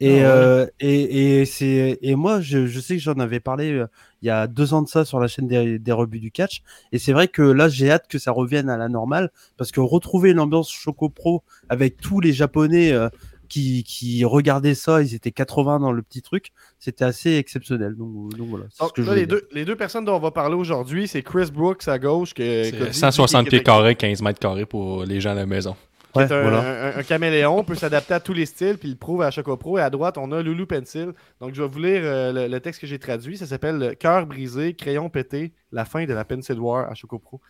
Et, 0.00 0.22
Ah 0.22 0.26
euh, 0.26 0.66
et, 0.80 1.40
et, 1.40 1.44
c'est, 1.46 1.98
et 2.02 2.14
moi, 2.16 2.40
je, 2.40 2.66
je 2.66 2.80
sais 2.80 2.96
que 2.96 3.02
j'en 3.02 3.14
avais 3.14 3.40
parlé 3.40 3.72
euh, 3.72 3.86
il 4.22 4.26
y 4.26 4.30
a 4.30 4.46
deux 4.46 4.74
ans 4.74 4.82
de 4.82 4.88
ça 4.88 5.04
sur 5.04 5.20
la 5.20 5.28
chaîne 5.28 5.46
des, 5.46 5.78
des 5.78 5.92
rebuts 5.92 6.18
du 6.18 6.30
catch. 6.30 6.62
Et 6.92 6.98
c'est 6.98 7.12
vrai 7.12 7.28
que 7.28 7.42
là, 7.42 7.68
j'ai 7.68 7.90
hâte 7.90 8.08
que 8.08 8.18
ça 8.18 8.32
revienne 8.32 8.68
à 8.70 8.76
la 8.76 8.88
normale 8.88 9.30
parce 9.56 9.70
que 9.70 9.80
retrouver 9.80 10.32
l'ambiance 10.32 10.70
Choco 10.70 11.10
Pro 11.10 11.42
avec 11.68 11.98
tous 11.98 12.20
les 12.20 12.32
japonais 12.32 12.92
euh, 12.92 13.08
qui, 13.48 13.84
qui 13.84 14.24
regardaient 14.24 14.74
ça, 14.74 15.02
ils 15.02 15.14
étaient 15.14 15.30
80 15.30 15.80
dans 15.80 15.92
le 15.92 16.02
petit 16.02 16.22
truc, 16.22 16.52
c'était 16.78 17.04
assez 17.04 17.36
exceptionnel. 17.36 17.94
Donc, 17.94 18.34
donc 18.36 18.48
voilà. 18.48 18.64
ce 18.70 18.82
Donc, 18.82 18.94
que 18.94 19.02
je 19.02 19.08
là, 19.08 19.14
les, 19.14 19.26
deux, 19.26 19.46
les 19.52 19.64
deux 19.64 19.76
personnes 19.76 20.04
dont 20.04 20.16
on 20.16 20.20
va 20.20 20.30
parler 20.32 20.56
aujourd'hui, 20.56 21.06
c'est 21.06 21.22
Chris 21.22 21.50
Brooks 21.52 21.86
à 21.86 21.98
gauche. 21.98 22.34
Que, 22.34 22.70
Cody, 22.70 22.94
160 22.94 23.44
qui 23.44 23.50
pieds 23.50 23.62
carrés, 23.62 23.94
15 23.94 24.22
mètres 24.22 24.40
carrés 24.40 24.66
pour 24.66 25.04
les 25.04 25.20
gens 25.20 25.30
à 25.30 25.34
la 25.34 25.46
maison. 25.46 25.76
Qui 26.14 26.18
Ouais, 26.20 26.24
est 26.26 26.32
un, 26.32 26.42
voilà. 26.42 26.94
un- 26.96 26.98
un 26.98 27.02
caméléon, 27.02 27.62
peut 27.64 27.74
s'adapter 27.74 28.14
à 28.14 28.20
tous 28.20 28.32
les 28.32 28.46
styles, 28.46 28.78
puis 28.78 28.88
il 28.88 28.92
le 28.92 28.96
prouve 28.98 29.20
à 29.22 29.30
Choco 29.30 29.56
Pro. 29.56 29.78
Et 29.78 29.82
à 29.82 29.90
droite, 29.90 30.16
on 30.16 30.32
a 30.32 30.42
Lulu 30.42 30.66
Pencil. 30.66 31.12
Donc, 31.40 31.54
je 31.54 31.62
vais 31.62 31.68
vous 31.68 31.78
lire 31.78 32.00
euh, 32.04 32.32
le, 32.32 32.46
le 32.48 32.60
texte 32.60 32.80
que 32.80 32.86
j'ai 32.86 32.98
traduit. 32.98 33.36
Ça 33.36 33.46
s'appelle 33.46 33.96
Cœur 33.98 34.26
brisé, 34.26 34.74
crayon 34.74 35.10
pété, 35.10 35.52
la 35.72 35.84
fin 35.84 36.04
de 36.06 36.12
la 36.14 36.24
Pencil 36.24 36.58
War 36.58 36.90
à 36.90 36.94
Choco 36.94 37.18
Pro. 37.18 37.40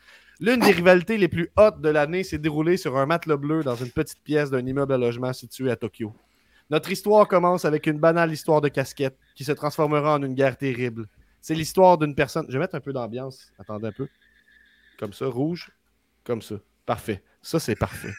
L'une 0.41 0.59
des 0.61 0.73
rivalités 0.73 1.17
les 1.17 1.29
plus 1.29 1.49
hautes 1.57 1.81
de 1.81 1.89
l'année 1.89 2.25
s'est 2.25 2.39
déroulée 2.39 2.77
sur 2.77 2.97
un 2.97 3.07
matelas 3.07 3.37
bleu 3.37 3.63
dans 3.63 3.77
une 3.77 3.91
petite 3.91 4.21
pièce 4.25 4.51
d'un 4.51 4.67
immeuble 4.67 4.93
à 4.93 4.99
logement 4.99 5.33
situé 5.33 5.71
à 5.71 5.77
Tokyo. 5.77 6.13
Notre 6.71 6.91
histoire 6.91 7.29
commence 7.29 7.65
avec 7.65 7.87
une 7.87 7.99
banale 8.01 8.33
histoire 8.33 8.61
de 8.61 8.69
casquette 8.69 9.17
qui 9.37 9.45
se 9.45 9.53
transformera 9.53 10.15
en 10.15 10.23
une 10.23 10.35
guerre 10.35 10.57
terrible. 10.57 11.07
C'est 11.41 11.55
l'histoire 11.55 11.99
d'une 11.99 12.15
personne. 12.15 12.47
Je 12.49 12.55
vais 12.55 12.59
mettre 12.59 12.75
un 12.75 12.81
peu 12.81 12.93
d'ambiance. 12.93 13.53
Attendez 13.59 13.87
un 13.89 13.93
peu. 13.93 14.09
Comme 14.99 15.13
ça, 15.13 15.27
rouge. 15.27 15.71
Comme 16.25 16.41
ça. 16.43 16.55
Parfait. 16.87 17.23
Ça, 17.43 17.61
c'est 17.61 17.77
parfait. 17.77 18.13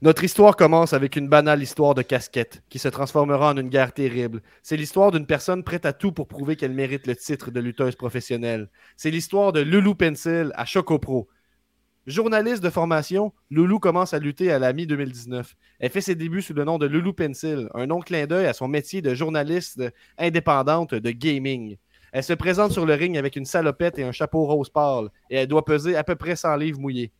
Notre 0.00 0.22
histoire 0.22 0.54
commence 0.54 0.92
avec 0.92 1.16
une 1.16 1.28
banale 1.28 1.60
histoire 1.60 1.92
de 1.92 2.02
casquette 2.02 2.62
qui 2.68 2.78
se 2.78 2.86
transformera 2.86 3.50
en 3.50 3.56
une 3.56 3.68
guerre 3.68 3.92
terrible. 3.92 4.42
C'est 4.62 4.76
l'histoire 4.76 5.10
d'une 5.10 5.26
personne 5.26 5.64
prête 5.64 5.84
à 5.86 5.92
tout 5.92 6.12
pour 6.12 6.28
prouver 6.28 6.54
qu'elle 6.54 6.72
mérite 6.72 7.08
le 7.08 7.16
titre 7.16 7.50
de 7.50 7.58
lutteuse 7.58 7.96
professionnelle. 7.96 8.70
C'est 8.96 9.10
l'histoire 9.10 9.52
de 9.52 9.58
Lulu 9.58 9.96
Pencil 9.96 10.52
à 10.54 10.64
Choco 10.66 11.00
Pro. 11.00 11.28
Journaliste 12.06 12.62
de 12.62 12.70
formation, 12.70 13.32
Lulu 13.50 13.80
commence 13.80 14.14
à 14.14 14.20
lutter 14.20 14.52
à 14.52 14.60
la 14.60 14.72
mi-2019. 14.72 15.54
Elle 15.80 15.90
fait 15.90 16.00
ses 16.00 16.14
débuts 16.14 16.42
sous 16.42 16.54
le 16.54 16.62
nom 16.62 16.78
de 16.78 16.86
Lulu 16.86 17.12
Pencil, 17.12 17.68
un 17.74 17.86
nom 17.86 17.98
clin 17.98 18.26
d'œil 18.26 18.46
à 18.46 18.52
son 18.52 18.68
métier 18.68 19.02
de 19.02 19.16
journaliste 19.16 19.82
indépendante 20.16 20.94
de 20.94 21.10
gaming. 21.10 21.76
Elle 22.12 22.22
se 22.22 22.34
présente 22.34 22.70
sur 22.70 22.86
le 22.86 22.94
ring 22.94 23.18
avec 23.18 23.34
une 23.34 23.44
salopette 23.44 23.98
et 23.98 24.04
un 24.04 24.12
chapeau 24.12 24.46
rose 24.46 24.70
pâle, 24.70 25.08
et 25.28 25.38
elle 25.38 25.48
doit 25.48 25.64
peser 25.64 25.96
à 25.96 26.04
peu 26.04 26.14
près 26.14 26.36
100 26.36 26.54
livres 26.54 26.78
mouillés. 26.78 27.12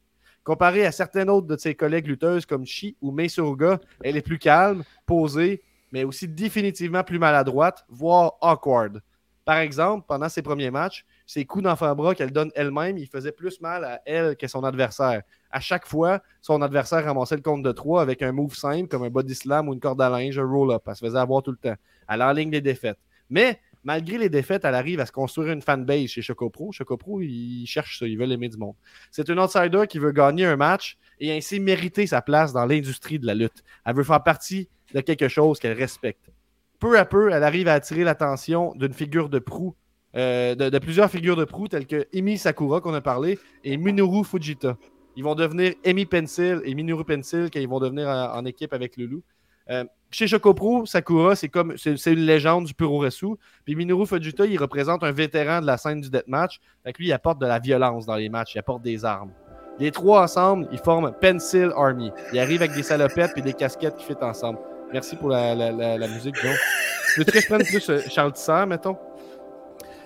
Comparée 0.49 0.87
à 0.87 0.93
certaines 0.93 1.29
autres 1.29 1.47
de 1.47 1.59
ses 1.59 1.75
collègues 1.75 2.07
lutteuses 2.07 2.47
comme 2.47 2.65
Chi 2.65 2.97
ou 3.03 3.11
Mei 3.11 3.29
Suruga, 3.29 3.79
elle 4.03 4.17
est 4.17 4.23
plus 4.23 4.39
calme, 4.39 4.83
posée, 5.05 5.63
mais 5.93 6.05
aussi 6.05 6.27
définitivement 6.27 7.05
plus 7.05 7.19
maladroite, 7.19 7.85
voire 7.91 8.39
awkward. 8.41 9.03
Par 9.45 9.59
exemple, 9.59 10.07
pendant 10.09 10.31
ses 10.31 10.41
premiers 10.41 10.71
matchs, 10.71 11.05
ses 11.27 11.45
coups 11.45 11.65
d'enfant-bras 11.65 12.15
qu'elle 12.15 12.33
donne 12.33 12.51
elle-même, 12.55 12.97
il 12.97 13.07
faisait 13.09 13.31
plus 13.31 13.61
mal 13.61 13.85
à 13.85 14.01
elle 14.07 14.37
que 14.37 14.49
son 14.49 14.65
adversaire. 14.65 15.21
À 15.51 15.61
chaque 15.61 15.87
fois, 15.87 16.23
son 16.41 16.63
adversaire 16.63 17.05
ramassait 17.05 17.37
le 17.37 17.43
compte 17.43 17.63
de 17.63 17.71
3 17.71 18.01
avec 18.01 18.23
un 18.23 18.33
move 18.33 18.55
simple 18.55 18.89
comme 18.89 19.03
un 19.03 19.11
body 19.11 19.35
slam 19.35 19.69
ou 19.69 19.75
une 19.75 19.81
corde 19.81 20.01
à 20.01 20.09
linge, 20.09 20.39
un 20.39 20.49
roll-up. 20.49 20.83
Elle 20.87 20.97
se 20.97 21.05
faisait 21.05 21.19
avoir 21.19 21.43
tout 21.43 21.51
le 21.51 21.59
temps. 21.59 21.77
Elle 22.09 22.25
ligne 22.35 22.51
des 22.51 22.63
défaites. 22.63 22.99
Mais 23.29 23.61
malgré 23.89 24.19
les 24.19 24.29
défaites, 24.29 24.67
elle 24.67 24.75
arrive 24.75 25.01
à 25.01 25.07
se 25.07 25.13
construire 25.13 25.51
une 25.51 25.63
fanbase 25.63 26.09
chez 26.09 26.21
Choco 26.21 26.51
Pro. 26.51 26.73
Choco 26.73 26.99
Pro, 26.99 27.23
ils 27.23 27.65
cherchent 27.65 28.01
ça, 28.01 28.07
ils 28.07 28.19
veulent 28.19 28.33
aimer 28.33 28.51
du 28.51 28.59
monde. 28.59 28.75
C'est 29.11 29.31
une 29.31 29.41
outsider 29.41 29.85
qui 29.89 29.99
veut 29.99 30.13
gagner 30.13 30.45
un 30.45 30.57
match 30.57 30.99
et 31.19 31.35
ainsi 31.35 31.59
mériter 31.59 32.07
sa 32.07 32.21
place 32.21 32.53
dans 32.53 32.67
l'industrie 32.67 33.19
de 33.19 33.25
la 33.25 33.35
lutte. 33.35 33.65
Elle 33.87 33.97
veut 33.97 34.05
faire 34.05 34.23
partie 34.23 34.69
de 34.93 35.01
quelque 35.01 35.29
chose 35.29 35.59
qu'elle 35.59 35.73
respecte. 35.73 36.31
Peu 36.79 36.99
à 36.99 37.07
peu, 37.07 37.33
elle 37.33 37.43
arrive 37.43 37.67
à 37.67 37.73
attirer 37.73 38.05
l'attention 38.05 38.75
d'une 38.75 38.93
figure 38.93 39.31
de 39.31 39.39
proue, 39.39 39.75
euh, 40.17 40.55
de, 40.55 40.79
plusieurs 40.79 41.11
figures 41.11 41.37
de 41.37 41.47
proue, 41.47 41.69
telles 41.69 41.87
que 41.87 42.07
Emi 42.13 42.37
Sakura, 42.37 42.83
qu'on 42.83 42.93
a 42.93 43.01
parlé, 43.01 43.39
et 43.65 43.79
Minoru 43.79 44.23
Fujita. 44.23 44.77
Ils 45.17 45.25
vont 45.25 45.35
devenir 45.35 45.73
Emi 45.83 46.05
Pencil 46.05 46.61
et 46.63 46.75
Minoru 46.75 47.07
Pencil 47.07 47.49
quand 47.51 47.59
ils 47.59 47.69
vont 47.69 47.81
devenir 47.81 48.07
en, 48.07 48.45
équipe 48.45 48.75
avec 48.75 48.99
Lulu. 48.99 49.23
Euh, 49.71 49.85
chez 50.11 50.27
Chocopro, 50.27 50.87
Sakura, 50.87 51.37
c'est 51.37 51.49
comme 51.49 51.75
c'est 51.77 52.13
une 52.13 52.25
légende 52.25 52.65
du 52.65 52.75
Puroresu. 52.75 53.27
Puis 53.65 53.77
Minoru 53.77 54.07
Fujita, 54.07 54.47
il 54.47 54.59
représente 54.59 55.05
un 55.05 55.13
vétéran 55.13 55.61
de 55.61 55.67
la 55.67 55.77
scène 55.77 56.01
du 56.01 56.09
deathmatch. 56.09 56.61
Fait 56.83 56.97
lui, 56.99 57.09
il 57.09 57.13
apporte 57.13 57.39
de 57.39 57.47
la 57.47 57.59
violence 57.59 58.07
dans 58.07 58.17
les 58.17 58.29
matchs, 58.29 58.55
il 58.55 58.59
apporte 58.59 58.83
des 58.83 59.05
armes. 59.05 59.33
Les 59.79 59.91
trois 59.91 60.23
ensemble, 60.23 60.67
ils 60.73 60.79
forment 60.79 61.13
Pencil 61.21 61.71
Army. 61.77 62.11
Ils 62.33 62.41
arrivent 62.41 62.63
avec 62.63 62.75
des 62.75 62.83
salopettes 62.83 63.37
et 63.37 63.43
des 63.43 63.53
casquettes 63.53 63.97
qui 63.97 64.05
fit 64.05 64.17
ensemble. 64.21 64.59
Merci 64.93 65.15
pour 65.17 65.29
la, 65.29 65.55
musique, 66.09 66.37
Joe. 66.37 66.57
Je 67.15 67.21
veux 67.21 67.25
que 67.25 67.41
je 67.41 67.47
prenne 67.47 67.63
plus 67.63 67.89
euh, 67.91 68.01
Charles 68.09 68.33
Tisser, 68.33 68.65
mettons? 68.67 68.97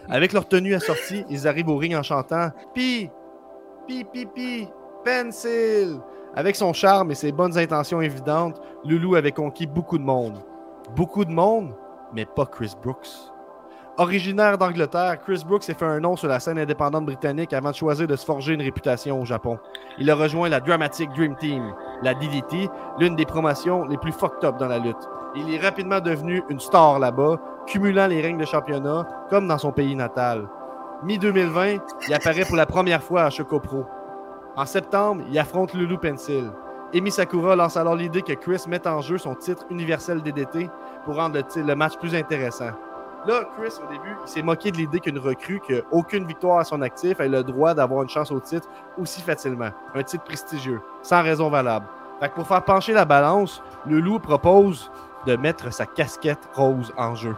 Avec 0.08 0.32
leur 0.32 0.48
tenue 0.48 0.74
assortie, 0.74 1.24
ils 1.30 1.46
arrivent 1.46 1.68
au 1.68 1.76
ring 1.76 1.94
en 1.94 2.02
chantant 2.02 2.50
Pi, 2.74 3.08
pi, 3.86 4.04
pi, 4.12 4.26
pi, 4.26 4.68
Pencil. 5.04 6.00
Avec 6.34 6.56
son 6.56 6.72
charme 6.72 7.10
et 7.10 7.14
ses 7.14 7.30
bonnes 7.30 7.58
intentions 7.58 8.00
évidentes, 8.00 8.60
Lulu 8.84 9.16
avait 9.16 9.32
conquis 9.32 9.66
beaucoup 9.66 9.98
de 9.98 10.02
monde. 10.02 10.38
Beaucoup 10.96 11.26
de 11.26 11.32
monde, 11.32 11.74
mais 12.14 12.24
pas 12.24 12.46
Chris 12.46 12.72
Brooks. 12.82 13.08
Originaire 13.98 14.56
d'Angleterre, 14.56 15.20
Chris 15.20 15.42
Brooks 15.46 15.64
s'est 15.64 15.74
fait 15.74 15.84
un 15.84 16.00
nom 16.00 16.16
sur 16.16 16.26
la 16.28 16.40
scène 16.40 16.58
indépendante 16.58 17.04
britannique 17.04 17.52
avant 17.52 17.70
de 17.70 17.74
choisir 17.74 18.06
de 18.06 18.16
se 18.16 18.24
forger 18.24 18.54
une 18.54 18.62
réputation 18.62 19.20
au 19.20 19.26
Japon. 19.26 19.58
Il 19.98 20.10
a 20.10 20.14
rejoint 20.14 20.48
la 20.48 20.60
Dramatic 20.60 21.10
Dream 21.10 21.36
Team, 21.36 21.74
la 22.02 22.14
DDT, 22.14 22.70
l'une 22.98 23.14
des 23.14 23.26
promotions 23.26 23.84
les 23.84 23.98
plus 23.98 24.12
fucked 24.12 24.42
up 24.42 24.56
dans 24.56 24.68
la 24.68 24.78
lutte. 24.78 24.96
Il 25.36 25.54
est 25.54 25.60
rapidement 25.60 26.00
devenu 26.00 26.42
une 26.48 26.60
star 26.60 26.98
là-bas, 26.98 27.38
cumulant 27.66 28.06
les 28.06 28.22
règnes 28.22 28.38
de 28.38 28.46
championnat 28.46 29.06
comme 29.28 29.46
dans 29.46 29.58
son 29.58 29.72
pays 29.72 29.94
natal. 29.94 30.48
Mi-2020, 31.04 31.80
il 32.08 32.14
apparaît 32.14 32.46
pour 32.46 32.56
la 32.56 32.64
première 32.64 33.02
fois 33.02 33.24
à 33.24 33.30
Choco 33.30 33.60
Pro. 33.60 33.84
En 34.54 34.66
septembre, 34.66 35.22
il 35.30 35.38
affronte 35.38 35.72
Lulu 35.72 35.96
Pencil. 35.96 36.50
Emi 36.92 37.10
Sakura 37.10 37.56
lance 37.56 37.78
alors 37.78 37.96
l'idée 37.96 38.20
que 38.20 38.34
Chris 38.34 38.64
mette 38.68 38.86
en 38.86 39.00
jeu 39.00 39.16
son 39.16 39.34
titre 39.34 39.64
universel 39.70 40.22
DDT 40.22 40.68
pour 41.06 41.16
rendre 41.16 41.40
le, 41.56 41.74
match 41.74 41.96
plus 41.96 42.14
intéressant. 42.14 42.70
Là, 43.26 43.44
Chris, 43.56 43.72
au 43.82 43.90
début, 43.90 44.14
il 44.22 44.28
s'est 44.28 44.42
moqué 44.42 44.70
de 44.70 44.76
l'idée 44.76 45.00
qu'une 45.00 45.18
recrue 45.18 45.60
qui 45.66 45.72
n'a 45.72 45.80
aucune 45.90 46.26
victoire 46.26 46.58
à 46.58 46.64
son 46.64 46.82
actif 46.82 47.18
ait 47.20 47.28
le 47.30 47.42
droit 47.42 47.72
d'avoir 47.72 48.02
une 48.02 48.10
chance 48.10 48.30
au 48.30 48.40
titre 48.40 48.68
aussi 48.98 49.22
facilement. 49.22 49.70
Un 49.94 50.02
titre 50.02 50.24
prestigieux, 50.24 50.82
sans 51.02 51.22
raison 51.22 51.48
valable. 51.48 51.86
Fait 52.20 52.30
pour 52.34 52.46
faire 52.46 52.62
pencher 52.62 52.92
la 52.92 53.06
balance, 53.06 53.62
Lulu 53.86 54.20
propose 54.20 54.90
de 55.26 55.34
mettre 55.36 55.72
sa 55.72 55.86
casquette 55.86 56.46
rose 56.52 56.92
en 56.98 57.14
jeu. 57.14 57.34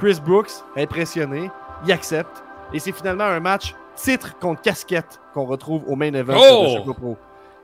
Chris 0.00 0.20
Brooks, 0.24 0.64
impressionné, 0.76 1.50
y 1.86 1.92
accepte 1.92 2.42
et 2.72 2.80
c'est 2.80 2.92
finalement 2.92 3.24
un 3.24 3.40
match 3.40 3.76
titre 3.98 4.38
contre 4.38 4.62
casquette 4.62 5.20
qu'on 5.34 5.44
retrouve 5.44 5.82
au 5.88 5.96
main 5.96 6.12
event 6.14 6.34
de 6.34 6.76
Choco 6.76 6.94
Pro. 6.94 7.16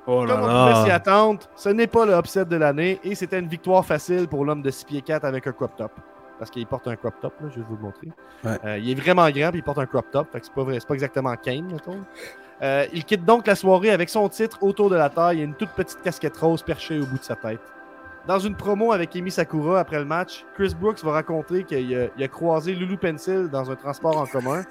Oh 0.06 0.24
Comme 0.26 0.42
on 0.42 0.72
pouvait 0.72 0.84
s'y 0.84 0.90
attendre, 0.90 1.40
ce 1.56 1.70
n'est 1.70 1.86
pas 1.86 2.04
le 2.04 2.12
upset 2.12 2.44
de 2.44 2.56
l'année 2.56 3.00
et 3.04 3.14
c'était 3.14 3.38
une 3.38 3.48
victoire 3.48 3.84
facile 3.86 4.28
pour 4.28 4.44
l'homme 4.44 4.60
de 4.60 4.70
6 4.70 4.84
pieds 4.84 5.02
4 5.02 5.24
avec 5.24 5.46
un 5.46 5.52
crop 5.52 5.74
top. 5.76 5.92
Parce 6.38 6.50
qu'il 6.50 6.66
porte 6.66 6.86
un 6.88 6.96
crop 6.96 7.14
top, 7.22 7.32
là, 7.40 7.48
je 7.50 7.60
vais 7.60 7.66
vous 7.66 7.76
le 7.76 7.82
montrer. 7.82 8.08
Euh, 8.44 8.78
il 8.78 8.90
est 8.90 8.94
vraiment 8.94 9.30
grand 9.30 9.50
et 9.50 9.56
il 9.56 9.62
porte 9.62 9.78
un 9.78 9.86
crop 9.86 10.04
top. 10.10 10.30
Fait 10.30 10.40
que 10.40 10.46
c'est 10.46 10.54
pas, 10.54 10.62
vrai, 10.62 10.78
c'est 10.78 10.86
pas 10.86 10.94
exactement 10.94 11.34
Kane, 11.36 11.72
mettons. 11.72 12.00
Euh, 12.60 12.86
il 12.92 13.04
quitte 13.04 13.24
donc 13.24 13.46
la 13.46 13.54
soirée 13.54 13.90
avec 13.90 14.10
son 14.10 14.28
titre 14.28 14.58
autour 14.62 14.90
de 14.90 14.96
la 14.96 15.08
taille 15.08 15.40
et 15.40 15.44
une 15.44 15.54
toute 15.54 15.70
petite 15.70 16.02
casquette 16.02 16.36
rose 16.36 16.62
perchée 16.62 17.00
au 17.00 17.06
bout 17.06 17.18
de 17.18 17.24
sa 17.24 17.36
tête. 17.36 17.60
Dans 18.26 18.38
une 18.38 18.56
promo 18.56 18.92
avec 18.92 19.14
Emi 19.16 19.30
Sakura 19.30 19.80
après 19.80 19.98
le 19.98 20.04
match, 20.04 20.44
Chris 20.54 20.74
Brooks 20.78 21.02
va 21.02 21.12
raconter 21.12 21.64
qu'il 21.64 21.94
a, 21.96 22.22
a, 22.22 22.28
croisé 22.28 22.74
Lulu 22.74 22.96
Pencil 22.96 23.48
dans 23.50 23.70
un 23.70 23.76
transport 23.76 24.16
en 24.18 24.26
commun 24.26 24.64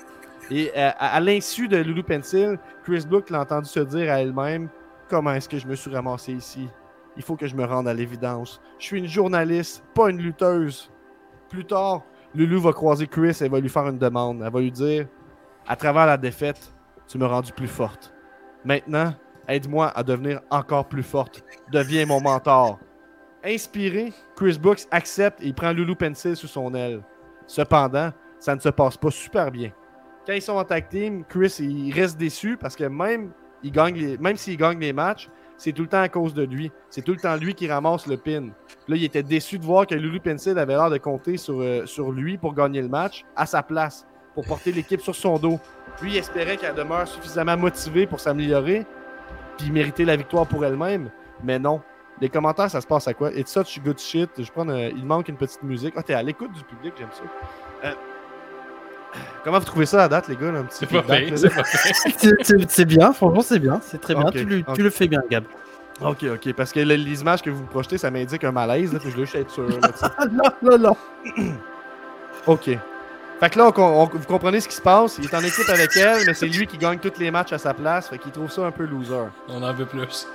et 0.51 0.71
euh, 0.75 0.91
à, 0.97 1.19
l'insu 1.19 1.67
de 1.67 1.77
Lulu 1.77 2.03
Pencil, 2.03 2.57
Chris 2.83 3.05
Brooks 3.07 3.29
l'a 3.29 3.41
entendu 3.41 3.69
se 3.69 3.79
dire 3.79 4.11
à 4.11 4.21
elle-même 4.21 4.69
Comment 5.09 5.33
est-ce 5.33 5.49
que 5.49 5.57
je 5.57 5.67
me 5.67 5.75
suis 5.75 5.93
ramassé 5.93 6.33
ici? 6.33 6.67
Il 7.15 7.23
faut 7.23 7.35
que 7.35 7.45
je 7.45 7.55
me 7.55 7.65
rende 7.65 7.87
à 7.87 7.93
l'évidence. 7.93 8.61
Je 8.79 8.85
suis 8.85 8.97
une 8.97 9.07
journaliste, 9.07 9.83
pas 9.93 10.09
une 10.09 10.17
lutteuse. 10.17 10.89
Plus 11.49 11.65
tard, 11.65 12.01
Lulu 12.33 12.57
va 12.57 12.73
croiser 12.73 13.05
Chris 13.05 13.37
et 13.41 13.49
va 13.49 13.59
lui 13.59 13.69
faire 13.69 13.87
une 13.87 13.99
demande. 13.99 14.41
Elle 14.43 14.51
va 14.51 14.59
lui 14.59 14.71
dire 14.71 15.07
À 15.67 15.75
travers 15.75 16.07
la 16.07 16.17
défaite, 16.17 16.73
tu 17.07 17.17
m'as 17.17 17.27
rendu 17.27 17.51
plus 17.51 17.67
forte. 17.67 18.13
Maintenant, 18.65 19.13
aide-moi 19.47 19.89
à 19.89 20.03
devenir 20.03 20.41
encore 20.49 20.87
plus 20.87 21.03
forte. 21.03 21.43
Deviens 21.71 22.05
mon 22.05 22.21
mentor. 22.21 22.79
Inspiré, 23.45 24.13
Chris 24.35 24.57
Brooks 24.59 24.87
accepte 24.89 25.43
et 25.43 25.53
prend 25.53 25.73
Lulu 25.73 25.95
Pencil 25.95 26.35
sous 26.35 26.47
son 26.47 26.73
aile. 26.73 27.03
Cependant, 27.45 28.11
ça 28.39 28.55
ne 28.55 28.61
se 28.61 28.69
passe 28.69 28.97
pas 28.97 29.11
super 29.11 29.51
bien 29.51 29.71
quand 30.25 30.33
ils 30.33 30.41
sont 30.41 30.53
en 30.53 30.63
tag 30.63 30.87
team, 30.89 31.23
Chris, 31.25 31.57
il 31.59 31.93
reste 31.93 32.17
déçu 32.17 32.57
parce 32.57 32.75
que 32.75 32.85
même, 32.85 33.31
s'il 34.35 34.57
gagne 34.57 34.79
les 34.79 34.93
matchs, 34.93 35.29
c'est 35.57 35.71
tout 35.71 35.83
le 35.83 35.87
temps 35.87 36.01
à 36.01 36.09
cause 36.09 36.33
de 36.33 36.43
lui. 36.43 36.71
C'est 36.89 37.03
tout 37.03 37.11
le 37.11 37.19
temps 37.19 37.35
lui 37.35 37.53
qui 37.53 37.67
ramasse 37.67 38.07
le 38.07 38.17
pin. 38.17 38.49
Là, 38.87 38.95
il 38.95 39.03
était 39.03 39.23
déçu 39.23 39.59
de 39.59 39.63
voir 39.63 39.87
que 39.87 39.95
Lulu 39.95 40.19
Pencil 40.19 40.57
avait 40.57 40.73
l'air 40.73 40.89
de 40.89 40.97
compter 40.97 41.37
sur, 41.37 41.61
euh, 41.61 41.85
sur 41.85 42.11
lui 42.11 42.37
pour 42.37 42.53
gagner 42.53 42.81
le 42.81 42.89
match 42.89 43.23
à 43.35 43.45
sa 43.45 43.63
place, 43.63 44.05
pour 44.33 44.45
porter 44.45 44.71
l'équipe 44.71 44.99
sur 44.99 45.15
son 45.15 45.37
dos. 45.37 45.59
Lui, 46.01 46.11
il 46.11 46.17
espérait 46.17 46.57
qu'elle 46.57 46.75
demeure 46.75 47.07
suffisamment 47.07 47.55
motivée 47.55 48.07
pour 48.07 48.19
s'améliorer, 48.19 48.85
puis 49.57 49.71
mériter 49.71 50.05
la 50.05 50.15
victoire 50.15 50.47
pour 50.47 50.65
elle-même. 50.65 51.09
Mais 51.43 51.59
non. 51.59 51.81
Les 52.19 52.29
commentaires, 52.29 52.69
ça 52.69 52.81
se 52.81 52.87
passe 52.87 53.07
à 53.07 53.13
quoi? 53.13 53.31
It's 53.31 53.51
such 53.51 53.81
good 53.83 53.99
shit. 53.99 54.29
Je 54.37 54.51
prends, 54.51 54.67
il 54.69 55.05
manque 55.05 55.29
une 55.29 55.37
petite 55.37 55.63
musique. 55.63 55.93
Ah, 55.97 56.03
t'es 56.03 56.13
à 56.13 56.23
l'écoute 56.23 56.51
du 56.51 56.63
public, 56.63 56.93
j'aime 56.97 57.09
ça. 57.11 57.23
Euh, 57.85 57.93
Comment 59.43 59.59
vous 59.59 59.65
trouvez 59.65 59.85
ça 59.85 60.03
à 60.03 60.07
date, 60.07 60.27
les 60.27 60.35
gars? 60.35 60.47
un 60.47 60.63
petit 60.63 60.85
c'est 62.67 62.85
bien, 62.85 63.13
franchement, 63.13 63.41
c'est 63.41 63.59
bien. 63.59 63.79
C'est 63.83 63.99
très 63.99 64.15
bien. 64.15 64.25
tu, 64.31 64.63
tu, 64.75 64.83
le 64.83 64.89
fais 64.89 65.07
bien, 65.07 65.21
Gab. 65.29 65.43
Ok, 66.01 66.23
ok. 66.23 66.53
Parce 66.53 66.71
que 66.71 66.79
les 66.79 67.21
images 67.21 67.41
que 67.41 67.49
vous 67.49 67.63
projetez, 67.65 67.97
ça 67.97 68.11
m'indique 68.11 68.43
un 68.43 68.51
malaise. 68.51 68.93
Là, 68.93 68.99
je 69.03 69.09
veux 69.09 69.25
juste 69.25 69.35
être 69.35 69.51
sûr. 69.51 69.67
non, 70.31 70.49
non, 70.61 70.77
non. 70.77 70.97
ok. 72.47 72.77
Fait 73.39 73.49
que 73.49 73.59
là, 73.59 73.71
vous 73.75 74.27
comprenez 74.27 74.59
ce 74.59 74.67
qui 74.67 74.75
se 74.75 74.81
passe. 74.81 75.17
Il 75.19 75.25
est 75.25 75.35
en 75.35 75.43
équipe 75.43 75.69
avec 75.69 75.95
elle, 75.97 76.25
mais 76.25 76.33
c'est 76.33 76.47
lui 76.47 76.65
qui 76.65 76.77
gagne 76.77 76.99
tous 76.99 77.19
les 77.19 77.29
matchs 77.29 77.53
à 77.53 77.57
sa 77.57 77.73
place. 77.73 78.09
Fait 78.09 78.17
qu'il 78.17 78.31
trouve 78.31 78.51
ça 78.51 78.65
un 78.65 78.71
peu 78.71 78.85
loser. 78.85 79.27
On 79.49 79.61
en 79.61 79.73
veut 79.73 79.85
plus. 79.85 80.27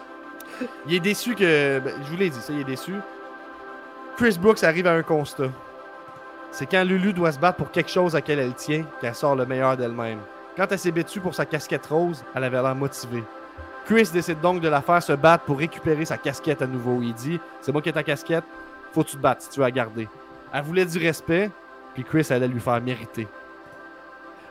Il 0.87 0.95
est 0.95 1.01
déçu 1.01 1.35
que. 1.35 1.81
Ben, 1.81 1.95
je 2.05 2.11
vous 2.11 2.17
l'ai 2.17 2.31
dit, 2.31 2.41
ça, 2.41 2.53
il 2.53 2.61
est 2.61 2.65
déçu. 2.65 2.95
Chris 4.17 4.37
Brooks 4.41 4.65
arrive 4.65 4.87
à 4.87 4.93
un 4.93 5.03
constat. 5.03 5.51
C'est 6.51 6.67
quand 6.67 6.85
Lulu 6.85 7.13
doit 7.13 7.33
se 7.33 7.39
battre 7.39 7.59
pour 7.59 7.71
quelque 7.71 7.91
chose 7.91 8.15
à 8.15 8.19
laquelle 8.19 8.39
elle 8.39 8.55
tient 8.55 8.85
qu'elle 9.01 9.15
sort 9.15 9.37
le 9.37 9.47
meilleur 9.47 9.77
d'elle-même. 9.77 10.19
Quand 10.57 10.67
elle 10.71 10.79
s'est 10.79 10.91
battue 10.91 11.21
pour 11.21 11.35
sa 11.35 11.47
casquette 11.47 11.87
rose, 11.87 12.25
elle 12.35 12.45
avait 12.45 12.61
l'air 12.61 12.75
motivée. 12.75 13.23
Chris 13.85 14.09
décide 14.13 14.41
donc 14.41 14.61
de 14.61 14.69
la 14.69 14.83
faire 14.83 15.03
se 15.03 15.13
battre 15.13 15.45
pour 15.45 15.59
récupérer 15.59 16.05
sa 16.05 16.17
casquette 16.19 16.63
à 16.63 16.67
nouveau. 16.67 17.01
Il 17.01 17.15
dit 17.15 17.41
C'est 17.61 17.73
moi 17.73 17.81
qui 17.81 17.89
ai 17.89 17.93
ta 17.93 18.03
casquette, 18.03 18.45
faut 18.93 19.03
que 19.03 19.09
tu 19.09 19.17
te 19.17 19.23
battes 19.23 19.43
si 19.43 19.51
tu 19.51 19.61
veux 19.61 19.67
la 19.67 19.71
garder. 19.71 20.09
Elle 20.53 20.63
voulait 20.63 20.85
du 20.85 20.99
respect, 20.99 21.51
puis 21.95 22.05
Chris 22.05 22.27
allait 22.31 22.49
lui 22.49 22.61
faire 22.61 22.81
mériter. 22.81 23.29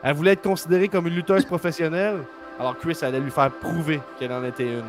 Elle 0.02 0.14
voulait 0.14 0.32
être 0.32 0.42
considérée 0.42 0.88
comme 0.88 1.08
une 1.08 1.14
lutteuse 1.14 1.44
professionnelle, 1.46 2.22
alors 2.58 2.76
Chris 2.78 2.98
allait 3.02 3.20
lui 3.20 3.30
faire 3.30 3.50
prouver 3.50 4.00
qu'elle 4.18 4.32
en 4.32 4.44
était 4.44 4.72
une. 4.72 4.88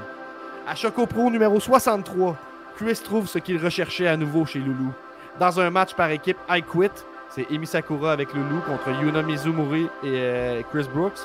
À 0.67 0.75
Choco 0.75 1.05
Pro 1.05 1.29
numéro 1.29 1.59
63, 1.59 2.37
Chris 2.75 3.01
trouve 3.03 3.27
ce 3.27 3.39
qu'il 3.39 3.63
recherchait 3.63 4.07
à 4.07 4.15
nouveau 4.15 4.45
chez 4.45 4.59
Lulu. 4.59 4.89
Dans 5.39 5.57
un 5.57 5.69
match 5.69 5.93
par 5.93 6.09
équipe 6.09 6.37
I 6.49 6.61
Quit, 6.61 6.91
c'est 7.29 7.49
Emi 7.49 7.65
Sakura 7.65 8.11
avec 8.11 8.33
Lulu 8.33 8.59
contre 8.67 8.89
Yuna 9.01 9.21
Mizumori 9.21 9.83
et 10.03 10.07
euh, 10.07 10.61
Chris 10.69 10.85
Brooks. 10.93 11.19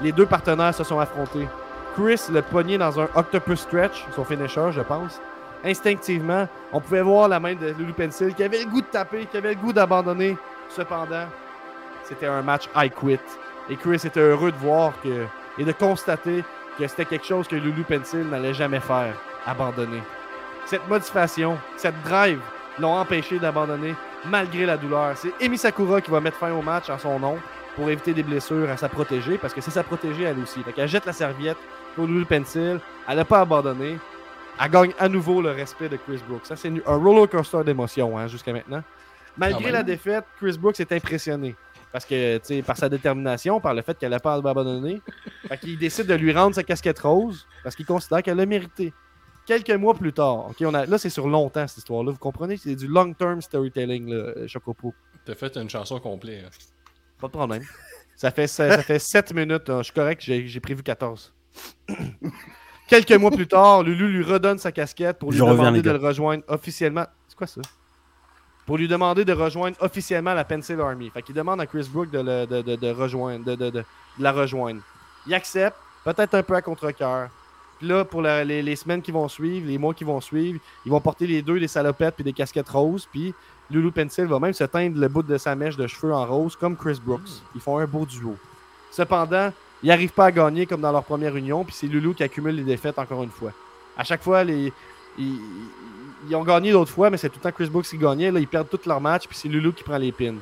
Les 0.00 0.10
deux 0.10 0.24
partenaires 0.24 0.74
se 0.74 0.84
sont 0.84 0.98
affrontés. 0.98 1.46
Chris 1.94 2.22
le 2.32 2.40
poignet 2.40 2.78
dans 2.78 2.98
un 2.98 3.08
Octopus 3.14 3.60
Stretch, 3.60 4.06
son 4.16 4.24
finisher, 4.24 4.70
je 4.72 4.80
pense. 4.80 5.20
Instinctivement, 5.62 6.48
on 6.72 6.80
pouvait 6.80 7.02
voir 7.02 7.28
la 7.28 7.40
main 7.40 7.54
de 7.54 7.74
Lulu 7.78 7.92
Pencil 7.92 8.32
qui 8.34 8.42
avait 8.42 8.60
le 8.64 8.70
goût 8.70 8.80
de 8.80 8.86
taper, 8.86 9.26
qui 9.26 9.36
avait 9.36 9.52
le 9.52 9.60
goût 9.60 9.74
d'abandonner. 9.74 10.38
Cependant, 10.70 11.26
c'était 12.04 12.26
un 12.26 12.40
match 12.40 12.70
I 12.74 12.88
Quit. 12.88 13.20
Et 13.68 13.76
Chris 13.76 14.00
était 14.02 14.20
heureux 14.20 14.50
de 14.50 14.56
voir 14.56 14.94
et 15.58 15.64
de 15.64 15.72
constater 15.72 16.42
que 16.78 16.86
c'était 16.86 17.04
quelque 17.04 17.26
chose 17.26 17.46
que 17.46 17.56
Lulu 17.56 17.82
Pencil 17.82 18.22
n'allait 18.30 18.54
jamais 18.54 18.80
faire, 18.80 19.14
abandonner. 19.44 20.02
Cette 20.64 20.88
modification, 20.88 21.58
cette 21.76 22.00
drive 22.02 22.40
l'ont 22.80 22.94
empêché 22.94 23.38
d'abandonner 23.38 23.94
malgré 24.26 24.66
la 24.66 24.76
douleur. 24.76 25.16
C'est 25.16 25.32
Emi 25.40 25.58
Sakura 25.58 26.00
qui 26.00 26.10
va 26.10 26.20
mettre 26.20 26.36
fin 26.36 26.52
au 26.52 26.62
match 26.62 26.90
en 26.90 26.98
son 26.98 27.18
nom 27.18 27.36
pour 27.76 27.88
éviter 27.90 28.12
des 28.12 28.22
blessures 28.22 28.68
à 28.68 28.76
sa 28.76 28.88
protégée, 28.88 29.38
parce 29.38 29.54
que 29.54 29.60
c'est 29.60 29.70
sa 29.70 29.84
protégée 29.84 30.24
elle 30.24 30.38
aussi. 30.40 30.62
Fait 30.62 30.72
qu'elle 30.72 30.88
jette 30.88 31.06
la 31.06 31.12
serviette 31.12 31.56
pour 31.94 32.06
Lulu 32.06 32.24
Pencil, 32.24 32.80
elle 33.08 33.16
n'a 33.16 33.24
pas 33.24 33.40
abandonné, 33.40 33.98
elle 34.60 34.70
gagne 34.70 34.92
à 34.98 35.08
nouveau 35.08 35.40
le 35.40 35.52
respect 35.52 35.88
de 35.88 35.96
Chris 35.96 36.20
Brooks. 36.28 36.46
Ça, 36.46 36.56
c'est 36.56 36.68
un 36.68 36.96
roller 36.96 37.28
coaster 37.28 37.62
d'émotions 37.64 38.18
hein, 38.18 38.26
jusqu'à 38.26 38.52
maintenant. 38.52 38.82
Malgré 39.36 39.70
la 39.70 39.84
défaite, 39.84 40.24
Chris 40.40 40.56
Brooks 40.58 40.80
est 40.80 40.90
impressionné. 40.90 41.54
Parce 41.92 42.04
que, 42.04 42.38
tu 42.38 42.62
par 42.62 42.76
sa 42.76 42.88
détermination, 42.88 43.60
par 43.60 43.72
le 43.72 43.82
fait 43.82 43.96
qu'elle 43.96 44.10
n'a 44.10 44.20
pas 44.20 44.34
abandonné, 44.34 45.00
fait 45.48 45.58
qu'il 45.58 45.78
décide 45.78 46.06
de 46.06 46.14
lui 46.14 46.32
rendre 46.32 46.54
sa 46.54 46.62
casquette 46.62 46.98
rose 46.98 47.46
parce 47.62 47.74
qu'il 47.74 47.86
considère 47.86 48.22
qu'elle 48.22 48.36
l'a 48.36 48.44
mérité. 48.44 48.92
Quelques 49.48 49.70
mois 49.70 49.94
plus 49.94 50.12
tard, 50.12 50.50
ok, 50.50 50.56
on 50.60 50.74
a, 50.74 50.84
là 50.84 50.98
c'est 50.98 51.08
sur 51.08 51.26
longtemps 51.26 51.66
cette 51.66 51.78
histoire-là, 51.78 52.12
vous 52.12 52.18
comprenez? 52.18 52.58
C'est 52.58 52.76
du 52.76 52.86
long-term 52.86 53.40
storytelling, 53.40 54.10
là, 54.12 54.46
Chocopo. 54.46 54.92
T'as 55.24 55.34
fait 55.34 55.56
une 55.56 55.70
chanson 55.70 55.98
complète. 56.00 56.44
hein. 56.44 56.50
Pas 57.18 57.28
de 57.28 57.32
problème. 57.32 57.62
Ça 58.14 58.30
fait, 58.30 58.46
ça, 58.46 58.68
ça 58.76 58.82
fait 58.82 58.98
7 58.98 59.32
minutes, 59.32 59.70
hein, 59.70 59.78
je 59.78 59.84
suis 59.84 59.94
correct, 59.94 60.20
j'ai 60.22 60.46
j'ai 60.46 60.60
prévu 60.60 60.82
14. 60.82 61.32
Quelques 62.88 63.12
mois 63.12 63.30
plus 63.30 63.46
tard, 63.46 63.82
Lulu 63.82 64.08
lui 64.12 64.22
redonne 64.22 64.58
sa 64.58 64.70
casquette 64.70 65.18
pour 65.18 65.30
lui 65.30 65.38
Je 65.38 65.44
demander 65.44 65.80
de 65.82 65.90
le 65.90 65.98
rejoindre 65.98 66.44
officiellement. 66.48 67.06
C'est 67.26 67.36
quoi 67.36 67.46
ça? 67.46 67.62
Pour 68.66 68.76
lui 68.76 68.86
demander 68.86 69.24
de 69.24 69.32
rejoindre 69.32 69.76
officiellement 69.80 70.34
la 70.34 70.44
Pencil 70.44 70.78
Army. 70.78 71.08
Fait 71.10 71.22
qu'il 71.22 71.34
demande 71.34 71.58
à 71.60 71.66
Chris 71.66 71.88
Brook 71.90 72.10
de, 72.10 72.18
le- 72.20 72.46
de- 72.46 72.60
de- 72.62 72.76
de 72.76 72.90
rejoindre, 72.90 73.44
de, 73.46 73.54
de- 73.54 73.70
de- 73.70 73.80
de 73.80 74.22
la 74.22 74.32
rejoindre. 74.32 74.82
Il 75.26 75.32
accepte, 75.32 75.76
peut-être 76.04 76.34
un 76.34 76.42
peu 76.42 76.54
à 76.54 76.60
contre-cœur. 76.62 77.30
Puis 77.78 77.88
là, 77.88 78.04
pour 78.04 78.22
la- 78.22 78.44
les, 78.44 78.62
les 78.62 78.76
semaines 78.76 79.02
qui 79.02 79.12
vont 79.12 79.28
suivre, 79.28 79.66
les 79.66 79.78
mois 79.78 79.94
qui 79.94 80.04
vont 80.04 80.20
suivre, 80.20 80.58
ils 80.84 80.90
vont 80.90 81.00
porter 81.00 81.26
les 81.26 81.42
deux 81.42 81.60
des 81.60 81.68
salopettes 81.68 82.14
puis 82.14 82.24
des 82.24 82.32
casquettes 82.32 82.68
roses. 82.68 83.06
Puis 83.10 83.32
Lulu 83.70 83.92
Pencil 83.92 84.24
va 84.26 84.38
même 84.40 84.52
se 84.52 84.64
teindre 84.64 84.98
le 84.98 85.08
bout 85.08 85.22
de 85.22 85.38
sa 85.38 85.54
mèche 85.54 85.76
de 85.76 85.86
cheveux 85.86 86.12
en 86.12 86.26
rose 86.26 86.56
comme 86.56 86.76
Chris 86.76 87.00
Brooks. 87.04 87.28
Ils 87.54 87.60
font 87.60 87.78
un 87.78 87.86
beau 87.86 88.04
duo. 88.04 88.36
Cependant, 88.90 89.52
ils 89.82 89.88
n'arrivent 89.88 90.12
pas 90.12 90.26
à 90.26 90.32
gagner 90.32 90.66
comme 90.66 90.80
dans 90.80 90.90
leur 90.92 91.04
première 91.04 91.36
union, 91.36 91.64
puis 91.64 91.74
c'est 91.74 91.86
Lulu 91.86 92.14
qui 92.14 92.22
accumule 92.22 92.56
les 92.56 92.64
défaites 92.64 92.98
encore 92.98 93.22
une 93.22 93.30
fois. 93.30 93.52
À 93.96 94.02
chaque 94.04 94.22
fois, 94.22 94.42
les, 94.42 94.72
ils, 95.18 95.38
ils 96.28 96.34
ont 96.34 96.42
gagné 96.44 96.72
l'autre 96.72 96.90
fois, 96.90 97.10
mais 97.10 97.16
c'est 97.16 97.28
tout 97.28 97.38
le 97.38 97.42
temps 97.42 97.52
Chris 97.54 97.68
Brooks 97.68 97.86
qui 97.86 97.98
gagnait. 97.98 98.30
Là, 98.30 98.40
ils 98.40 98.48
perdent 98.48 98.68
tous 98.68 98.86
leurs 98.88 99.00
matchs, 99.00 99.26
puis 99.28 99.36
c'est 99.36 99.48
Lulu 99.48 99.72
qui 99.72 99.84
prend 99.84 99.98
les 99.98 100.10
pins. 100.12 100.34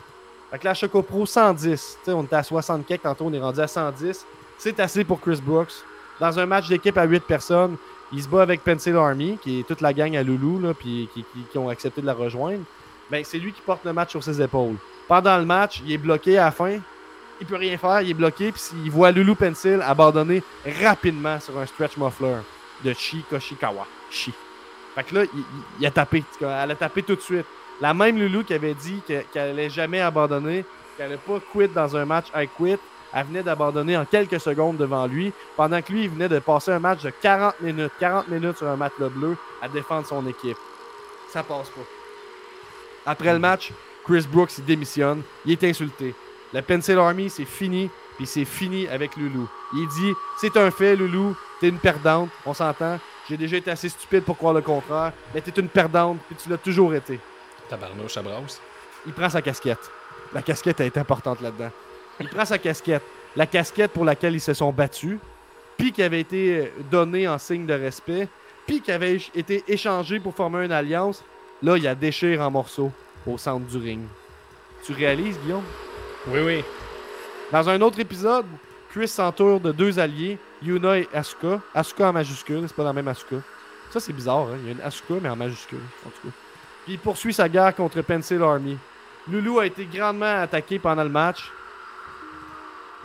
Fait 0.51 0.59
que 0.59 0.65
là, 0.65 0.75
Choco 0.75 1.03
Pro 1.03 1.27
110, 1.27 1.69
tu 1.71 1.77
sais, 2.05 2.13
on 2.13 2.23
était 2.23 2.37
à 2.37 2.43
60 2.43 2.87
quelques, 2.87 3.03
tantôt 3.03 3.25
on 3.27 3.33
est 3.33 3.41
rendu 3.41 3.61
à 3.61 3.67
110. 3.67 4.25
C'est 4.59 4.79
assez 4.81 5.05
pour 5.05 5.21
Chris 5.21 5.41
Brooks. 5.45 5.73
Dans 6.21 6.39
un 6.39 6.47
match 6.47 6.69
d'équipe 6.69 6.97
à 6.97 7.05
8 7.05 7.25
personnes, 7.25 7.77
il 8.13 8.23
se 8.23 8.29
bat 8.29 8.43
avec 8.43 8.63
Pencil 8.63 8.97
Army, 8.97 9.39
qui 9.43 9.61
est 9.61 9.63
toute 9.65 9.81
la 9.81 9.93
gang 9.93 10.17
à 10.17 10.23
Lulu, 10.23 10.61
là, 10.61 10.73
qui, 10.75 11.09
ont 11.57 11.69
accepté 11.69 12.01
de 12.01 12.07
la 12.07 12.15
rejoindre. 12.15 12.63
Ben, 13.11 13.23
c'est 13.25 13.39
lui 13.39 13.53
qui 13.53 13.61
porte 13.61 13.85
le 13.85 13.93
match 13.93 14.11
sur 14.11 14.23
ses 14.23 14.41
épaules. 14.41 14.77
Pendant 15.09 15.37
le 15.39 15.45
match, 15.45 15.83
il 15.85 15.93
est 15.93 15.99
bloqué 15.99 16.39
à 16.39 16.47
la 16.47 16.51
fin. 16.51 16.79
Il 17.41 17.47
peut 17.47 17.57
rien 17.57 17.77
faire, 17.77 18.01
il 18.01 18.11
est 18.11 18.15
bloqué, 18.15 18.51
puis 18.51 18.63
il 18.85 18.91
voit 18.91 19.11
Lulu 19.11 19.35
Pencil 19.35 19.81
abandonner 19.85 20.43
rapidement 20.83 21.39
sur 21.39 21.59
un 21.59 21.67
stretch 21.67 21.97
muffler 21.97 22.37
de 22.83 22.93
Chi 22.95 23.23
Koshikawa. 23.29 23.87
Chi. 24.11 24.33
Fait 24.95 25.05
que 25.05 25.15
là, 25.15 25.25
il, 25.79 25.87
a 25.87 25.91
tapé. 25.91 26.25
Elle 26.41 26.71
a 26.71 26.75
tapé 26.75 27.03
tout 27.03 27.15
de 27.15 27.21
suite. 27.21 27.45
La 27.81 27.93
même 27.93 28.19
Lulu 28.19 28.43
qui 28.45 28.55
avait 28.55 28.75
dit 28.75 29.03
que- 29.07 29.21
qu'elle 29.33 29.51
allait 29.51 29.69
jamais 29.69 30.01
abandonner, 30.01 30.65
qu'elle 30.97 31.07
allait 31.07 31.19
pas 31.19 31.39
quit 31.53 31.69
dans 31.69 31.95
un 31.95 32.07
match 32.07 32.27
I 32.35 32.49
quit, 32.57 32.79
elle 33.17 33.25
venait 33.25 33.43
d'abandonner 33.43 33.97
en 33.97 34.05
quelques 34.05 34.39
secondes 34.39 34.77
devant 34.77 35.07
lui, 35.07 35.33
pendant 35.57 35.81
que 35.81 35.91
lui, 35.91 36.05
il 36.05 36.11
venait 36.11 36.29
de 36.29 36.39
passer 36.39 36.71
un 36.71 36.79
match 36.79 37.03
de 37.03 37.09
40 37.09 37.63
minutes, 37.63 37.93
40 37.99 38.29
minutes 38.29 38.59
sur 38.59 38.69
un 38.69 38.77
matelas 38.77 39.09
bleu 39.09 39.39
à 39.63 39.69
défendre 39.69 40.07
son 40.07 40.27
équipe. 40.27 40.59
Ça 41.33 41.43
passe 41.43 41.71
pas. 41.71 41.81
Après 43.07 43.33
le 43.33 43.39
match, 43.39 43.73
Chris 44.05 44.27
Brooks, 44.31 44.59
il 44.59 44.67
démissionne, 44.67 45.23
il 45.47 45.53
est 45.53 45.65
insulté. 45.65 46.15
La 46.53 46.61
Pencil 46.61 46.99
Army, 46.99 47.31
c'est 47.31 47.47
fini, 47.47 47.89
puis 48.19 48.27
c'est 48.27 48.45
fini 48.45 48.87
avec 48.89 49.17
Lulu. 49.17 49.47
Il 49.73 49.89
dit 49.89 50.13
C'est 50.39 50.55
un 50.59 50.71
fait, 50.71 50.95
Lulu, 50.95 51.33
t'es 51.59 51.71
une 51.71 51.79
perdante, 51.79 52.29
on 52.45 52.53
s'entend? 52.53 53.01
J'ai 53.31 53.39
déjà 53.39 53.57
été 53.57 53.71
assez 53.71 53.89
stupide 53.89 54.25
pour 54.25 54.37
croire 54.37 54.53
le 54.53 54.61
contraire, 54.61 55.13
mais 55.35 55.41
t'es 55.41 55.59
une 55.59 55.71
perdante, 55.71 56.19
puis 56.27 56.37
tu 56.37 56.51
l'as 56.51 56.59
toujours 56.59 56.93
été. 56.93 57.19
Tabarnouche 57.71 58.19
à 58.19 58.23
brasse. 58.23 58.61
Il 59.07 59.15
prend 59.15 59.31
sa 59.31 59.41
casquette. 59.41 59.91
La 60.35 60.43
casquette 60.43 60.81
est 60.81 60.99
importante 60.99 61.41
là-dedans. 61.41 61.71
Il 62.21 62.29
prend 62.29 62.45
sa 62.45 62.59
casquette. 62.59 63.03
La 63.35 63.47
casquette 63.47 63.93
pour 63.93 64.05
laquelle 64.05 64.35
ils 64.35 64.41
se 64.41 64.55
sont 64.55 64.73
battus, 64.73 65.19
puis 65.77 65.93
qui 65.93 66.03
avait 66.03 66.21
été 66.21 66.73
donnée 66.91 67.29
en 67.29 67.39
signe 67.39 67.67
de 67.67 67.75
respect, 67.75 68.29
puis 68.67 68.81
qui 68.81 68.91
avait 68.91 69.17
été 69.35 69.63
échangée 69.69 70.19
pour 70.21 70.35
former 70.35 70.65
une 70.65 70.73
alliance. 70.73 71.23
Là, 71.63 71.77
il 71.77 71.85
la 71.85 71.95
déchire 71.95 72.41
en 72.41 72.51
morceaux 72.51 72.91
au 73.27 73.39
centre 73.39 73.67
du 73.67 73.77
ring. 73.77 74.03
Tu 74.85 74.93
réalises, 74.93 75.39
Guillaume? 75.41 75.65
Oui, 76.29 76.41
oui. 76.45 76.65
Dans 77.53 77.69
un 77.69 77.81
autre 77.81 78.01
épisode, 78.01 78.47
Chris 78.91 79.09
s'entoure 79.09 79.61
de 79.61 79.73
deux 79.73 79.99
alliés, 79.99 80.39
Yuna 80.63 80.99
et 80.99 81.09
Asuka. 81.13 81.61
Asuka 81.75 82.09
en 82.09 82.13
majuscule, 82.13 82.65
c'est 82.67 82.77
pas 82.77 82.85
la 82.85 82.93
même 82.93 83.09
Asuka. 83.09 83.37
Ça, 83.91 84.01
c'est 84.01 84.13
bizarre, 84.13 84.49
hein? 84.49 84.57
il 84.63 84.67
y 84.67 84.69
a 84.71 84.73
une 84.73 84.81
Asuka, 84.81 85.15
mais 85.23 85.29
en 85.29 85.37
majuscule, 85.37 85.81
en 86.07 86.11
tout 86.11 86.29
cas. 86.29 86.35
Puis 86.85 86.95
il 86.95 86.99
poursuit 86.99 87.35
sa 87.35 87.49
guerre 87.49 87.75
contre 87.75 88.01
Pencil 88.03 88.43
Army. 88.43 88.77
Lulu 89.29 89.59
a 89.59 89.67
été 89.67 89.87
grandement 89.87 90.41
attaqué 90.41 90.79
pendant 90.79 91.03
le 91.03 91.11
match, 91.11 91.51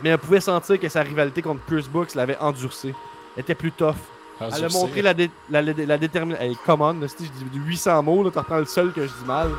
mais 0.02 0.14
on 0.14 0.18
pouvait 0.18 0.40
sentir 0.40 0.78
que 0.80 0.88
sa 0.88 1.02
rivalité 1.02 1.42
contre 1.42 1.60
Chris 1.66 1.86
Brooks 1.90 2.14
l'avait 2.14 2.36
endurci. 2.38 2.92
Elle 3.36 3.42
était 3.42 3.54
plus 3.54 3.72
tough. 3.72 3.94
Elle 4.40 4.64
a 4.64 4.68
montré 4.72 5.02
la, 5.02 5.14
dé- 5.14 5.30
la, 5.50 5.62
la, 5.62 5.72
la 5.86 5.98
détermination. 5.98 6.44
Hey, 6.44 6.56
come 6.66 6.80
on, 6.82 6.94
là, 7.00 7.06
si 7.08 7.26
je 7.26 7.30
dis 7.30 7.44
du 7.50 7.60
800 7.60 8.02
mots, 8.02 8.28
t'en 8.30 8.40
reprends 8.40 8.58
le 8.58 8.64
seul 8.64 8.92
que 8.92 9.02
je 9.02 9.06
dis 9.12 9.24
mal. 9.26 9.50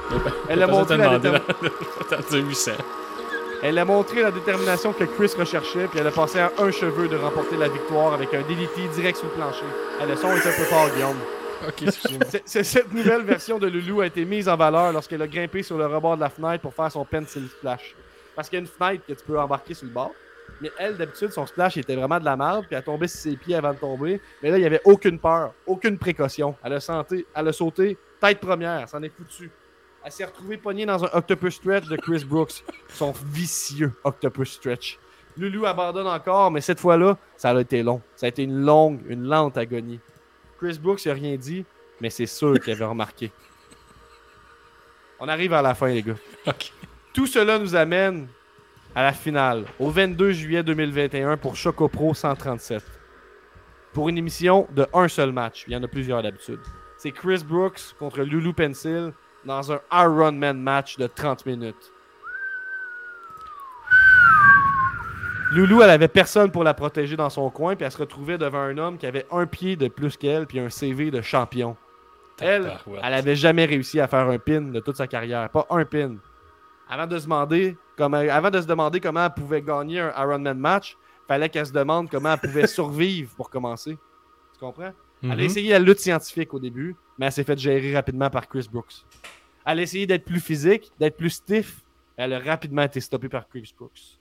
Elle 0.49 0.61
a 0.61 0.67
montré 0.67 0.97
la 0.97 1.17
détermination. 1.19 1.55
la- 1.61 2.17
T'as 2.17 2.21
dit 2.29 2.39
800. 2.41 2.71
Elle 3.65 3.77
a 3.79 3.85
montré 3.85 4.21
la 4.21 4.31
détermination 4.31 4.91
que 4.91 5.05
Chris 5.05 5.31
recherchait, 5.37 5.87
puis 5.87 5.99
elle 5.99 6.07
a 6.07 6.11
passé 6.11 6.39
à 6.39 6.51
un 6.59 6.69
cheveu 6.71 7.07
de 7.07 7.15
remporter 7.15 7.55
la 7.55 7.69
victoire 7.69 8.13
avec 8.13 8.33
un 8.33 8.41
DDT 8.41 8.89
direct 8.93 9.17
sur 9.19 9.27
le 9.27 9.33
plancher. 9.33 9.63
Ah, 10.01 10.05
le 10.05 10.17
son 10.17 10.27
est 10.31 10.39
un 10.45 10.51
peu 10.51 10.63
fort, 10.65 10.89
Guillaume. 10.93 11.15
Cette 12.45 12.93
nouvelle 12.93 13.21
version 13.23 13.57
de 13.59 13.67
Lulu 13.67 14.01
a 14.01 14.05
été 14.07 14.25
mise 14.25 14.49
en 14.49 14.57
valeur 14.57 14.91
lorsqu'elle 14.91 15.21
a 15.21 15.27
grimpé 15.27 15.63
sur 15.63 15.77
le 15.77 15.85
rebord 15.85 16.17
de 16.17 16.21
la 16.21 16.29
fenêtre 16.29 16.61
pour 16.61 16.73
faire 16.73 16.91
son 16.91 17.05
pencil 17.05 17.47
splash. 17.47 17.95
Parce 18.35 18.49
qu'il 18.49 18.57
y 18.57 18.61
a 18.61 18.65
une 18.65 18.67
fenêtre 18.67 19.03
que 19.07 19.13
tu 19.13 19.23
peux 19.25 19.39
embarquer 19.39 19.73
sur 19.73 19.85
le 19.87 19.93
bord. 19.93 20.11
Mais 20.61 20.71
elle, 20.77 20.97
d'habitude, 20.97 21.31
son 21.31 21.45
splash 21.45 21.77
était 21.77 21.95
vraiment 21.95 22.19
de 22.19 22.25
la 22.25 22.37
merde, 22.37 22.65
puis 22.65 22.75
elle 22.75 22.83
tombait 22.83 23.07
sur 23.07 23.19
ses 23.19 23.35
pieds 23.35 23.55
avant 23.55 23.73
de 23.73 23.79
tomber. 23.79 24.21
Mais 24.41 24.49
là, 24.49 24.57
il 24.57 24.61
n'y 24.61 24.65
avait 24.65 24.81
aucune 24.85 25.19
peur, 25.19 25.53
aucune 25.65 25.97
précaution. 25.97 26.55
Elle 26.63 26.73
a, 26.73 26.79
santé, 26.79 27.25
elle 27.35 27.47
a 27.47 27.53
sauté 27.53 27.97
tête 28.19 28.39
première, 28.39 28.87
s'en 28.87 29.03
est 29.03 29.09
foutu. 29.09 29.51
Elle 30.05 30.11
s'est 30.11 30.25
retrouvée 30.25 30.57
pognée 30.57 30.85
dans 30.85 31.03
un 31.03 31.09
Octopus 31.13 31.55
Stretch 31.55 31.87
de 31.87 31.97
Chris 31.97 32.23
Brooks, 32.25 32.63
son 32.89 33.13
vicieux 33.25 33.91
Octopus 34.03 34.53
Stretch. 34.53 34.99
Lulu 35.37 35.65
abandonne 35.65 36.07
encore, 36.07 36.51
mais 36.51 36.61
cette 36.61 36.79
fois-là, 36.79 37.17
ça 37.35 37.49
a 37.49 37.59
été 37.59 37.83
long. 37.83 38.01
Ça 38.15 38.27
a 38.27 38.29
été 38.29 38.43
une 38.43 38.63
longue, 38.63 39.01
une 39.07 39.23
lente 39.23 39.57
agonie. 39.57 39.99
Chris 40.59 40.79
Brooks 40.81 41.05
n'a 41.05 41.13
rien 41.13 41.35
dit, 41.35 41.65
mais 41.99 42.09
c'est 42.09 42.25
sûr 42.25 42.59
qu'il 42.59 42.73
avait 42.73 42.85
remarqué. 42.85 43.31
On 45.19 45.27
arrive 45.27 45.53
à 45.53 45.61
la 45.61 45.73
fin, 45.73 45.87
les 45.87 46.03
gars. 46.03 46.17
Tout 47.13 47.27
cela 47.27 47.57
nous 47.57 47.75
amène 47.75 48.27
à 48.95 49.03
la 49.03 49.11
finale, 49.11 49.65
au 49.79 49.89
22 49.89 50.31
juillet 50.31 50.63
2021 50.63 51.37
pour 51.37 51.55
Choco 51.55 51.87
Pro 51.87 52.13
137. 52.13 52.83
Pour 53.91 54.09
une 54.09 54.17
émission 54.17 54.67
de 54.71 54.85
un 54.93 55.07
seul 55.07 55.31
match. 55.31 55.65
Il 55.67 55.73
y 55.73 55.75
en 55.75 55.83
a 55.83 55.87
plusieurs 55.87 56.21
d'habitude. 56.21 56.59
C'est 56.97 57.11
Chris 57.11 57.43
Brooks 57.47 57.95
contre 57.97 58.21
Lulu 58.21 58.53
Pencil 58.53 59.13
dans 59.45 59.71
un 59.71 59.79
Iron 59.91 60.31
Man 60.33 60.59
match 60.59 60.97
de 60.97 61.07
30 61.07 61.45
minutes. 61.45 61.91
Loulou, 65.51 65.81
elle 65.83 65.89
avait 65.89 66.07
personne 66.07 66.51
pour 66.51 66.63
la 66.63 66.73
protéger 66.73 67.15
dans 67.15 67.29
son 67.29 67.49
coin, 67.51 67.75
puis 67.75 67.85
elle 67.85 67.91
se 67.91 67.97
retrouvait 67.97 68.39
devant 68.39 68.61
un 68.61 68.77
homme 68.77 68.97
qui 68.97 69.05
avait 69.05 69.27
un 69.31 69.45
pied 69.45 69.75
de 69.75 69.87
plus 69.87 70.17
qu'elle, 70.17 70.47
puis 70.47 70.59
un 70.59 70.69
CV 70.69 71.11
de 71.11 71.21
champion. 71.21 71.77
Elle, 72.39 72.71
elle 73.03 73.13
avait 73.13 73.35
jamais 73.35 73.65
réussi 73.65 73.99
à 73.99 74.07
faire 74.07 74.27
un 74.27 74.39
pin 74.39 74.61
de 74.61 74.79
toute 74.79 74.95
sa 74.95 75.05
carrière, 75.05 75.47
pas 75.49 75.67
un 75.69 75.85
pin. 75.85 76.15
Avant 76.89 77.05
de 77.05 77.19
se 77.19 77.25
demander 77.25 77.77
avant 77.99 78.49
de 78.49 78.61
se 78.61 78.67
demander 78.67 78.99
comment 78.99 79.25
elle 79.25 79.33
pouvait 79.33 79.61
gagner 79.61 79.99
un 79.99 80.11
Ironman 80.21 80.57
match, 80.57 80.97
fallait 81.27 81.49
qu'elle 81.49 81.65
se 81.65 81.71
demande 81.73 82.09
comment 82.09 82.33
elle 82.33 82.39
pouvait 82.39 82.67
survivre 82.67 83.33
pour 83.35 83.49
commencer. 83.49 83.97
Tu 84.53 84.59
comprends? 84.59 84.91
Elle 85.23 85.31
a 85.31 85.35
Mhm. 85.35 85.39
essayé 85.41 85.71
la 85.71 85.79
lutte 85.79 85.99
scientifique 85.99 86.53
au 86.53 86.59
début, 86.59 86.95
mais 87.17 87.27
elle 87.27 87.31
s'est 87.31 87.43
fait 87.45 87.57
gérer 87.57 87.93
rapidement 87.95 88.29
par 88.29 88.47
Chris 88.47 88.67
Brooks. 88.71 89.05
Elle 89.65 89.79
a 89.79 89.81
essayé 89.81 90.05
d'être 90.05 90.25
plus 90.25 90.41
physique, 90.41 90.91
d'être 90.99 91.15
plus 91.15 91.29
stiff, 91.29 91.81
mais 92.17 92.25
elle 92.25 92.33
a 92.33 92.39
rapidement 92.39 92.81
été 92.81 92.99
stoppée 92.99 93.29
par 93.29 93.47
Chris 93.47 93.73
Brooks. 93.77 94.19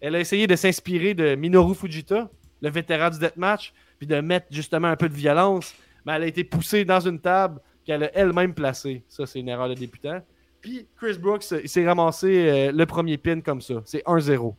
Elle 0.00 0.14
a 0.14 0.20
essayé 0.20 0.46
de 0.46 0.54
s'inspirer 0.54 1.14
de 1.14 1.34
Minoru 1.36 1.74
Fujita, 1.74 2.28
le 2.60 2.68
vétéran 2.70 3.08
du 3.08 3.18
deathmatch, 3.18 3.72
puis 3.98 4.06
de 4.06 4.20
mettre 4.20 4.46
justement 4.50 4.88
un 4.88 4.96
peu 4.96 5.08
de 5.08 5.14
violence, 5.14 5.74
mais 6.04 6.12
elle 6.12 6.24
a 6.24 6.26
été 6.26 6.44
poussée 6.44 6.84
dans 6.84 7.00
une 7.00 7.18
table 7.18 7.58
qu'elle 7.86 8.02
a 8.04 8.10
elle-même 8.14 8.52
placée. 8.52 9.02
Ça, 9.08 9.24
c'est 9.24 9.40
une 9.40 9.48
erreur 9.48 9.70
de 9.70 9.74
débutant. 9.74 10.20
Puis 10.66 10.84
Chris 10.96 11.16
Brooks, 11.16 11.44
il 11.62 11.68
s'est 11.68 11.86
ramassé 11.86 12.26
euh, 12.26 12.72
le 12.72 12.86
premier 12.86 13.16
pin 13.18 13.40
comme 13.40 13.60
ça. 13.60 13.74
C'est 13.84 14.02
1-0. 14.04 14.52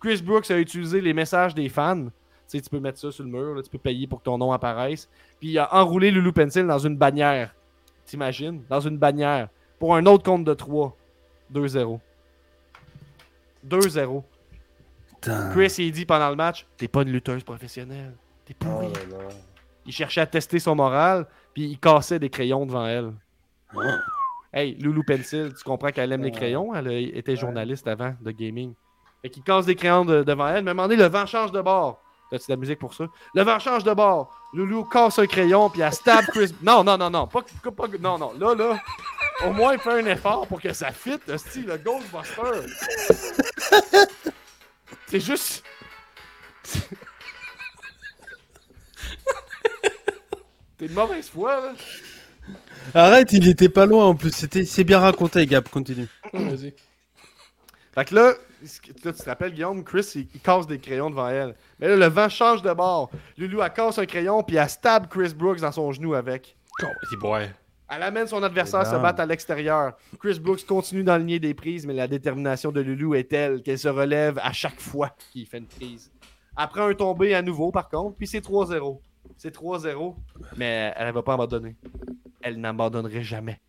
Chris 0.00 0.22
Brooks 0.22 0.50
a 0.50 0.58
utilisé 0.58 1.02
les 1.02 1.12
messages 1.12 1.54
des 1.54 1.68
fans. 1.68 2.04
Tu 2.04 2.10
sais, 2.46 2.60
tu 2.62 2.70
peux 2.70 2.80
mettre 2.80 2.98
ça 2.98 3.12
sur 3.12 3.22
le 3.22 3.28
mur, 3.28 3.54
là, 3.54 3.62
tu 3.62 3.68
peux 3.68 3.76
payer 3.76 4.06
pour 4.06 4.20
que 4.20 4.24
ton 4.24 4.38
nom 4.38 4.50
apparaisse. 4.50 5.10
Puis 5.38 5.50
il 5.50 5.58
a 5.58 5.74
enroulé 5.74 6.10
Lulu 6.10 6.32
Pencil 6.32 6.66
dans 6.66 6.78
une 6.78 6.96
bannière. 6.96 7.54
T'imagines? 8.06 8.62
Dans 8.70 8.80
une 8.80 8.96
bannière. 8.96 9.50
Pour 9.78 9.94
un 9.94 10.06
autre 10.06 10.24
compte 10.24 10.44
de 10.44 10.54
3. 10.54 10.96
2-0. 11.52 12.00
2-0. 13.68 14.22
Putain. 15.08 15.50
Chris, 15.50 15.74
il 15.76 15.92
dit 15.92 16.06
pendant 16.06 16.30
le 16.30 16.36
match 16.36 16.66
T'es 16.78 16.88
pas 16.88 17.02
une 17.02 17.10
lutteuse 17.10 17.44
professionnelle. 17.44 18.14
T'es 18.46 18.54
pourri. 18.54 18.88
Il 19.84 19.92
cherchait 19.92 20.22
à 20.22 20.26
tester 20.26 20.60
son 20.60 20.74
moral, 20.74 21.26
puis 21.52 21.64
il 21.64 21.78
cassait 21.78 22.18
des 22.18 22.30
crayons 22.30 22.64
devant 22.64 22.86
elle. 22.86 23.12
Hey, 24.52 24.74
Loulou 24.80 25.02
Pencil, 25.02 25.52
tu 25.56 25.64
comprends 25.64 25.90
qu'elle 25.90 26.12
aime 26.12 26.22
les 26.22 26.30
crayons? 26.30 26.74
Elle 26.74 26.88
a 26.88 26.92
été 26.98 27.36
journaliste 27.36 27.86
avant 27.88 28.14
de 28.20 28.30
gaming. 28.30 28.74
Fait 29.22 29.28
qu'il 29.30 29.42
casse 29.42 29.66
des 29.66 29.74
crayons 29.74 30.04
de- 30.04 30.22
devant 30.22 30.48
elle. 30.48 30.64
Moment 30.64 30.84
donné, 30.84 30.96
le 30.96 31.08
vent 31.08 31.26
change 31.26 31.52
de 31.52 31.60
bord. 31.60 32.00
T'as-tu 32.30 32.46
de 32.46 32.52
la 32.52 32.56
musique 32.56 32.78
pour 32.78 32.92
ça? 32.94 33.06
Le 33.34 33.42
vent 33.42 33.58
change 33.58 33.84
de 33.84 33.92
bord. 33.92 34.34
Loulou 34.52 34.84
casse 34.84 35.18
un 35.18 35.26
crayon, 35.26 35.68
puis 35.70 35.80
elle 35.82 35.92
stab 35.92 36.24
Chris. 36.26 36.54
Non, 36.62 36.82
non, 36.84 36.96
non, 36.98 37.10
non. 37.10 37.26
Pas, 37.26 37.40
non, 38.00 38.18
non. 38.18 38.32
Là, 38.38 38.54
là, 38.54 38.78
au 39.46 39.52
moins, 39.52 39.74
il 39.74 39.78
fait 39.80 40.00
un 40.00 40.06
effort 40.06 40.46
pour 40.46 40.60
que 40.60 40.72
ça 40.72 40.90
fitte, 40.92 41.22
le 41.28 41.36
style, 41.38 41.66
le 41.66 41.76
Ghostbuster. 41.78 42.66
C'est 45.06 45.20
juste. 45.20 45.64
T'es 50.78 50.88
de 50.88 50.92
mauvaise 50.94 51.28
foi, 51.30 51.60
là. 51.60 51.72
Arrête, 52.94 53.32
il 53.32 53.48
était 53.48 53.68
pas 53.68 53.86
loin 53.86 54.06
en 54.06 54.14
plus. 54.14 54.32
C'était, 54.32 54.64
c'est 54.64 54.84
bien 54.84 54.98
raconté, 54.98 55.46
Gab. 55.46 55.68
Continue. 55.68 56.08
Vas-y. 56.32 56.74
Fait 57.94 58.04
que 58.04 58.14
là, 58.14 58.34
tu 58.62 59.12
te 59.12 59.24
rappelles, 59.24 59.52
Guillaume, 59.52 59.82
Chris, 59.82 60.12
il, 60.16 60.28
il 60.34 60.40
casse 60.40 60.66
des 60.66 60.78
crayons 60.78 61.08
devant 61.08 61.28
elle. 61.28 61.54
Mais 61.80 61.88
là, 61.88 61.96
le 61.96 62.06
vent 62.06 62.28
change 62.28 62.62
de 62.62 62.72
bord. 62.72 63.10
Loulou, 63.38 63.62
elle 63.62 63.72
casse 63.72 63.98
un 63.98 64.06
crayon, 64.06 64.42
puis 64.42 64.56
elle 64.56 64.68
stab 64.68 65.08
Chris 65.08 65.32
Brooks 65.34 65.60
dans 65.60 65.72
son 65.72 65.90
genou 65.92 66.14
avec. 66.14 66.56
Elle 67.88 68.02
amène 68.02 68.26
son 68.26 68.42
adversaire 68.42 68.84
se 68.84 68.96
battre 68.96 69.20
à 69.20 69.26
l'extérieur. 69.26 69.92
Chris 70.18 70.40
Brooks 70.40 70.66
continue 70.66 71.04
d'enligner 71.04 71.38
des 71.38 71.54
prises, 71.54 71.86
mais 71.86 71.94
la 71.94 72.08
détermination 72.08 72.72
de 72.72 72.80
Loulou 72.80 73.14
est 73.14 73.30
telle 73.30 73.62
qu'elle 73.62 73.78
se 73.78 73.88
relève 73.88 74.38
à 74.42 74.52
chaque 74.52 74.80
fois 74.80 75.14
qu'il 75.32 75.46
fait 75.46 75.58
une 75.58 75.66
prise. 75.66 76.10
Après 76.56 76.80
un 76.80 76.94
tombé 76.94 77.34
à 77.34 77.42
nouveau, 77.42 77.70
par 77.70 77.88
contre, 77.88 78.16
puis 78.16 78.26
c'est 78.26 78.44
3-0. 78.44 79.00
C'est 79.36 79.54
3-0, 79.54 80.16
mais 80.56 80.92
elle 80.96 81.08
ne 81.08 81.12
va 81.12 81.22
pas 81.22 81.34
abandonner. 81.34 81.76
Elle 82.46 82.60
n'abandonnerait 82.60 83.24
jamais. 83.24 83.60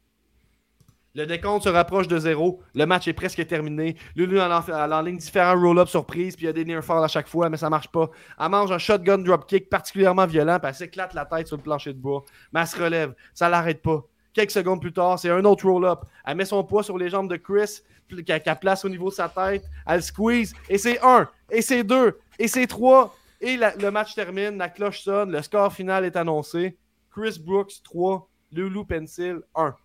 Le 1.16 1.26
décompte 1.26 1.64
se 1.64 1.70
rapproche 1.70 2.08
de 2.08 2.20
zéro. 2.20 2.62
Le 2.76 2.86
match 2.86 3.08
est 3.08 3.14
presque 3.14 3.44
terminé. 3.48 3.98
Lulu 4.16 4.40
en 4.40 5.02
ligne 5.02 5.18
différents 5.18 5.60
roll-up 5.60 5.88
surprise, 5.88 6.36
puis 6.36 6.44
il 6.44 6.46
y 6.46 6.50
a 6.50 6.54
des 6.54 6.64
near 6.64 6.88
à 6.92 7.08
chaque 7.08 7.28
fois, 7.28 7.50
mais 7.50 7.58
ça 7.58 7.72
marche 7.72 7.88
pas. 7.88 8.12
Elle 8.40 8.50
mange 8.50 8.72
un 8.72 8.78
shotgun 8.78 9.18
dropkick 9.18 9.68
particulièrement 9.68 10.28
violent, 10.28 10.60
puis 10.60 10.70
elle 10.70 10.76
s'éclate 10.76 11.16
la 11.16 11.26
tête 11.26 11.48
sur 11.48 11.58
le 11.58 11.64
plancher 11.64 11.92
de 11.92 11.98
bois. 11.98 12.24
Mais 12.54 12.60
elle 12.60 12.68
se 12.68 12.80
relève. 12.80 13.16
Ça 13.34 13.50
l'arrête 13.50 13.82
pas. 13.82 14.04
Quelques 14.32 14.52
secondes 14.52 14.80
plus 14.80 14.94
tard, 14.94 15.18
c'est 15.18 15.32
un 15.32 15.44
autre 15.44 15.68
roll-up. 15.68 16.02
Elle 16.24 16.38
met 16.38 16.46
son 16.46 16.64
poids 16.64 16.84
sur 16.84 17.00
les 17.00 17.10
jambes 17.10 17.32
de 17.32 17.38
Chris, 17.38 17.80
qu'elle 18.28 18.60
place 18.62 18.86
au 18.86 18.90
niveau 18.90 19.10
de 19.10 19.16
sa 19.16 19.28
tête. 19.28 19.66
Elle 19.88 20.04
squeeze, 20.04 20.54
et 20.70 20.78
c'est 20.78 21.04
un, 21.04 21.28
et 21.50 21.64
c'est 21.64 21.84
deux, 21.84 22.20
et 22.38 22.48
c'est 22.48 22.68
trois. 22.68 23.18
Et 23.42 23.58
le 23.58 23.90
match 23.90 24.14
termine, 24.14 24.60
la 24.60 24.70
cloche 24.70 25.02
sonne, 25.02 25.32
le 25.32 25.42
score 25.42 25.74
final 25.74 26.06
est 26.06 26.16
annoncé. 26.16 26.78
Chris 27.10 27.40
Brooks 27.44 27.82
3, 27.84 28.30
Lulu 28.52 28.86
Pencil 28.86 29.40
1. 29.56 29.76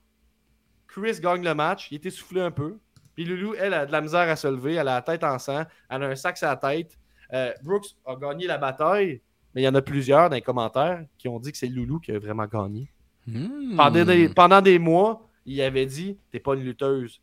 Chris 0.89 1.21
gagne 1.21 1.45
le 1.45 1.55
match, 1.55 1.89
il 1.91 1.97
est 1.97 2.07
essoufflé 2.07 2.41
un 2.41 2.51
peu. 2.51 2.79
Puis 3.15 3.25
Lulu, 3.25 3.57
elle, 3.59 3.75
a 3.75 3.87
de 3.87 3.93
la 3.93 4.01
misère 4.01 4.29
à 4.29 4.37
se 4.37 4.49
lever, 4.49 4.75
elle 4.75 4.89
a 4.89 4.95
la 4.95 5.03
tête 5.03 5.25
en 5.25 5.39
sang, 5.39 5.65
elle 5.89 6.03
a 6.03 6.07
un 6.07 6.17
sac 6.17 6.37
sur 6.37 6.49
la 6.49 6.57
tête. 6.57 6.99
Euh, 7.33 7.53
Brooks 7.63 7.97
a 8.07 8.17
gagné 8.17 8.47
la 8.47 8.59
bataille, 8.59 9.21
mais 9.55 9.63
il 9.63 9.65
y 9.65 9.69
en 9.69 9.75
a 9.75 9.83
plusieurs 9.83 10.29
dans 10.29 10.37
les 10.37 10.43
commentaires 10.43 11.05
qui 11.19 11.29
ont 11.29 11.39
dit 11.39 11.53
que 11.53 11.59
c'est 11.59 11.67
Lulu 11.67 12.01
qui 12.01 12.13
a 12.13 12.19
vraiment 12.19 12.47
gagné. 12.47 12.91
Hmm. 13.27 13.77
Pendant, 13.77 14.05
des, 14.05 14.29
pendant 14.29 14.61
des 14.61 14.79
mois, 14.79 15.29
il 15.47 15.61
avait 15.63 15.87
dit 15.87 16.19
T'es 16.31 16.41
pas 16.41 16.55
une 16.55 16.65
lutteuse. 16.65 17.21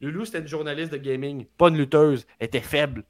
Lulu, 0.00 0.26
c'était 0.26 0.40
une 0.40 0.48
journaliste 0.48 0.92
de 0.92 0.98
gaming, 0.98 1.46
pas 1.56 1.68
une 1.68 1.78
lutteuse. 1.78 2.26
Elle 2.38 2.46
était 2.46 2.60
faible. 2.60 3.04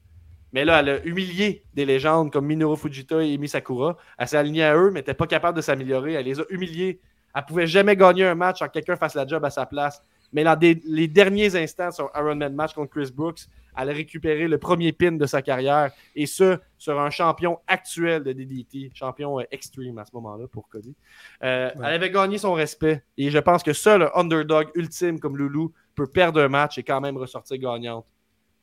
Mais 0.52 0.64
là, 0.64 0.80
elle 0.80 0.88
a 0.88 1.05
humilié 1.05 1.64
des 1.74 1.84
légendes 1.84 2.30
comme 2.30 2.46
Minoru 2.46 2.76
Fujita 2.76 3.22
et 3.22 3.32
Emi 3.32 3.48
Sakura. 3.48 3.96
Elle 4.16 4.28
s'est 4.28 4.36
alignée 4.36 4.64
à 4.64 4.76
eux, 4.76 4.90
mais 4.90 5.01
n'était 5.01 5.14
pas 5.14 5.26
capable 5.26 5.56
de 5.56 5.62
s'améliorer. 5.62 6.14
Elle 6.14 6.24
les 6.24 6.40
a 6.40 6.44
humiliés. 6.51 7.01
Elle 7.36 7.44
pouvait 7.44 7.66
jamais 7.66 7.94
gagner 7.96 8.24
un 8.24 8.34
match 8.34 8.58
sans 8.60 8.66
que 8.66 8.72
quelqu'un 8.72 8.96
fasse 8.96 9.14
la 9.14 9.26
job 9.26 9.44
à 9.44 9.50
sa 9.50 9.66
place. 9.66 10.02
Mais 10.32 10.42
dans 10.42 10.56
des- 10.56 10.80
les 10.86 11.06
derniers 11.06 11.54
instants 11.54 11.90
sur 11.92 12.10
Iron 12.16 12.34
Man 12.34 12.54
match 12.54 12.72
contre 12.74 12.90
Chris 12.90 13.10
Brooks, 13.14 13.40
elle 13.78 13.90
a 13.90 13.92
récupéré 13.92 14.48
le 14.48 14.56
premier 14.58 14.90
pin 14.92 15.12
de 15.12 15.26
sa 15.26 15.42
carrière. 15.42 15.92
Et 16.14 16.24
ce, 16.26 16.58
sur 16.78 16.98
un 16.98 17.10
champion 17.10 17.58
actuel 17.66 18.24
de 18.24 18.32
DDT, 18.32 18.90
champion 18.94 19.38
euh, 19.38 19.44
extreme 19.50 19.98
à 19.98 20.04
ce 20.06 20.10
moment-là 20.14 20.46
pour 20.48 20.66
Cody. 20.68 20.96
Euh, 21.44 21.70
Elle 21.76 21.84
avait 21.84 22.10
gagné 22.10 22.38
son 22.38 22.54
respect. 22.54 23.04
Et 23.18 23.30
je 23.30 23.38
pense 23.38 23.62
que 23.62 23.74
seul 23.74 24.02
un 24.02 24.10
underdog 24.14 24.70
ultime 24.74 25.20
comme 25.20 25.36
Loulou 25.36 25.72
peut 25.94 26.06
perdre 26.06 26.40
un 26.40 26.48
match 26.48 26.78
et 26.78 26.82
quand 26.82 27.00
même 27.02 27.18
ressortir 27.18 27.58
gagnante. 27.58 28.06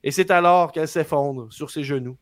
Et 0.04 0.10
c'est 0.12 0.32
alors 0.32 0.72
qu'elle 0.72 0.88
s'effondre 0.88 1.48
sur 1.54 1.70
ses 1.70 1.84
genoux, 1.84 2.18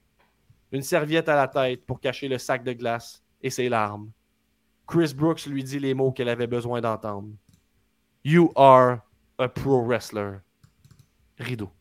une 0.73 0.81
serviette 0.83 1.29
à 1.29 1.35
la 1.35 1.47
tête 1.47 1.85
pour 1.85 1.99
cacher 1.99 2.27
le 2.27 2.37
sac 2.37 2.63
de 2.63 2.73
glace 2.73 3.23
et 3.41 3.49
ses 3.49 3.69
larmes. 3.69 4.11
Chris 4.91 5.13
Brooks 5.15 5.45
lui 5.45 5.63
dit 5.63 5.79
les 5.79 5.93
mots 5.93 6.11
qu'elle 6.11 6.27
avait 6.27 6.47
besoin 6.47 6.81
d'entendre. 6.81 7.29
You 8.25 8.51
are 8.57 8.99
a 9.39 9.47
pro 9.47 9.81
wrestler. 9.85 10.41
Rideau. 11.39 11.71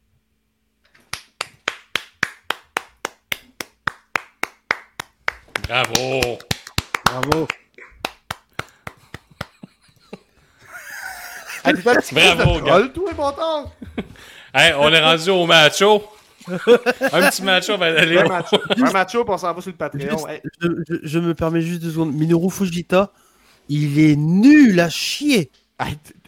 Bravo. 5.66 6.39
Bravo. 7.05 7.49
Hey, 11.65 11.74
Bravo, 11.74 12.61
bon 13.16 13.32
temps? 13.32 13.73
Hey, 14.55 14.73
on 14.78 14.89
est 14.93 15.03
rendu 15.03 15.31
au 15.31 15.47
macho. 15.47 16.05
Un 16.48 17.30
petit 17.30 17.42
macho 17.42 17.76
va 17.76 17.86
aller. 17.86 18.18
Un 18.18 18.28
match, 18.28 18.48
un 18.76 18.90
match 18.92 19.14
on 19.14 19.38
s'en 19.38 19.54
va 19.54 19.60
sur 19.60 19.70
le 19.70 19.76
Patreon. 19.76 20.10
Juste- 20.10 20.26
Hey, 20.28 20.40
je, 20.60 20.68
je- 20.88 21.00
je 21.02 21.18
me 21.18 21.34
permets 21.34 21.60
juste 21.62 21.82
deux 21.82 21.90
secondes. 21.90 22.14
Minoru 22.14 22.50
Fujita, 22.50 23.12
il 23.68 23.98
est 23.98 24.16
nul 24.16 24.78
à 24.80 24.88
chier. 24.88 25.50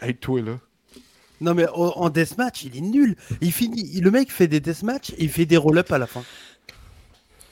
hey, 0.02 0.14
toi, 0.16 0.40
là. 0.42 0.58
Non 1.40 1.54
mais 1.54 1.66
en, 1.68 1.88
en 1.96 2.08
deathmatch, 2.10 2.64
il 2.64 2.76
est 2.76 2.80
nul. 2.82 3.16
Il 3.40 3.52
finit, 3.52 4.00
le 4.00 4.10
mec 4.12 4.30
fait 4.30 4.46
des 4.46 4.60
deathmatch 4.60 5.10
et 5.10 5.24
il 5.24 5.28
fait 5.30 5.44
des 5.46 5.56
roll-up 5.56 5.90
à 5.90 5.98
la 5.98 6.06
fin. 6.06 6.22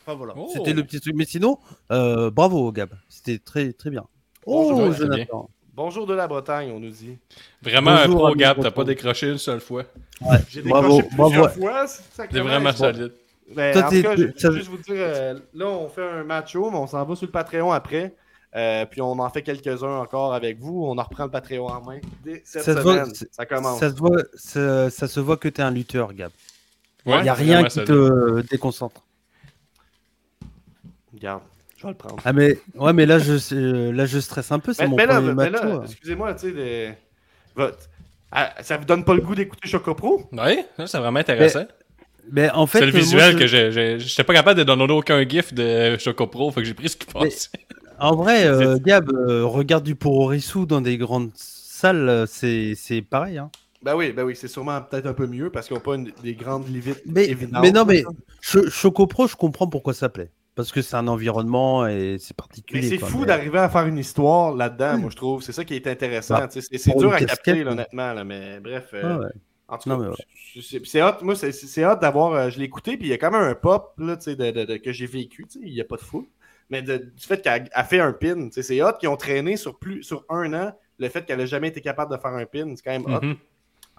Enfin 0.07 0.17
voilà, 0.17 0.35
Oh. 0.37 0.49
c'était 0.55 0.73
le 0.73 0.85
petit 0.85 1.01
truc. 1.01 1.15
Mais 1.17 1.25
sinon, 1.25 1.59
euh, 1.91 2.31
bravo 2.31 2.71
Gab, 2.73 2.91
c'était 3.09 3.39
très 3.39 3.73
très 3.73 3.91
bien. 3.91 4.05
Oh 4.47 4.93
c'était 4.93 5.07
Jonathan. 5.07 5.51
Bonjour 5.75 6.07
de 6.07 6.15
la 6.15 6.27
Bretagne, 6.27 6.71
on 6.73 6.81
nous 6.81 6.91
dit. 6.91 7.17
Vraiment 7.63 7.91
un 7.93 8.07
Bonjour, 8.07 8.17
pro 8.17 8.27
ami 8.29 8.37
Gab, 8.39 8.61
t'as 8.61 8.71
pas 8.71 8.85
décroché 8.85 9.31
une 9.31 9.39
seule 9.39 9.61
fois. 9.61 9.85
J'ai 10.49 10.63
Bravo, 10.63 10.97
décroché 10.97 11.09
plusieurs 11.17 11.55
bravo. 11.57 11.61
fois. 11.61 11.87
C'est 11.87 12.39
vraiment 12.41 12.73
solide. 12.73 13.13
Ben, 13.55 13.73
Toi, 13.73 13.85
en 13.87 13.91
tout 13.91 14.03
cas, 14.03 14.17
je 14.17 14.49
veux 14.49 14.57
juste 14.57 14.69
vous 14.69 14.77
dire, 14.79 14.95
euh, 14.99 15.39
là, 15.55 15.67
on 15.67 15.89
fait 15.89 16.09
un 16.09 16.23
match 16.25 16.53
show, 16.53 16.71
mais 16.71 16.77
on 16.79 16.87
s'en 16.87 17.05
va 17.05 17.17
sur 17.17 17.27
le 17.27 17.33
Patreon 17.33 17.73
après. 17.73 18.15
Euh, 18.57 18.85
puis 18.85 19.01
on 19.01 19.13
en 19.13 19.31
fait 19.31 19.43
quelques-uns 19.43 19.99
encore 19.99 20.35
avec 20.35 20.59
vous. 20.59 20.85
On 20.85 20.99
en 20.99 21.03
reprend 21.03 21.25
le 21.25 21.31
Patreon 21.31 21.67
en 21.69 21.81
main 21.83 22.01
dès 22.25 22.43
cette 22.45 22.63
Ça 22.63 22.75
se 22.75 22.81
voit- 22.81 23.05
semaine. 23.05 23.15
ça 23.31 23.47
commence. 23.47 23.79
Ça 23.79 23.91
se 23.91 23.95
voit, 23.97 24.23
ça, 24.35 24.91
ça 24.91 25.07
se 25.09 25.21
voit 25.21 25.37
que 25.37 25.49
t'es 25.49 25.63
un 25.63 25.71
lutteur 25.71 26.13
Gab. 26.15 26.31
Ouais, 27.07 27.21
Il 27.21 27.27
y 27.27 27.29
a 27.29 27.35
rien 27.35 27.65
qui 27.65 27.83
te 27.85 28.41
déconcentre. 28.51 29.03
Regarde, 31.13 31.43
je 31.81 31.87
vais 31.87 31.93
le 31.93 31.97
prendre. 31.97 32.17
Ah 32.25 32.33
mais 32.33 32.59
ouais 32.77 32.93
mais 32.93 33.07
là 33.07 33.19
je 33.19 33.33
euh, 33.55 33.91
là 33.93 34.05
je 34.07 34.19
stresse 34.19 34.53
un 34.53 34.59
peu, 34.59 34.73
c'est 34.75 34.83
Mais, 34.85 34.89
mon 34.91 34.97
mais 34.97 35.07
là, 35.07 35.15
premier 35.21 35.35
mais 35.35 35.51
là, 35.51 35.81
excusez-moi, 35.85 36.35
tu 36.35 36.41
sais, 36.41 36.53
de... 36.53 36.93
votre- 37.57 37.89
Ah, 38.31 38.53
ça 38.61 38.77
vous 38.77 38.85
donne 38.85 39.05
pas 39.05 39.15
le 39.15 39.23
goût 39.23 39.35
d'écouter 39.35 39.69
Choco 39.69 39.95
Pro? 39.95 40.23
Ouais, 40.33 40.67
ça, 40.77 40.87
c'est 40.87 40.99
vraiment 40.99 41.19
intéressant. 41.21 41.65
Mais 42.31 42.51
en 42.51 42.67
fait, 42.67 42.81
C'est 42.81 42.85
le 42.87 42.91
euh, 42.91 42.93
moi, 42.93 43.01
visuel 43.01 43.33
je- 43.33 43.39
que 43.39 43.99
j'étais 43.99 44.25
pas 44.25 44.35
capable 44.35 44.59
de 44.59 44.65
donner 44.65 44.93
aucun 44.93 45.27
gif 45.27 45.53
de 45.55 45.97
Choco 45.99 46.27
Pro, 46.27 46.51
fait 46.53 46.61
que 46.61 46.67
j'ai 46.67 46.75
pris 46.75 46.89
ce 46.91 46.97
qui 46.97 47.07
passe. 47.07 47.51
En 47.99 48.15
vrai, 48.15 48.45
euh, 48.47 48.79
Gab, 48.79 49.11
euh, 49.11 49.45
regarde 49.47 49.85
du 49.85 49.95
Pororisu 49.97 50.67
dans 50.67 50.81
des 50.81 50.97
grandes 50.99 51.31
salles, 51.35 52.27
c'est 52.29 52.75
c'est 52.77 53.03
pareil. 53.03 53.39
Hein. 53.39 53.51
Ben 53.83 53.97
oui, 53.97 54.13
ben 54.13 54.25
oui, 54.25 54.37
c'est 54.37 54.49
sûrement 54.49 54.81
peut-être 54.83 55.07
un 55.07 55.15
peu 55.15 55.27
mieux 55.27 55.49
parce 55.51 55.67
qu'ils 55.67 55.75
n'ont 55.75 55.81
pas 55.81 55.95
une- 55.97 56.13
des 56.23 56.35
grandes 56.35 56.69
limites 56.69 57.03
Mais, 57.07 57.35
non, 57.73 57.85
mais 57.87 58.05
Cho- 58.43 58.69
Choco 58.69 59.07
Pro, 59.07 59.27
je 59.27 59.35
comprends 59.35 59.67
pourquoi 59.67 59.95
ça 59.95 60.09
plaît. 60.11 60.31
Parce 60.61 60.73
que 60.73 60.83
c'est 60.83 60.97
un 60.97 61.09
environnement 61.09 61.87
et 61.87 62.17
c'est 62.19 62.33
Mais 62.33 62.37
particulier. 62.37 62.89
c'est 62.89 62.99
quoi. 62.99 63.09
fou 63.09 63.21
Mais- 63.21 63.27
d'arriver 63.27 63.59
à 63.59 63.69
faire 63.69 63.87
une 63.87 63.99
histoire 63.99 64.55
là-dedans, 64.55 64.99
moi 64.99 65.11
je 65.11 65.17
trouve. 65.17 65.43
C'est 65.43 65.53
ça 65.53 65.65
qui 65.65 65.75
est 65.75 65.87
intéressant. 65.87 66.35
Bah, 66.39 66.49
c'est 66.51 66.61
c'est 66.61 66.97
dur 66.97 67.13
à 67.13 67.19
casquette, 67.19 67.43
capter, 67.43 67.65
là, 67.65 67.73
honnêtement. 67.73 68.13
Là, 68.13 68.25
mais 68.25 68.61
bref. 68.61 68.89
euh, 68.95 69.01
Ah 69.05 69.19
ouais. 69.19 69.27
En 69.69 69.79
tout 69.79 69.89
cas, 69.89 69.97
mais 69.97 70.07
ouais. 70.09 70.15
je- 70.57 70.61
c'est 70.61 70.85
c'est 70.85 71.03
hot. 71.03 71.13
Moi, 71.23 71.37
c'est- 71.37 71.53
c'est 71.53 71.87
hot 71.87 71.97
d'avoir. 71.97 72.33
euh, 72.33 72.51
je 72.51 72.59
l'ai 72.59 72.65
écouté, 72.65 72.97
puis 72.97 73.07
il 73.07 73.11
y 73.11 73.13
a 73.13 73.19
quand 73.19 73.31
même 73.31 73.43
un 73.43 73.55
pop 73.55 73.93
là, 73.99 74.17
tu 74.17 74.25
sais, 74.25 74.37
de, 74.37 74.51
de- 74.51 74.65
de- 74.65 74.77
que 74.79 74.93
j'ai 74.93 75.07
vécu. 75.07 75.47
Il 75.63 75.73
n'y 75.73 75.81
a 75.81 75.85
pas 75.85 75.97
de 75.97 76.03
fou. 76.03 76.27
Mais 76.71 76.83
de- 76.83 76.99
du 76.99 77.27
fait 77.27 77.41
qu'elle 77.43 77.69
a 77.73 77.85
fait 77.85 78.01
un 78.01 78.13
pin, 78.13 78.49
c'est 78.51 78.83
hot 78.83 78.93
qu'ils 78.99 79.09
ont 79.09 79.17
traîné 79.17 79.57
sur, 79.57 79.79
plus, 79.79 80.03
sur 80.03 80.25
un 80.29 80.53
an. 80.55 80.73
Le 80.99 81.09
fait 81.09 81.25
qu'elle 81.25 81.39
n'a 81.39 81.47
jamais 81.47 81.69
été 81.69 81.81
capable 81.81 82.13
de 82.15 82.21
faire 82.21 82.33
un 82.33 82.45
pin, 82.47 82.75
c'est 82.77 82.83
quand 82.85 82.91
même 82.93 83.07
hot. 83.07 83.21
Mhm. 83.25 83.37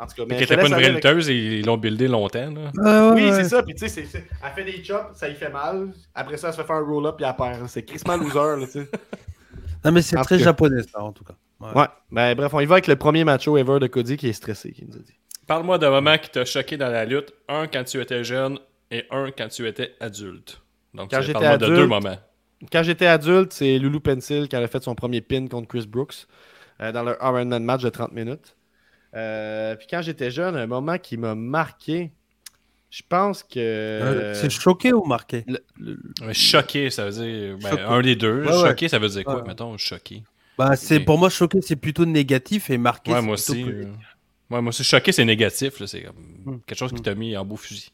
En 0.02 0.08
tout 0.08 0.16
cas, 0.16 0.24
Qui 0.24 0.30
mais 0.30 0.40
je 0.40 0.46
te 0.46 0.54
était 0.54 0.62
pas 0.62 0.68
une 0.68 0.74
vraie 0.74 0.90
lutteuse 0.90 1.30
et 1.30 1.36
ils 1.60 1.66
l'ont 1.66 1.78
buildé 1.78 2.08
longtemps. 2.08 2.52
Là. 2.52 3.14
Oui, 3.14 3.22
ouais. 3.24 3.32
c'est 3.34 3.50
ça. 3.50 3.62
Puis 3.62 3.76
tu 3.76 3.88
sais, 3.88 4.04
elle 4.12 4.52
fait 4.56 4.64
des 4.64 4.84
chops, 4.84 5.14
ça 5.14 5.30
y 5.30 5.36
fait 5.36 5.50
mal. 5.52 5.90
Après 6.16 6.38
ça, 6.38 6.48
elle 6.48 6.54
se 6.56 6.62
fait 6.62 6.66
faire 6.66 6.78
un 6.78 6.84
roll-up, 6.86 7.18
puis 7.18 7.26
elle 7.26 7.36
perd. 7.36 7.68
C'est 7.68 7.84
Christmas 7.84 8.18
loser, 8.18 8.60
là, 8.62 8.66
tu 8.66 8.72
sais. 8.72 8.90
Non, 9.84 9.92
mais 9.92 10.02
c'est 10.04 10.16
très 10.18 10.38
cas. 10.38 10.44
japonais, 10.44 10.84
ça, 10.84 11.02
en 11.04 11.12
tout 11.12 11.24
cas. 11.24 11.34
Ouais. 11.60 11.76
Ouais. 11.82 11.88
Ben 12.12 12.36
bref, 12.36 12.54
on 12.54 12.60
y 12.60 12.66
va 12.66 12.76
avec 12.76 12.88
le 12.88 12.96
premier 12.96 13.24
macho 13.24 13.58
ever 13.58 13.80
de 13.80 13.88
Cody 13.88 14.16
qui 14.18 14.28
est 14.30 14.34
stressé, 14.34 14.72
qui 14.72 14.86
nous 14.86 14.96
a 14.96 15.00
dit. 15.00 15.14
Parle-moi 15.48 15.78
d'un 15.80 15.90
moment 15.90 16.18
qui 16.20 16.30
t'a 16.30 16.46
choqué 16.46 16.78
dans 16.78 16.90
la 16.90 17.04
lutte. 17.06 17.34
Un 17.48 17.66
quand 17.68 17.84
tu 17.84 18.00
étais 18.00 18.24
jeune 18.24 18.60
et 18.92 19.06
un 19.10 19.32
quand 19.32 19.48
tu 19.48 19.68
étais 19.68 19.94
adulte. 20.00 20.62
Donc, 20.94 21.10
Quand 21.10 21.18
c'est- 21.18 21.24
j'étais 21.24 21.34
parle-moi 21.34 21.58
de 21.58 21.66
adulte, 21.66 21.80
deux 21.80 21.88
moments. 21.88 22.18
Quand 22.72 22.84
j'étais 22.84 23.08
adulte, 23.08 23.54
c'est 23.54 23.80
Lulu 23.80 24.00
Pencil 24.00 24.48
qui 24.48 24.56
a 24.56 24.68
fait 24.68 24.84
son 24.84 24.94
premier 24.94 25.22
pin 25.22 25.48
contre 25.48 25.68
Chris 25.68 25.88
Brooks 25.88 26.28
euh, 26.80 26.92
dans 26.92 27.02
leur 27.04 27.18
Iron 27.22 27.46
Man 27.46 27.64
match 27.64 27.82
de 27.82 27.90
30 27.90 28.12
minutes. 28.12 28.56
Euh, 29.16 29.76
puis 29.76 29.88
quand 29.90 30.02
j'étais 30.02 30.32
jeune, 30.32 30.56
un 30.56 30.68
moment 30.68 30.98
qui 30.98 31.18
m'a 31.18 31.36
marqué, 31.36 32.12
je 32.90 33.02
pense 33.08 33.44
que. 33.44 33.60
Euh, 33.60 34.34
c'est 34.34 34.50
choqué 34.50 34.94
ou 34.94 35.04
marqué? 35.04 35.44
Le- 35.48 35.64
le- 35.80 36.00
Ouais, 36.26 36.34
Choqué, 36.34 36.90
ça 36.90 37.06
veut 37.10 37.12
dire. 37.12 37.58
ben, 37.62 37.70
Choqué. 37.70 37.82
un 37.84 38.02
des 38.02 38.16
deux. 38.16 38.42
Ouais, 38.46 38.48
ouais. 38.48 38.68
choqué, 38.70 38.88
ça 38.88 39.00
veut 39.00 39.10
dire 39.10 39.24
quoi, 39.24 39.42
Ouais. 39.42 39.48
mettons, 39.48 39.78
choqué? 39.78 40.24
bah, 40.58 40.76
c'est. 40.76 41.00
Pour 41.02 41.18
moi, 41.18 41.30
choqué, 41.30 41.62
c'est 41.62 41.76
plutôt 41.76 42.06
négatif 42.06 42.70
et 42.70 42.78
marqué. 42.78 43.12
Ouais, 43.12 43.20
c'est 43.20 43.26
moi 43.26 43.36
plutôt 43.36 43.52
aussi. 43.54 43.64
positif. 43.64 43.86
euh, 43.88 44.56
Ouais, 44.56 44.62
moi 44.62 44.70
aussi, 44.70 44.84
choqué, 44.84 45.12
c'est 45.14 45.24
négatif. 45.26 45.80
là, 45.80 45.88
C'est 45.88 46.02
comme 46.04 46.16
Hmm. 46.56 46.60
quelque 46.66 46.78
chose 46.78 46.92
qui 46.92 47.02
t'a 47.02 47.16
mis 47.16 47.36
en 47.38 47.46
beau 47.46 47.56
fusil. 47.56 47.90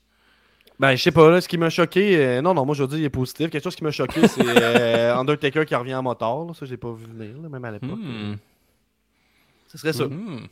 Ben, 0.79 0.95
je 0.95 1.01
sais 1.03 1.11
pas, 1.11 1.29
là, 1.31 1.41
ce 1.41 1.47
qui 1.47 1.57
m'a 1.57 1.69
choqué. 1.71 2.17
euh, 2.17 2.41
non, 2.41 2.53
non, 2.53 2.63
moi, 2.65 2.73
je 2.75 2.83
veux 2.83 2.87
dire, 2.89 2.97
il 2.99 3.03
est 3.05 3.09
positif. 3.09 3.49
Quelque 3.49 3.63
chose 3.63 3.75
qui 3.75 3.83
m'a 3.83 3.91
choqué, 3.91 4.27
c'est 4.27 4.41
euh, 4.45 5.15
Undertaker 5.19 5.65
qui 5.65 5.73
revient 5.75 5.95
en 5.95 6.03
moteur. 6.03 6.45
là. 6.45 6.53
Ça, 6.53 6.65
j'ai 6.67 6.77
pas 6.77 6.91
vu 6.93 7.05
venir, 7.05 7.35
là, 7.41 7.49
même 7.49 7.65
à 7.65 7.71
l'époque. 7.71 7.97
Hmm. 7.99 8.35
Ce 9.67 9.77
serait 9.77 9.93
ça. 9.93 10.05
Hmm. 10.05 10.47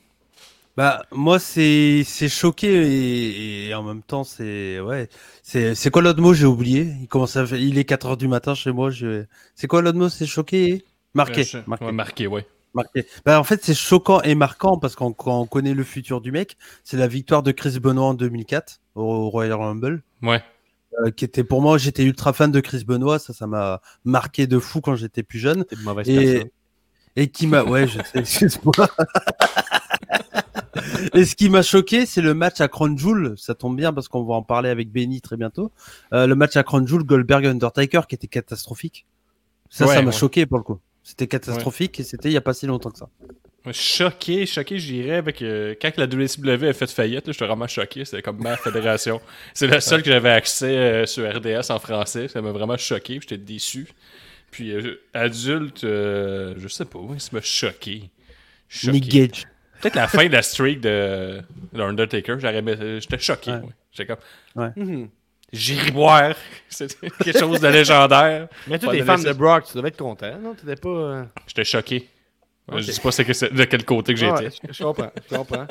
Bah, 0.77 1.05
moi, 1.11 1.39
c'est 1.39 2.03
c'est 2.05 2.27
choqué 2.27 2.67
et, 2.67 3.67
et 3.69 3.73
en 3.75 3.83
même 3.83 4.01
temps, 4.03 4.23
c'est. 4.25 4.79
Ouais. 4.81 5.07
C'est 5.41 5.73
c'est 5.75 5.89
quoi 5.89 6.01
l'autre 6.01 6.21
mot? 6.21 6.33
J'ai 6.33 6.45
oublié. 6.45 6.93
Il, 7.01 7.07
commence 7.07 7.37
à... 7.37 7.45
Il 7.57 7.77
est 7.77 7.89
4h 7.89 8.17
du 8.17 8.27
matin 8.27 8.55
chez 8.55 8.71
moi. 8.73 8.89
Je... 8.89 9.23
C'est 9.55 9.67
quoi 9.67 9.81
l'autre 9.81 9.97
mot? 9.97 10.09
C'est 10.09 10.25
choqué 10.25 10.69
et 10.69 10.85
Marqué. 11.13 11.41
Euh, 11.41 11.43
je- 11.45 11.57
marqué. 11.69 11.85
Ouais, 11.85 11.91
marqué, 11.93 12.27
ouais. 12.27 12.45
marqué. 12.73 13.05
Bah, 13.25 13.39
en 13.39 13.45
fait, 13.45 13.63
c'est 13.63 13.73
choquant 13.73 14.21
et 14.23 14.35
marquant 14.35 14.77
parce 14.77 14.95
qu'on 14.97 15.13
quand 15.13 15.39
on 15.39 15.45
connaît 15.47 15.73
le 15.73 15.83
futur 15.85 16.19
du 16.19 16.31
mec, 16.33 16.57
c'est 16.83 16.97
la 16.97 17.07
victoire 17.07 17.41
de 17.41 17.51
Chris 17.53 17.79
Benoit 17.79 18.07
en 18.07 18.13
2004 18.13 18.81
au 18.95 19.29
Royal 19.29 19.53
Rumble. 19.53 20.03
Ouais. 20.21 20.43
euh, 21.05 21.11
qui 21.11 21.23
était 21.25 21.43
pour 21.45 21.61
moi, 21.61 21.77
j'étais 21.77 22.03
ultra 22.03 22.33
fan 22.33 22.51
de 22.51 22.59
Chris 22.59 22.83
Benoit, 22.85 23.19
ça, 23.19 23.31
ça 23.33 23.47
m'a 23.47 23.81
marqué 24.03 24.45
de 24.47 24.59
fou 24.59 24.81
quand 24.81 24.95
j'étais 24.95 25.23
plus 25.23 25.39
jeune. 25.39 25.65
Et, 26.05 26.43
et 27.15 27.27
qui 27.29 27.47
m'a, 27.47 27.63
ouais, 27.63 27.87
je 27.87 27.99
sais, 27.99 28.19
excuse-moi. 28.19 28.73
et 31.13 31.25
ce 31.25 31.35
qui 31.35 31.49
m'a 31.49 31.61
choqué, 31.61 32.05
c'est 32.05 32.21
le 32.21 32.33
match 32.33 32.61
à 32.61 32.67
Crown 32.67 32.97
Jewel. 32.97 33.33
Ça 33.37 33.55
tombe 33.55 33.75
bien 33.75 33.93
parce 33.93 34.07
qu'on 34.07 34.23
va 34.23 34.35
en 34.35 34.43
parler 34.43 34.69
avec 34.69 34.91
Benny 34.91 35.21
très 35.21 35.37
bientôt. 35.37 35.71
Euh, 36.13 36.27
le 36.27 36.35
match 36.35 36.55
à 36.55 36.63
Crown 36.63 36.87
Jewel, 36.87 37.03
Goldberg 37.03 37.45
Undertaker, 37.45 38.01
qui 38.07 38.15
était 38.15 38.27
catastrophique. 38.27 39.05
Ça, 39.69 39.85
Ouais, 39.85 39.95
ça 39.95 40.01
m'a 40.01 40.11
ouais. 40.11 40.17
choqué 40.17 40.45
pour 40.45 40.57
le 40.57 40.63
coup. 40.63 40.79
C'était 41.03 41.27
catastrophique 41.27 41.99
et 41.99 42.03
c'était 42.03 42.29
il 42.29 42.33
y 42.33 42.37
a 42.37 42.41
pas 42.41 42.53
si 42.53 42.65
longtemps 42.65 42.89
que 42.89 42.97
ça. 42.97 43.09
Choqué, 43.71 44.45
choqué, 44.45 44.77
je 44.79 44.87
dirais, 44.93 45.15
avec 45.15 45.41
euh, 45.41 45.73
quand 45.81 45.97
la 45.97 46.05
WCW 46.05 46.67
a 46.67 46.73
fait 46.73 46.89
faillite, 46.89 47.31
j'étais 47.31 47.45
vraiment 47.45 47.67
choqué. 47.67 48.05
C'était 48.05 48.21
comme 48.21 48.41
ma 48.41 48.57
fédération. 48.57 49.21
C'est 49.53 49.67
la 49.67 49.81
seule 49.81 50.03
que 50.03 50.11
j'avais 50.11 50.29
accès 50.29 50.77
euh, 50.77 51.05
sur 51.05 51.27
RDS 51.27 51.71
en 51.71 51.79
français. 51.79 52.27
Ça 52.27 52.41
m'a 52.41 52.51
vraiment 52.51 52.77
choqué. 52.77 53.19
J'étais 53.21 53.37
déçu. 53.37 53.87
Puis 54.51 54.71
euh, 54.71 55.01
adulte, 55.13 55.83
euh, 55.83 56.53
je 56.57 56.67
sais 56.67 56.85
pas, 56.85 56.99
ça 57.17 57.29
m'a 57.33 57.41
choqué. 57.41 58.09
Choqué. 58.69 58.91
Nick 58.93 59.09
Gage. 59.09 59.47
Peut-être 59.85 59.95
la 59.95 60.07
fin 60.07 60.25
de 60.25 60.31
la 60.33 60.41
streak 60.41 60.81
de, 60.81 61.41
de 61.73 61.81
Undertaker. 61.81 62.39
j'aurais 62.39 62.57
aimé- 62.57 62.75
euh, 62.79 62.99
J'étais 62.99 63.19
choqué. 63.19 63.51
Ouais. 63.51 63.57
ouais. 63.57 63.69
J'étais 63.91 64.15
comme, 64.15 65.07
j'irai 65.53 65.91
boire. 65.91 66.33
C'était 66.69 67.09
quelque 67.23 67.37
chose 67.39 67.59
de 67.61 67.67
légendaire. 67.67 68.47
Mais 68.67 68.79
t'es 68.79 68.87
de 68.99 69.03
fan 69.03 69.21
de 69.23 69.33
Brock, 69.33 69.65
tu 69.65 69.77
devais 69.77 69.89
être 69.89 69.97
content, 69.97 70.37
non? 70.41 70.53
T'étais 70.55 70.75
pas. 70.75 70.89
euh, 70.89 71.23
J'étais 71.47 71.63
choqué. 71.63 72.09
Ok. 72.71 72.79
Je 72.79 72.91
sais 72.91 73.01
pas 73.01 73.11
que 73.11 73.53
de 73.55 73.63
quel 73.65 73.85
côté 73.85 74.13
que 74.15 74.19
j'étais. 74.19 74.45
ouais, 74.45 74.49
je 74.71 74.83
comprends, 74.83 75.11
je 75.29 75.35
comprends. 75.35 75.67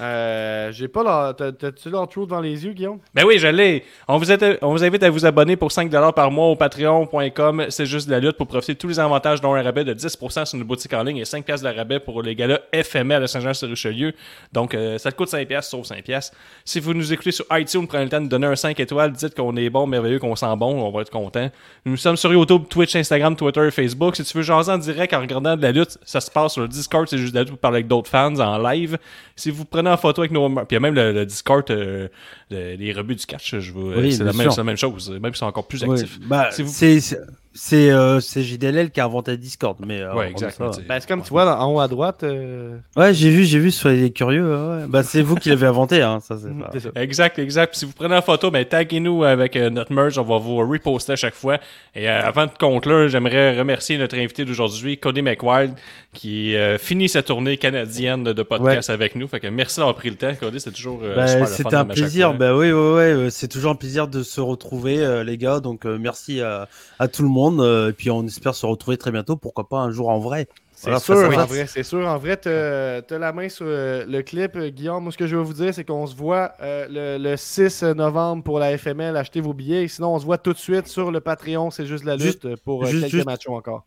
Euh, 0.00 0.72
j'ai 0.72 0.88
pas 0.88 1.34
t'as- 1.34 1.52
T'as-tu 1.52 1.90
l'intro 1.90 2.24
devant 2.24 2.40
les 2.40 2.64
yeux, 2.64 2.72
Guillaume? 2.72 2.98
Ben 3.14 3.24
oui, 3.26 3.38
je 3.38 3.48
l'ai. 3.48 3.84
On 4.08 4.16
vous, 4.18 4.26
on 4.62 4.70
vous 4.72 4.84
invite 4.84 5.02
à 5.02 5.10
vous 5.10 5.26
abonner 5.26 5.56
pour 5.56 5.70
5$ 5.72 6.12
par 6.12 6.30
mois 6.30 6.46
au 6.46 6.56
patreon.com. 6.56 7.66
C'est 7.68 7.86
juste 7.86 8.06
de 8.08 8.12
la 8.12 8.20
lutte 8.20 8.36
pour 8.36 8.46
profiter 8.46 8.74
de 8.74 8.78
tous 8.78 8.88
les 8.88 8.98
avantages 8.98 9.40
dont 9.40 9.54
un 9.54 9.62
rabais 9.62 9.84
de 9.84 9.92
10% 9.94 10.44
sur 10.46 10.58
nos 10.58 10.64
boutiques 10.64 10.92
en 10.94 11.02
ligne 11.02 11.18
et 11.18 11.24
5$ 11.24 11.62
de 11.62 11.68
rabais 11.76 12.00
pour 12.00 12.22
les 12.22 12.34
galas 12.34 12.60
FML 12.72 13.22
à 13.22 13.26
Saint-Jean-sur-Richelieu. 13.26 14.12
Donc, 14.52 14.74
euh, 14.74 14.96
ça 14.98 15.10
te 15.12 15.16
coûte 15.16 15.28
5$ 15.28 15.68
sauf 15.68 15.86
5$. 15.86 16.32
Si 16.64 16.80
vous 16.80 16.94
nous 16.94 17.12
écoutez 17.12 17.32
sur 17.32 17.44
iTunes, 17.52 17.86
prenez 17.86 18.04
le 18.04 18.10
temps 18.10 18.20
de 18.20 18.28
donner 18.28 18.46
un 18.46 18.56
5 18.56 18.78
étoiles. 18.80 19.12
Dites 19.12 19.34
qu'on 19.34 19.54
est 19.56 19.70
bon, 19.70 19.86
merveilleux, 19.86 20.18
qu'on 20.18 20.36
sent 20.36 20.56
bon. 20.56 20.80
On 20.82 20.90
va 20.90 21.02
être 21.02 21.10
content. 21.10 21.50
Nous 21.84 21.96
sommes 21.96 22.16
sur 22.16 22.32
YouTube, 22.32 22.62
Twitch, 22.70 22.96
Instagram, 22.96 23.36
Twitter, 23.36 23.70
Facebook. 23.70 24.16
Si 24.16 24.24
tu 24.24 24.36
veux 24.38 24.42
jaser 24.42 24.72
en 24.72 24.78
direct 24.78 25.12
en 25.12 25.20
regardant 25.20 25.56
de 25.56 25.62
la 25.62 25.72
lutte, 25.72 25.98
ça 26.04 26.20
se 26.20 26.30
passe 26.30 26.52
sur 26.54 26.62
le 26.62 26.68
Discord. 26.68 27.06
C'est 27.08 27.18
juste 27.18 27.32
de 27.32 27.38
la 27.38 27.42
lutte 27.42 27.50
pour 27.50 27.58
parler 27.60 27.76
avec 27.76 27.88
d'autres 27.88 28.08
fans 28.08 28.38
en 28.38 28.58
live. 28.58 28.96
Si 29.36 29.50
vous 29.50 29.64
prenez 29.64 29.89
en 29.90 29.96
photo 29.96 30.22
avec 30.22 30.30
nos. 30.32 30.48
Puis 30.48 30.66
il 30.70 30.74
y 30.74 30.76
a 30.76 30.80
même 30.80 30.94
le, 30.94 31.12
le 31.12 31.26
Discord, 31.26 31.64
euh, 31.70 32.08
le- 32.50 32.74
les 32.76 32.92
rebuts 32.92 33.16
du 33.16 33.26
catch. 33.26 33.56
Je 33.58 33.72
vous, 33.72 33.92
Oui, 33.92 34.12
c'est 34.12 34.24
la 34.24 34.32
même, 34.32 34.42
sûr. 34.42 34.52
c'est 34.52 34.60
la 34.60 34.64
même 34.64 34.76
chose. 34.76 35.10
Même 35.10 35.32
s'ils 35.32 35.36
sont 35.38 35.46
encore 35.46 35.66
plus 35.66 35.78
Si 35.78 36.62
vous- 36.62 36.70
c'est 36.70 37.18
c'est- 37.52 37.90
euh, 37.90 38.20
c'est 38.20 38.42
JDLL 38.42 38.90
qui 38.90 39.00
a 39.00 39.04
inventé 39.04 39.36
Discord, 39.36 39.76
mais 39.84 40.00
euh, 40.00 40.14
Ouais, 40.14 40.30
exact. 40.30 40.56
ça, 40.56 40.70
Ben, 40.88 41.00
c'est 41.00 41.08
comme 41.08 41.22
tu 41.22 41.30
vois 41.30 41.58
en 41.60 41.74
haut 41.74 41.80
à 41.80 41.88
droite. 41.88 42.22
euh, 42.22 42.76
Ouais, 42.96 43.12
j'ai 43.12 43.30
vu, 43.30 43.44
j'ai 43.44 43.58
vu, 43.58 43.70
soyez 43.70 44.12
curieux. 44.12 44.54
ouais. 44.54 44.84
Bah, 44.88 45.02
c'est 45.02 45.22
vous 45.22 45.34
qui 45.34 45.48
l'avez 45.48 45.66
inventé, 45.66 46.00
hein, 46.02 46.20
ça 46.20 46.36
c'est 46.40 46.48
pas... 46.56 46.70
ça. 46.78 46.90
Exact, 47.00 47.38
exact. 47.38 47.70
Puis 47.70 47.80
si 47.80 47.84
vous 47.86 47.92
prenez 47.92 48.14
en 48.16 48.22
photo, 48.22 48.50
ben, 48.50 48.64
taguez-nous 48.64 49.24
avec 49.24 49.56
euh, 49.56 49.68
notre 49.70 49.92
merge. 49.92 50.16
On 50.18 50.22
va 50.22 50.38
vous 50.38 50.56
reposter 50.58 51.12
à 51.12 51.16
chaque 51.16 51.34
fois. 51.34 51.58
Et 51.94 52.08
euh, 52.08 52.22
avant 52.24 52.46
de 52.46 52.52
conclure, 52.58 53.08
j'aimerais 53.08 53.58
remercier 53.58 53.98
notre 53.98 54.16
invité 54.16 54.44
d'aujourd'hui, 54.44 54.98
Cody 54.98 55.22
McWild, 55.22 55.72
qui 56.12 56.54
euh, 56.56 56.78
finit 56.78 57.08
sa 57.08 57.22
tournée 57.22 57.56
canadienne 57.56 58.24
de 58.24 58.42
podcast 58.42 58.90
avec 58.90 59.16
nous. 59.16 59.26
Fait 59.28 59.40
que 59.40 59.48
merci 59.48 59.78
d'avoir 59.78 59.96
pris 59.96 60.10
le 60.10 60.16
temps, 60.16 60.32
Cody. 60.38 60.60
C'est 60.60 60.72
toujours 60.72 61.00
euh, 61.02 61.16
Bah, 61.16 61.26
C'était 61.46 61.74
un 61.74 61.84
plaisir. 61.84 62.34
Bah 62.34 62.54
oui, 62.54 62.66
ouais, 62.70 62.72
euh, 62.72 63.30
c'est 63.30 63.48
toujours 63.48 63.72
un 63.72 63.76
plaisir 63.76 64.06
de 64.08 64.22
se 64.22 64.40
retrouver, 64.40 64.98
euh, 64.98 65.24
les 65.24 65.36
gars. 65.36 65.58
Donc 65.60 65.84
euh, 65.84 65.98
merci 66.00 66.40
à, 66.40 66.68
à 67.00 67.08
tout 67.08 67.22
le 67.22 67.28
monde. 67.28 67.39
Euh, 67.48 67.90
et 67.90 67.92
puis 67.92 68.10
on 68.10 68.24
espère 68.26 68.54
se 68.54 68.66
retrouver 68.66 68.96
très 68.98 69.10
bientôt. 69.10 69.36
Pourquoi 69.36 69.68
pas 69.68 69.78
un 69.78 69.90
jour 69.90 70.08
en 70.08 70.18
vrai. 70.18 70.46
C'est 70.72 70.84
Voilà, 70.90 71.00
sûr, 71.00 71.14
en 71.16 71.44
vrai. 71.46 71.66
C'est 71.66 71.82
sûr, 71.82 72.06
en 72.06 72.16
vrai, 72.18 72.36
t'as 72.38 73.18
la 73.18 73.32
main 73.32 73.48
sur 73.50 73.66
euh, 73.68 74.04
le 74.08 74.22
clip, 74.22 74.56
euh, 74.56 74.70
Guillaume. 74.70 75.02
Moi, 75.02 75.12
ce 75.12 75.18
que 75.18 75.26
je 75.26 75.36
veux 75.36 75.42
vous 75.42 75.52
dire, 75.52 75.74
c'est 75.74 75.84
qu'on 75.84 76.06
se 76.06 76.14
voit 76.16 76.52
euh, 76.62 76.86
le, 77.18 77.22
le 77.30 77.36
6 77.36 77.82
novembre 77.82 78.42
pour 78.42 78.58
la 78.58 78.76
FML. 78.78 79.14
Achetez 79.16 79.40
vos 79.42 79.52
billets. 79.52 79.88
Sinon, 79.88 80.14
on 80.14 80.18
se 80.18 80.24
voit 80.24 80.38
tout 80.38 80.52
de 80.54 80.58
suite 80.58 80.86
sur 80.88 81.10
le 81.10 81.20
Patreon. 81.20 81.70
C'est 81.70 81.84
juste 81.86 82.04
la 82.04 82.14
lutte 82.16 82.24
Juste- 82.24 82.44
euh, 82.46 82.56
pour 82.64 82.84
euh, 82.84 82.86
juste- 82.86 83.02
quelques 83.02 83.12
juste- 83.14 83.26
matchs 83.26 83.48
encore. 83.48 83.84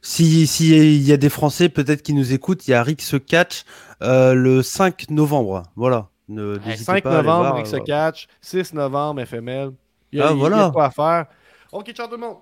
Si 0.00 0.46
si 0.46 0.68
il 0.76 1.02
y 1.02 1.12
a 1.12 1.16
des 1.16 1.28
Français 1.28 1.68
peut-être 1.68 2.02
qui 2.02 2.12
nous 2.14 2.32
écoutent, 2.32 2.68
il 2.68 2.70
y 2.70 2.74
a 2.74 2.84
Rick 2.84 3.02
se 3.02 3.16
catch 3.16 3.64
euh, 4.02 4.32
le 4.32 4.62
5 4.62 5.10
novembre. 5.10 5.64
Voilà. 5.74 6.06
Ne, 6.28 6.54
Hey, 6.58 6.60
n'hésitez 6.68 6.84
5 6.84 7.02
pas 7.02 7.10
à 7.10 7.18
aller 7.18 7.26
novembre, 7.26 7.56
Rick 7.56 7.66
se 7.66 7.76
euh, 7.76 7.80
catch. 7.80 8.28
6 8.40 8.74
novembre, 8.74 9.22
FML. 9.22 9.72
Il 10.12 10.20
y 10.20 10.22
a, 10.22 10.26
Ah, 10.26 10.30
il 10.30 10.34
y 10.34 10.36
a 10.36 10.38
voilà. 10.38 10.70
quoi 10.72 10.84
à 10.84 10.90
faire. 10.90 11.26
Ok, 11.72 11.90
ciao 11.92 12.06
tout 12.06 12.12
le 12.14 12.18
monde. 12.18 12.36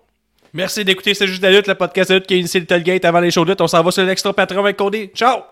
Merci 0.57 0.87
d'écouter 0.87 1.12
C'est 1.12 1.27
juste 1.27 1.43
la 1.43 1.51
lutte, 1.51 1.66
le 1.66 1.74
podcast 1.74 2.11
de 2.11 2.15
lutte 2.15 2.27
qui 2.27 2.33
a 2.33 2.39
initié 2.39 2.61
le 2.61 2.66
Tailgate 2.66 3.05
avant 3.05 3.20
les 3.20 3.31
shows 3.31 3.45
de 3.45 3.51
lutte. 3.51 3.61
On 3.61 3.66
s'en 3.66 3.83
va 3.83 3.91
sur 3.91 4.05
l'extra 4.05 4.33
patron 4.33 4.61
avec 4.61 4.78
Cody. 4.78 5.09
Ciao! 5.15 5.43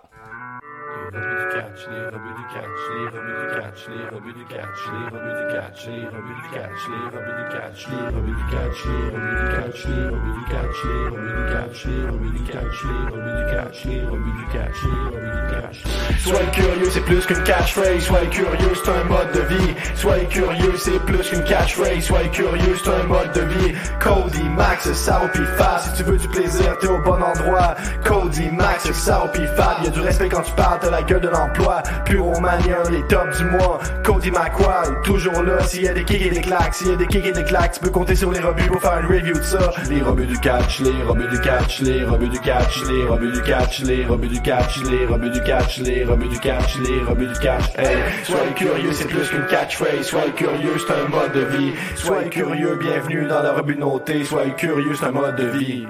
Du. 15.73 16.19
Soyez 16.19 16.47
curieux, 16.53 16.91
c'est 16.91 17.05
plus 17.05 17.27
qu'une 17.27 17.43
catchphrase. 17.43 18.01
Soyez 18.01 18.29
curieux, 18.29 18.73
c'est 18.83 18.91
un 18.91 19.05
mode 19.05 19.33
de 19.33 19.41
vie. 19.41 19.75
Soyez 19.95 20.27
curieux, 20.27 20.77
c'est 20.77 20.99
plus 21.05 21.31
qu'une 21.31 21.45
catchphrase. 21.45 22.01
Soyez 22.01 22.29
curieux, 22.31 22.77
c'est 22.83 22.91
un 22.91 23.05
mode 23.05 23.33
de 23.33 23.41
vie. 23.41 23.75
Cody, 24.01 24.43
Max, 24.57 24.93
Sao 24.93 25.29
pis 25.33 25.45
Fab. 25.57 25.81
Si 25.81 25.93
tu 25.95 26.03
veux 26.05 26.17
du 26.17 26.29
plaisir, 26.29 26.79
t'es 26.79 26.89
au 26.89 26.99
bon 27.03 27.23
endroit. 27.23 27.75
Cody, 28.05 28.51
Max, 28.51 28.91
Sao 28.93 29.29
pis 29.33 29.47
Fab. 29.57 29.85
Y'a 29.85 29.91
du 29.91 30.01
respect 30.01 30.29
quand 30.29 30.43
tu 30.43 30.53
parles, 30.53 30.79
t'as 30.81 30.91
la 30.91 31.03
gueule 31.03 31.21
de 31.21 31.29
l'emploi. 31.29 31.83
Puromania, 32.05 32.79
les 32.91 33.03
tops 33.07 33.39
du 33.39 33.44
mois. 33.45 33.79
Cody 34.05 34.31
McQuarrie, 34.31 34.95
toujours 35.05 35.43
là. 35.43 35.63
S'il 35.65 35.83
y 35.83 35.89
a 35.89 35.95
des 35.95 36.05
kicks 36.05 36.27
et 36.27 36.31
des 36.31 36.41
claques, 36.41 36.75
s'il 36.75 36.89
y 36.89 36.93
a 36.93 36.97
des 36.97 37.07
kicks 37.07 37.27
et 37.27 37.33
des 37.33 37.45
claques, 37.45 37.73
tu 37.73 37.81
peux 37.81 37.91
compter 37.91 38.15
sur 38.15 38.31
les 38.31 38.41
rebuts 38.41 38.67
pour 38.67 38.81
faire 38.81 39.01
une 39.01 39.07
review 39.07 39.35
de 39.35 39.43
ça. 39.43 39.71
Les 39.89 40.03
rebuts 40.03 40.27
du 40.27 40.39
catch, 40.39 40.81
les 40.81 41.03
rebuts 41.03 41.29
du 41.29 41.41
catch, 41.41 41.81
les 41.81 42.05
rebuts 42.05 42.29
du 42.29 42.41
catch, 42.41 42.83
les 42.85 43.05
rebuts 43.05 43.33
du 43.33 43.41
catch, 43.43 43.83
les 43.85 44.05
rebuts 44.05 44.31
du 44.31 44.41
catch, 44.43 44.81
les 44.85 45.05
rebuts 45.07 45.31
du 45.31 45.41
catch, 45.41 45.79
les 45.79 46.05
rebuts 46.05 46.29
du 46.29 46.39
catch, 46.39 46.79
les 46.79 47.01
rebuts 47.03 47.27
du 47.27 47.39
catch. 47.39 47.65
Hey, 47.77 47.97
soyez 48.25 48.53
curieux, 48.55 48.93
c'est 48.93 49.09
plus 49.09 49.29
qu'une 49.29 49.47
catchphrase. 49.47 50.03
Soyez 50.03 50.33
curieux, 50.33 50.77
c'est 50.79 50.93
un 50.93 51.09
mode 51.09 51.33
de 51.33 51.57
vie. 51.57 51.73
Soyez 51.97 52.29
curieux, 52.29 52.77
bienvenue 52.77 53.27
dans 53.27 53.43
la 53.43 53.53
rebut 53.53 53.77
notée. 53.77 54.25
Soyez 54.25 54.53
curieux, 54.53 54.95
c'est 54.95 55.07
un 55.07 55.13
mode 55.13 55.37
de 55.37 55.47
vie. 55.47 55.87